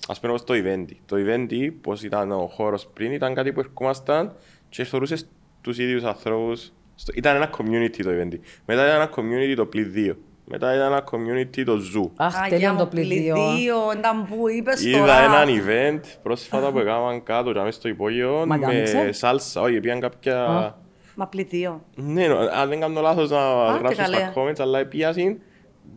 ας 0.07 0.19
πούμε 0.19 0.31
όπως 0.31 0.43
το 0.43 0.53
event. 0.57 0.85
Το 1.05 1.15
event, 1.19 1.69
πώς 1.81 2.03
ήταν 2.03 2.31
ο 2.31 2.47
χώρος 2.47 2.87
πριν, 2.93 3.11
ήταν 3.11 3.33
κάτι 3.33 3.51
που 3.51 3.59
ερχόμασταν 3.59 4.35
και 4.69 4.83
θεωρούσες 4.83 5.27
τους 5.61 5.77
ίδιους 5.77 6.03
ανθρώπους. 6.03 6.71
Στο- 6.95 7.13
Ήταν 7.15 7.35
ένα 7.35 7.49
community 7.57 7.99
το 8.03 8.09
event. 8.09 8.39
Μετά 8.65 8.85
ήταν 8.87 8.95
ένα 8.95 9.09
community 9.15 9.53
το 9.55 9.65
πλη 9.65 9.83
2. 9.95 10.17
Μετά 10.49 10.75
ήταν 10.75 10.91
ένα 10.91 11.03
community 11.11 11.63
το 11.65 11.73
zoo. 11.73 12.09
Αχ, 12.15 12.35
Αγιά 12.35 12.49
τέλειον 12.49 12.71
μου, 12.73 12.79
το 12.79 12.85
πληδίο. 12.85 13.33
πληδίο, 13.33 13.75
ήταν 13.97 14.25
που 14.25 14.49
είπες 14.49 14.85
Είδα 14.85 14.97
τώρα. 14.99 15.19
έναν 15.19 15.47
event 15.47 15.99
πρόσφατα 16.23 16.71
που 16.71 16.79
έκαναν 16.79 17.23
κάτω 17.23 17.51
και 17.53 17.59
μέσα 17.59 17.71
στο 17.79 17.87
υπόγειο 17.89 18.43
Μα 18.47 18.57
με 18.57 18.65
κάμιξε; 18.65 19.11
σάλσα. 19.11 19.61
Όχι, 19.61 19.79
πήγαν 19.79 19.99
κάποια... 19.99 20.75
Μα 21.15 21.27
πληδίο. 21.27 21.81
Ναι, 21.95 22.27
νο- 22.27 22.37
αν 22.37 22.69
δεν 22.69 22.79
κάνω 22.79 23.01
λάθος 23.01 23.29
να 23.29 23.37
τι 23.73 23.79
γράψω 23.79 24.01
καλέ. 24.01 24.15
στα 24.15 24.33
comments, 24.35 24.59
αλλά 24.59 24.85
πήγαν 24.85 25.13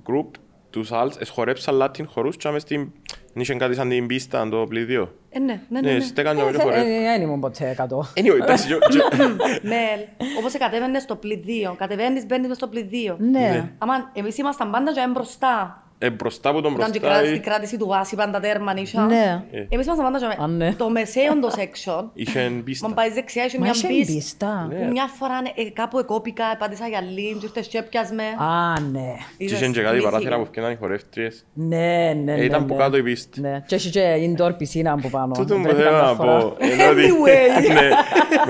group 0.07 0.31
του 0.71 0.85
σάλς, 0.85 1.17
εσχορέψαν 1.17 1.83
Latin 1.83 2.05
χορούς 2.07 2.37
και 2.37 2.49
μες 2.51 2.63
στην... 2.63 2.93
Είχε 3.35 3.55
κάτι 3.55 3.75
σαν 3.75 3.89
την 3.89 4.07
πίστα, 4.07 4.49
το 4.49 4.67
πληδίο. 4.69 5.13
Ε, 5.33 5.39
ναι, 5.39 5.61
ναι, 5.69 5.81
ναι. 5.81 5.89
Ναι, 5.91 5.95
ναι. 5.99 6.01
στέκαν 6.05 6.37
και 6.37 6.43
με 6.43 6.51
και 6.51 6.59
χορεύουν. 6.59 6.85
Δεν 7.03 7.23
ήμουν 7.23 7.41
ποτέ 7.41 7.75
κάτω. 7.77 8.07
Anyway, 8.15 8.41
εντάξει, 8.43 8.67
και- 8.67 8.79
και- 8.99 9.17
Μελ, 9.63 10.01
όπως 10.39 10.53
κατέβαινες 10.59 11.03
στο 11.03 11.17
πληδίο, 11.17 11.75
κατεβαίνεις, 11.79 12.27
μπαίνεις 12.27 12.49
μες 12.49 12.57
στο 12.57 12.67
πληδίο. 12.69 13.17
Ναι. 13.19 13.71
Άμα 13.79 14.11
εμείς 14.13 14.39
ήμασταν 14.39 14.71
πάντα 14.71 14.93
και 14.93 15.01
μπροστά. 15.13 15.85
Ε, 16.03 16.11
μπροστά 16.11 16.49
από 16.49 16.61
τον 16.61 16.75
Ήταν 16.75 16.91
και 16.91 16.99
μπροστά 16.99 17.15
κράτηση, 17.17 17.35
ε, 17.35 17.39
κράτηση 17.39 17.77
του 17.79 17.87
βάση, 17.87 18.17
πάντα 18.17 18.41
τέρμα 18.41 18.73
νύσια. 18.75 19.03
Ναι. 19.03 19.43
Εμείς 19.69 19.87
ήμασταν 19.87 20.13
πάντα 20.13 20.19
και 20.19 20.43
Α, 20.43 20.47
ναι. 20.47 20.75
το 20.75 20.91
μεσαίο 20.91 21.39
το 21.41 21.51
section. 21.57 22.05
είχε 22.15 22.49
Μα 22.51 22.63
πίστα. 22.65 22.93
πάει 22.95 23.11
δεξιά, 23.11 23.45
είχε 23.45 23.59
Μα 23.59 23.63
μια 23.65 23.73
είχε 23.75 23.87
πίστα. 23.87 24.13
πίστα. 24.15 24.67
Ναι. 24.71 24.75
Που 24.85 24.91
μια 24.91 25.07
φορά 25.19 25.35
ε, 25.55 25.63
κάπου 25.71 25.99
εκόπηκα, 25.99 26.45
επάντησα 26.55 26.87
για 26.89 27.01
λίν, 27.01 27.39
και 27.39 27.47
ήρθες 27.47 27.67
και 27.67 27.79
έπιας 27.79 28.11
με. 28.11 28.23
Α, 28.45 28.81
ναι. 28.81 29.13
Και 29.37 29.45
είχε 29.45 29.69
και 29.69 29.83
κάτι 29.83 30.01
παράθυρα 30.01 30.39
που 30.39 30.45
φτιάχναν 30.47 30.75
οι 30.75 30.77
χορεύτριες. 30.77 31.47
Ναι, 31.55 31.77
ναι, 32.25 32.33
Ε, 32.33 32.37
ναι. 32.37 32.45
ήταν 32.45 32.67
που 32.67 32.75
ναι. 32.75 32.83
κάτω 32.83 32.97
η 32.97 33.03
πίστα. 33.03 33.41
Ναι. 33.41 33.63
Και 33.67 33.75
έχει 33.75 33.91
και 33.91 34.15
indoor 34.37 34.51
πισίνα 34.59 34.93
από 34.93 35.09
πάνω. 35.09 35.33
Τούτο 35.35 35.55
που 35.55 35.63
Βρέθηκα 35.63 35.83
θέλω 35.83 35.97
μια 35.97 36.03
να 36.07 36.15
φορά. 36.15 36.39
πω, 36.39 36.57
ενώ 36.59 36.91
ότι, 36.91 37.03
Anyway. 37.03 37.73
ναι, 37.81 37.89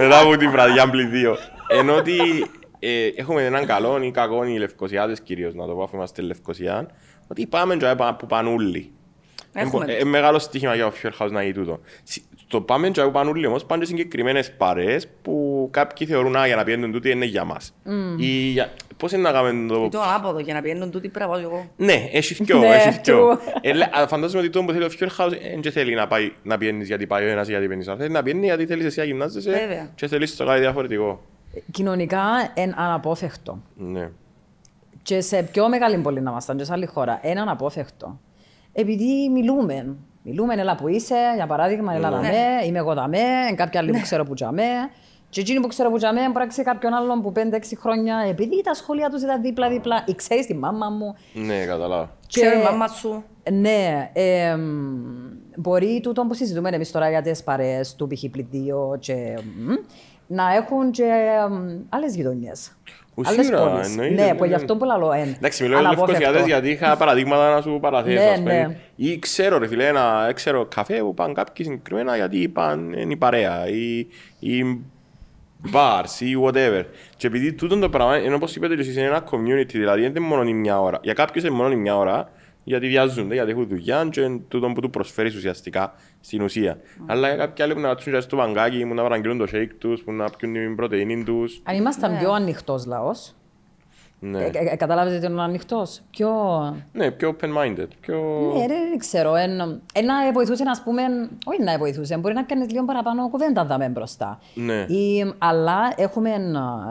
μετά 0.05 0.20
από 0.20 0.36
την 0.36 0.51
βραδιά 0.51 0.90
πληδίο, 0.90 1.36
ενώ 1.68 1.94
ότι 1.96 2.16
ε, 2.78 2.88
έχουμε 3.16 3.44
έναν 3.44 3.66
καλό 3.66 4.03
ή 4.03 4.11
κακό 4.11 4.44
οι 4.44 4.59
Λευκοσιάτες 4.59 5.20
κυρίως, 5.20 5.55
να 5.55 5.66
το 5.66 5.72
πω 5.72 5.82
αφού 5.82 5.96
είμαστε 5.96 6.22
Λευκοσιά, 6.22 6.88
ότι 7.31 7.47
πάμε 7.47 7.76
και 7.76 7.95
πάμε 7.97 8.16
που 8.18 8.26
πάνε 8.26 8.49
όλοι. 8.49 8.91
Έχουμε. 9.53 9.93
Είναι 9.93 10.05
μεγάλο 10.05 10.39
στοίχημα 10.39 10.74
για 10.74 10.85
το 10.85 10.93
Fuel 11.03 11.24
House 11.26 11.31
να 11.31 11.43
γίνει 11.43 11.55
τούτο. 11.55 11.81
Σι- 12.03 12.22
Το 12.49 12.61
πάμε 12.61 12.91
και 12.91 13.03
που 13.03 13.11
πάνε 13.11 13.31
όλοι 13.31 13.47
όμως 13.47 13.64
πάνε 13.64 13.81
και 13.83 13.87
συγκεκριμένες 13.89 14.53
παρέες 14.53 15.09
που 15.22 15.68
κάποιοι 15.72 16.07
θεωρούν 16.07 16.37
«Α, 16.37 16.47
για 16.47 16.57
να 16.57 16.64
πιένουν 16.64 16.93
τούτοι 16.93 17.11
είναι 17.11 17.24
για 17.24 17.45
μας. 17.45 17.74
Ή 18.16 18.24
για... 18.26 18.72
Πώς 18.97 19.12
είναι 19.12 19.22
να 19.22 19.33
κάνουμε 19.33 19.74
το... 19.74 19.85
Ή 19.85 19.89
το 19.89 20.01
ανάποδο, 20.01 20.39
για 20.39 20.55
να 20.55 20.61
πιένουν 20.62 20.91
τούτοι 20.91 21.09
πρέπει 21.09 21.24
να 21.31 21.33
πάω 21.37 21.41
κι 21.41 21.45
εγώ. 21.51 21.70
Ναι, 21.76 22.09
έχει 22.12 22.35
δυο, 22.45 22.59
Ναι, 22.61 22.66
έχει 22.66 23.01
δυο. 23.05 23.33
true. 23.33 23.39
Ε, 23.61 23.72
λέ- 23.72 23.97
α, 23.99 24.07
Φαντάζομαι 24.07 24.41
ότι 24.41 24.51
το 24.51 24.62
που 24.64 24.72
θέλει 24.72 24.89
το 24.89 24.95
Fuel 25.01 25.09
House 25.24 25.33
δεν 25.62 25.72
θέλει 25.72 25.95
να, 25.95 26.07
πάει, 26.07 26.33
να 26.43 26.59
πιένεις 26.59 26.87
γιατί 26.87 27.07
πάει 27.07 27.24
ο 27.24 27.28
ένας 27.28 27.49
ή 27.49 27.51
γιατί 27.51 27.66
πιένεις 27.66 27.87
ο 27.87 27.91
άλλος. 27.91 28.03
Θέλει 28.03 28.14
να 28.14 28.22
πιένει 28.22 28.45
γιατί 28.47 28.66
θέλεις 28.66 28.85
εσύ 28.85 28.99
να 28.99 29.05
γυμνάζεσαι 29.05 29.51
Βέβαια. 29.51 29.91
και 29.95 30.07
θέλεις 30.07 30.37
το 30.37 30.45
κάτι 30.47 30.61
διαφορετικό. 30.61 31.22
Κοινωνικά 31.70 32.20
είναι 32.55 32.74
αναπόφευκτο. 32.76 33.62
Ναι. 33.76 34.11
Και 35.11 35.20
σε 35.20 35.42
πιο 35.42 35.68
μεγάλη 35.68 35.98
πόλη 35.98 36.20
να 36.20 36.30
ήμασταν, 36.30 36.56
και 36.56 36.64
σε 36.64 36.72
άλλη 36.72 36.86
χώρα, 36.86 37.20
είναι 37.22 37.40
αναπόφευκτο. 37.40 38.20
Επειδή 38.72 39.28
μιλούμε. 39.28 39.96
Μιλούμε, 40.22 40.54
έλα 40.54 40.74
που 40.74 40.88
είσαι, 40.88 41.14
για 41.36 41.46
παράδειγμα, 41.46 41.94
έλα 41.94 42.11
δαμέ, 42.11 42.36
είμαι 42.66 42.78
εγώ 42.78 42.94
δαμέ, 42.94 43.18
είναι 43.18 43.54
κάποια 43.54 43.80
άλλοι 43.80 43.90
που 43.92 44.00
ξέρω 44.02 44.24
που 44.24 44.34
τζαμέ. 44.34 44.68
Και 45.28 45.40
εκείνοι 45.40 45.61
που 45.61 45.66
ξέρω 45.66 45.90
που 45.90 45.96
τζαμέ, 45.96 46.20
μπορεί 46.20 46.38
να 46.38 46.46
ξέρει 46.46 46.66
κάποιον 46.66 46.92
άλλον 46.94 47.22
που 47.22 47.32
5-6 47.36 47.40
χρόνια, 47.76 48.16
επειδή 48.28 48.62
τα 48.62 48.74
σχόλια 48.74 49.08
τους 49.11 49.22
ήταν 49.22 49.42
δίπλα-δίπλα, 49.42 50.04
ή 50.06 50.14
ξέρεις 50.14 50.46
τη 50.46 50.54
μάμα 50.54 50.88
μου. 50.88 51.14
Ναι, 51.32 51.64
καταλάβω. 51.64 52.08
Ξέρω 52.28 52.61
η 52.61 52.62
μάμα 52.62 52.88
σου. 52.88 53.24
Ναι, 53.52 54.11
ε, 54.12 54.56
μπορεί 55.56 56.00
τούτο 56.02 56.22
που 56.26 56.34
συζητούμε 56.34 56.68
εμείς 56.68 56.90
τώρα 56.90 57.08
για 57.11 57.22
τις 57.22 57.42
παρέες 57.42 57.94
του 57.94 58.06
π.χ. 58.06 58.24
πληδίο 58.30 58.96
και, 59.00 59.38
μ, 59.58 59.72
να 60.26 60.54
έχουν 60.54 60.90
και 60.90 61.12
άλλες 61.88 62.14
γειτονιές. 62.14 62.72
Ου, 63.20 63.28
Άλλες 63.28 63.46
σίγουρα, 63.46 63.70
πόλεις. 63.70 63.88
εννοείται, 63.90 64.22
Ναι, 64.24 64.28
που 64.34 64.40
ναι, 64.40 64.44
γι' 64.44 64.48
ναι. 64.48 64.54
αυτό 64.54 64.76
που 64.76 64.84
λέω. 64.84 65.12
εν, 65.12 65.34
Εντάξει, 65.38 65.62
μιλώ 65.62 65.78
για 65.78 65.88
αναπόφευκτο. 65.88 66.20
Λευκοσιάτες 66.30 66.46
γιατί 66.52 66.70
είχα 66.70 66.96
παραδείγματα 66.96 67.54
να 67.54 67.60
σου 67.60 67.78
παραθέσω. 67.80 68.22
Ναι, 68.24 68.30
ας 68.30 68.38
πούμε. 68.38 68.52
ναι. 68.66 68.76
Ή 68.96 69.18
ξέρω 69.18 69.58
ρε 69.58 69.66
φίλε, 69.66 69.86
ένα 69.86 70.26
ε, 70.28 70.32
ξέρω, 70.32 70.64
καφέ 70.74 70.94
που 70.98 71.14
πάνε 71.14 71.32
κάποιοι 71.32 71.64
συγκεκριμένα 71.66 72.16
γιατί 72.16 72.48
πάνε 72.48 73.00
είναι 73.00 73.12
η 73.12 73.16
παρέα 73.16 73.68
ή, 73.68 73.98
ή 74.38 74.80
bars 75.72 76.20
ή 76.20 76.34
whatever. 76.44 76.84
Και 77.16 77.26
επειδή 77.26 77.52
τούτο 77.52 77.78
το 77.78 77.88
πράγμα, 77.88 78.16
είναι 78.18 78.34
όπως 78.34 78.56
είπατε 78.56 78.74
και 78.74 78.80
εσείς, 78.80 78.96
είναι 78.96 79.06
ένα 79.06 79.24
community, 79.30 79.72
δηλαδή 79.72 80.00
δεν 80.00 80.10
είναι 80.10 80.20
μόνο 80.20 80.42
η 80.42 80.52
μια 80.52 80.80
ώρα. 80.80 80.98
Για 81.02 81.12
κάποιους 81.12 81.44
είναι 81.44 81.54
μόνο 81.54 81.70
η 81.70 81.76
μια 81.76 81.96
ώρα, 81.96 82.30
γιατί 82.64 82.88
βιάζονται, 82.88 83.34
γιατί 83.34 83.50
έχουν 83.50 83.66
δουλειά 83.66 84.08
και 84.11 84.20
είναι 84.20 84.40
τούτο 84.48 84.72
που 84.74 84.80
του 84.80 84.90
προσφέρεις 84.90 85.36
ουσιαστικά 85.36 85.94
στην 86.20 86.42
ουσία. 86.42 86.78
Αλλά 87.06 87.28
για 87.28 87.36
κάποιοι 87.36 87.64
άλλοι 87.64 87.74
που 87.74 87.80
να 87.80 87.88
κάτσουν 87.88 88.12
και 88.12 88.20
στο 88.20 88.36
παγκάκι, 88.36 88.86
που 88.86 88.94
να 88.94 89.02
παραγγείλουν 89.02 89.38
το 89.38 89.46
shake 89.52 89.70
τους, 89.78 90.02
που 90.02 90.12
να 90.12 90.30
πιούν 90.30 90.52
την 90.52 90.76
πρωτεΐνη 90.76 91.24
τους. 91.24 91.61
Αν 91.64 91.76
ήμασταν 91.76 92.18
πιο 92.18 92.32
ανοιχτός 92.32 92.86
λαός, 92.86 93.34
Ναι, 94.22 94.38
ε, 94.44 94.50
ε, 94.54 94.76
καταλάβετε 94.76 95.18
τι 95.18 95.26
είναι 95.26 95.42
ανοιχτός. 95.42 96.00
Πιο. 96.10 96.30
ναι 96.92 97.10
πιο 97.10 97.36
open-minded, 97.36 97.86
πιο... 98.00 98.18
Ναι, 98.56 98.66
δεν 98.66 98.98
ξέρω. 98.98 99.34
Εν, 99.34 99.60
εν 99.94 100.04
να 100.04 100.32
βοηθούσε, 100.32 100.64
να 100.64 100.82
πούμε, 100.84 101.02
όχι 101.44 101.62
να 101.62 101.78
βοηθούσε, 101.78 102.16
μπορεί 102.16 102.34
να 102.34 102.42
κάνεις 102.42 102.70
λίγο 102.72 102.84
παραπάνω 102.84 103.28
κουβέντα 103.30 103.64
δάμε 103.64 103.88
μπροστά. 103.88 104.38
Ναι. 104.54 104.82
Ή, 104.82 105.34
αλλά 105.38 105.92
έχουμε 105.96 106.30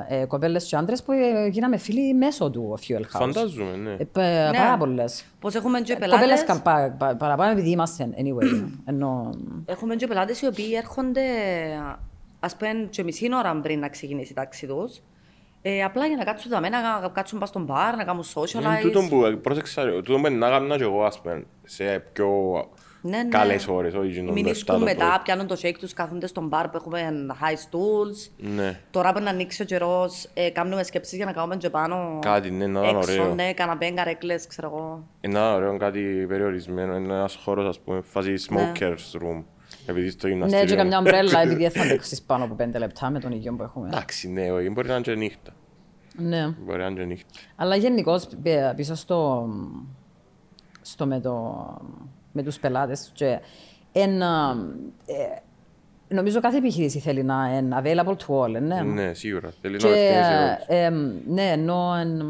ε, 0.07 0.25
κοπέλες 0.25 0.65
και 0.65 0.75
άντρες 0.75 1.03
που 1.03 1.11
ε, 1.11 1.47
γίναμε 1.47 1.77
φίλοι 1.77 2.13
μέσω 2.13 2.49
του 2.49 2.77
Fuel 2.87 2.99
House. 3.01 3.03
Φαντάζομαι, 3.07 3.75
ναι. 3.75 3.91
Ε, 3.91 4.03
πε- 4.11 4.55
Πάρα 4.57 4.77
πολλές. 4.77 5.25
Πως 5.39 5.55
έχουμε 5.55 5.81
και 5.81 5.93
Κοπέλες 5.93 6.43
πελάτες. 6.43 6.61
πα, 6.61 6.95
πα, 6.97 7.15
παραπάνω 7.15 7.51
επειδή 7.51 7.69
είμαστε, 7.69 8.09
anyway. 8.17 8.63
Ενώ, 8.85 9.29
Έχουμε 9.65 9.95
και 9.95 10.07
πελάτες 10.07 10.41
οι 10.41 10.47
οποίοι 10.47 10.71
έρχονται, 10.77 11.21
ας 12.39 12.55
πούμε, 12.55 12.87
και 12.89 13.03
μισή 13.03 13.29
ώρα 13.35 13.59
πριν 13.61 13.79
να 13.79 13.89
ξεκινήσει 13.89 14.31
η 14.31 14.35
τάξη 14.35 14.67
τους. 14.67 15.01
Ε, 15.61 15.83
απλά 15.83 16.05
για 16.05 16.15
να 16.17 16.23
κάτσουν 16.23 16.51
δαμέ, 16.51 16.69
να 16.69 17.09
κάτσουν 17.13 17.39
πας 17.39 17.49
στον 17.49 17.63
μπαρ, 17.63 17.95
να 17.95 18.03
κάνουν 18.03 18.23
Είναι 18.35 18.61
socialize. 18.77 18.81
τούτο 18.81 19.01
που 19.09 19.39
πρόσεξα, 19.41 19.83
τούτο 19.91 20.13
που 20.19 20.29
να 20.31 20.47
έκανα 20.47 20.77
και 20.77 20.83
εγώ, 20.83 21.03
ας 21.03 21.21
πούμε, 21.21 21.43
σε 21.63 22.03
πιο 22.13 22.29
Ναι, 23.01 23.17
ναι. 23.17 23.27
καλές 23.29 23.67
ώρες, 23.67 23.93
όχι 23.93 24.07
γίνονται 24.07 24.31
Μηνίσκουν 24.31 24.81
μετά, 24.81 25.21
πιάνουν 25.23 25.47
το 25.47 25.57
shake 25.61 25.75
τους, 25.79 25.93
κάθονται 25.93 26.27
στον 26.27 26.47
μπαρ 26.47 26.67
που 26.69 26.77
έχουμε 26.77 27.09
high 27.41 27.53
stools. 27.55 28.31
Ναι. 28.55 28.79
Τώρα 28.91 29.13
που 29.13 29.19
να 29.19 29.29
ανοίξει 29.29 29.61
ο 29.61 29.65
καιρός, 29.65 30.27
ε, 30.33 30.49
κάνουμε 30.49 30.83
σκέψεις 30.83 31.15
για 31.15 31.25
να 31.25 31.31
κάνουμε 31.31 31.55
και 31.57 31.69
πάνω. 31.69 32.19
Κάτι, 32.21 32.51
ναι, 32.51 32.67
να 32.67 32.81
ήταν 32.83 32.95
έξω, 32.97 33.11
ωραίο. 33.21 33.33
ναι, 33.33 33.53
καναπέ, 33.53 33.89
καρέκλες, 33.89 34.47
ξέρω 34.47 34.67
εγώ. 34.67 35.03
Ένα 35.21 35.55
ωραίο, 35.55 35.77
κάτι 35.77 36.25
περιορισμένο, 36.27 36.95
είναι 36.95 37.13
ένας 37.13 37.39
χώρος, 37.43 37.67
ας 37.67 37.79
πούμε, 37.79 38.01
φάση 38.01 38.33
smokers 38.49 39.21
room. 39.21 39.43
Επειδή 39.89 40.09
στο 40.09 40.27
Ναι, 40.27 40.33
γυμναστήριο... 40.33 40.65
και 40.65 40.75
καμιά 40.75 40.97
ομπρέλα, 40.97 41.41
επειδή 41.41 41.61
δεν 41.61 41.71
θα 41.71 41.81
αντέξεις 41.85 42.21
πάνω 42.21 42.43
από 42.43 42.53
πέντε 42.55 42.77
λεπτά 42.77 43.09
με 43.09 43.19
τον 43.19 43.31
υγιό 43.31 43.53
που 43.55 43.63
έχουμε. 43.63 43.87
Εντάξει, 43.87 44.29
ναι, 44.29 44.51
όχι, 44.51 44.69
μπορεί 44.69 44.87
να 44.87 44.93
είναι 44.93 45.03
και 45.03 45.15
νύχτα. 45.15 45.51
Ναι. 46.15 46.47
Μπορεί 46.65 46.79
να 46.79 46.85
είναι 46.85 46.99
και 46.99 47.05
νύχτα. 47.05 47.29
Αλλά 47.55 47.75
γενικώς 47.75 48.27
πίσω 48.75 48.95
στο, 48.95 49.49
στο 50.81 51.05
με, 51.05 51.19
το, 51.19 51.65
με 52.31 52.43
τους 52.43 52.59
πελάτες 52.59 53.09
και 53.13 53.39
εν, 53.91 54.21
α, 54.21 54.55
ε, 55.05 55.41
νομίζω 56.15 56.39
κάθε 56.39 56.57
επιχείρηση 56.57 56.99
θέλει 56.99 57.23
να 57.23 57.57
είναι 57.57 57.81
available 57.83 58.15
to 58.27 58.39
all, 58.43 58.61
ναι. 58.61 58.81
Ναι, 58.81 59.13
σίγουρα. 59.13 59.53
Θέλει 59.61 59.73
να 59.73 59.79
Και, 59.79 59.87
ευθύνεσαι 59.87 60.43
όλους. 60.43 60.65
ε, 60.67 60.83
ε, 60.85 60.89
ναι, 61.33 61.51
ενώ 61.51 61.95
εν, 61.99 62.23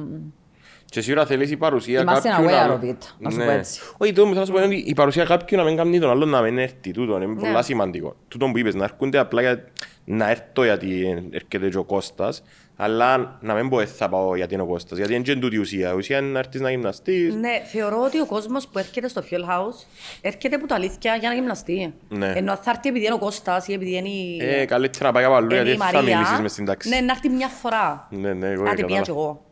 Και 0.89 1.01
σίγουρα 1.01 1.25
θέλεις 1.25 1.51
η 1.51 1.57
παρουσία 1.57 2.01
Είμαστε 2.01 2.29
κάποιου 2.29 2.45
aware 2.45 2.49
να... 2.67 2.79
of 2.81 2.83
it, 2.91 2.97
να 3.19 3.29
σου 3.29 3.37
πω 3.37 3.43
Ναι. 3.43 3.53
έτσι. 3.53 3.81
Όχι, 3.97 4.13
το 4.13 4.21
που 4.21 4.27
θέλω 4.27 4.39
να 4.39 4.45
σου 4.45 4.51
πω 4.51 4.57
είναι 4.57 4.67
ότι 4.75 4.83
η 4.89 4.93
παρουσία 4.93 5.25
κάποιου 5.25 5.57
να 5.57 5.63
μην 5.63 5.75
κάνει 5.75 5.99
τον 5.99 6.09
άλλον 6.09 6.29
να 6.29 6.41
μην 6.41 6.57
έρθει. 6.57 6.91
Τούτο 6.91 7.15
είναι 7.15 7.25
Ναι. 7.25 7.33
πολύ 7.51 7.63
σημαντικό. 7.63 8.15
Τούτο 8.27 8.45
που 8.51 8.57
είπες, 8.57 8.75
να 8.75 8.83
έρχονται 8.83 9.17
απλά 9.17 9.41
για... 9.41 9.63
να 10.05 10.29
έρθω 10.29 10.63
γιατί 10.63 11.23
έρχεται 11.31 11.69
και 11.69 11.77
ο 11.77 11.83
Κώστας, 11.83 12.43
αλλά 12.75 13.37
να 13.41 13.53
μην 13.53 13.69
πω 13.69 13.79
«Ε, 13.79 13.85
θα 13.85 14.09
πάω 14.09 14.35
γιατί 14.35 14.53
είναι 14.53 14.63
ο 14.63 14.65
Κώστας. 14.65 14.97
Γιατί 14.97 15.13
είναι 15.13 15.23
και 15.23 15.35
τούτη 15.35 15.55
η 15.55 15.59
ουσία. 15.59 15.91
Η 15.91 15.95
ουσία 15.95 16.17
είναι 16.17 16.27
να 16.27 16.39
έρθεις 16.39 16.61
να 16.61 16.69
γυμναστείς. 16.69 17.33
Ναι, 17.35 17.61
θεωρώ 17.71 18.01
ότι 18.05 18.19
ο 18.19 18.25
κόσμος 18.25 18.67
που 18.67 18.79
έρχεται 18.79 19.07
στο 19.07 19.23
Fuel 19.31 19.35
House 19.49 19.85
έρχεται 20.21 20.55
από 20.55 20.67
τα 20.67 20.75
αλήθεια 20.75 21.15
για 21.15 21.29
να 21.29 21.35
γυμναστεί. 21.35 21.93
Ναι. 22.09 22.33
Ενώ 22.35 22.55
θα 22.55 22.69
έρθει 22.69 22.89
επειδή 22.89 23.05
είναι 23.05 23.13
ο 23.13 23.17
Κώστας 23.19 23.67
ή 23.67 23.73
επειδή 23.73 23.95
είναι 23.95 24.09
η, 24.09 24.37
Ε, 24.41 24.65
καλύτερα 24.65 25.05
να 25.05 25.11
πάει 25.13 25.23
κάπου 25.23 25.35
αλλού 25.35 25.45
είναι 25.45 25.55
γιατί 25.55 25.69
η 25.69 25.75
δεν 25.77 25.87
θα 25.87 25.93
Μαρία. 25.93 26.15
μιλήσεις 26.17 26.39
μες 26.39 26.51
στην 26.51 26.65
τάξη. 26.65 26.89
Ναι, 26.89 26.99
να 26.99 27.11
έρθει 27.11 27.29
μια 27.29 27.47
φορά. 27.47 28.07
Ναι, 28.11 28.33
ναι, 28.33 28.47
εγώ 28.47 28.61
Άντε 28.63 28.73
πήγα 28.75 28.75
κατάλαβα. 28.81 29.01
κι 29.03 29.09
εγώ. 29.09 29.43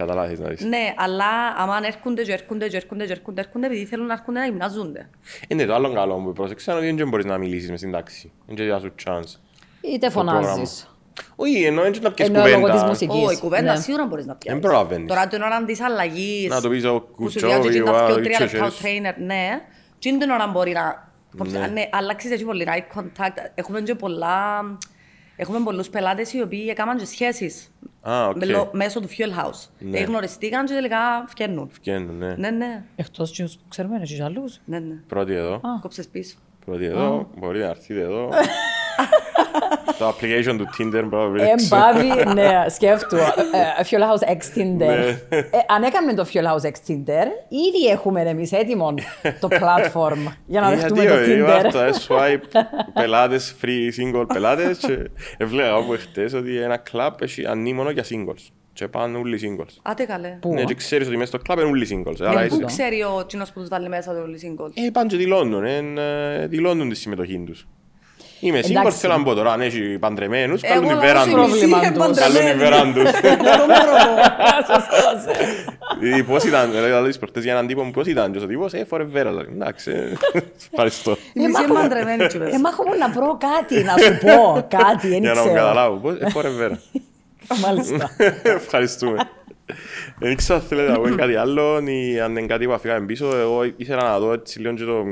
Καταλάβεις 0.00 0.38
να 0.38 0.48
δεις. 0.48 0.64
Ναι, 0.64 0.94
αλλά 0.96 1.24
άμα 1.56 1.80
έρχονται 1.82 2.22
και 2.22 2.32
έρχονται 2.32 2.68
και 2.68 2.76
έρχονται 2.76 3.06
και 3.06 3.12
έρχονται, 3.12 3.40
έρχονται 3.40 3.66
επειδή 3.66 3.84
θέλουν 3.84 4.06
να 4.06 4.12
έρχονται 4.12 4.38
να 4.38 4.44
γυμνάζονται. 4.44 5.08
Είναι 5.48 5.64
το 5.64 5.74
άλλο 5.74 5.92
καλό 5.92 6.14
που 6.14 6.32
πρόσεξα 6.32 6.72
είναι 6.72 6.86
ότι 6.86 6.96
δεν 6.96 7.08
μπορείς 7.08 7.24
να 7.24 7.38
μιλήσεις 7.38 7.70
μες 7.70 7.78
στην 7.78 7.92
τάξη. 7.92 8.32
Δεν 8.46 8.56
και 8.56 8.78
σου 8.80 8.94
chance. 9.04 9.38
είτε 9.80 10.10
φωνάζεις. 10.10 10.94
Όχι, 11.36 11.62
ενώ 11.62 11.82
δεν 11.82 11.94
να 12.02 12.12
πιες 12.12 12.28
Ενώ 12.28 12.38
λόγω 12.38 12.48
της 12.48 12.60
κουβέντα. 12.60 12.86
μουσικής. 12.86 13.26
Όχι, 13.26 13.40
κουβέντα 13.40 13.72
ναι. 13.72 13.80
σίγουρα 13.80 14.06
μπορείς 14.06 14.26
να 14.26 14.34
πιάσεις. 14.34 14.60
Δεν 14.60 14.70
προλαβαίνεις. 14.70 15.08
Τώρα 15.08 15.26
την 15.26 15.42
ώρα 15.42 15.64
της 15.64 15.80
αλλαγής, 15.80 16.48
Να 16.48 16.60
το 16.60 16.68
πεις 16.68 16.84
ο 16.84 17.00
που 17.00 17.30
σου 17.30 17.40
κουτσό, 17.40 17.46
βγάζει 17.46 17.68
ή 17.68 17.72
και 17.72 17.82
ο 17.82 17.84
τα 17.84 18.04
άλλο, 18.04 18.14
δυο 18.14 18.24
τρία 18.24 18.36
ή 18.38 18.42
λεπτά 18.42 18.64
ο 18.64 18.68
τσέσες. 18.68 18.82
trainer, 18.82 19.14
ναι. 19.26 19.60
Τι 19.98 20.08
είναι 20.08 20.18
την 20.18 20.30
ώρα 20.30 20.46
μπορεί 20.46 20.72
να... 20.72 21.08
Ναι. 21.44 21.66
Ναι, 21.66 21.88
αλλάξεις 21.92 22.30
έτσι 22.30 22.44
πολύ, 22.44 22.66
eye 22.68 22.98
contact. 22.98 23.50
Έχουμε 23.54 23.80
και 23.80 23.94
πολλά... 23.94 24.62
Έχουμε 25.40 25.60
πολλούς 25.64 25.88
πελάτες 25.90 26.32
οι 26.32 26.40
οποίοι 26.42 26.66
έκαναν 26.70 26.96
και 26.98 27.04
σχέσεις 27.04 27.70
Α, 28.02 28.26
οκ. 28.28 28.36
με 28.36 28.44
λο- 28.44 28.70
μέσω 28.72 29.00
του 29.00 29.08
Fuel 29.08 29.44
House. 29.44 29.68
Ναι. 29.78 29.98
Ε, 29.98 30.02
Γνωριστήκαν 30.04 30.66
και 30.66 30.72
τελικά 30.72 31.24
φκαίνουν. 31.28 31.68
Φκαίνουν, 31.72 32.16
ναι. 32.18 32.34
Ναι, 32.34 32.50
ναι, 32.50 32.82
Εκτός 32.96 33.30
και 33.30 33.48
ξέρουμε, 33.68 33.96
είναι 33.96 34.04
και 34.04 34.22
άλλους. 34.22 34.60
ναι, 34.64 34.78
ναι. 34.78 34.94
Πρώτη 35.06 35.32
εδώ. 35.34 35.60
Κόψες 35.80 36.08
πίσω. 36.08 36.36
Πρώτη 36.64 36.84
εδώ. 36.84 37.28
Μπορεί 37.38 37.58
να 37.58 37.66
έρθετε 37.66 38.00
εδώ. 38.00 38.28
Το 39.98 40.08
application 40.08 40.54
του 40.58 40.68
Tinder 40.78 41.04
μπορεί 41.08 41.22
να 41.22 41.28
βρει. 41.28 41.42
Εμπάβει, 41.64 42.34
ναι, 42.34 42.64
σκέφτου. 42.68 43.16
ε, 43.16 43.82
Fuel 43.90 44.00
House 44.00 44.28
X 44.28 44.58
Tinder. 44.58 44.76
Ναι. 44.76 45.18
Ε, 45.38 45.46
Αν 45.68 45.82
έκαμε 45.82 46.14
το 46.14 46.26
Fuel 46.32 46.44
House 46.44 46.66
X 46.70 46.90
Tinder, 46.90 47.26
ήδη 47.48 47.86
έχουμε 47.92 48.20
εμείς 48.22 48.52
έτοιμο 48.52 48.94
το 49.40 49.48
platform 49.50 50.32
για 50.46 50.60
να 50.60 50.68
δεχτούμε 50.70 51.04
το 51.04 51.14
Γιατί 51.14 51.30
Tinder. 51.42 51.62
αυτά, 51.66 51.84
ε, 51.84 51.90
swipe, 52.08 52.60
πελάτες, 52.94 53.54
free 53.62 53.90
single 54.00 54.24
πελάτες 54.32 54.78
και 54.78 55.10
έβλεπα 55.36 55.74
από 55.74 55.96
χτες 55.96 56.32
ότι 56.34 56.56
ένα 56.60 56.76
κλαμπ 56.76 57.14
έχει 57.22 57.46
ανήμονο 57.46 57.90
για 57.90 58.04
singles. 58.04 58.48
Και 58.72 58.88
πάνε 58.88 59.18
όλοι 59.18 59.40
singles. 59.42 59.74
Άτε 59.82 60.04
καλέ. 60.04 60.28
Πού; 60.40 60.52
Ναι, 60.52 60.64
και 60.64 60.74
ξέρεις 60.74 61.06
ότι 61.06 61.16
μέσα 61.16 61.28
στο 61.28 61.38
κλαμπ 61.38 61.58
είναι 61.58 61.68
όλοι 61.68 61.86
singles. 61.90 62.26
Άρα 62.28 62.40
Ε, 62.40 62.46
Πού 62.46 62.54
είσαι... 62.54 62.64
ξέρει 62.64 63.02
ο 63.02 63.24
κοινός 63.26 63.52
που 63.52 63.60
τους 63.60 63.68
βάλει 63.68 63.88
μέσα 63.88 64.12
το 64.12 64.18
single. 64.42 64.70
Ε, 64.86 64.90
πάνε 64.92 65.08
και 65.08 65.16
δηλώνουν, 65.16 65.64
ε, 65.64 65.76
ε, 66.42 66.46
δηλώνουν 66.46 66.88
τη 66.88 66.94
συμμετοχή 66.94 67.42
τους. 67.46 67.66
Είμαι 68.40 68.58
single, 68.62 68.70
Εντάξει. 68.70 68.98
θέλω 68.98 69.16
να 69.16 69.22
πω 69.22 69.34
τώρα, 69.34 69.52
αν 69.52 69.60
έχει 69.60 69.98
παντρεμένους, 70.00 70.62
Εγώ 70.62 70.72
καλούν 70.74 70.88
την 70.88 70.96
λαό 70.96 71.04
βέραν 71.06 71.22
σου 71.22 71.30
τους. 71.34 71.34
πρόβλημα 71.48 71.78
μισή, 71.78 71.92
τους. 71.92 71.98
Καλούν 71.98 72.12
την 72.14 72.24
παντρεμένη. 72.24 72.58
βέραν 72.58 72.92
τους. 72.94 73.10
Το 73.10 73.28
μωρό 73.68 73.96
μου. 74.06 74.16
Δηλαδή, 76.00 76.22
Πώς 76.24 76.44
ήταν, 76.44 76.70
δηλαδή 76.70 77.08
τις 77.08 77.18
προχτές 77.18 77.42
για 77.42 77.52
έναν 77.52 77.66
τύπο 77.66 77.82
μου, 77.82 77.90
πώς 77.90 78.06
ήταν, 78.06 78.32
και 78.32 78.38
ο 78.38 78.46
τύπος, 78.46 78.72
ε, 78.72 78.86
forever, 78.90 79.24
αλλά 79.26 79.44
εντάξει, 79.52 79.90
ε, 79.90 80.12
ευχαριστώ. 80.72 81.10
Η 81.32 81.40
μισή 81.40 81.62
είναι 81.62 81.72
παντρεμένη 81.72 82.26
και 82.26 82.38
πες. 82.38 82.54
Ε, 82.54 82.58
μα 82.58 82.68
έχω 82.68 82.82
μόνο 82.84 82.96
να 82.98 83.08
βρω 83.10 83.38
κάτι, 83.38 83.82
να 83.82 83.96
σου 83.96 84.18
πω 84.18 84.66
κάτι, 84.78 85.08
δεν 85.08 85.20
Για 85.20 85.32
να 85.32 85.40
μου 85.40 85.46
ξέρω. 85.46 85.54
καταλάβω, 85.64 85.96
πώς, 85.96 86.14
ε, 86.14 86.26
forever. 86.34 86.70
Μάλιστα. 87.66 88.10
Ευχαριστούμε. 88.58 89.16
Δεν 90.18 90.36
ξέρω 90.36 90.58
αν 90.58 90.64
θέλετε 90.68 90.90
να 90.92 90.98
πω 90.98 91.14
κάτι 91.14 91.34
άλλο 91.36 91.80
ή 91.84 92.20
αν 92.20 92.30
είναι 92.36 92.46
κάτι 92.46 92.66
που 92.66 92.72
αφήγαμε 92.72 93.06
πίσω. 93.06 93.36
Εγώ 93.40 93.64
ήθελα 93.76 94.02
να 94.02 94.18
δω 94.18 94.32
έτσι 94.32 94.60
λίγο 94.60 94.74
και 94.74 94.84
το... 94.84 95.04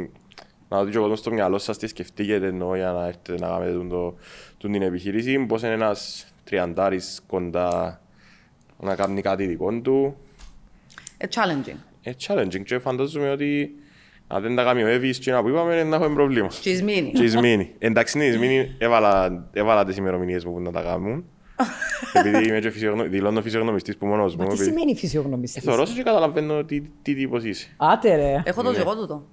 Να 0.69 0.85
δω 0.85 0.91
και 0.91 0.99
ο 0.99 1.01
κόσμος 1.01 1.19
στο 1.19 1.31
μυαλό 1.33 1.59
σας 1.59 1.79
τι 1.79 1.87
σκεφτείτε 1.87 2.47
εννοώ 2.47 2.77
για 2.77 2.93
να 2.93 3.07
έρθετε 3.07 3.35
να 3.39 3.49
κάνετε 3.49 3.73
τον 3.73 3.89
το, 3.89 4.15
τον 4.59 4.73
την 4.73 4.83
επιχείρηση. 4.83 5.39
Πώς 5.39 5.63
είναι 5.63 5.73
ένας 5.73 6.27
τριαντάρης 6.45 7.23
κοντά 7.27 8.01
να 8.81 8.95
κάνει 8.95 9.23
κάτι 9.23 9.47
δικό 9.47 9.81
του. 9.81 10.17
Ε, 11.17 11.27
challenging. 11.35 11.77
Ε, 12.03 12.13
challenging 12.27 12.63
και 12.65 12.79
φαντάζομαι 12.79 13.31
ότι 13.31 13.71
αν 14.27 14.43
δεν 14.43 14.57
τα 14.57 14.65
κάνει 14.65 14.83
ο 14.83 14.87
Εύης 14.87 15.19
και 15.19 15.31
να 15.31 15.43
που 15.43 15.49
είπαμε 15.49 15.85
να 15.85 15.97
έχουμε 15.97 16.15
πρόβλημα. 16.15 16.49
Και 16.61 16.71
η 16.71 16.77
Σμήνη. 16.77 17.11
Και 17.13 17.23
η 17.23 17.29
Σμήνη. 17.29 17.75
Εντάξει, 17.79 18.19
ναι, 18.19 18.25
η 18.25 18.33
Σμήνη 18.33 18.75
έβαλα, 18.79 19.45
έβαλα 19.53 19.85
τις 19.85 19.97
ημερομηνίες 19.97 20.45
μου 20.45 20.53
που 20.53 20.61
να 20.61 20.71
τα 20.71 20.83
κάνουν. 20.83 21.25
Επειδή 22.13 22.49
είμαι 22.49 22.61
και 22.61 22.71
φυσιογνω... 22.71 23.03
δηλώνω 23.03 23.43
φυσιογνωμιστής 23.43 23.97
που 23.97 24.07
μόνος 24.07 24.37
μου. 24.37 24.43
Μα 24.43 24.49
τι 24.49 24.55
επειδή- 24.55 24.71
σημαίνει 24.71 24.93
Ε, 24.93 24.95
φυσιογνωμιστής. 24.95 25.63
Θωρώ 25.63 25.85
σε 25.85 25.95
και 25.95 26.03
καταλαβαίνω 26.03 26.65
τι, 26.65 26.81
τι 26.81 27.15
τύπος 27.15 27.45
είσαι. 27.45 27.69
Άτε 27.77 28.17
ρε. 28.17 28.43
Έχω 28.45 28.63
το 28.63 28.73
και 28.73 28.81
εγώ 28.81 28.97
τούτο. 28.97 29.27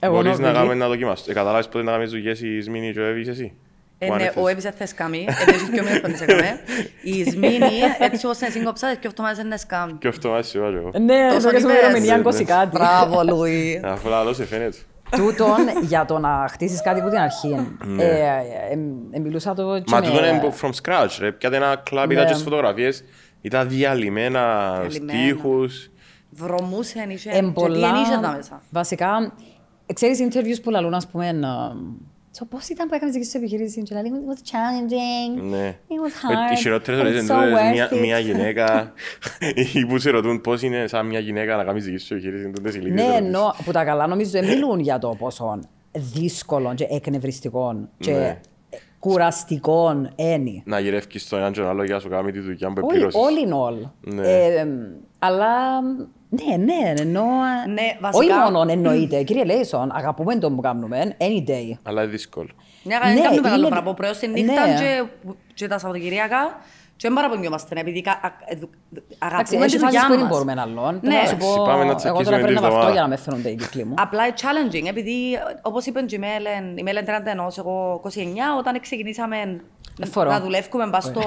Εγώ 0.00 0.14
Μπορείς 0.14 0.30
να 0.30 0.36
νοβιλή. 0.38 0.52
κάνουμε 0.54 0.74
να 0.74 0.88
δοκιμάσω. 0.88 1.24
Ε, 1.28 1.32
καταλάβεις 1.32 1.68
πότε 1.68 1.84
να 1.84 1.92
κάνεις 1.92 2.10
δουλειές 2.10 2.40
η 2.40 2.60
Σμήνη 2.60 2.92
και 2.92 3.00
ο 3.00 3.04
Εύης 3.04 3.28
εσύ; 3.28 3.52
Ε, 3.98 4.06
Που 4.06 4.12
ναι, 4.14 4.18
ανέφερες. 4.22 4.44
ο 4.44 4.48
Εύης 4.48 4.62
δεν 4.62 4.72
θες 4.72 4.94
κάμει, 4.94 5.26
ε, 5.28 5.50
έχει 5.50 5.70
πιο 5.70 5.82
μήνες 5.82 6.00
παντές 6.00 6.20
έκαμε. 6.20 6.60
Η 7.02 7.24
Σμήνη, 7.30 7.70
έτσι 7.98 8.26
όπως 8.26 8.40
είναι 8.40 8.50
σύγκοψα, 8.50 8.94
και 8.94 9.06
αυτό 9.06 9.22
μας 9.22 9.38
είναι 9.38 9.56
σκάμ. 9.56 9.98
Και 9.98 10.08
αυτό 10.08 10.28
μας 10.28 10.48
σιγά 10.48 10.70
και 10.70 10.76
εγώ. 10.76 10.90
Ναι, 11.00 11.28
Τόσο 11.32 11.46
το 11.48 11.54
και 11.54 11.60
σου 11.60 11.68
είπες. 11.68 11.78
ημερομηνία 11.78 12.16
Ναι, 12.16 12.22
20 12.22 12.34
ναι. 12.34 12.44
κάτι. 12.44 12.68
Μπράβο, 12.76 13.22
Λουί. 13.22 13.80
Αφού 13.84 14.08
λαλός 14.08 14.36
σε 14.36 14.44
φαίνεται. 14.46 14.76
Τούτον 15.16 15.56
για 15.82 16.04
το 16.04 16.18
να 16.18 16.46
χτίσεις 16.50 16.82
κάτι 16.82 17.00
από 17.00 17.08
την 17.08 17.18
αρχή. 17.18 17.76
Ναι. 17.84 18.02
Ε, 18.04 18.08
ε, 18.08 18.72
ε, 19.12 19.18
Μιλούσα 19.18 19.54
το 19.54 19.62
και 19.78 19.84
Μα 19.90 19.98
με- 20.00 20.06
τούτο 20.06 20.26
είναι 20.26 20.52
from 20.60 20.70
scratch 20.82 21.16
ρε. 21.20 21.32
Πιάτε 21.32 21.56
ένα 21.56 21.82
κλαμπ, 21.84 22.10
είδα 22.10 22.20
Ναι. 22.20 22.26
και 22.26 22.32
στις 22.32 22.44
φωτογραφίες. 22.44 23.04
Ήταν 23.40 23.68
διαλυμένα 23.68 24.72
Διαλυμένα. 24.80 25.18
στίχους. 25.18 25.90
Βρωμούσεν, 26.30 27.10
είχε. 27.10 27.30
Εν 27.30 27.40
Και 27.40 27.46
τι 27.46 27.52
πολλά, 27.52 27.88
ενίσχυε 27.88 28.18
τα 28.22 28.32
μέσα. 28.36 28.62
βασικά, 28.70 29.32
ξέρεις 29.94 30.18
interviews 30.30 30.62
που 30.62 30.70
λαλούν, 30.70 30.94
ας 30.94 31.06
πούμε, 31.06 31.28
ε, 31.28 31.32
so 32.38 32.42
πώς 32.50 32.68
ήταν 32.68 32.88
που 32.88 32.94
έκανες 32.94 33.14
δική 33.14 33.26
σου 33.26 33.36
επιχείρηση 33.36 33.82
και 33.82 33.94
λέει, 33.94 34.02
it 34.04 34.32
was 34.32 34.38
challenging, 34.50 35.42
Ναι. 35.50 35.76
it 35.88 35.92
was 35.92 36.30
Ε, 36.30 36.48
hard, 36.48 36.52
Οι 36.52 36.56
χειρότερες 36.56 37.00
but 37.00 37.02
ώρες 37.04 37.16
it's 37.20 37.22
είναι 37.24 37.34
so 37.34 37.42
τούτες, 37.42 37.58
worth 37.58 37.72
μια- 37.72 37.90
it. 37.92 37.98
μια 38.00 38.18
γυναίκα 38.18 38.92
ή 39.74 39.86
που 39.86 39.98
σε 39.98 40.10
ρωτούν 40.10 40.40
πώς 40.40 40.62
είναι 40.62 40.86
σαν 40.86 41.06
μια 41.06 41.18
γυναίκα 41.18 41.56
να 41.56 41.64
κάνεις 41.64 41.84
δική 41.84 41.96
σου 41.98 42.14
επιχείρηση. 42.14 42.50
τούτες 42.50 42.74
οι 42.74 42.78
λίγες 42.78 42.94
Ναι, 42.94 43.02
ερωτήσεις. 43.02 43.26
ενώ 43.26 43.54
που 43.64 43.72
τα 43.72 43.84
καλά 43.84 44.06
νομίζω 44.06 44.30
δεν 44.30 44.44
μιλούν 44.46 44.78
για 44.80 44.98
το 44.98 45.14
πόσο 45.18 45.58
δύσκολο 45.92 46.74
και 46.74 46.86
εκνευριστικό 46.90 47.88
και 47.98 48.12
Ναι. 48.12 48.40
Κουραστικό 48.98 49.90
είναι. 50.16 50.62
Να 50.64 50.78
γυρεύκεις 50.78 51.28
τον 51.28 51.38
έναν 51.38 51.52
και 51.52 51.60
τον 51.60 51.68
άλλο 51.68 51.84
για 51.84 51.94
να 51.94 52.00
σου 52.00 52.08
κάνει 52.08 52.32
τη 52.32 52.40
δουλειά 52.40 52.72
που 52.72 52.80
Όλοι, 52.86 53.02
επληρώσεις. 53.02 53.20
all 53.20 53.48
in 53.48 53.54
all. 53.84 53.90
Ναι. 54.00 54.28
Ε, 54.28 54.58
εμ, 54.60 54.68
αλλά 55.18 55.80
ναι, 56.30 56.56
ναι, 56.56 57.00
εννοώ. 57.00 57.24
Ναι, 57.74 57.82
Όχι 57.82 57.96
βασικά- 58.00 58.50
μόνο 58.50 58.70
εννοείται. 58.72 59.22
Κύριε 59.22 59.44
Λέισον, 59.44 59.90
αγαπούμε 59.94 60.34
τον 60.36 60.54
που 60.54 60.60
κάνουμε, 60.60 61.16
any 61.18 61.48
day. 61.50 61.78
Αλλά 61.82 62.02
είναι 62.02 62.10
δύσκολο. 62.10 62.48
Μια 62.82 62.98
Ναι, 63.04 63.12
δεν 63.12 63.22
κάνουμε 63.22 63.40
μεγάλο 63.40 63.60
είναι- 63.66 63.70
πράγμα. 63.70 63.94
Πρωί 63.94 64.12
στη 64.12 64.26
νύχτα 64.28 64.66
ναι. 64.66 64.74
και- 64.74 65.04
και 65.54 65.66
τα 65.68 65.78
Σαββατοκυριακά 65.78 66.58
και 66.98 67.06
δεν 67.08 67.12
παραπονιόμαστε, 67.16 67.80
επειδή 67.80 68.00
κα- 68.02 68.20
α- 68.22 68.32
ε, 68.46 68.54
δου- 68.56 68.70
Εντάξει, 68.92 69.16
αγαπούμε 69.18 69.66
τη 69.66 69.74
έχει 69.74 69.78
φάσεις 69.78 70.00
δουλειά 70.00 70.02
που 70.06 70.12
δεν 70.12 70.20
μας. 70.20 70.28
μπορούμε 70.28 70.54
άλλον. 70.60 70.94
Ναι. 71.02 71.10
Τώρα 71.10 71.22
να 71.22 71.28
σου 71.28 71.36
πω, 71.36 71.46
Εντάξει, 71.46 71.58
πάμε 71.70 71.84
να 71.84 71.90
Εγώ 71.90 71.94
τσακίσουμε 71.94 72.24
τώρα 72.24 72.36
πρέπει 72.36 72.54
την 72.54 72.54
να 72.54 72.60
βαφτώ 72.60 72.76
εβδομάδα. 72.76 72.92
για 72.92 73.02
να 73.02 73.08
με 73.08 73.16
φέρουν 73.16 73.40
οι 73.44 73.54
κύκλοι 73.56 73.84
μου. 73.84 73.94
Απλά 73.98 74.22
είναι 74.26 74.34
challenging, 74.42 74.86
επειδή 74.88 75.14
όπως 75.62 75.86
είπε 75.86 76.00
και 76.02 76.14
η 76.16 76.18
Μέλεν, 76.18 76.76
η 76.76 76.82
Μέλεν 76.82 77.04
31, 77.04 77.58
εγώ 77.58 78.00
29, 78.04 78.56
όταν 78.58 78.80
ξεκινήσαμε 78.80 79.60
φορώ. 80.10 80.30
να 80.30 80.40
δουλεύουμε 80.40 80.86
μπας 80.86 81.04
στο 81.04 81.22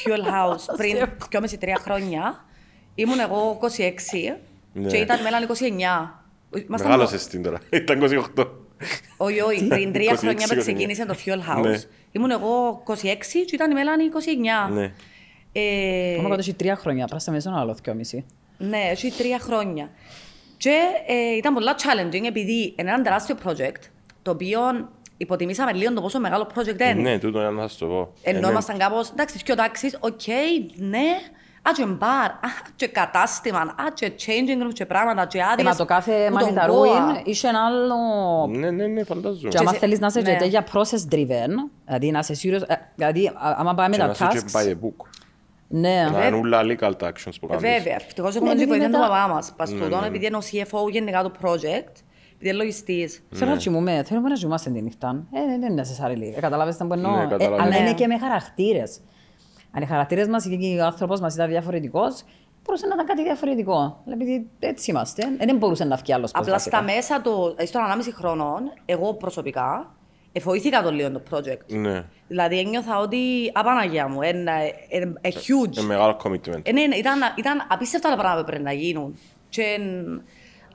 Fuel 0.00 0.24
House 0.34 0.64
πριν 0.80 0.96
2,5-3 1.30 1.80
χρόνια, 1.84 2.44
ήμουν 2.94 3.20
εγώ 3.20 3.58
26 3.60 4.36
Ναι. 4.72 4.86
και 4.88 4.96
ήταν 4.96 5.18
η 5.20 5.22
Μέλαν 5.22 5.42
29. 5.42 6.24
Ήμασταν- 6.66 6.90
Μεγάλωσες 6.90 7.26
την 7.26 7.42
τώρα. 7.42 7.58
Ήταν 7.80 7.98
28. 8.36 8.46
Όχι, 9.16 9.40
όχι, 9.40 9.66
πριν 9.66 9.92
τρία 9.92 10.12
26, 10.14 10.16
χρόνια 10.18 10.46
που 10.46 10.54
29. 10.54 10.58
ξεκίνησε 10.58 11.06
το 11.06 11.14
Fuel 11.24 11.56
House, 11.58 11.62
Ναι. 11.62 11.80
ήμουν 12.12 12.30
εγώ 12.30 12.82
26 12.86 13.44
και 13.46 13.54
ήταν 13.54 13.70
η 13.70 13.74
Μέλαν 13.74 14.00
29. 14.00 14.72
Ναι. 14.74 14.92
Ε, 15.52 16.14
Μόνο 16.16 16.28
κάτω 16.28 16.40
έχει 16.40 16.54
τρία 16.54 16.76
χρόνια, 16.76 17.06
πράστα 17.06 17.32
μέσα 17.32 17.50
ένα 17.50 17.60
άλλο 17.60 17.76
δυο 17.82 17.94
μισή. 17.94 18.24
Ναι, 18.58 18.78
έχει 18.90 19.10
τρία 19.10 19.38
χρόνια. 19.38 19.90
Και 20.56 20.78
ε, 21.06 21.36
ήταν 21.36 21.54
πολλά 21.54 21.74
challenging 21.78 22.24
επειδή 22.26 22.74
είναι 22.78 22.90
ένα 22.90 23.02
τεράστιο 23.02 23.36
project 23.44 23.80
το 24.22 24.30
οποίο 24.30 24.60
υποτιμήσαμε 25.16 25.72
λίγο 25.72 25.92
το 25.92 26.00
πόσο 26.00 26.20
μεγάλο 26.20 26.46
project 26.54 26.80
είναι. 26.80 26.92
Ναι, 26.94 27.18
τούτο 27.18 27.40
είναι 27.40 27.50
να 27.50 27.68
σου 27.68 27.78
το 27.78 27.86
πω. 27.86 28.12
Ενώ 28.22 28.38
Είναι- 28.38 28.48
ήμασταν 28.50 28.78
κάπως, 28.78 29.10
εντάξει, 29.10 29.42
πιο 29.44 29.54
τάξεις, 29.54 29.96
οκ, 30.00 30.20
ναι, 30.76 31.06
α 31.68 31.72
και 31.76 31.86
μπαρ, 31.86 32.30
α 32.30 32.48
και 32.76 32.86
κατάστημα, 32.88 33.58
α 33.58 33.74
και 33.94 34.12
changing 34.18 34.66
room 34.66 34.72
και 34.72 34.86
πράγματα 34.86 35.26
και 35.26 35.38
Ε, 35.38 35.42
άδειες. 35.52 35.68
μα 35.68 35.74
το 35.74 35.84
κάθε 35.84 36.12
που 36.12 36.32
τον 36.38 36.42
μανιταρούιν 36.42 36.92
Goa. 36.92 37.26
είχε 37.26 37.48
ένα 37.48 37.60
άλλο... 37.66 37.96
Ναι, 38.58 38.70
ναι, 38.70 38.86
ναι, 38.86 39.04
φαντάζομαι. 39.04 39.48
Και 39.48 39.58
άμα 39.58 39.70
σε- 39.72 39.78
θέλεις 39.78 39.98
να 39.98 40.06
είσαι 40.06 40.20
ναι. 40.20 40.30
και 40.32 40.36
τέτοια 40.38 40.66
process 40.72 41.14
driven, 41.14 41.50
δηλαδή 41.84 42.10
να 42.10 42.18
είσαι 42.18 42.34
serious, 42.42 42.62
ε, 42.68 42.74
δηλαδή 42.94 43.26
α- 43.26 43.32
άμα 43.56 43.74
πάμε 43.74 43.96
Και 43.96 44.00
τα 44.00 44.06
να 44.06 44.12
είσαι 44.12 44.26
και 44.32 44.38
by 44.52 44.60
tasks, 44.60 44.66
the 44.66 44.86
book. 44.86 45.06
ναι. 45.68 46.08
Να 46.12 46.26
είναι 46.26 46.36
όλα 46.36 46.60
legal 46.62 46.92
actions 47.04 47.32
που 47.40 47.46
κάνεις. 47.46 47.62
Βέβαια, 47.62 47.94
ευτυχώς 47.94 48.34
έχουμε 48.36 48.54
Ναι, 48.54 48.60
την 48.60 48.62
επειδή 48.70 48.78
βοήθεια 48.80 48.86
του 48.90 48.98
μετά- 48.98 49.08
παπά 49.20 49.34
μας. 49.34 49.52
Πας 49.56 49.70
Ναι, 49.70 49.78
τούτον, 49.80 50.00
ναι. 50.00 50.06
επειδή 50.06 50.26
είναι 50.26 50.36
ο 50.36 50.40
CFO 50.52 50.90
γενικά 50.90 51.22
του 51.22 51.30
project, 51.42 51.92
επειδή 52.34 52.48
είναι 52.48 52.52
λογιστής. 52.52 53.22
Θέλω 53.32 53.50
να 53.50 53.56
κοιμούμε, 53.56 54.02
θέλουμε 54.06 54.28
να 54.28 54.34
κοιμούμαστε 54.34 54.70
τη 54.70 54.82
νύχτα. 54.82 55.22
Ε, 55.32 55.58
δεν 55.58 55.70
είναι 55.72 55.82
necessarily. 55.82 56.36
Ε, 56.36 56.40
καταλάβες 56.40 56.76
τι 56.76 56.86
εννοώ. 56.90 57.10
Ναι, 57.16 57.22
Ε, 57.22 57.26
καταλαβαίνω. 57.26 57.62
αλλά 57.62 57.70
Ναι. 57.70 57.76
είναι 57.78 57.94
και 57.94 58.06
με 58.06 58.18
χαρακτήρες. 58.18 59.00
Αν 59.76 59.82
οι 59.82 59.86
χαρακτήρες 59.86 60.28
μας 60.28 60.46
και 60.48 60.78
ο 60.80 60.84
άνθρωπος 60.84 61.20
μας 61.20 61.34
ήταν 61.34 61.48
διαφορετικός, 61.48 62.22
μπορούσε 62.64 62.86
να 62.86 62.94
ήταν 62.94 63.06
κάτι 63.06 63.22
διαφορετικό. 63.22 64.02
Αλλά 64.06 64.14
επειδή 64.14 64.48
έτσι 64.58 64.90
είμαστε, 64.90 65.22
ε, 65.38 65.46
δεν 65.46 65.56
μπορούσε 65.56 65.84
να 65.84 65.96
βγει 65.96 66.12
άλλος 66.12 66.30
πώς 66.30 66.40
Απλά 66.40 66.52
βασικά. 66.52 66.76
στα 66.76 66.84
μέσα 66.94 67.20
του, 67.20 67.54
ε, 67.56 67.66
στον 67.66 67.82
1,5 67.82 68.12
χρόνο, 68.14 68.54
εγώ 68.84 69.14
προσωπικά, 69.14 69.94
εφοήθηκα 70.32 70.82
το 70.82 70.90
λίγο 70.90 71.10
το 71.10 71.22
project. 71.30 71.66
Ναι. 71.66 72.04
Δηλαδή 72.28 72.58
ένιωθα 72.58 72.98
ότι, 72.98 73.18
απαναγία 73.52 74.08
μου, 74.08 74.22
είναι 74.22 74.38
είναι- 74.88 75.04
είναι 75.22 75.32
huge. 75.34 75.76
Είναι 75.76 75.86
μεγάλο 75.86 76.16
commitment. 76.24 76.60
Ε, 76.62 76.72
ναι, 76.72 76.86
ναι, 76.86 76.96
ήταν, 76.96 77.18
ήταν 77.36 77.66
απίστευτα 77.68 78.08
τα 78.08 78.16
πράγματα 78.16 78.40
που 78.40 78.46
πρέπει 78.46 78.62
να 78.64 78.72
γίνουν. 78.72 79.18
Και 79.48 79.62
εν, 79.62 80.22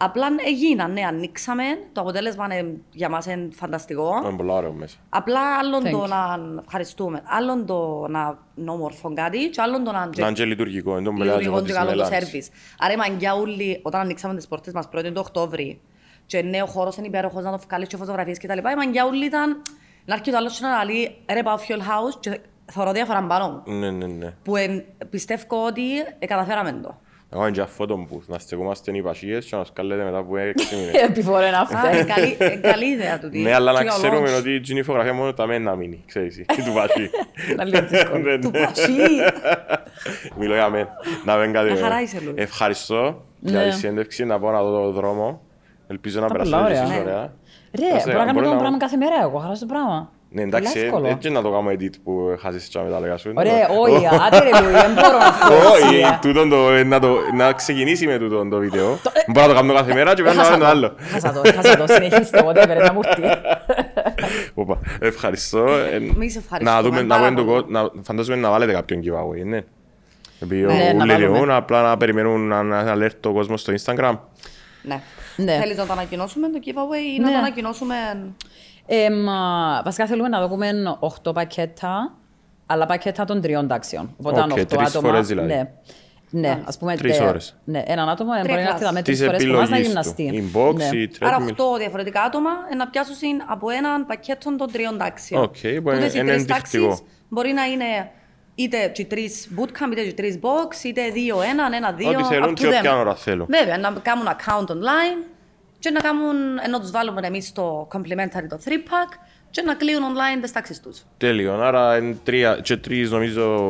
απλά 0.04 0.28
έγιναν, 0.46 0.92
ναι, 0.92 1.02
ανοίξαμε. 1.06 1.64
Το 1.92 2.02
αποτέλεσμα 2.02 2.46
είναι, 2.46 2.78
για 2.92 3.10
μας 3.10 3.26
είναι 3.26 3.50
φανταστικό. 3.54 4.22
Είναι 4.24 4.38
πολλά 4.38 4.54
ωραίο 4.54 4.72
μέσα. 4.72 4.98
Απλά 5.10 5.58
άλλον 5.58 5.84
Thank 5.86 5.92
το 5.92 6.04
you. 6.04 6.08
να 6.08 6.40
ευχαριστούμε, 6.66 7.22
άλλον 7.26 7.66
το 7.66 8.06
να 8.10 8.38
είναι 8.56 8.70
όμορφο 8.72 9.14
κάτι 9.14 9.50
και 9.50 9.62
άλλον 9.62 9.84
το 9.84 9.92
να 9.92 10.00
Να 10.18 10.26
είναι 10.28 10.32
και 10.32 10.46
λειτουργικό, 10.46 10.92
είναι 10.92 11.04
το 11.04 11.12
μπελάκι 11.12 11.28
λειτουργικό 11.38 11.60
και 11.60 11.66
της 11.66 11.74
καλό 11.74 11.90
το 11.90 11.96
Μελάνης. 11.96 12.18
σέρβις. 12.18 12.50
Άρα 12.80 12.94
η 12.94 12.96
μαγκιά 12.96 13.36
ούλη, 13.36 13.80
όταν 13.82 14.02
ανοίξαμε 14.02 14.36
τις 14.36 14.48
πόρτες 14.48 14.74
μας 14.74 14.90
πρώτη 14.90 15.12
το 15.12 15.20
Οκτώβρη 15.20 15.82
και 16.26 16.42
νέο 16.42 16.66
χώρος 16.66 16.98
είναι 16.98 17.08
υπέροχος 17.08 17.44
να 17.44 17.52
το 17.52 17.60
βγάλεις 17.68 17.88
και 17.88 17.98
φωτογραφίες 17.98 18.38
και 18.38 18.48
τα 18.48 18.56
λοιπά, 18.56 18.72
η 18.72 18.76
μαγκιά 18.76 19.06
ούλη 19.08 19.26
ήταν 19.26 19.62
να 20.06 20.14
έρχεται 20.14 20.36
ο 20.36 20.40
άλλος 20.40 20.60
και 20.60 20.66
να 20.66 20.86
λέει 20.86 21.16
ρε 21.34 21.44
πάω 21.44 21.58
fuel 21.58 21.80
house 21.80 22.18
και 22.20 22.40
θωρώ 22.66 22.92
διάφορα 22.92 23.24
πάνω. 23.24 23.64
Ναι, 23.66 23.92
ναι, 23.92 24.06
ναι. 24.06 24.34
Που 24.44 24.56
εν, 24.56 24.84
πιστεύω 25.10 25.66
ότι 25.66 25.98
ε, 26.20 26.26
καταφέραμε 26.26 26.72
το. 26.72 27.00
Εγώ 27.34 27.48
είναι 27.48 27.52
και 27.52 27.64
photo 27.78 27.92
booth, 27.94 28.26
να 28.28 28.40
στεκόμαστε 28.40 28.92
οι 28.98 29.02
πασίες 29.02 29.44
και 29.46 29.50
να 29.52 29.58
μας 29.58 29.70
καλέτε 29.74 30.04
μετά 30.04 30.18
από 30.18 30.38
έξι 30.38 30.76
μήνες. 30.76 30.94
Επιφορέ 31.02 31.50
να 31.50 31.58
Α, 31.58 31.62
αυτά. 31.62 31.92
είναι 31.94 32.04
καλή, 32.04 32.36
ε, 32.40 32.50
καλή 32.50 32.86
ιδέα 32.86 33.20
τούτη. 33.20 33.40
Ναι, 33.40 33.54
αλλά 33.54 33.72
να 33.72 33.82
Και 33.84 33.90
ο 33.90 33.94
ξέρουμε 33.94 34.30
launch. 34.36 34.40
ότι 34.40 34.56
η 34.74 34.82
φωτογραφία 34.82 35.14
μόνο 35.14 35.34
τα 35.34 35.46
μένα 35.46 35.70
να 35.70 35.76
μείνει, 35.76 36.04
ξέρεις, 36.08 36.38
ή 36.38 36.46
του 36.46 36.74
πασί. 36.74 37.10
Να 37.58 37.64
λίγο 37.64 37.86
δύσκολο. 37.88 38.18
Ναι, 38.24 38.40
Του 38.40 38.50
ναι. 38.50 38.60
πατσί. 38.60 38.92
Μιλώ 40.40 40.54
για 40.54 40.70
μένα. 40.70 40.90
Να 41.26 41.36
μην 41.36 41.54
κάτι 41.54 41.72
Μια 41.72 41.82
χαρά 41.82 41.96
με. 41.96 42.02
είσαι, 42.02 42.20
Λουί. 42.24 42.34
Ευχαριστώ 42.38 43.24
για 43.40 43.60
Ναι. 43.60 43.70
τη 43.70 43.76
συνέντευξη, 43.76 44.26
να 44.26 44.40
πάω 44.40 44.52
να 44.52 44.64
δω 44.64 44.82
το 44.82 44.92
δρόμο. 44.92 45.42
Ελπίζω 45.88 46.20
να 46.20 46.26
Ήταν 46.26 46.38
περάσετε 46.38 46.58
πολλά 46.58 46.72
και 46.74 46.80
ωραία. 46.80 46.94
εσείς 46.94 47.04
Ναι. 47.04 47.10
ωραία. 47.12 47.34
Ρε, 47.80 47.96
Ας, 47.96 48.04
μπορώ 48.06 48.18
να 48.18 48.26
κάνω 48.26 48.34
μπορεί 48.34 48.46
το 48.46 48.52
να- 48.54 48.60
πράγμα 48.60 48.78
κάθε 48.78 48.98
μέρα 48.98 49.16
εγώ, 49.22 49.38
χαρά 49.38 49.56
στο 49.56 49.66
πράγμα. 49.66 50.12
Ναι, 50.34 50.42
εντάξει, 50.42 50.72
Πολύ 50.74 50.86
εύκολο. 50.86 51.08
έτσι 51.08 51.30
να 51.30 51.42
το 51.42 51.52
κάνουμε 51.52 51.76
edit 51.80 51.94
που 52.04 52.38
χάσεις 52.42 52.68
και 52.68 52.80
με 52.80 52.90
τα 52.90 53.00
λόγια 53.00 53.18
σου. 53.18 53.32
Ωραία, 53.36 53.68
όχι, 53.70 54.08
άντε 54.26 54.40
ρε 54.40 54.62
Λουί, 54.62 54.72
δεν 54.72 54.94
μπορώ 54.94 55.18
να 55.18 55.26
αυτό. 55.26 55.54
Όχι, 55.56 55.84
εσύ, 55.86 55.96
ε. 55.98 56.18
τούτον 56.22 56.50
το- 56.50 56.72
ε, 56.72 56.84
να 56.84 57.00
το- 57.00 57.18
να 57.36 57.52
ξεκινήσει 57.54 58.08
με 58.08 58.18
τούτον 58.18 58.50
το 58.50 58.58
βίντεο. 58.58 59.00
Μπορώ 59.28 59.46
να 59.48 59.54
το 59.54 59.60
κάνω 59.60 59.74
κάθε 59.74 59.94
μέρα 59.94 60.14
και 60.16 60.22
πρέπει 60.22 60.38
να 60.38 60.42
Έχασα 60.44 60.58
κάνω 60.58 60.64
το 60.64 60.70
το, 60.72 60.78
άλλο. 60.78 60.96
έχασα 61.10 61.32
το, 61.34 61.42
έχασα 61.44 61.78
το, 61.78 61.86
συνεχίστε, 61.94 62.44
whatever, 62.48 62.78
να 62.86 62.94
μου 62.94 63.00
έρθει. 63.06 63.40
Οπα, 64.54 64.80
Ευχαριστώ. 65.00 65.68
Ε, 65.68 65.96
Εμείς 65.96 66.36
ευχαριστούμε 66.36 66.76
Να 66.76 66.82
δούμε, 66.82 67.02
να 67.02 67.08
πάρα 67.16 67.28
πούμε 67.30 67.42
το 67.42 67.46
πολύ. 67.48 67.62
κο- 67.62 67.70
να- 67.70 67.90
φαντάζομαι 68.04 68.38
να 68.38 68.50
βάλετε 68.50 68.72
κάποιον 68.72 69.02
giveaway, 69.04 69.46
ναι. 69.46 69.62
Επειδή 70.42 70.62
Ναι, 70.62 70.74
να 70.74 71.04
όλοι 71.04 71.12
βάλουμε. 71.14 71.18
λεούν, 71.38 71.52
απλά 71.52 71.82
να 71.82 71.98
περιμένουν 71.98 72.48
να 72.48 72.64
να 72.64 72.94
alert 72.96 73.14
το 73.20 73.32
κόσμο 73.32 73.58
στο 73.58 73.74
Instagram. 73.84 74.18
Ναι. 74.84 75.02
Ναι. 75.36 75.58
Θέλεις 75.62 75.78
να 75.78 75.86
το 75.86 75.92
ανακοινώσουμε 75.92 76.50
το 76.50 76.60
giveaway 76.66 77.16
ή 77.18 77.20
να 77.20 77.26
Ναι. 77.28 77.32
το 77.32 77.38
ανακοινώσουμε... 77.38 77.96
Εμ, 78.94 79.30
α, 79.30 79.82
βασικά 79.84 80.06
θέλουμε 80.06 80.28
να 80.28 80.48
δούμε 80.48 80.70
8 81.00 81.34
πακέτα, 81.34 82.14
αλλά 82.66 82.86
πακέτα 82.86 83.26
των 83.26 83.42
τριών 83.42 83.68
τάξεων. 83.68 84.14
Οπότε 84.20 84.42
αν 84.42 84.52
Οκ, 84.52 84.58
8 84.58 84.66
τρεις 84.68 84.88
άτομα. 84.90 85.08
φορές 85.10 85.28
δηλαδή. 85.28 85.48
Ναι. 85.54 85.72
Ναι, 86.34 86.62
ας 86.66 86.78
πούμε. 86.78 86.96
Τρεις 86.96 87.18
τε- 87.18 87.28
ώρες. 87.28 87.58
Ναι, 87.64 87.84
έναν 87.86 88.10
άτομο 88.10 88.32
Τρία 88.32 88.44
μπορεί 88.48 88.62
να 88.64 88.68
έρθει 88.68 88.80
κλάσ. 88.80 88.92
με 88.94 89.02
τρεις 89.02 89.18
Της 89.18 89.26
φορές 89.28 89.44
που 89.46 89.52
μας 89.52 89.70
να 89.70 89.78
επιλογής 89.78 90.14
του. 90.14 90.22
γυμναστεί. 90.22 90.52
Inbox 90.54 90.76
Ναι. 90.94 91.00
ή 91.00 91.12
Άρα 91.20 91.38
treadmill. 91.40 91.50
8 91.50 91.78
διαφορετικά 91.78 92.22
άτομα 92.22 92.50
ε, 92.72 92.76
να 92.76 92.88
πιάσουν 92.88 93.16
από 93.48 93.70
έναν 93.70 94.06
πακέτο 94.06 94.56
των 94.56 94.72
τριών 94.72 94.98
τάξεων. 94.98 95.44
Οκ, 95.44 95.56
μπορεί 95.82 95.98
Τούτες 95.98 96.14
οι 96.14 96.18
να 96.18 96.22
είναι 96.24 96.32
τρεις 96.32 96.42
ενδεικτικό. 96.42 96.88
τάξεις 96.88 97.04
μπορεί 97.30 97.52
να 97.52 97.64
είναι 97.64 98.12
είτε 98.56 98.88
και 98.88 99.06
τρεις 99.06 99.50
bootcamp, 99.58 99.92
είτε 99.92 100.04
και 100.04 100.14
τρεις 100.14 100.40
box, 100.42 100.84
είτε 100.84 101.02
δύο 101.10 101.42
έναν, 101.52 101.74
ένα 101.74 101.92
δύο. 101.92 102.10
Ό,τι 102.10 102.24
θέλουν 102.24 102.48
up 102.50 102.52
to 102.52 102.54
και 102.54 102.66
them. 102.68 102.78
όποια 102.78 102.98
ώρα 102.98 103.16
θέλουν. 103.16 103.48
Βέβαια, 103.50 103.78
να 103.78 103.92
κάνουν 104.02 104.26
account 104.28 104.68
online 104.72 105.18
και 105.82 105.90
να 105.90 106.00
κάνουν, 106.00 106.36
ενώ 106.66 106.80
τους 106.80 106.92
βάλουμε 106.92 107.22
εμείς 107.24 107.48
στο 107.48 107.88
complimentary 107.94 108.46
το 108.50 108.60
3-pack 108.66 109.12
και 109.50 109.62
να 109.62 109.74
κλείουν 109.76 110.02
online 110.04 110.42
τις 110.42 110.52
τάξεις 110.52 110.80
τους. 110.80 111.04
Τέλειο. 111.18 111.54
Άρα 111.62 111.98
είναι 111.98 112.18
τρία, 112.24 112.60
και 112.64 112.78
τρεις 112.78 113.12
νομίζω 113.12 113.68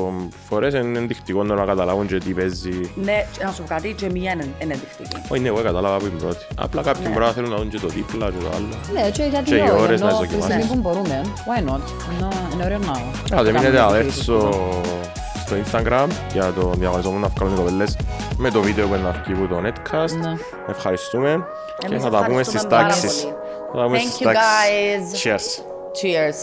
φορές 0.49 0.73
είναι 0.73 0.97
ενδεικτικό 0.97 1.43
να 1.43 1.65
καταλάβουν 1.65 2.07
και 2.07 2.17
τι 2.17 2.33
παίζει. 2.33 2.91
Ναι, 2.95 3.25
και 3.37 3.43
να 3.43 3.51
σου 3.51 3.61
πω 3.61 3.67
κάτι, 3.67 3.93
και 3.97 4.09
μία 4.09 4.31
είναι 4.31 4.43
είναι 4.61 4.73
ενδεικτική. 4.73 5.21
Όχι, 5.29 5.41
ναι, 5.41 5.47
εγώ 5.47 5.61
κατάλαβα 5.61 5.95
από 5.95 6.03
την 6.03 6.17
πρώτη. 6.17 6.45
Απλά 6.57 6.81
κάποιοι 6.81 7.05
μπορεί 7.07 7.25
να 7.25 7.31
θέλουν 7.31 7.49
να 7.49 7.55
δουν 7.57 7.69
και 7.69 7.79
το 7.79 7.87
δίπλα 7.87 8.25
και 8.31 8.37
το 8.43 8.49
άλλο. 8.55 8.67
Ναι, 8.93 9.09
και 9.09 9.23
γιατί 9.23 9.43
Και 9.49 9.55
οι 9.55 9.59
όχι, 9.59 9.69
ώρες 9.71 10.01
να 10.01 10.07
ενώ 10.09 10.19
τις 10.19 10.27
τη 10.29 10.41
στιγμή 10.41 10.63
δοκιμάσεις. 10.63 10.71
που 10.71 10.79
μπορούμε. 10.79 11.21
Why 11.25 11.59
not? 11.59 11.81
Ενώ- 12.17 12.49
Είναι 12.53 12.63
ωραίο 12.65 12.77
να... 12.79 13.37
Άντε, 13.37 13.51
να 13.51 13.59
μείνετε 13.59 13.77
κάνουμε 13.77 13.99
alert 14.09 14.23
το 14.25 14.81
στο, 15.51 15.63
στο 15.65 15.79
Instagram 15.79 16.07
για 16.33 16.53
το 16.53 16.71
διαγωνισμό 16.77 17.11
που 17.11 17.19
να 17.19 17.27
βγάλουν 17.27 17.53
οι 17.53 17.57
κοπέλες 17.57 17.97
με 18.37 18.49
το 18.51 18.61
βίντεο 18.61 18.87
που 18.87 18.93
είναι 18.93 19.03
να 19.03 19.11
βγει 19.25 19.33
από 19.43 19.47
το 19.47 19.61
Netcast. 19.67 20.17
Ναι. 20.21 20.33
Ευχαριστούμε 20.67 21.45
και 21.77 21.85
Εμείς 21.85 22.03
θα 22.03 22.09
τα 22.09 22.23
πούμε 22.25 22.43
στις 22.43 22.55
ευχαριστούμε 22.63 22.75
πάρα 22.81 22.87
τάξεις. 22.87 23.21
πολύ. 23.21 23.35
Θα 23.71 23.77
τα 23.77 23.83
πούμε 23.83 23.97
Thank 23.97 24.01
στις 24.01 24.19
you, 24.19 24.23
τάξεις. 24.23 25.23
guys. 25.23 25.27
Cheers. 25.27 25.45
Cheers. 26.01 26.37